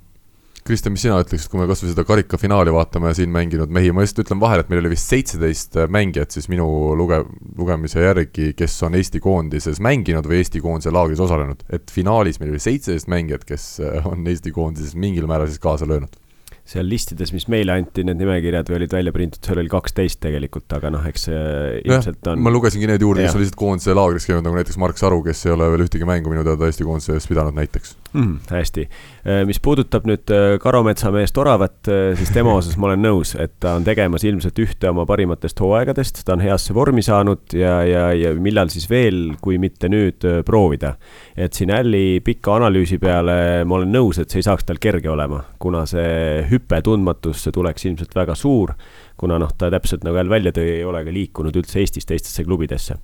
Kristjan, 0.65 0.95
mis 0.95 1.03
sina 1.05 1.19
ütleksid, 1.21 1.51
kui 1.53 1.61
me 1.61 1.67
kasvõi 1.69 1.91
seda 1.91 2.07
karikafinaali 2.09 2.73
vaatame 2.73 3.11
ja 3.11 3.17
siin 3.19 3.29
mänginud 3.33 3.73
mehi, 3.75 3.91
ma 3.93 4.01
just 4.07 4.17
ütlen 4.23 4.41
vahele, 4.41 4.65
et 4.65 4.71
meil 4.73 4.81
oli 4.81 4.95
vist 4.95 5.11
seitseteist 5.13 5.77
mängijat 5.93 6.33
siis 6.33 6.49
minu 6.49 6.65
luge-, 6.97 7.21
lugemise 7.59 8.01
järgi, 8.01 8.55
kes 8.57 8.79
on 8.89 8.97
Eesti 8.97 9.21
koondises 9.21 9.83
mänginud 9.85 10.25
või 10.31 10.39
Eesti 10.41 10.63
koondise 10.65 10.95
laagris 10.95 11.21
osalenud. 11.21 11.67
et 11.69 11.93
finaalis 11.93 12.41
meil 12.41 12.55
oli 12.55 12.63
seitseteist 12.65 13.11
mängijat, 13.13 13.45
kes 13.45 13.67
on 14.09 14.25
Eesti 14.25 14.55
koondises 14.57 14.97
mingil 14.97 15.29
määral 15.29 15.51
siis 15.53 15.61
kaasa 15.61 15.89
löönud 15.91 16.17
seal 16.65 16.87
listides, 16.89 17.29
mis 17.37 17.45
meile 17.53 17.75
anti, 17.77 18.07
need 18.09 18.17
nimekirjad 18.23 18.71
või 18.71 18.79
olid 18.79 18.95
välja 18.97 19.13
prinditud, 19.13 19.45
seal 19.45 19.61
oli 19.61 19.69
kaksteist 19.69 20.23
tegelikult, 20.25 20.65
aga 20.73 20.95
noh, 20.95 21.05
eks 21.11 21.27
see 21.29 21.43
ilmselt 21.83 22.33
on. 22.33 22.41
ma 22.41 22.53
lugesingi 22.55 22.89
need 22.89 23.05
juurde, 23.05 23.27
kes 23.27 23.37
on 23.37 23.45
lihtsalt 23.45 23.61
koondise 23.61 23.97
laagris 23.97 24.25
käinud, 24.31 24.47
nagu 24.49 24.57
näiteks 24.57 24.81
Mark 24.81 24.97
Saru, 24.97 25.21
kes 25.27 25.45
ei 25.45 25.53
ole 25.53 25.69
veel 25.75 25.85
ühtegi 25.85 26.09
mängu 26.09 26.33
minu 26.33 26.47
teada 26.47 26.73
Eesti 26.73 26.89
koondise 26.89 27.19
ees 27.19 27.29
pidanud 27.29 27.61
näiteks 27.61 27.99
mm,. 28.15 28.39
hästi, 28.51 28.87
äh, 29.27 29.43
mis 29.49 29.61
puudutab 29.63 30.07
nüüd 30.09 30.31
äh, 30.33 30.57
Karometsa 30.63 31.11
meest 31.15 31.39
Oravat, 31.39 31.77
äh, 31.91 32.15
siis 32.19 32.31
tema 32.35 32.55
osas 32.61 32.79
ma 32.81 32.89
olen 32.91 33.03
nõus, 33.05 33.35
et 33.41 33.57
ta 33.63 33.75
on 33.79 33.87
tegemas 33.87 34.25
ilmselt 34.27 34.59
ühte 34.63 34.91
oma 34.91 35.07
parimatest 35.09 35.61
hooaegadest, 35.63 36.23
ta 36.27 36.37
on 36.37 36.45
heasse 36.45 36.75
vormi 36.77 37.05
saanud 37.05 37.57
ja, 37.59 37.77
ja, 37.89 38.07
ja 38.17 38.35
millal 38.39 38.73
siis 38.73 38.89
veel, 38.91 39.35
kui 39.43 39.59
mitte 39.63 39.91
nüüd 39.93 40.25
proovida. 40.47 40.95
et 41.37 41.55
siin 41.55 41.73
Alli 41.75 42.21
pika 42.25 42.55
analüüsi 42.59 42.99
peale 43.03 43.65
ma 43.67 43.81
olen 43.81 43.93
nõus, 43.93 44.21
et 44.21 44.31
see 44.31 44.43
ei 44.43 44.47
saaks 44.47 44.67
tal 44.69 44.79
kerge 44.83 45.11
olema, 45.11 45.43
kuna 45.59 45.85
see 45.89 46.45
hüpe 46.51 46.81
tundmatusse 46.85 47.53
tuleks 47.53 47.89
ilmselt 47.89 48.15
väga 48.15 48.37
suur, 48.39 48.75
kuna 49.17 49.39
noh, 49.39 49.51
ta 49.59 49.71
täpselt 49.73 50.05
nagu 50.07 50.19
jälle 50.19 50.31
välja 50.31 50.53
tõi, 50.55 50.67
ei 50.79 50.85
ole 50.87 51.05
ka 51.07 51.13
liikunud 51.15 51.57
üldse 51.57 51.81
Eestist 51.83 52.09
teistesse 52.11 52.45
klubidesse. 52.47 52.97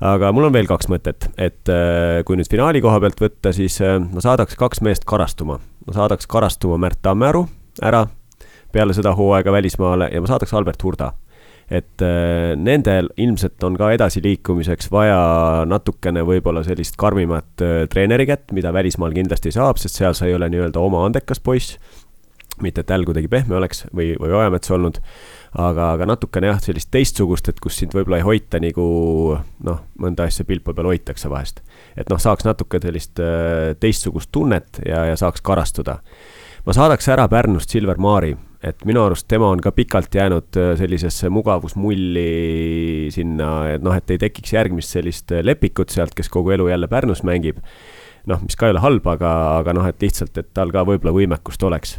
Aga 0.00 0.32
mul 0.34 0.48
on 0.48 0.54
veel 0.54 0.68
kaks 0.70 0.88
mõtet, 0.90 1.28
et 1.38 1.70
äh, 1.72 2.22
kui 2.26 2.38
nüüd 2.38 2.50
finaali 2.50 2.82
koha 2.84 3.00
pealt 3.02 3.20
võtta, 3.22 3.52
siis 3.54 3.78
äh, 3.84 3.98
ma 4.00 4.22
saadaks 4.24 4.58
kaks 4.58 4.82
meest 4.84 5.06
karastuma. 5.08 5.60
ma 5.86 5.96
saadaks 5.96 6.26
karastuma 6.26 6.78
Märt 6.80 7.02
Tammearu 7.02 7.46
ära 7.82 8.06
peale 8.72 8.94
seda 8.96 9.14
hooaega 9.14 9.52
välismaale 9.52 10.08
ja 10.12 10.20
ma 10.20 10.30
saadaks 10.30 10.54
Albert 10.54 10.82
Hurda. 10.82 11.12
Et 11.70 12.02
äh, 12.04 12.52
nendel 12.60 13.08
ilmselt 13.16 13.62
on 13.64 13.76
ka 13.80 13.92
edasiliikumiseks 13.94 14.90
vaja 14.92 15.64
natukene 15.68 16.24
võib-olla 16.26 16.64
sellist 16.66 16.98
karmimat 17.00 17.62
treeneri 17.90 18.26
kätt, 18.28 18.52
mida 18.52 18.72
välismaal 18.72 19.14
kindlasti 19.16 19.54
saab, 19.54 19.80
sest 19.80 20.00
seal 20.00 20.16
sa 20.16 20.28
ei 20.28 20.34
ole 20.36 20.50
nii-öelda 20.52 20.82
oma 20.82 21.04
andekas 21.06 21.40
poiss. 21.40 21.78
Mitte 22.62 22.84
et 22.84 22.90
Äl 22.94 23.02
kuidagi 23.02 23.26
pehme 23.26 23.56
oleks 23.58 23.82
või, 23.90 24.12
või 24.20 24.30
Ojamets 24.30 24.70
olnud, 24.70 25.00
aga, 25.54 25.90
aga 25.94 26.06
natukene 26.08 26.50
jah, 26.50 26.60
sellist 26.62 26.90
teistsugust, 26.94 27.48
et 27.50 27.60
kus 27.62 27.78
sind 27.78 27.94
võib-olla 27.94 28.20
ei 28.20 28.26
hoita 28.26 28.60
nagu 28.62 28.86
noh, 29.66 29.82
mõnda 30.02 30.26
asja 30.28 30.46
pilpa 30.48 30.74
peal 30.74 30.90
hoitakse 30.90 31.30
vahest. 31.30 31.62
et 31.96 32.10
noh, 32.10 32.20
saaks 32.20 32.46
natuke 32.46 32.80
sellist 32.82 33.20
äh, 33.22 33.74
teistsugust 33.80 34.32
tunnet 34.34 34.82
ja, 34.86 35.04
ja 35.10 35.16
saaks 35.20 35.44
karastuda. 35.44 36.00
ma 36.66 36.76
saadaks 36.76 37.08
ära 37.08 37.28
Pärnust 37.30 37.70
Silver 37.70 38.00
Maari, 38.02 38.34
et 38.64 38.84
minu 38.88 39.04
arust 39.04 39.28
tema 39.30 39.50
on 39.52 39.62
ka 39.62 39.72
pikalt 39.72 40.14
jäänud 40.14 40.58
äh, 40.58 40.72
sellisesse 40.80 41.30
mugavusmulli 41.30 43.10
sinna, 43.14 43.50
et 43.76 43.84
noh, 43.84 43.94
et 43.94 44.10
ei 44.10 44.18
tekiks 44.26 44.56
järgmist 44.56 44.96
sellist 44.96 45.32
äh, 45.32 45.44
lepikut 45.44 45.94
sealt, 45.94 46.16
kes 46.18 46.28
kogu 46.32 46.56
elu 46.56 46.72
jälle 46.72 46.90
Pärnus 46.90 47.22
mängib 47.22 47.62
noh, 48.26 48.40
mis 48.42 48.56
ka 48.56 48.66
ei 48.66 48.74
ole 48.74 48.82
halb, 48.82 49.06
aga, 49.06 49.30
aga 49.60 49.76
noh, 49.76 49.86
et 49.86 50.02
lihtsalt, 50.02 50.34
et 50.40 50.50
tal 50.56 50.72
ka 50.74 50.82
võib-olla 50.88 51.14
võimekust 51.14 51.62
oleks 51.62 51.98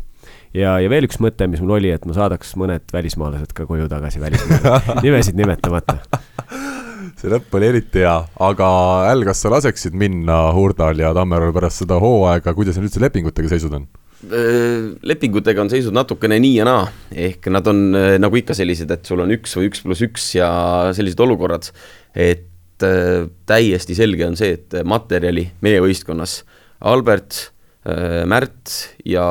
ja, 0.56 0.78
ja 0.82 0.92
veel 0.92 1.08
üks 1.08 1.20
mõte, 1.24 1.48
mis 1.52 1.62
mul 1.64 1.78
oli, 1.78 1.92
et 1.94 2.06
ma 2.08 2.16
saadaks 2.16 2.56
mõned 2.60 2.88
välismaalased 2.94 3.54
ka 3.56 3.68
koju 3.70 3.90
tagasi 3.92 4.22
välismaale. 4.24 4.82
Nimesid 5.06 5.38
nimetamata. 5.40 6.00
See 7.16 7.32
lõpp 7.32 7.54
oli 7.56 7.70
eriti 7.70 8.04
hea, 8.04 8.16
aga 8.44 8.70
Äl, 9.12 9.24
kas 9.28 9.44
sa 9.44 9.52
laseksid 9.54 9.96
minna 9.98 10.50
Hurdal 10.56 11.00
ja 11.00 11.14
Tammerol 11.16 11.54
pärast 11.56 11.84
seda 11.84 12.00
hooaega, 12.02 12.54
kuidas 12.58 12.80
neil 12.80 12.90
üldse 12.90 13.04
lepingutega 13.04 13.52
seisud 13.52 13.76
on? 13.78 13.86
Äh, 14.26 14.96
lepingutega 15.06 15.62
on 15.64 15.70
seisud 15.72 15.96
natukene 15.96 16.40
nii 16.42 16.58
ja 16.58 16.66
naa, 16.68 16.86
ehk 17.12 17.50
nad 17.54 17.68
on 17.70 17.88
äh, 17.98 18.16
nagu 18.22 18.40
ikka 18.40 18.56
sellised, 18.58 18.92
et 18.92 19.08
sul 19.08 19.22
on 19.22 19.34
üks 19.36 19.56
või 19.58 19.70
üks 19.70 19.84
pluss 19.86 20.06
üks 20.06 20.28
ja 20.38 20.50
sellised 20.98 21.22
olukorrad, 21.24 21.70
et 22.16 22.86
äh, 22.86 23.28
täiesti 23.48 23.98
selge 23.98 24.26
on 24.28 24.40
see, 24.40 24.56
et 24.58 24.80
materjali 24.88 25.50
meie 25.66 25.84
võistkonnas 25.84 26.40
Albert 26.86 27.50
Märt 28.26 28.72
ja 29.06 29.24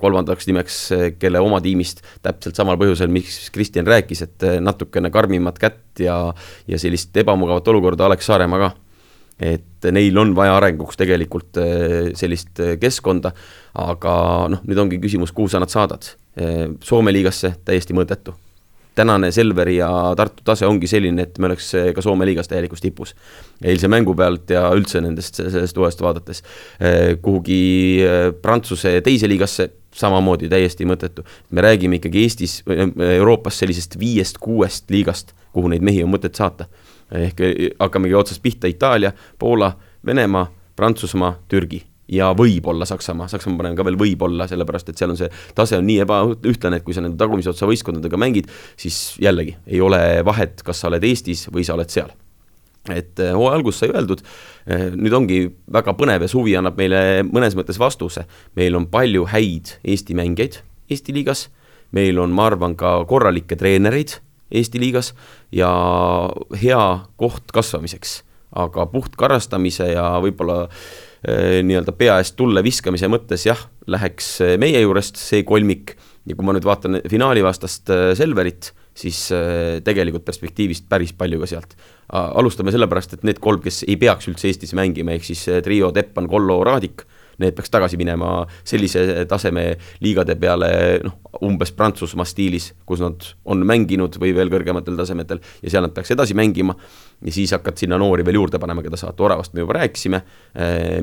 kolmandaks 0.00 0.48
nimeks, 0.48 0.78
äh, 0.96 1.10
kelle 1.20 1.42
oma 1.44 1.58
tiimist 1.60 2.00
täpselt 2.24 2.56
samal 2.56 2.78
põhjusel, 2.80 3.10
miks 3.12 3.50
Kristjan 3.52 3.88
rääkis, 3.88 4.22
et 4.24 4.46
äh, 4.48 4.56
natukene 4.64 5.10
karmimat 5.12 5.60
kätt 5.60 6.00
ja, 6.00 6.16
ja 6.64 6.80
sellist 6.80 7.16
ebamugavat 7.20 7.68
olukorda 7.68 8.08
Alex 8.08 8.30
Saaremaa 8.30 8.62
ka. 8.62 8.70
et 9.36 9.90
neil 9.92 10.16
on 10.16 10.32
vaja 10.32 10.54
arenguks 10.56 10.96
tegelikult 10.96 11.58
sellist 12.16 12.62
keskkonda, 12.80 13.34
aga 13.76 14.14
noh, 14.48 14.64
nüüd 14.64 14.80
ongi 14.80 15.02
küsimus, 15.02 15.34
kuhu 15.36 15.52
sa 15.52 15.60
nad 15.60 15.68
saadad. 15.68 16.08
Soome 16.80 17.12
liigasse 17.12 17.52
täiesti 17.68 17.92
mõttetu 17.96 18.32
tänane 18.96 19.30
Selveri 19.30 19.76
ja 19.76 19.88
Tartu 20.16 20.42
tase 20.44 20.66
ongi 20.66 20.88
selline, 20.88 21.26
et 21.26 21.38
me 21.38 21.50
oleks 21.50 21.70
ka 21.94 22.02
Soome 22.02 22.26
liigas 22.26 22.48
täielikus 22.48 22.80
tipus. 22.80 23.14
eilse 23.64 23.88
mängu 23.88 24.14
pealt 24.14 24.50
ja 24.50 24.66
üldse 24.74 25.00
nendest, 25.04 25.40
sellest 25.40 25.76
hooajast 25.76 26.02
vaadates. 26.02 26.42
Eh, 26.80 27.16
kuhugi 27.22 27.60
eh, 28.04 28.30
Prantsuse 28.42 29.00
teise 29.04 29.28
liigasse 29.28 29.70
samamoodi 29.96 30.48
täiesti 30.48 30.88
mõttetu. 30.88 31.24
me 31.50 31.60
räägime 31.60 32.00
ikkagi 32.00 32.22
Eestis, 32.22 32.62
eh, 32.66 33.16
Euroopas 33.16 33.58
sellisest 33.58 33.98
viiest-kuuest 34.00 34.90
liigast, 34.90 35.32
kuhu 35.52 35.68
neid 35.68 35.82
mehi 35.82 36.04
on 36.04 36.12
mõtet 36.12 36.34
saata. 36.34 36.66
ehk 37.12 37.38
hakkamegi 37.78 38.14
otsast 38.14 38.42
pihta 38.42 38.66
Itaalia, 38.66 39.12
Poola, 39.38 39.76
Venemaa, 40.06 40.50
Prantsusmaa, 40.76 41.38
Türgi 41.48 41.84
ja 42.08 42.30
võib-olla 42.36 42.86
Saksamaa, 42.86 43.28
Saksamaa 43.28 43.62
paneme 43.62 43.78
ka 43.78 43.86
veel 43.86 43.98
võib-olla, 43.98 44.46
sellepärast 44.50 44.90
et 44.90 45.00
seal 45.00 45.12
on 45.12 45.18
see 45.18 45.30
tase 45.56 45.78
on 45.78 45.86
nii 45.86 45.98
ebaühtlane, 46.04 46.78
et 46.78 46.86
kui 46.86 46.94
sa 46.94 47.02
nende 47.04 47.18
tagumise 47.20 47.50
otsa 47.50 47.68
võistkondadega 47.68 48.20
mängid, 48.20 48.50
siis 48.78 49.16
jällegi 49.22 49.56
ei 49.66 49.80
ole 49.82 50.00
vahet, 50.26 50.62
kas 50.66 50.82
sa 50.82 50.90
oled 50.90 51.04
Eestis 51.06 51.46
või 51.52 51.66
sa 51.66 51.74
oled 51.78 51.90
seal. 51.92 52.12
et 52.86 53.18
eh, 53.18 53.32
hooaja 53.34 53.56
alguses 53.58 53.80
sai 53.82 53.90
öeldud, 53.90 54.20
eh, 54.70 54.92
nüüd 54.94 55.14
ongi 55.16 55.40
väga 55.74 55.96
põnev 55.98 56.22
ja 56.22 56.28
suvi 56.30 56.52
annab 56.54 56.76
meile 56.78 57.24
mõnes 57.26 57.56
mõttes 57.58 57.80
vastuse. 57.82 58.26
meil 58.54 58.76
on 58.76 58.86
palju 58.86 59.26
häid 59.26 59.80
Eesti 59.82 60.14
mängijaid 60.14 60.60
Eesti 60.90 61.12
liigas, 61.12 61.48
meil 61.90 62.18
on, 62.18 62.30
ma 62.30 62.46
arvan, 62.46 62.76
ka 62.76 63.04
korralikke 63.04 63.56
treenereid 63.56 64.20
Eesti 64.54 64.78
liigas 64.78 65.14
ja 65.50 65.70
hea 66.62 67.00
koht 67.16 67.50
kasvamiseks. 67.52 68.22
aga 68.54 68.86
puht 68.86 69.16
karastamise 69.16 69.90
ja 69.90 70.20
võib-olla 70.22 70.68
eh, 70.70 71.05
nii-öelda 71.26 71.90
pea 71.98 72.20
eest 72.22 72.36
tulle 72.38 72.62
viskamise 72.62 73.08
mõttes 73.10 73.48
jah, 73.48 73.58
läheks 73.90 74.28
meie 74.62 74.78
juurest 74.84 75.18
see 75.18 75.42
kolmik 75.48 75.96
ja 76.26 76.34
kui 76.34 76.46
ma 76.46 76.54
nüüd 76.56 76.66
vaatan 76.66 77.00
finaali 77.10 77.42
vastast 77.46 77.90
äh, 77.94 78.10
Selverit, 78.18 78.72
siis 78.96 79.26
äh, 79.34 79.78
tegelikult 79.86 80.26
perspektiivist 80.26 80.88
päris 80.90 81.14
palju 81.16 81.40
ka 81.42 81.50
sealt. 81.50 81.76
alustame 82.10 82.70
sellepärast, 82.74 83.16
et 83.16 83.24
need 83.26 83.40
kolm, 83.42 83.60
kes 83.62 83.84
ei 83.86 83.96
peaks 83.98 84.28
üldse 84.30 84.50
Eestis 84.50 84.74
mängima, 84.78 85.14
ehk 85.16 85.26
siis 85.26 85.46
äh, 85.50 85.62
trio 85.64 85.92
Teppan, 85.94 86.28
Kollo, 86.30 86.60
Raadik, 86.66 87.06
need 87.42 87.56
peaks 87.56 87.72
tagasi 87.72 87.98
minema 88.00 88.30
sellise 88.64 89.24
taseme 89.28 89.66
liigade 90.04 90.38
peale, 90.40 90.70
noh, 91.04 91.18
umbes 91.46 91.72
Prantsusmaa 91.76 92.28
stiilis, 92.28 92.70
kus 92.88 93.02
nad 93.04 93.26
on 93.44 93.66
mänginud 93.68 94.16
või 94.20 94.32
veel 94.36 94.52
kõrgematel 94.52 94.96
tasemetel 94.98 95.42
ja 95.62 95.72
seal 95.74 95.86
nad 95.86 95.94
peaks 95.96 96.14
edasi 96.16 96.36
mängima 96.38 96.76
ja 97.24 97.34
siis 97.34 97.52
hakkad 97.56 97.78
sinna 97.80 97.98
noori 98.00 98.24
veel 98.26 98.40
juurde 98.40 98.60
panema, 98.62 98.84
keda 98.84 99.00
saad, 99.00 99.20
Oravast 99.20 99.54
me 99.56 99.64
juba 99.64 99.78
rääkisime, 99.80 100.22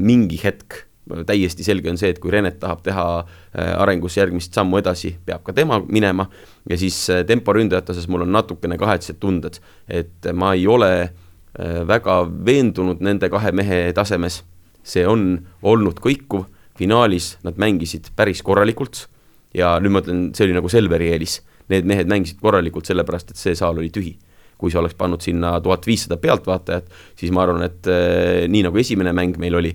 mingi 0.02 0.40
hetk 0.44 0.84
täiesti 1.26 1.64
selge 1.64 1.92
on 1.92 2.00
see, 2.00 2.14
et 2.14 2.20
kui 2.22 2.32
Renet 2.32 2.60
tahab 2.62 2.84
teha 2.86 3.06
äh, 3.20 3.74
arengus 3.82 4.18
järgmist 4.18 4.56
sammu 4.56 4.80
edasi, 4.80 5.14
peab 5.26 5.44
ka 5.46 5.56
tema 5.56 5.82
minema 5.84 6.28
ja 6.70 6.78
siis 6.80 6.98
äh, 7.12 7.24
temporündajate 7.28 7.94
osas 7.96 8.08
mul 8.12 8.24
on 8.26 8.32
natukene 8.34 8.78
kahetsed 8.80 9.20
tunded, 9.20 9.60
et 9.88 10.32
ma 10.34 10.54
ei 10.56 10.68
ole 10.68 10.92
äh, 11.04 11.82
väga 11.88 12.22
veendunud 12.46 13.04
nende 13.04 13.30
kahe 13.34 13.52
mehe 13.52 13.86
tasemes, 13.96 14.42
see 14.84 15.06
on 15.08 15.38
olnud 15.64 16.00
kõikuv, 16.04 16.46
finaalis 16.78 17.38
nad 17.46 17.58
mängisid 17.62 18.10
päris 18.18 18.42
korralikult 18.46 19.08
ja 19.56 19.76
nüüd 19.82 19.94
ma 19.94 20.02
ütlen, 20.04 20.22
see 20.36 20.48
oli 20.48 20.56
nagu 20.58 20.70
Selveri 20.72 21.12
eelis, 21.14 21.40
need 21.72 21.88
mehed 21.90 22.10
mängisid 22.10 22.42
korralikult 22.42 22.90
sellepärast, 22.90 23.34
et 23.34 23.40
see 23.40 23.56
saal 23.58 23.80
oli 23.80 23.92
tühi. 23.94 24.16
Kui 24.58 24.72
sa 24.72 24.80
oleks 24.80 24.96
pannud 24.96 25.22
sinna 25.24 25.56
tuhat 25.64 25.86
viissada 25.88 26.18
pealtvaatajat, 26.22 26.88
siis 27.20 27.34
ma 27.36 27.44
arvan, 27.44 27.66
et 27.66 27.90
äh, 27.92 28.46
nii 28.52 28.64
nagu 28.68 28.80
esimene 28.80 29.12
mäng 29.16 29.38
meil 29.42 29.58
oli 29.60 29.74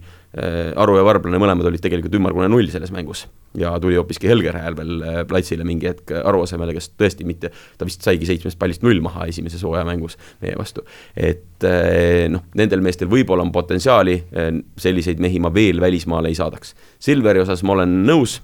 Aru 0.76 0.98
ja 0.98 1.04
Varblane 1.06 1.38
mõlemad 1.40 1.64
olid 1.70 1.80
tegelikult 1.80 2.12
ümmargune 2.18 2.50
null 2.52 2.68
selles 2.68 2.90
mängus. 2.92 3.26
ja 3.56 3.70
tuli 3.80 3.96
hoopiski 3.96 4.28
Helger 4.28 4.58
Hääl 4.60 4.76
veel 4.76 5.02
äh, 5.02 5.20
platsile 5.26 5.64
mingi 5.64 5.88
hetk 5.88 6.12
Aru 6.20 6.42
asemele, 6.44 6.74
kes 6.76 6.90
tõesti 7.00 7.24
mitte, 7.24 7.50
ta 7.78 7.86
vist 7.88 8.04
saigi 8.04 8.28
seitsmest 8.28 8.58
pallist 8.60 8.84
null 8.84 9.00
maha 9.00 9.24
esimeses 9.26 9.62
hooajamängus 9.64 10.18
meie 10.42 10.58
vastu. 10.58 10.84
et 11.16 11.64
äh, 11.64 12.26
noh, 12.28 12.44
nendel 12.54 12.84
meestel 12.84 13.08
võib-olla 13.08 13.46
on 13.46 13.52
potentsiaali 13.52 14.18
äh,, 14.18 14.50
selliseid 14.76 15.18
mehi 15.18 15.40
ma 15.40 15.52
veel 15.54 15.80
välismaale 15.80 16.28
ei 16.28 16.36
saadaks. 16.36 16.74
Silveri 17.00 17.40
osas 17.40 17.64
ma 17.64 17.78
olen 17.78 18.02
nõus, 18.04 18.42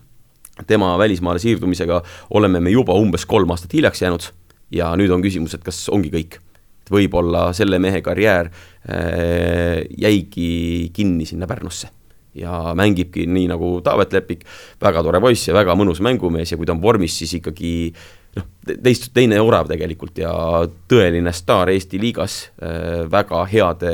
tema 0.67 0.95
välismaale 0.99 1.43
siirdumisega 1.43 2.01
oleme 2.31 2.65
me 2.65 2.73
juba 2.73 2.97
umbes 2.97 3.27
kolm 3.29 3.53
aastat 3.53 3.77
hiljaks 3.77 4.03
jäänud 4.03 4.31
ja 4.73 4.95
nüüd 4.99 5.13
on 5.13 5.23
küsimus, 5.25 5.55
et 5.55 5.65
kas 5.65 5.85
ongi 5.93 6.11
kõik. 6.15 6.41
Et 6.85 6.93
võib-olla 6.93 7.49
selle 7.57 7.81
mehe 7.81 8.03
karjäär 8.05 8.51
äh, 8.53 9.85
jäigi 9.99 10.91
kinni 10.95 11.27
sinna 11.29 11.49
Pärnusse. 11.49 11.89
Ja 12.35 12.75
mängibki 12.75 13.29
nii 13.31 13.47
nagu 13.47 13.79
Taavet 13.87 14.13
Lepik, 14.13 14.41
väga 14.83 15.05
tore 15.07 15.21
poiss 15.23 15.49
ja 15.49 15.55
väga 15.55 15.77
mõnus 15.79 16.03
mängumees 16.03 16.51
ja 16.51 16.59
kui 16.59 16.67
ta 16.67 16.75
on 16.75 16.83
vormis, 16.83 17.15
siis 17.21 17.37
ikkagi 17.39 17.93
noh, 18.37 18.47
teist, 18.85 19.09
teine 19.15 19.39
orav 19.43 19.69
tegelikult 19.71 20.19
ja 20.23 20.33
tõeline 20.91 21.33
staar 21.37 21.71
Eesti 21.73 22.01
liigas 22.03 22.37
äh,, 22.59 23.05
väga 23.11 23.43
heade 23.51 23.93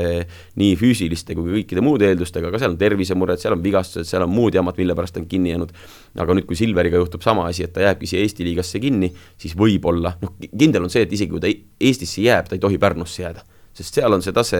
nii 0.59 0.73
füüsiliste 0.79 1.35
kui 1.37 1.59
kõikide 1.59 1.83
muude 1.85 2.09
eeldustega, 2.09 2.49
aga 2.49 2.61
seal 2.61 2.73
on 2.73 2.79
tervisemured, 2.81 3.41
seal 3.41 3.55
on 3.57 3.63
vigastused, 3.63 4.09
seal 4.09 4.25
on 4.25 4.33
muud 4.33 4.57
jamad, 4.57 4.77
mille 4.79 4.95
pärast 4.97 5.17
ta 5.17 5.23
on 5.23 5.29
kinni 5.31 5.53
jäänud. 5.53 5.73
aga 6.21 6.37
nüüd, 6.37 6.47
kui 6.49 6.59
Silveriga 6.59 6.99
juhtub 7.01 7.23
sama 7.25 7.47
asi, 7.49 7.65
et 7.67 7.73
ta 7.75 7.85
jääbki 7.85 8.09
siia 8.09 8.23
Eesti 8.25 8.47
liigasse 8.47 8.81
kinni, 8.83 9.11
siis 9.39 9.55
võib-olla, 9.57 10.15
noh, 10.21 10.35
kindel 10.49 10.87
on 10.87 10.93
see, 10.93 11.05
et 11.07 11.13
isegi 11.13 11.31
kui 11.31 11.43
ta 11.43 11.51
Eestisse 11.51 12.25
jääb, 12.25 12.49
ta 12.49 12.57
ei 12.57 12.63
tohi 12.63 12.79
Pärnusse 12.81 13.23
jääda. 13.23 13.45
Sest 13.71 13.95
seal 13.95 14.11
on 14.11 14.23
see 14.23 14.33
tase 14.35 14.57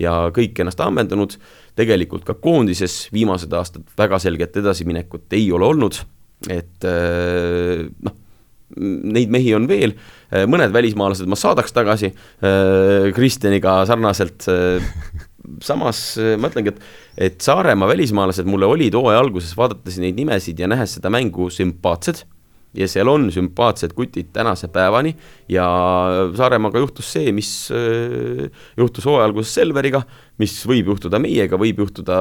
ja 0.00 0.12
kõik 0.34 0.56
ennast 0.62 0.80
ammendunud, 0.80 1.34
tegelikult 1.76 2.24
ka 2.24 2.38
koondises 2.40 3.10
viimased 3.12 3.52
aastad 3.52 3.84
väga 3.98 4.20
selget 4.22 4.56
edasiminekut 4.56 5.36
ei 5.36 5.50
ole 5.52 5.68
olnud, 5.68 5.98
et 6.48 6.86
äh, 6.88 7.84
noh 8.06 8.16
neid 8.76 9.32
mehi 9.32 9.54
on 9.56 9.66
veel, 9.70 9.94
äh, 10.32 10.44
mõned 10.50 10.72
välismaalased 10.74 11.28
ma 11.30 11.38
saadaks 11.38 11.74
tagasi 11.76 12.10
äh, 12.12 13.10
Kristjaniga 13.16 13.80
sarnaselt, 13.88 14.48
äh, 14.52 14.88
samas 15.64 16.02
ma 16.40 16.50
ütlengi, 16.50 16.74
et, 16.74 16.82
et 17.28 17.44
Saaremaa 17.44 17.88
välismaalased 17.88 18.48
mulle 18.48 18.68
olid 18.68 18.96
hooaja 18.98 19.22
alguses, 19.22 19.54
vaadates 19.56 19.96
neid 20.02 20.18
nimesid 20.18 20.60
ja 20.60 20.68
nähes 20.70 20.98
seda 20.98 21.12
mängu 21.12 21.48
sümpaatsed. 21.52 22.26
Ja 22.76 22.84
seal 22.84 23.08
on 23.08 23.30
sümpaatsed 23.32 23.94
kutid 23.96 24.28
tänase 24.34 24.68
päevani 24.68 25.14
ja 25.50 25.64
Saaremaaga 26.36 26.82
juhtus 26.82 27.08
see, 27.14 27.32
mis 27.32 27.48
juhtus 28.76 29.08
hooaja 29.08 29.24
alguses 29.30 29.54
Selveriga, 29.56 30.02
mis 30.38 30.52
võib 30.68 30.92
juhtuda 30.92 31.16
meiega, 31.22 31.56
võib 31.58 31.80
juhtuda 31.80 32.20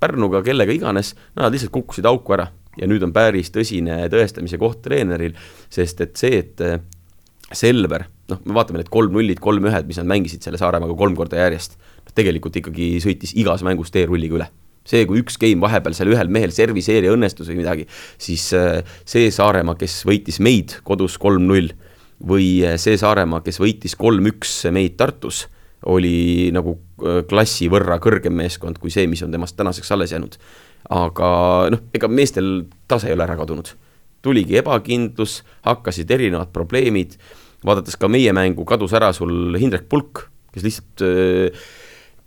Pärnuga, 0.00 0.44
kellega 0.46 0.78
iganes, 0.78 1.16
nad 1.34 1.50
lihtsalt 1.50 1.74
kukkusid 1.74 2.06
auku 2.06 2.38
ära 2.38 2.46
ja 2.78 2.88
nüüd 2.90 3.02
on 3.06 3.12
päris 3.14 3.50
tõsine 3.54 4.04
tõestamise 4.12 4.58
koht 4.60 4.82
treeneril, 4.84 5.36
sest 5.72 6.02
et 6.04 6.16
see, 6.20 6.42
et 6.44 6.64
äh, 6.64 6.80
Selver, 7.50 8.04
noh, 8.30 8.38
me 8.46 8.54
vaatame 8.54 8.78
need 8.78 8.90
kolm-nullid, 8.94 9.40
kolm-ühed, 9.42 9.88
mis 9.88 9.98
nad 9.98 10.06
mängisid 10.06 10.44
selle 10.46 10.58
Saaremaaga 10.60 10.94
kolm 10.98 11.16
korda 11.18 11.40
järjest, 11.40 11.74
noh 12.06 12.14
tegelikult 12.14 12.60
ikkagi 12.60 12.92
sõitis 13.02 13.34
igas 13.38 13.64
mängus 13.66 13.90
teerulliga 13.94 14.38
üle. 14.38 14.46
See, 14.86 15.02
kui 15.06 15.18
üks 15.20 15.36
game 15.38 15.60
vahepeal 15.62 15.96
seal 15.96 16.12
ühel 16.14 16.30
mehel 16.32 16.54
serviseerija 16.54 17.12
õnnestus 17.12 17.50
või 17.50 17.58
midagi, 17.60 17.88
siis 18.22 18.46
äh, 18.56 18.84
see 19.08 19.32
Saaremaa, 19.34 19.74
kes 19.80 20.00
võitis 20.08 20.38
meid 20.42 20.78
kodus 20.86 21.18
kolm-null 21.20 21.72
või 22.30 22.60
äh, 22.66 22.78
see 22.80 22.94
Saaremaa, 23.00 23.42
kes 23.46 23.58
võitis 23.60 23.98
kolm-üks 23.98 24.62
meid 24.74 24.94
Tartus, 25.00 25.48
oli 25.90 26.52
nagu 26.52 26.76
klassi 27.28 27.70
võrra 27.72 27.96
kõrgem 28.04 28.34
meeskond 28.36 28.76
kui 28.76 28.92
see, 28.92 29.06
mis 29.08 29.22
on 29.24 29.32
temast 29.32 29.56
tänaseks 29.56 29.94
alles 29.94 30.12
jäänud 30.12 30.34
aga 30.88 31.28
noh, 31.72 31.84
ega 31.94 32.08
meestel 32.08 32.50
tase 32.88 33.10
ei 33.10 33.16
ole 33.16 33.26
ära 33.26 33.36
kadunud. 33.38 33.74
tuligi 34.20 34.58
ebakindlus, 34.60 35.38
hakkasid 35.64 36.10
erinevad 36.12 36.50
probleemid, 36.52 37.14
vaadates 37.64 37.96
ka 37.96 38.08
meie 38.08 38.32
mängu, 38.36 38.66
kadus 38.68 38.92
ära 38.92 39.14
sul 39.16 39.56
Hindrek 39.56 39.86
Pulk, 39.88 40.26
kes 40.52 40.66
lihtsalt 40.66 41.04
äh, 41.06 41.62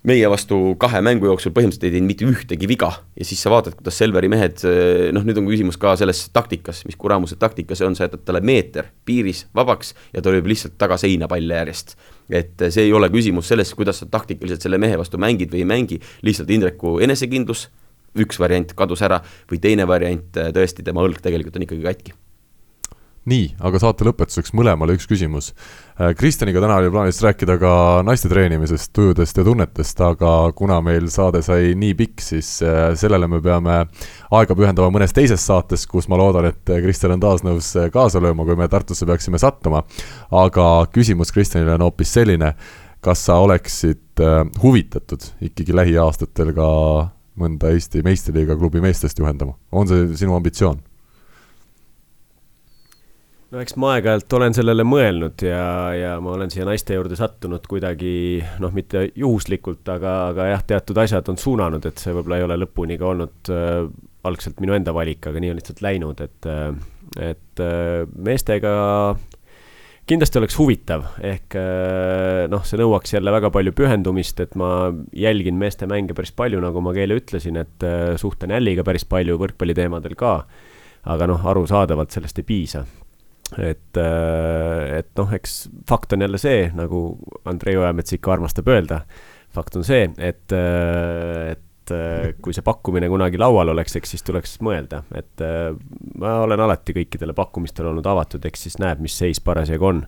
meie 0.07 0.27
vastu 0.31 0.57
kahe 0.79 0.99
mängu 1.05 1.29
jooksul 1.29 1.53
põhimõtteliselt 1.55 1.85
ei 1.87 1.93
teinud 1.95 2.09
mitte 2.09 2.25
ühtegi 2.27 2.67
viga 2.67 2.89
ja 3.15 3.27
siis 3.27 3.39
sa 3.43 3.51
vaatad, 3.53 3.75
kuidas 3.77 3.99
Selveri 4.01 4.29
mehed, 4.31 4.63
äh, 4.67 5.11
noh, 5.15 5.23
nüüd 5.27 5.39
on 5.39 5.47
küsimus 5.47 5.77
ka 5.79 5.93
selles 5.99 6.25
taktikas, 6.35 6.83
mis 6.87 6.97
kuramuse 6.99 7.37
taktika 7.39 7.77
see 7.77 7.87
on, 7.87 7.95
sa 7.97 8.07
jätad 8.07 8.25
talle 8.27 8.41
meeter 8.43 8.89
piiris 9.07 9.45
vabaks 9.55 9.93
ja 10.15 10.23
ta 10.23 10.33
lööb 10.33 10.49
lihtsalt 10.51 10.75
taga 10.81 10.97
seina 10.99 11.29
palle 11.31 11.61
järjest. 11.61 11.95
et 12.29 12.61
äh, 12.61 12.73
see 12.73 12.89
ei 12.89 12.93
ole 12.95 13.09
küsimus 13.13 13.53
sellest, 13.53 13.77
kuidas 13.79 14.01
sa 14.03 14.09
taktikaliselt 14.09 14.65
selle 14.65 14.81
mehe 14.81 14.97
vastu 14.99 15.21
mängid 15.21 15.53
või 15.53 15.63
ei 15.63 15.71
mängi, 15.71 16.01
lihtsalt 16.25 16.51
Indreku 16.51 16.97
enesekindlus 17.03 17.69
üks 18.19 18.41
variant 18.41 18.75
kadus 18.77 19.01
ära 19.05 19.21
või 19.49 19.61
teine 19.63 19.87
variant, 19.89 20.29
äh, 20.37 20.51
tõesti, 20.55 20.85
tema 20.85 21.05
õlg 21.05 21.23
tegelikult 21.23 21.57
on 21.57 21.67
ikkagi 21.67 21.87
katki 21.87 22.19
nii, 23.29 23.45
aga 23.63 23.79
saate 23.79 24.05
lõpetuseks 24.07 24.51
mõlemale 24.57 24.95
üks 24.97 25.07
küsimus. 25.07 25.51
Äh, 25.95 26.11
Kristjaniga 26.17 26.61
täna 26.63 26.79
oli 26.81 26.91
plaanis 26.91 27.21
rääkida 27.23 27.55
ka 27.61 27.73
naiste 28.05 28.29
treenimisest, 28.31 28.91
tujudest 28.95 29.39
ja 29.39 29.45
tunnetest, 29.47 30.01
aga 30.03 30.33
kuna 30.57 30.81
meil 30.83 31.07
saade 31.13 31.43
sai 31.45 31.71
nii 31.79 31.95
pikk, 31.99 32.23
siis 32.23 32.57
äh, 32.65 32.91
sellele 32.99 33.29
me 33.31 33.39
peame 33.43 33.79
aega 34.33 34.57
pühendama 34.59 34.91
mõnes 34.93 35.15
teises 35.15 35.45
saates, 35.47 35.87
kus 35.87 36.09
ma 36.11 36.19
loodan, 36.19 36.49
et 36.51 36.75
Kristjan 36.83 37.15
on 37.15 37.23
taas 37.23 37.45
nõus 37.47 37.71
kaasa 37.93 38.21
lööma, 38.23 38.47
kui 38.47 38.59
me 38.59 38.67
Tartusse 38.71 39.07
peaksime 39.07 39.39
sattuma. 39.39 39.83
aga 40.31 40.69
küsimus 40.91 41.31
Kristjanile 41.31 41.77
on 41.77 41.87
hoopis 41.87 42.13
selline, 42.19 42.53
kas 43.03 43.25
sa 43.27 43.39
oleksid 43.43 44.19
huvitatud 44.63 45.25
ikkagi 45.43 45.75
lähiaastatel 45.75 46.53
ka 46.55 46.69
mõnda 47.39 47.71
Eesti 47.73 48.03
meistriliiga 48.05 48.57
klubi 48.59 48.81
meestest 48.83 49.19
juhendama, 49.19 49.55
on 49.71 49.89
see 49.89 50.09
sinu 50.19 50.35
ambitsioon? 50.37 50.81
no 53.53 53.61
eks 53.61 53.75
ma 53.77 53.91
aeg-ajalt 53.95 54.33
olen 54.33 54.55
sellele 54.57 54.85
mõelnud 54.87 55.43
ja, 55.45 55.65
ja 55.93 56.13
ma 56.23 56.33
olen 56.33 56.49
siia 56.53 56.65
naiste 56.65 56.95
juurde 56.97 57.17
sattunud 57.19 57.67
kuidagi 57.69 58.41
noh, 58.63 58.73
mitte 58.73 59.05
juhuslikult, 59.13 59.85
aga, 59.93 60.15
aga 60.31 60.47
jah, 60.55 60.63
teatud 60.73 60.97
asjad 61.03 61.29
on 61.29 61.37
suunanud, 61.37 61.85
et 61.85 62.01
see 62.01 62.15
võib-olla 62.15 62.39
ei 62.39 62.47
ole 62.47 62.57
lõpuni 62.63 62.97
ka 62.97 63.11
olnud 63.11 63.53
äh, 63.53 63.83
algselt 64.25 64.63
minu 64.63 64.73
enda 64.73 64.95
valik, 64.95 65.27
aga 65.29 65.43
nii 65.43 65.53
on 65.53 65.61
lihtsalt 65.61 65.83
läinud, 65.85 66.25
et, 66.25 66.49
äh, 66.49 66.73
et 67.29 67.61
äh, 67.61 68.09
meestega 68.25 68.73
kindlasti 70.09 70.39
oleks 70.39 70.57
huvitav, 70.59 71.05
ehk 71.23 71.55
äh, 71.59 72.43
noh, 72.51 72.63
see 72.67 72.79
nõuaks 72.79 73.15
jälle 73.15 73.31
väga 73.33 73.51
palju 73.55 73.73
pühendumist, 73.75 74.39
et 74.43 74.55
ma 74.59 74.89
jälgin 75.15 75.59
meeste 75.59 75.87
mänge 75.89 76.15
päris 76.17 76.33
palju, 76.35 76.59
nagu 76.63 76.83
ma 76.83 76.93
Keele 76.95 77.17
ütlesin, 77.21 77.59
et 77.61 77.85
äh, 77.87 78.13
suhtlen 78.19 78.51
Älliga 78.55 78.83
päris 78.87 79.07
palju 79.07 79.39
võrkpalliteemadel 79.41 80.17
ka. 80.19 80.35
aga 81.03 81.27
noh, 81.27 81.41
arusaadavalt 81.51 82.15
sellest 82.15 82.37
ei 82.39 82.47
piisa. 82.47 82.85
et, 83.57 83.97
äh, 83.99 84.97
et 84.99 85.09
noh, 85.19 85.33
eks 85.33 85.69
fakt 85.87 86.13
on 86.13 86.21
jälle 86.25 86.37
see, 86.41 86.71
nagu 86.75 87.05
Andrei 87.45 87.77
Ojamets 87.77 88.13
ikka 88.13 88.33
armastab 88.33 88.67
öelda, 88.67 89.03
fakt 89.53 89.75
on 89.75 89.83
see, 89.87 90.09
et, 90.17 90.51
et 90.51 91.63
et 91.91 92.37
kui 92.43 92.55
see 92.55 92.63
pakkumine 92.65 93.09
kunagi 93.11 93.39
laual 93.41 93.73
oleks, 93.73 93.97
eks 93.99 94.15
siis 94.15 94.23
tuleks 94.23 94.55
mõelda, 94.63 95.03
et 95.15 95.43
ma 96.19 96.37
olen 96.45 96.63
alati 96.63 96.95
kõikidele 96.95 97.35
pakkumistele 97.35 97.91
olnud 97.91 98.07
avatud, 98.07 98.45
eks 98.45 98.67
siis 98.67 98.79
näeb, 98.79 99.03
mis 99.03 99.17
seis 99.19 99.43
parasjagu 99.43 99.89
on. 99.89 100.05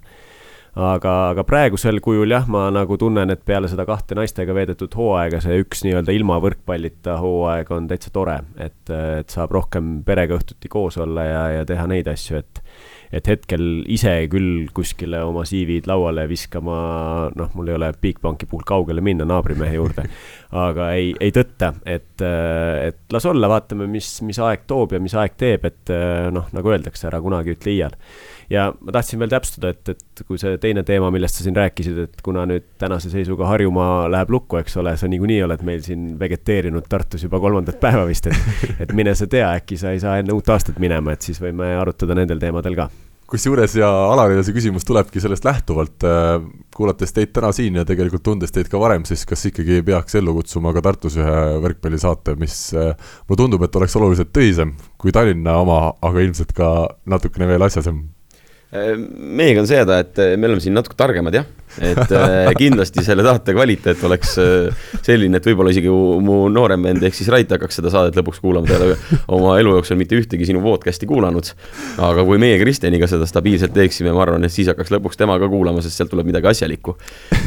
Aga, 0.75 1.11
aga 1.31 1.45
praegusel 1.47 2.01
kujul 2.03 2.33
jah, 2.33 2.49
ma 2.51 2.65
nagu 2.73 2.97
tunnen, 2.99 3.31
et 3.31 3.45
peale 3.47 3.69
seda 3.71 3.85
kahte 3.87 4.15
naistega 4.17 4.51
veedetud 4.57 4.91
hooaega 4.99 5.39
see 5.39 5.61
üks 5.61 5.85
nii-öelda 5.85 6.11
ilma 6.11 6.35
võrkpallita 6.43 7.15
hooaeg 7.21 7.71
on 7.71 7.87
täitsa 7.87 8.11
tore, 8.11 8.41
et, 8.59 8.81
et 8.91 9.31
saab 9.31 9.55
rohkem 9.55 10.01
perega 10.03 10.35
õhtuti 10.35 10.67
koos 10.71 10.99
olla 10.99 11.23
ja, 11.23 11.45
ja 11.61 11.69
teha 11.69 11.87
neid 11.87 12.11
asju, 12.11 12.43
et 12.43 12.59
et 13.13 13.27
hetkel 13.29 13.83
ise 13.91 14.13
küll 14.31 14.69
kuskile 14.75 15.21
oma 15.25 15.45
CV-d 15.47 15.89
lauale 15.89 16.27
viskama, 16.29 16.77
noh, 17.35 17.51
mul 17.57 17.71
ei 17.71 17.77
ole 17.77 17.91
Bigbanki 18.01 18.49
puhul 18.49 18.65
kaugele 18.67 19.03
minna 19.05 19.27
naabrimehe 19.29 19.77
juurde, 19.77 20.07
aga 20.67 20.91
ei, 20.97 21.13
ei 21.19 21.33
tõtta, 21.35 21.73
et, 21.85 22.13
et 22.21 23.01
las 23.13 23.27
olla, 23.29 23.49
vaatame, 23.51 23.89
mis, 23.91 24.09
mis 24.25 24.39
aeg 24.41 24.65
toob 24.69 24.95
ja 24.95 25.03
mis 25.03 25.15
aeg 25.17 25.37
teeb, 25.39 25.67
et 25.69 25.93
noh, 26.35 26.49
nagu 26.55 26.73
öeldakse, 26.73 27.07
ära 27.09 27.21
kunagi 27.23 27.55
ütle 27.55 27.75
iial 27.75 27.99
ja 28.49 28.67
ma 28.73 28.95
tahtsin 28.95 29.21
veel 29.21 29.31
täpsustada, 29.31 29.71
et, 29.73 29.95
et 29.95 30.23
kui 30.27 30.39
see 30.41 30.59
teine 30.61 30.83
teema, 30.87 31.09
millest 31.13 31.39
sa 31.39 31.45
siin 31.45 31.57
rääkisid, 31.57 32.01
et 32.07 32.21
kuna 32.25 32.45
nüüd 32.49 32.67
tänase 32.81 33.09
seisuga 33.13 33.49
Harjumaa 33.49 34.05
läheb 34.11 34.35
lukku, 34.35 34.59
eks 34.61 34.77
ole, 34.81 34.95
sa 34.99 35.09
niikuinii 35.11 35.41
oled 35.47 35.65
meil 35.67 35.81
siin 35.85 36.13
vegeteerinud 36.19 36.87
Tartus 36.89 37.25
juba 37.25 37.41
kolmandat 37.43 37.79
päeva 37.81 38.05
vist, 38.09 38.29
et, 38.29 38.61
et 38.85 38.93
mine 38.97 39.15
sa 39.17 39.29
tea, 39.31 39.49
äkki 39.61 39.79
sa 39.81 39.95
ei 39.95 40.03
saa 40.03 40.19
enne 40.21 40.35
uut 40.35 40.53
aastat 40.53 40.79
minema, 40.81 41.15
et 41.15 41.25
siis 41.25 41.41
võime 41.41 41.75
arutada 41.79 42.17
nendel 42.17 42.41
teemadel 42.41 42.77
ka. 42.77 42.89
Kusjuures 43.25 43.73
ja 43.73 43.87
Alarile 44.13 44.43
see 44.45 44.53
küsimus 44.53 44.83
tulebki 44.85 45.17
sellest 45.17 45.47
lähtuvalt, 45.47 46.03
äh, 46.05 46.35
kuulates 46.77 47.09
teid 47.15 47.31
täna 47.33 47.49
siin 47.57 47.79
ja 47.79 47.85
tegelikult 47.89 48.21
tundes 48.27 48.53
teid 48.53 48.69
ka 48.69 48.77
varem, 48.77 49.01
siis 49.09 49.23
kas 49.25 49.47
ikkagi 49.49 49.79
peaks 49.87 50.19
ellu 50.19 50.35
kutsuma 50.37 50.69
ka 50.75 50.83
Tartus 50.85 51.17
ühe 51.17 51.39
võrkpallisaate, 51.63 52.35
mis 52.37 52.59
äh, 52.77 52.93
mulle 53.25 53.39
tundub, 53.41 53.65
et 53.65 53.79
oleks 53.81 53.97
oluliselt 53.97 54.29
tõsisem 54.29 54.75
kui 55.01 55.15
Tallinna 55.15 55.57
oma, 55.63 55.79
aga 56.05 56.21
ilmselt 56.21 56.53
ka 56.53 56.69
natukene 57.09 57.49
veel 57.49 57.65
asjasem 57.65 58.03
meiega 58.75 59.61
on 59.61 59.67
see 59.69 59.79
häda, 59.79 59.99
et 60.03 60.19
äh, 60.21 60.33
me 60.39 60.49
oleme 60.49 60.63
siin 60.63 60.75
natuke 60.75 60.97
targemad 60.97 61.35
jah, 61.35 61.45
et 61.83 62.11
äh, 62.15 62.49
kindlasti 62.61 63.03
selle 63.05 63.25
saate 63.25 63.55
kvaliteet 63.55 64.03
oleks 64.07 64.35
äh, 64.41 64.87
selline, 65.05 65.39
et 65.39 65.49
võib-olla 65.49 65.73
isegi 65.73 65.91
mu 65.91 66.37
noorem 66.53 66.87
vend 66.87 67.05
ehk 67.05 67.17
siis 67.17 67.29
Rait 67.33 67.51
hakkaks 67.55 67.79
seda 67.79 67.91
saadet 67.93 68.17
lõpuks 68.19 68.41
kuulama, 68.43 68.69
ta 68.69 68.79
ei 68.79 68.93
ole 68.93 69.19
oma 69.37 69.57
elu 69.61 69.75
jooksul 69.77 69.99
mitte 69.99 70.17
ühtegi 70.19 70.47
sinu 70.49 70.63
podcast'i 70.63 71.09
kuulanud. 71.09 71.51
aga 72.09 72.25
kui 72.27 72.41
meie 72.41 72.57
Kristjaniga 72.61 73.09
seda 73.11 73.27
stabiilselt 73.29 73.75
teeksime, 73.75 74.13
ma 74.15 74.25
arvan, 74.25 74.47
et 74.47 74.55
siis 74.55 74.71
hakkaks 74.71 74.93
lõpuks 74.95 75.19
tema 75.19 75.37
ka 75.41 75.51
kuulama, 75.51 75.83
sest 75.85 76.01
sealt 76.01 76.13
tuleb 76.13 76.31
midagi 76.31 76.51
asjalikku. 76.53 76.97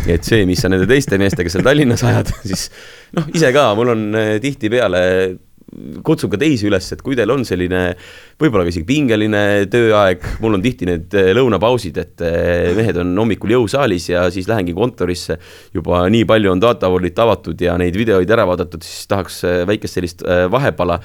et 0.07 0.25
see, 0.25 0.45
mis 0.49 0.63
sa 0.63 0.73
nende 0.73 0.89
teiste 0.91 1.19
meestega 1.21 1.53
seal 1.53 1.67
Tallinnas 1.67 2.05
ajad, 2.07 2.33
siis 2.49 2.69
noh, 3.19 3.29
ise 3.35 3.53
ka, 3.57 3.71
mul 3.79 3.97
on 3.97 4.09
tihtipeale 4.43 5.05
kutsun 6.05 6.31
ka 6.32 6.39
teisi 6.40 6.69
üles, 6.69 6.86
et 6.95 7.03
kui 7.05 7.16
teil 7.19 7.31
on 7.32 7.45
selline 7.47 7.82
võib-olla 8.40 8.65
ka 8.65 8.73
isegi 8.73 8.86
pingeline 8.89 9.43
tööaeg, 9.70 10.24
mul 10.43 10.57
on 10.57 10.65
tihti 10.65 10.89
need 10.89 11.16
eh, 11.19 11.31
lõunapausid, 11.36 12.01
et 12.01 12.24
eh, 12.24 12.70
mehed 12.77 13.01
on 13.03 13.12
hommikul 13.20 13.53
jõusaalis 13.53 14.09
ja 14.11 14.27
siis 14.35 14.49
lähengi 14.49 14.74
kontorisse, 14.77 15.39
juba 15.77 16.07
nii 16.12 16.24
palju 16.28 16.55
on 16.55 16.62
datavolit 16.62 17.19
avatud 17.24 17.61
ja 17.61 17.77
neid 17.81 17.97
videoid 17.99 18.31
ära 18.32 18.47
vaadatud, 18.49 18.85
siis 18.86 19.11
tahaks 19.11 19.43
eh, 19.49 19.65
väikest 19.69 20.01
sellist 20.01 20.24
vahepala 20.53 21.01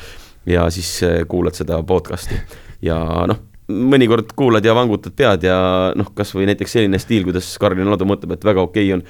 ja 0.48 0.68
siis 0.74 0.96
kuulad 1.32 1.56
seda 1.56 1.80
podcast'i. 1.88 2.40
Ja 2.84 2.98
noh, 3.30 3.40
mõnikord 3.72 4.32
kuulad 4.36 4.66
ja 4.66 4.76
vangutad 4.76 5.16
pead 5.18 5.46
ja 5.48 5.58
noh, 5.96 6.10
kasvõi 6.16 6.48
näiteks 6.50 6.78
selline 6.78 7.00
stiil, 7.00 7.28
kuidas 7.28 7.52
Karl 7.60 7.80
Rinaldo 7.80 8.08
mõtleb, 8.08 8.36
et 8.36 8.48
väga 8.48 8.64
okei 8.64 8.90
okay 8.92 8.98
on 9.00 9.06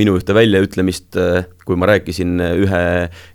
minu 0.00 0.14
ühte 0.16 0.32
väljaütlemist, 0.36 1.18
kui 1.66 1.78
ma 1.78 1.88
rääkisin 1.90 2.40
äh, 2.42 2.54
ühe 2.62 2.82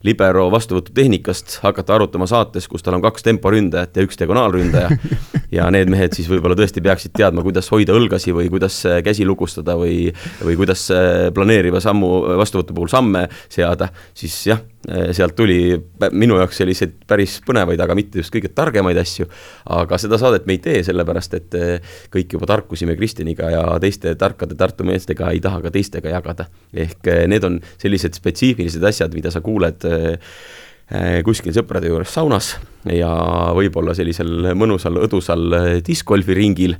libero 0.07 0.47
vastuvõtutehnikast, 0.51 1.59
hakata 1.63 1.97
arutama 1.97 2.27
saates, 2.29 2.67
kus 2.67 2.85
tal 2.85 2.97
on 2.97 3.03
kaks 3.05 3.25
temporündajat 3.27 3.97
ja 3.97 4.05
üks 4.07 4.19
diagonaalründaja. 4.19 4.91
ja 5.57 5.67
need 5.73 5.91
mehed 5.91 6.15
siis 6.17 6.29
võib-olla 6.31 6.57
tõesti 6.59 6.83
peaksid 6.83 7.15
teadma, 7.17 7.43
kuidas 7.45 7.71
hoida 7.73 7.95
õlgasi 7.97 8.35
või 8.35 8.51
kuidas 8.53 8.79
äh, 8.89 9.01
käsi 9.05 9.27
lukustada 9.27 9.77
või, 9.79 10.11
või 10.43 10.57
kuidas 10.59 10.87
planeeriva 11.33 11.81
sammu 11.83 12.09
vastuvõtu 12.39 12.75
puhul 12.75 12.91
samme 12.91 13.27
seada, 13.49 13.89
siis 14.17 14.35
jah, 14.49 14.61
sealt 14.87 15.33
tuli 15.35 15.75
minu 16.15 16.37
jaoks 16.39 16.61
selliseid 16.61 16.93
päris 17.09 17.41
põnevaid, 17.43 17.81
aga 17.83 17.95
mitte 17.97 18.21
just 18.21 18.31
kõige 18.31 18.53
targemaid 18.55 18.95
asju. 19.01 19.25
aga 19.75 19.97
seda 19.99 20.19
saadet 20.21 20.45
me 20.47 20.55
ei 20.55 20.61
tee, 20.63 20.83
sellepärast 20.87 21.33
et 21.35 21.57
kõik 22.13 22.37
juba 22.37 22.47
tarkusime 22.47 22.95
Kristjaniga 22.95 23.49
ja 23.51 23.65
teiste 23.83 24.15
tarkade 24.15 24.55
Tartu 24.55 24.87
meestega 24.87 25.33
ei 25.35 25.41
taha 25.43 25.59
ka 25.65 25.73
teistega 25.75 26.13
jagada 26.15 26.47
ehk 26.75 27.07
eh, 27.11 27.23
need 27.29 27.45
on 27.47 27.59
sellised 27.81 28.16
spetsiifilised 28.17 28.83
asjad, 28.89 29.13
mida 29.15 29.31
sa 29.33 29.43
kuuled 29.45 29.85
eh, 29.87 30.17
eh, 30.89 31.19
kuskil 31.27 31.55
sõprade 31.55 31.91
juures 31.91 32.13
saunas 32.13 32.55
ja 32.91 33.11
võib-olla 33.57 33.95
sellisel 33.97 34.53
mõnusal 34.57 34.99
õdusal 35.03 35.81
diskgolfiringil, 35.85 36.77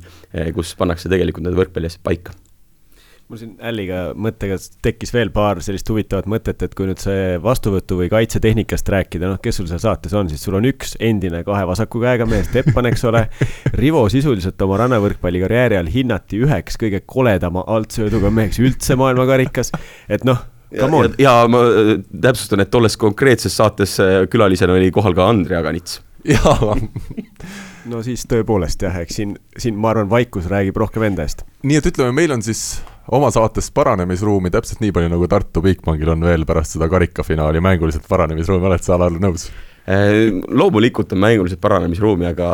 kus 0.56 0.74
pannakse 0.78 1.10
tegelikult 1.12 1.48
need 1.48 1.58
võrkpalliasjad 1.58 2.04
paika 2.04 2.36
mul 3.28 3.40
siin 3.40 3.56
Alliga 3.60 4.14
mõttega 4.16 4.56
tekkis 4.84 5.12
veel 5.12 5.30
paar 5.34 5.60
sellist 5.64 5.88
huvitavat 5.92 6.28
mõtet, 6.30 6.62
et 6.64 6.74
kui 6.76 6.88
nüüd 6.88 7.00
see 7.02 7.36
vastuvõtu 7.44 7.98
või 8.00 8.08
kaitsetehnikast 8.12 8.88
rääkida, 8.94 9.28
noh, 9.28 9.40
kes 9.44 9.60
sul 9.60 9.68
seal 9.68 9.82
saates 9.82 10.14
on, 10.16 10.30
siis 10.32 10.44
sul 10.44 10.56
on 10.56 10.68
üks 10.68 10.96
endine 11.04 11.42
kahe 11.46 11.66
vasaku 11.68 12.00
käega 12.04 12.26
mees, 12.28 12.48
Teppan, 12.52 12.88
eks 12.88 13.04
ole. 13.10 13.26
Rivo 13.82 14.06
sisuliselt 14.12 14.60
oma 14.64 14.80
rannavõrkpalli 14.80 15.42
karjääri 15.44 15.76
all 15.80 15.92
hinnati 15.92 16.40
üheks 16.46 16.80
kõige 16.80 17.02
koledama 17.04 17.66
altsööduga 17.68 18.32
meheks 18.32 18.62
üldse 18.64 18.96
maailmakarikas, 18.96 19.74
et 20.08 20.24
noh 20.28 20.46
ja, 20.72 20.88
ja, 20.88 21.08
ja 21.18 21.38
ma 21.50 21.62
äh, 21.64 21.94
täpsustan, 22.26 22.64
et 22.64 22.70
tolles 22.70 22.98
konkreetses 23.00 23.56
saates 23.56 23.98
äh, 24.04 24.20
külalisena 24.30 24.76
oli 24.76 24.90
kohal 24.94 25.16
ka 25.16 25.28
Andrei 25.30 25.58
Aganits. 25.58 26.00
jaa 26.34 26.76
no 27.88 28.02
siis 28.04 28.24
tõepoolest 28.28 28.82
jah, 28.84 28.96
eks 29.02 29.18
siin, 29.20 29.34
siin 29.58 29.78
ma 29.80 29.92
arvan, 29.92 30.10
vaikus 30.10 30.48
räägib 30.50 30.76
rohkem 30.80 31.08
enda 31.08 31.24
eest. 31.24 31.44
nii 31.62 31.80
et 31.80 31.90
ütleme, 31.92 32.12
meil 32.16 32.34
on 32.34 32.44
siis 32.44 32.80
oma 33.14 33.30
saates 33.34 33.70
paranemisruumi 33.74 34.52
täpselt 34.52 34.82
nii 34.84 34.92
palju, 34.94 35.12
nagu 35.14 35.28
Tartu 35.30 35.62
Bigbankil 35.64 36.12
on 36.12 36.26
veel 36.26 36.44
pärast 36.48 36.76
seda 36.76 36.90
karikafinaali 36.92 37.62
mänguliselt 37.64 38.08
paranemisruumi, 38.08 38.68
oled 38.68 38.84
sa, 38.84 38.98
Alar, 38.98 39.16
nõus? 39.22 39.48
Äh, 39.88 40.42
loomulikult 40.52 41.12
on 41.16 41.22
mänguliselt 41.22 41.62
paranemisruumi, 41.64 42.26
aga 42.28 42.48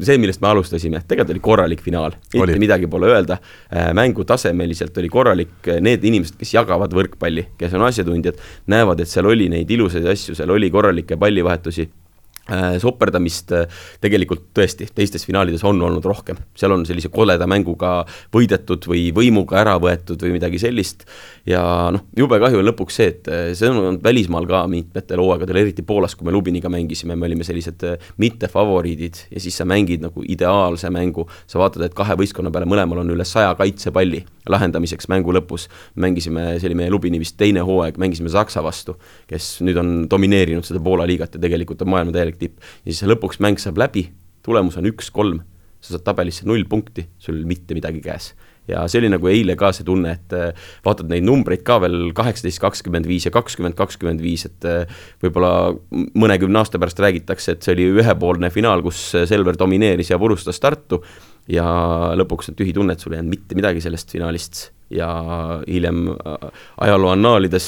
see, 0.00 0.16
millest 0.16 0.40
me 0.40 0.48
alustasime, 0.48 1.02
tegelikult 1.04 1.34
oli 1.34 1.42
korralik 1.44 1.82
finaal, 1.84 2.14
mitte 2.32 2.56
midagi 2.62 2.88
pole 2.88 3.10
öelda. 3.12 3.36
Äh, 3.68 3.90
mängu 3.96 4.24
tasemeliselt 4.24 4.96
oli 5.02 5.10
korralik, 5.12 5.68
need 5.84 6.06
inimesed, 6.08 6.38
kes 6.40 6.54
jagavad 6.56 6.94
võrkpalli, 6.96 7.50
kes 7.60 7.76
on 7.76 7.84
asjatundjad, 7.84 8.40
näevad, 8.72 9.04
et 9.04 9.12
seal 9.12 9.28
oli 9.28 9.50
neid 9.52 9.68
ilusaid 9.76 10.08
asju, 10.08 10.38
seal 10.38 10.54
oli 10.56 10.72
korralikke 10.72 11.20
pallivahetusi. 11.20 11.84
Äh, 11.90 12.01
soperdamist 12.82 13.52
äh, 13.54 13.82
tegelikult 14.02 14.48
tõesti 14.56 14.88
teistes 14.94 15.22
finaalides 15.26 15.62
on 15.68 15.78
olnud 15.82 16.04
rohkem, 16.04 16.40
seal 16.58 16.74
on 16.74 16.82
sellise 16.88 17.08
koleda 17.12 17.46
mänguga 17.46 18.00
võidetud 18.34 18.88
või 18.90 19.04
võimuga 19.14 19.60
ära 19.60 19.76
võetud 19.82 20.20
või 20.26 20.34
midagi 20.34 20.58
sellist. 20.58 21.06
ja 21.46 21.62
noh, 21.94 22.02
jube 22.18 22.40
kahju 22.42 22.58
on 22.58 22.66
lõpuks 22.66 22.98
see, 22.98 23.12
et 23.14 23.30
äh, 23.30 23.44
see 23.54 23.70
on 23.70 23.78
olnud 23.78 24.02
välismaal 24.02 24.48
ka 24.50 24.64
mitmetel 24.70 25.22
hooaegadel, 25.22 25.60
eriti 25.62 25.86
Poolas, 25.86 26.16
kui 26.18 26.26
me 26.26 26.34
Lubiniga 26.34 26.70
mängisime, 26.72 27.16
me 27.16 27.30
olime 27.30 27.46
sellised 27.46 27.86
mittefavoriidid 28.18 29.22
ja 29.30 29.42
siis 29.42 29.56
sa 29.62 29.66
mängid 29.68 30.02
nagu 30.02 30.26
ideaalse 30.26 30.90
mängu. 30.90 31.28
sa 31.46 31.62
vaatad, 31.62 31.86
et 31.86 31.94
kahe 31.94 32.18
võistkonna 32.18 32.50
peale 32.50 32.66
mõlemal 32.66 33.04
on 33.04 33.14
üle 33.14 33.24
saja 33.24 33.54
kaitsepalli 33.54 34.24
lahendamiseks 34.48 35.08
mängu 35.08 35.32
lõpus. 35.32 35.68
mängisime, 35.94 36.58
see 36.58 36.68
oli 36.70 36.74
meie 36.82 36.90
Lubini 36.90 37.18
vist 37.22 37.36
teine 37.38 37.62
hooaeg, 37.62 37.98
mängisime 38.02 38.28
Saksa 38.32 38.62
vastu, 38.62 38.96
kes 39.30 39.60
nüüd 39.62 39.78
on 39.78 39.94
domineerinud 40.10 40.66
seda 40.66 40.82
Poola 40.82 41.06
liigat 41.06 41.36
ja 41.36 41.40
tegelikult 41.40 41.82
on 41.82 41.92
maailma 41.94 42.12
täielik 42.14 42.31
täielik 42.32 42.40
tipp. 42.40 42.62
ja 42.84 42.92
siis 42.92 43.08
lõpuks 43.08 43.40
mäng 43.40 43.60
saab 43.60 43.78
läbi, 43.78 44.10
tulemus 44.42 44.76
on 44.76 44.88
üks-kolm, 44.90 45.42
sa 45.82 45.96
saad 45.96 46.06
tabelisse 46.06 46.46
null 46.46 46.64
punkti, 46.68 47.06
sul 47.18 47.44
mitte 47.46 47.74
midagi 47.74 48.02
käes. 48.02 48.32
Ja 48.70 48.84
see 48.86 49.00
oli 49.00 49.08
nagu 49.10 49.26
eile 49.26 49.56
ka 49.58 49.72
see 49.74 49.82
tunne, 49.82 50.12
et 50.14 50.34
äh, 50.38 50.52
vaatad 50.84 51.08
neid 51.10 51.24
numbreid 51.26 51.64
ka 51.66 51.80
veel 51.82 52.12
kaheksateist, 52.14 52.60
kakskümmend 52.62 53.08
viis 53.10 53.26
ja 53.26 53.32
kakskümmend, 53.34 53.74
kakskümmend 53.74 54.22
viis, 54.22 54.44
et 54.46 54.66
äh, 54.68 55.00
võib-olla 55.24 55.72
mõnekümne 55.90 56.60
aasta 56.60 56.78
pärast 56.78 57.02
räägitakse, 57.02 57.56
et 57.56 57.66
see 57.66 57.74
oli 57.74 57.88
ühepoolne 57.98 58.52
finaal, 58.54 58.84
kus 58.86 59.00
Selver 59.26 59.58
domineeris 59.58 60.12
ja 60.14 60.20
purustas 60.22 60.62
Tartu. 60.62 61.02
Ja 61.50 61.66
lõpuks 62.14 62.52
on 62.52 62.54
tühi 62.54 62.70
tunne, 62.70 62.94
et 62.94 63.02
sul 63.02 63.16
ei 63.16 63.18
jäänud 63.18 63.34
mitte 63.34 63.58
midagi 63.58 63.82
sellest 63.82 64.14
finaalist. 64.14 64.68
Ja 64.94 65.08
hiljem 65.66 66.04
ajaloo 66.86 67.10
annaalides 67.10 67.66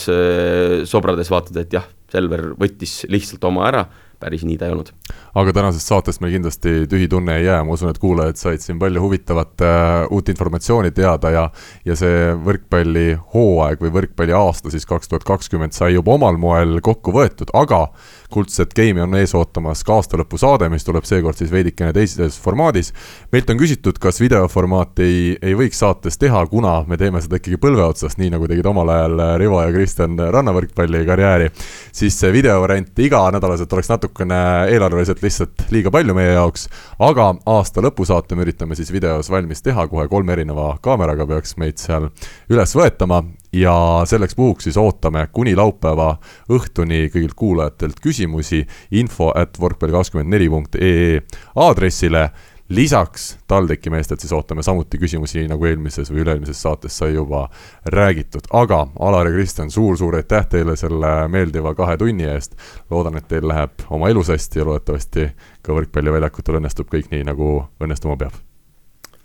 sobrades 0.87 1.33
vaatad, 1.33 1.59
et 1.59 1.75
jah, 1.75 1.89
Selver 2.15 2.53
võttis 2.55 3.01
lihtsalt 3.11 3.43
oma 3.51 3.67
ära, 3.67 3.83
päris 4.21 4.45
nii 4.47 4.57
ta 4.61 4.69
ei 4.69 4.75
olnud. 4.75 4.93
aga 5.35 5.55
tänasest 5.57 5.91
saatest 5.91 6.23
meil 6.23 6.37
kindlasti 6.37 6.75
tühi 6.91 7.09
tunne 7.11 7.39
ei 7.39 7.47
jää, 7.47 7.63
ma 7.65 7.77
usun, 7.77 7.91
et 7.93 8.01
kuulajad 8.03 8.41
said 8.41 8.65
siin 8.65 8.79
palju 8.83 9.03
huvitavat 9.05 9.65
äh, 9.65 10.07
uut 10.11 10.29
informatsiooni 10.33 10.91
teada 10.95 11.31
ja 11.35 11.45
ja 11.85 11.97
see 11.99 12.33
võrkpallihooaeg 12.47 13.83
või 13.85 13.95
võrkpalliaasta 13.99 14.73
siis 14.73 14.87
kaks 14.89 15.11
tuhat 15.11 15.27
kakskümmend 15.29 15.77
sai 15.77 15.95
juba 15.95 16.15
omal 16.19 16.39
moel 16.41 16.79
kokku 16.85 17.15
võetud, 17.15 17.53
aga 17.55 17.87
kuldset 18.35 18.75
game'i 18.75 19.03
on 19.05 19.15
ees 19.19 19.35
ootamas 19.39 19.85
ka 19.87 19.99
aastalõpusaade, 19.99 20.69
mis 20.73 20.87
tuleb 20.87 21.07
seekord 21.07 21.39
siis 21.39 21.53
veidikene 21.53 21.93
teises 21.95 22.39
formaadis. 22.43 22.93
meilt 23.33 23.51
on 23.51 23.61
küsitud, 23.61 23.99
kas 24.03 24.19
videoformaati 24.23 25.05
ei, 25.05 25.21
ei 25.43 25.55
võiks 25.59 25.79
saates 25.83 26.19
teha, 26.19 26.43
kuna 26.51 26.77
me 26.91 26.99
teeme 27.01 27.23
seda 27.23 27.39
ikkagi 27.39 27.61
põlve 27.63 27.85
otsast, 27.87 28.19
nii 28.19 28.33
nagu 28.35 28.49
tegid 28.51 28.67
omal 28.67 28.91
ajal 28.95 29.23
Rivo 29.41 29.61
ja 29.63 29.71
Kristjan 29.75 30.19
rannavõrkpalli 30.19 31.05
karjääri, 31.07 31.51
siis 31.95 32.19
see 32.19 32.33
videovariant 32.35 33.05
iganädalaselt 33.07 33.73
oleks 33.73 33.93
natukene 33.93 34.41
eelarveliselt 34.73 35.23
lihtsalt 35.23 35.67
liiga 35.75 35.93
palju 35.95 36.17
meie 36.17 36.35
jaoks, 36.35 36.69
aga 36.99 37.31
aasta 37.55 37.85
lõpusaate 37.85 38.37
me 38.37 38.47
üritame 38.47 38.79
siis 38.79 38.93
videos 38.95 39.31
valmis 39.31 39.63
teha, 39.63 39.87
kohe 39.91 40.09
kolme 40.11 40.35
erineva 40.35 40.75
kaameraga 40.83 41.29
peaks 41.31 41.57
meid 41.61 41.79
seal 41.83 42.11
üles 42.51 42.75
võetama 42.77 43.23
ja 43.55 44.03
selleks 44.07 44.35
puhuks 44.35 44.65
siis 44.65 44.77
ootame 44.77 45.29
kuni 45.33 45.55
laupäeva 45.57 46.17
õhtuni 46.51 47.07
kõigilt 47.13 47.37
kuulajatelt 47.37 48.01
küsimusi 48.03 48.65
info 48.91 49.31
at 49.35 49.59
võrkpalli24.ee 49.61 51.23
aadressile. 51.55 52.31
lisaks 52.69 53.39
TalTechi 53.47 53.91
meestelt 53.91 54.21
siis 54.21 54.33
ootame 54.33 54.63
samuti 54.63 54.99
küsimusi, 54.99 55.43
nagu 55.49 55.67
eelmises 55.69 56.09
või 56.11 56.23
üle-eelmises 56.23 56.63
saates 56.63 56.97
sai 56.99 57.13
juba 57.15 57.49
räägitud, 57.93 58.49
aga 58.53 58.87
Alar 59.01 59.29
ja 59.29 59.33
Kristjan 59.35 59.71
suur,, 59.71 59.99
suur-suur 59.99 60.17
aitäh 60.17 60.47
teile 60.49 60.77
selle 60.77 61.29
meeldiva 61.29 61.75
kahe 61.75 61.97
tunni 61.97 62.25
eest. 62.25 62.57
loodan, 62.91 63.17
et 63.17 63.29
teil 63.29 63.49
läheb 63.49 63.85
oma 63.91 64.09
elus 64.09 64.29
hästi 64.29 64.59
ja 64.59 64.65
loodetavasti 64.65 65.29
ka 65.63 65.77
võrkpalliväljakutel 65.77 66.59
õnnestub 66.63 66.89
kõik 66.89 67.13
nii, 67.13 67.29
nagu 67.29 67.69
õnnestuma 67.81 68.17
peab. 68.17 68.33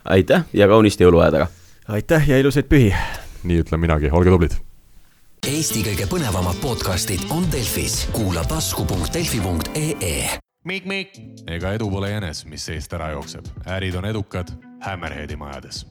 aitäh 0.04 0.46
ja 0.54 0.68
kaunist 0.68 1.00
jõuluaeda! 1.00 1.48
aitäh 1.88 2.30
ja 2.30 2.44
ilusaid 2.44 2.68
pühi! 2.68 2.94
Nii 3.44 3.64
ütlen 3.64 3.82
minagi, 3.82 4.12
olge 4.12 4.34
tublid. 4.34 4.58
Eesti 5.48 5.84
kõige 5.86 6.10
põnevamad 6.12 6.60
podcastid 6.64 7.30
on 7.32 7.46
Delfis, 7.52 8.02
kuula 8.16 8.44
tasku.delfi.ee. 8.48 10.18
Mikk-Mikk. 10.68 11.22
ega 11.48 11.72
edu 11.78 11.88
pole 11.90 12.12
jänes, 12.12 12.44
mis 12.46 12.66
seest 12.68 12.94
ära 12.94 13.14
jookseb, 13.16 13.48
ärid 13.78 13.96
on 13.96 14.10
edukad 14.10 14.52
Hammerheadi 14.84 15.40
majades 15.40 15.86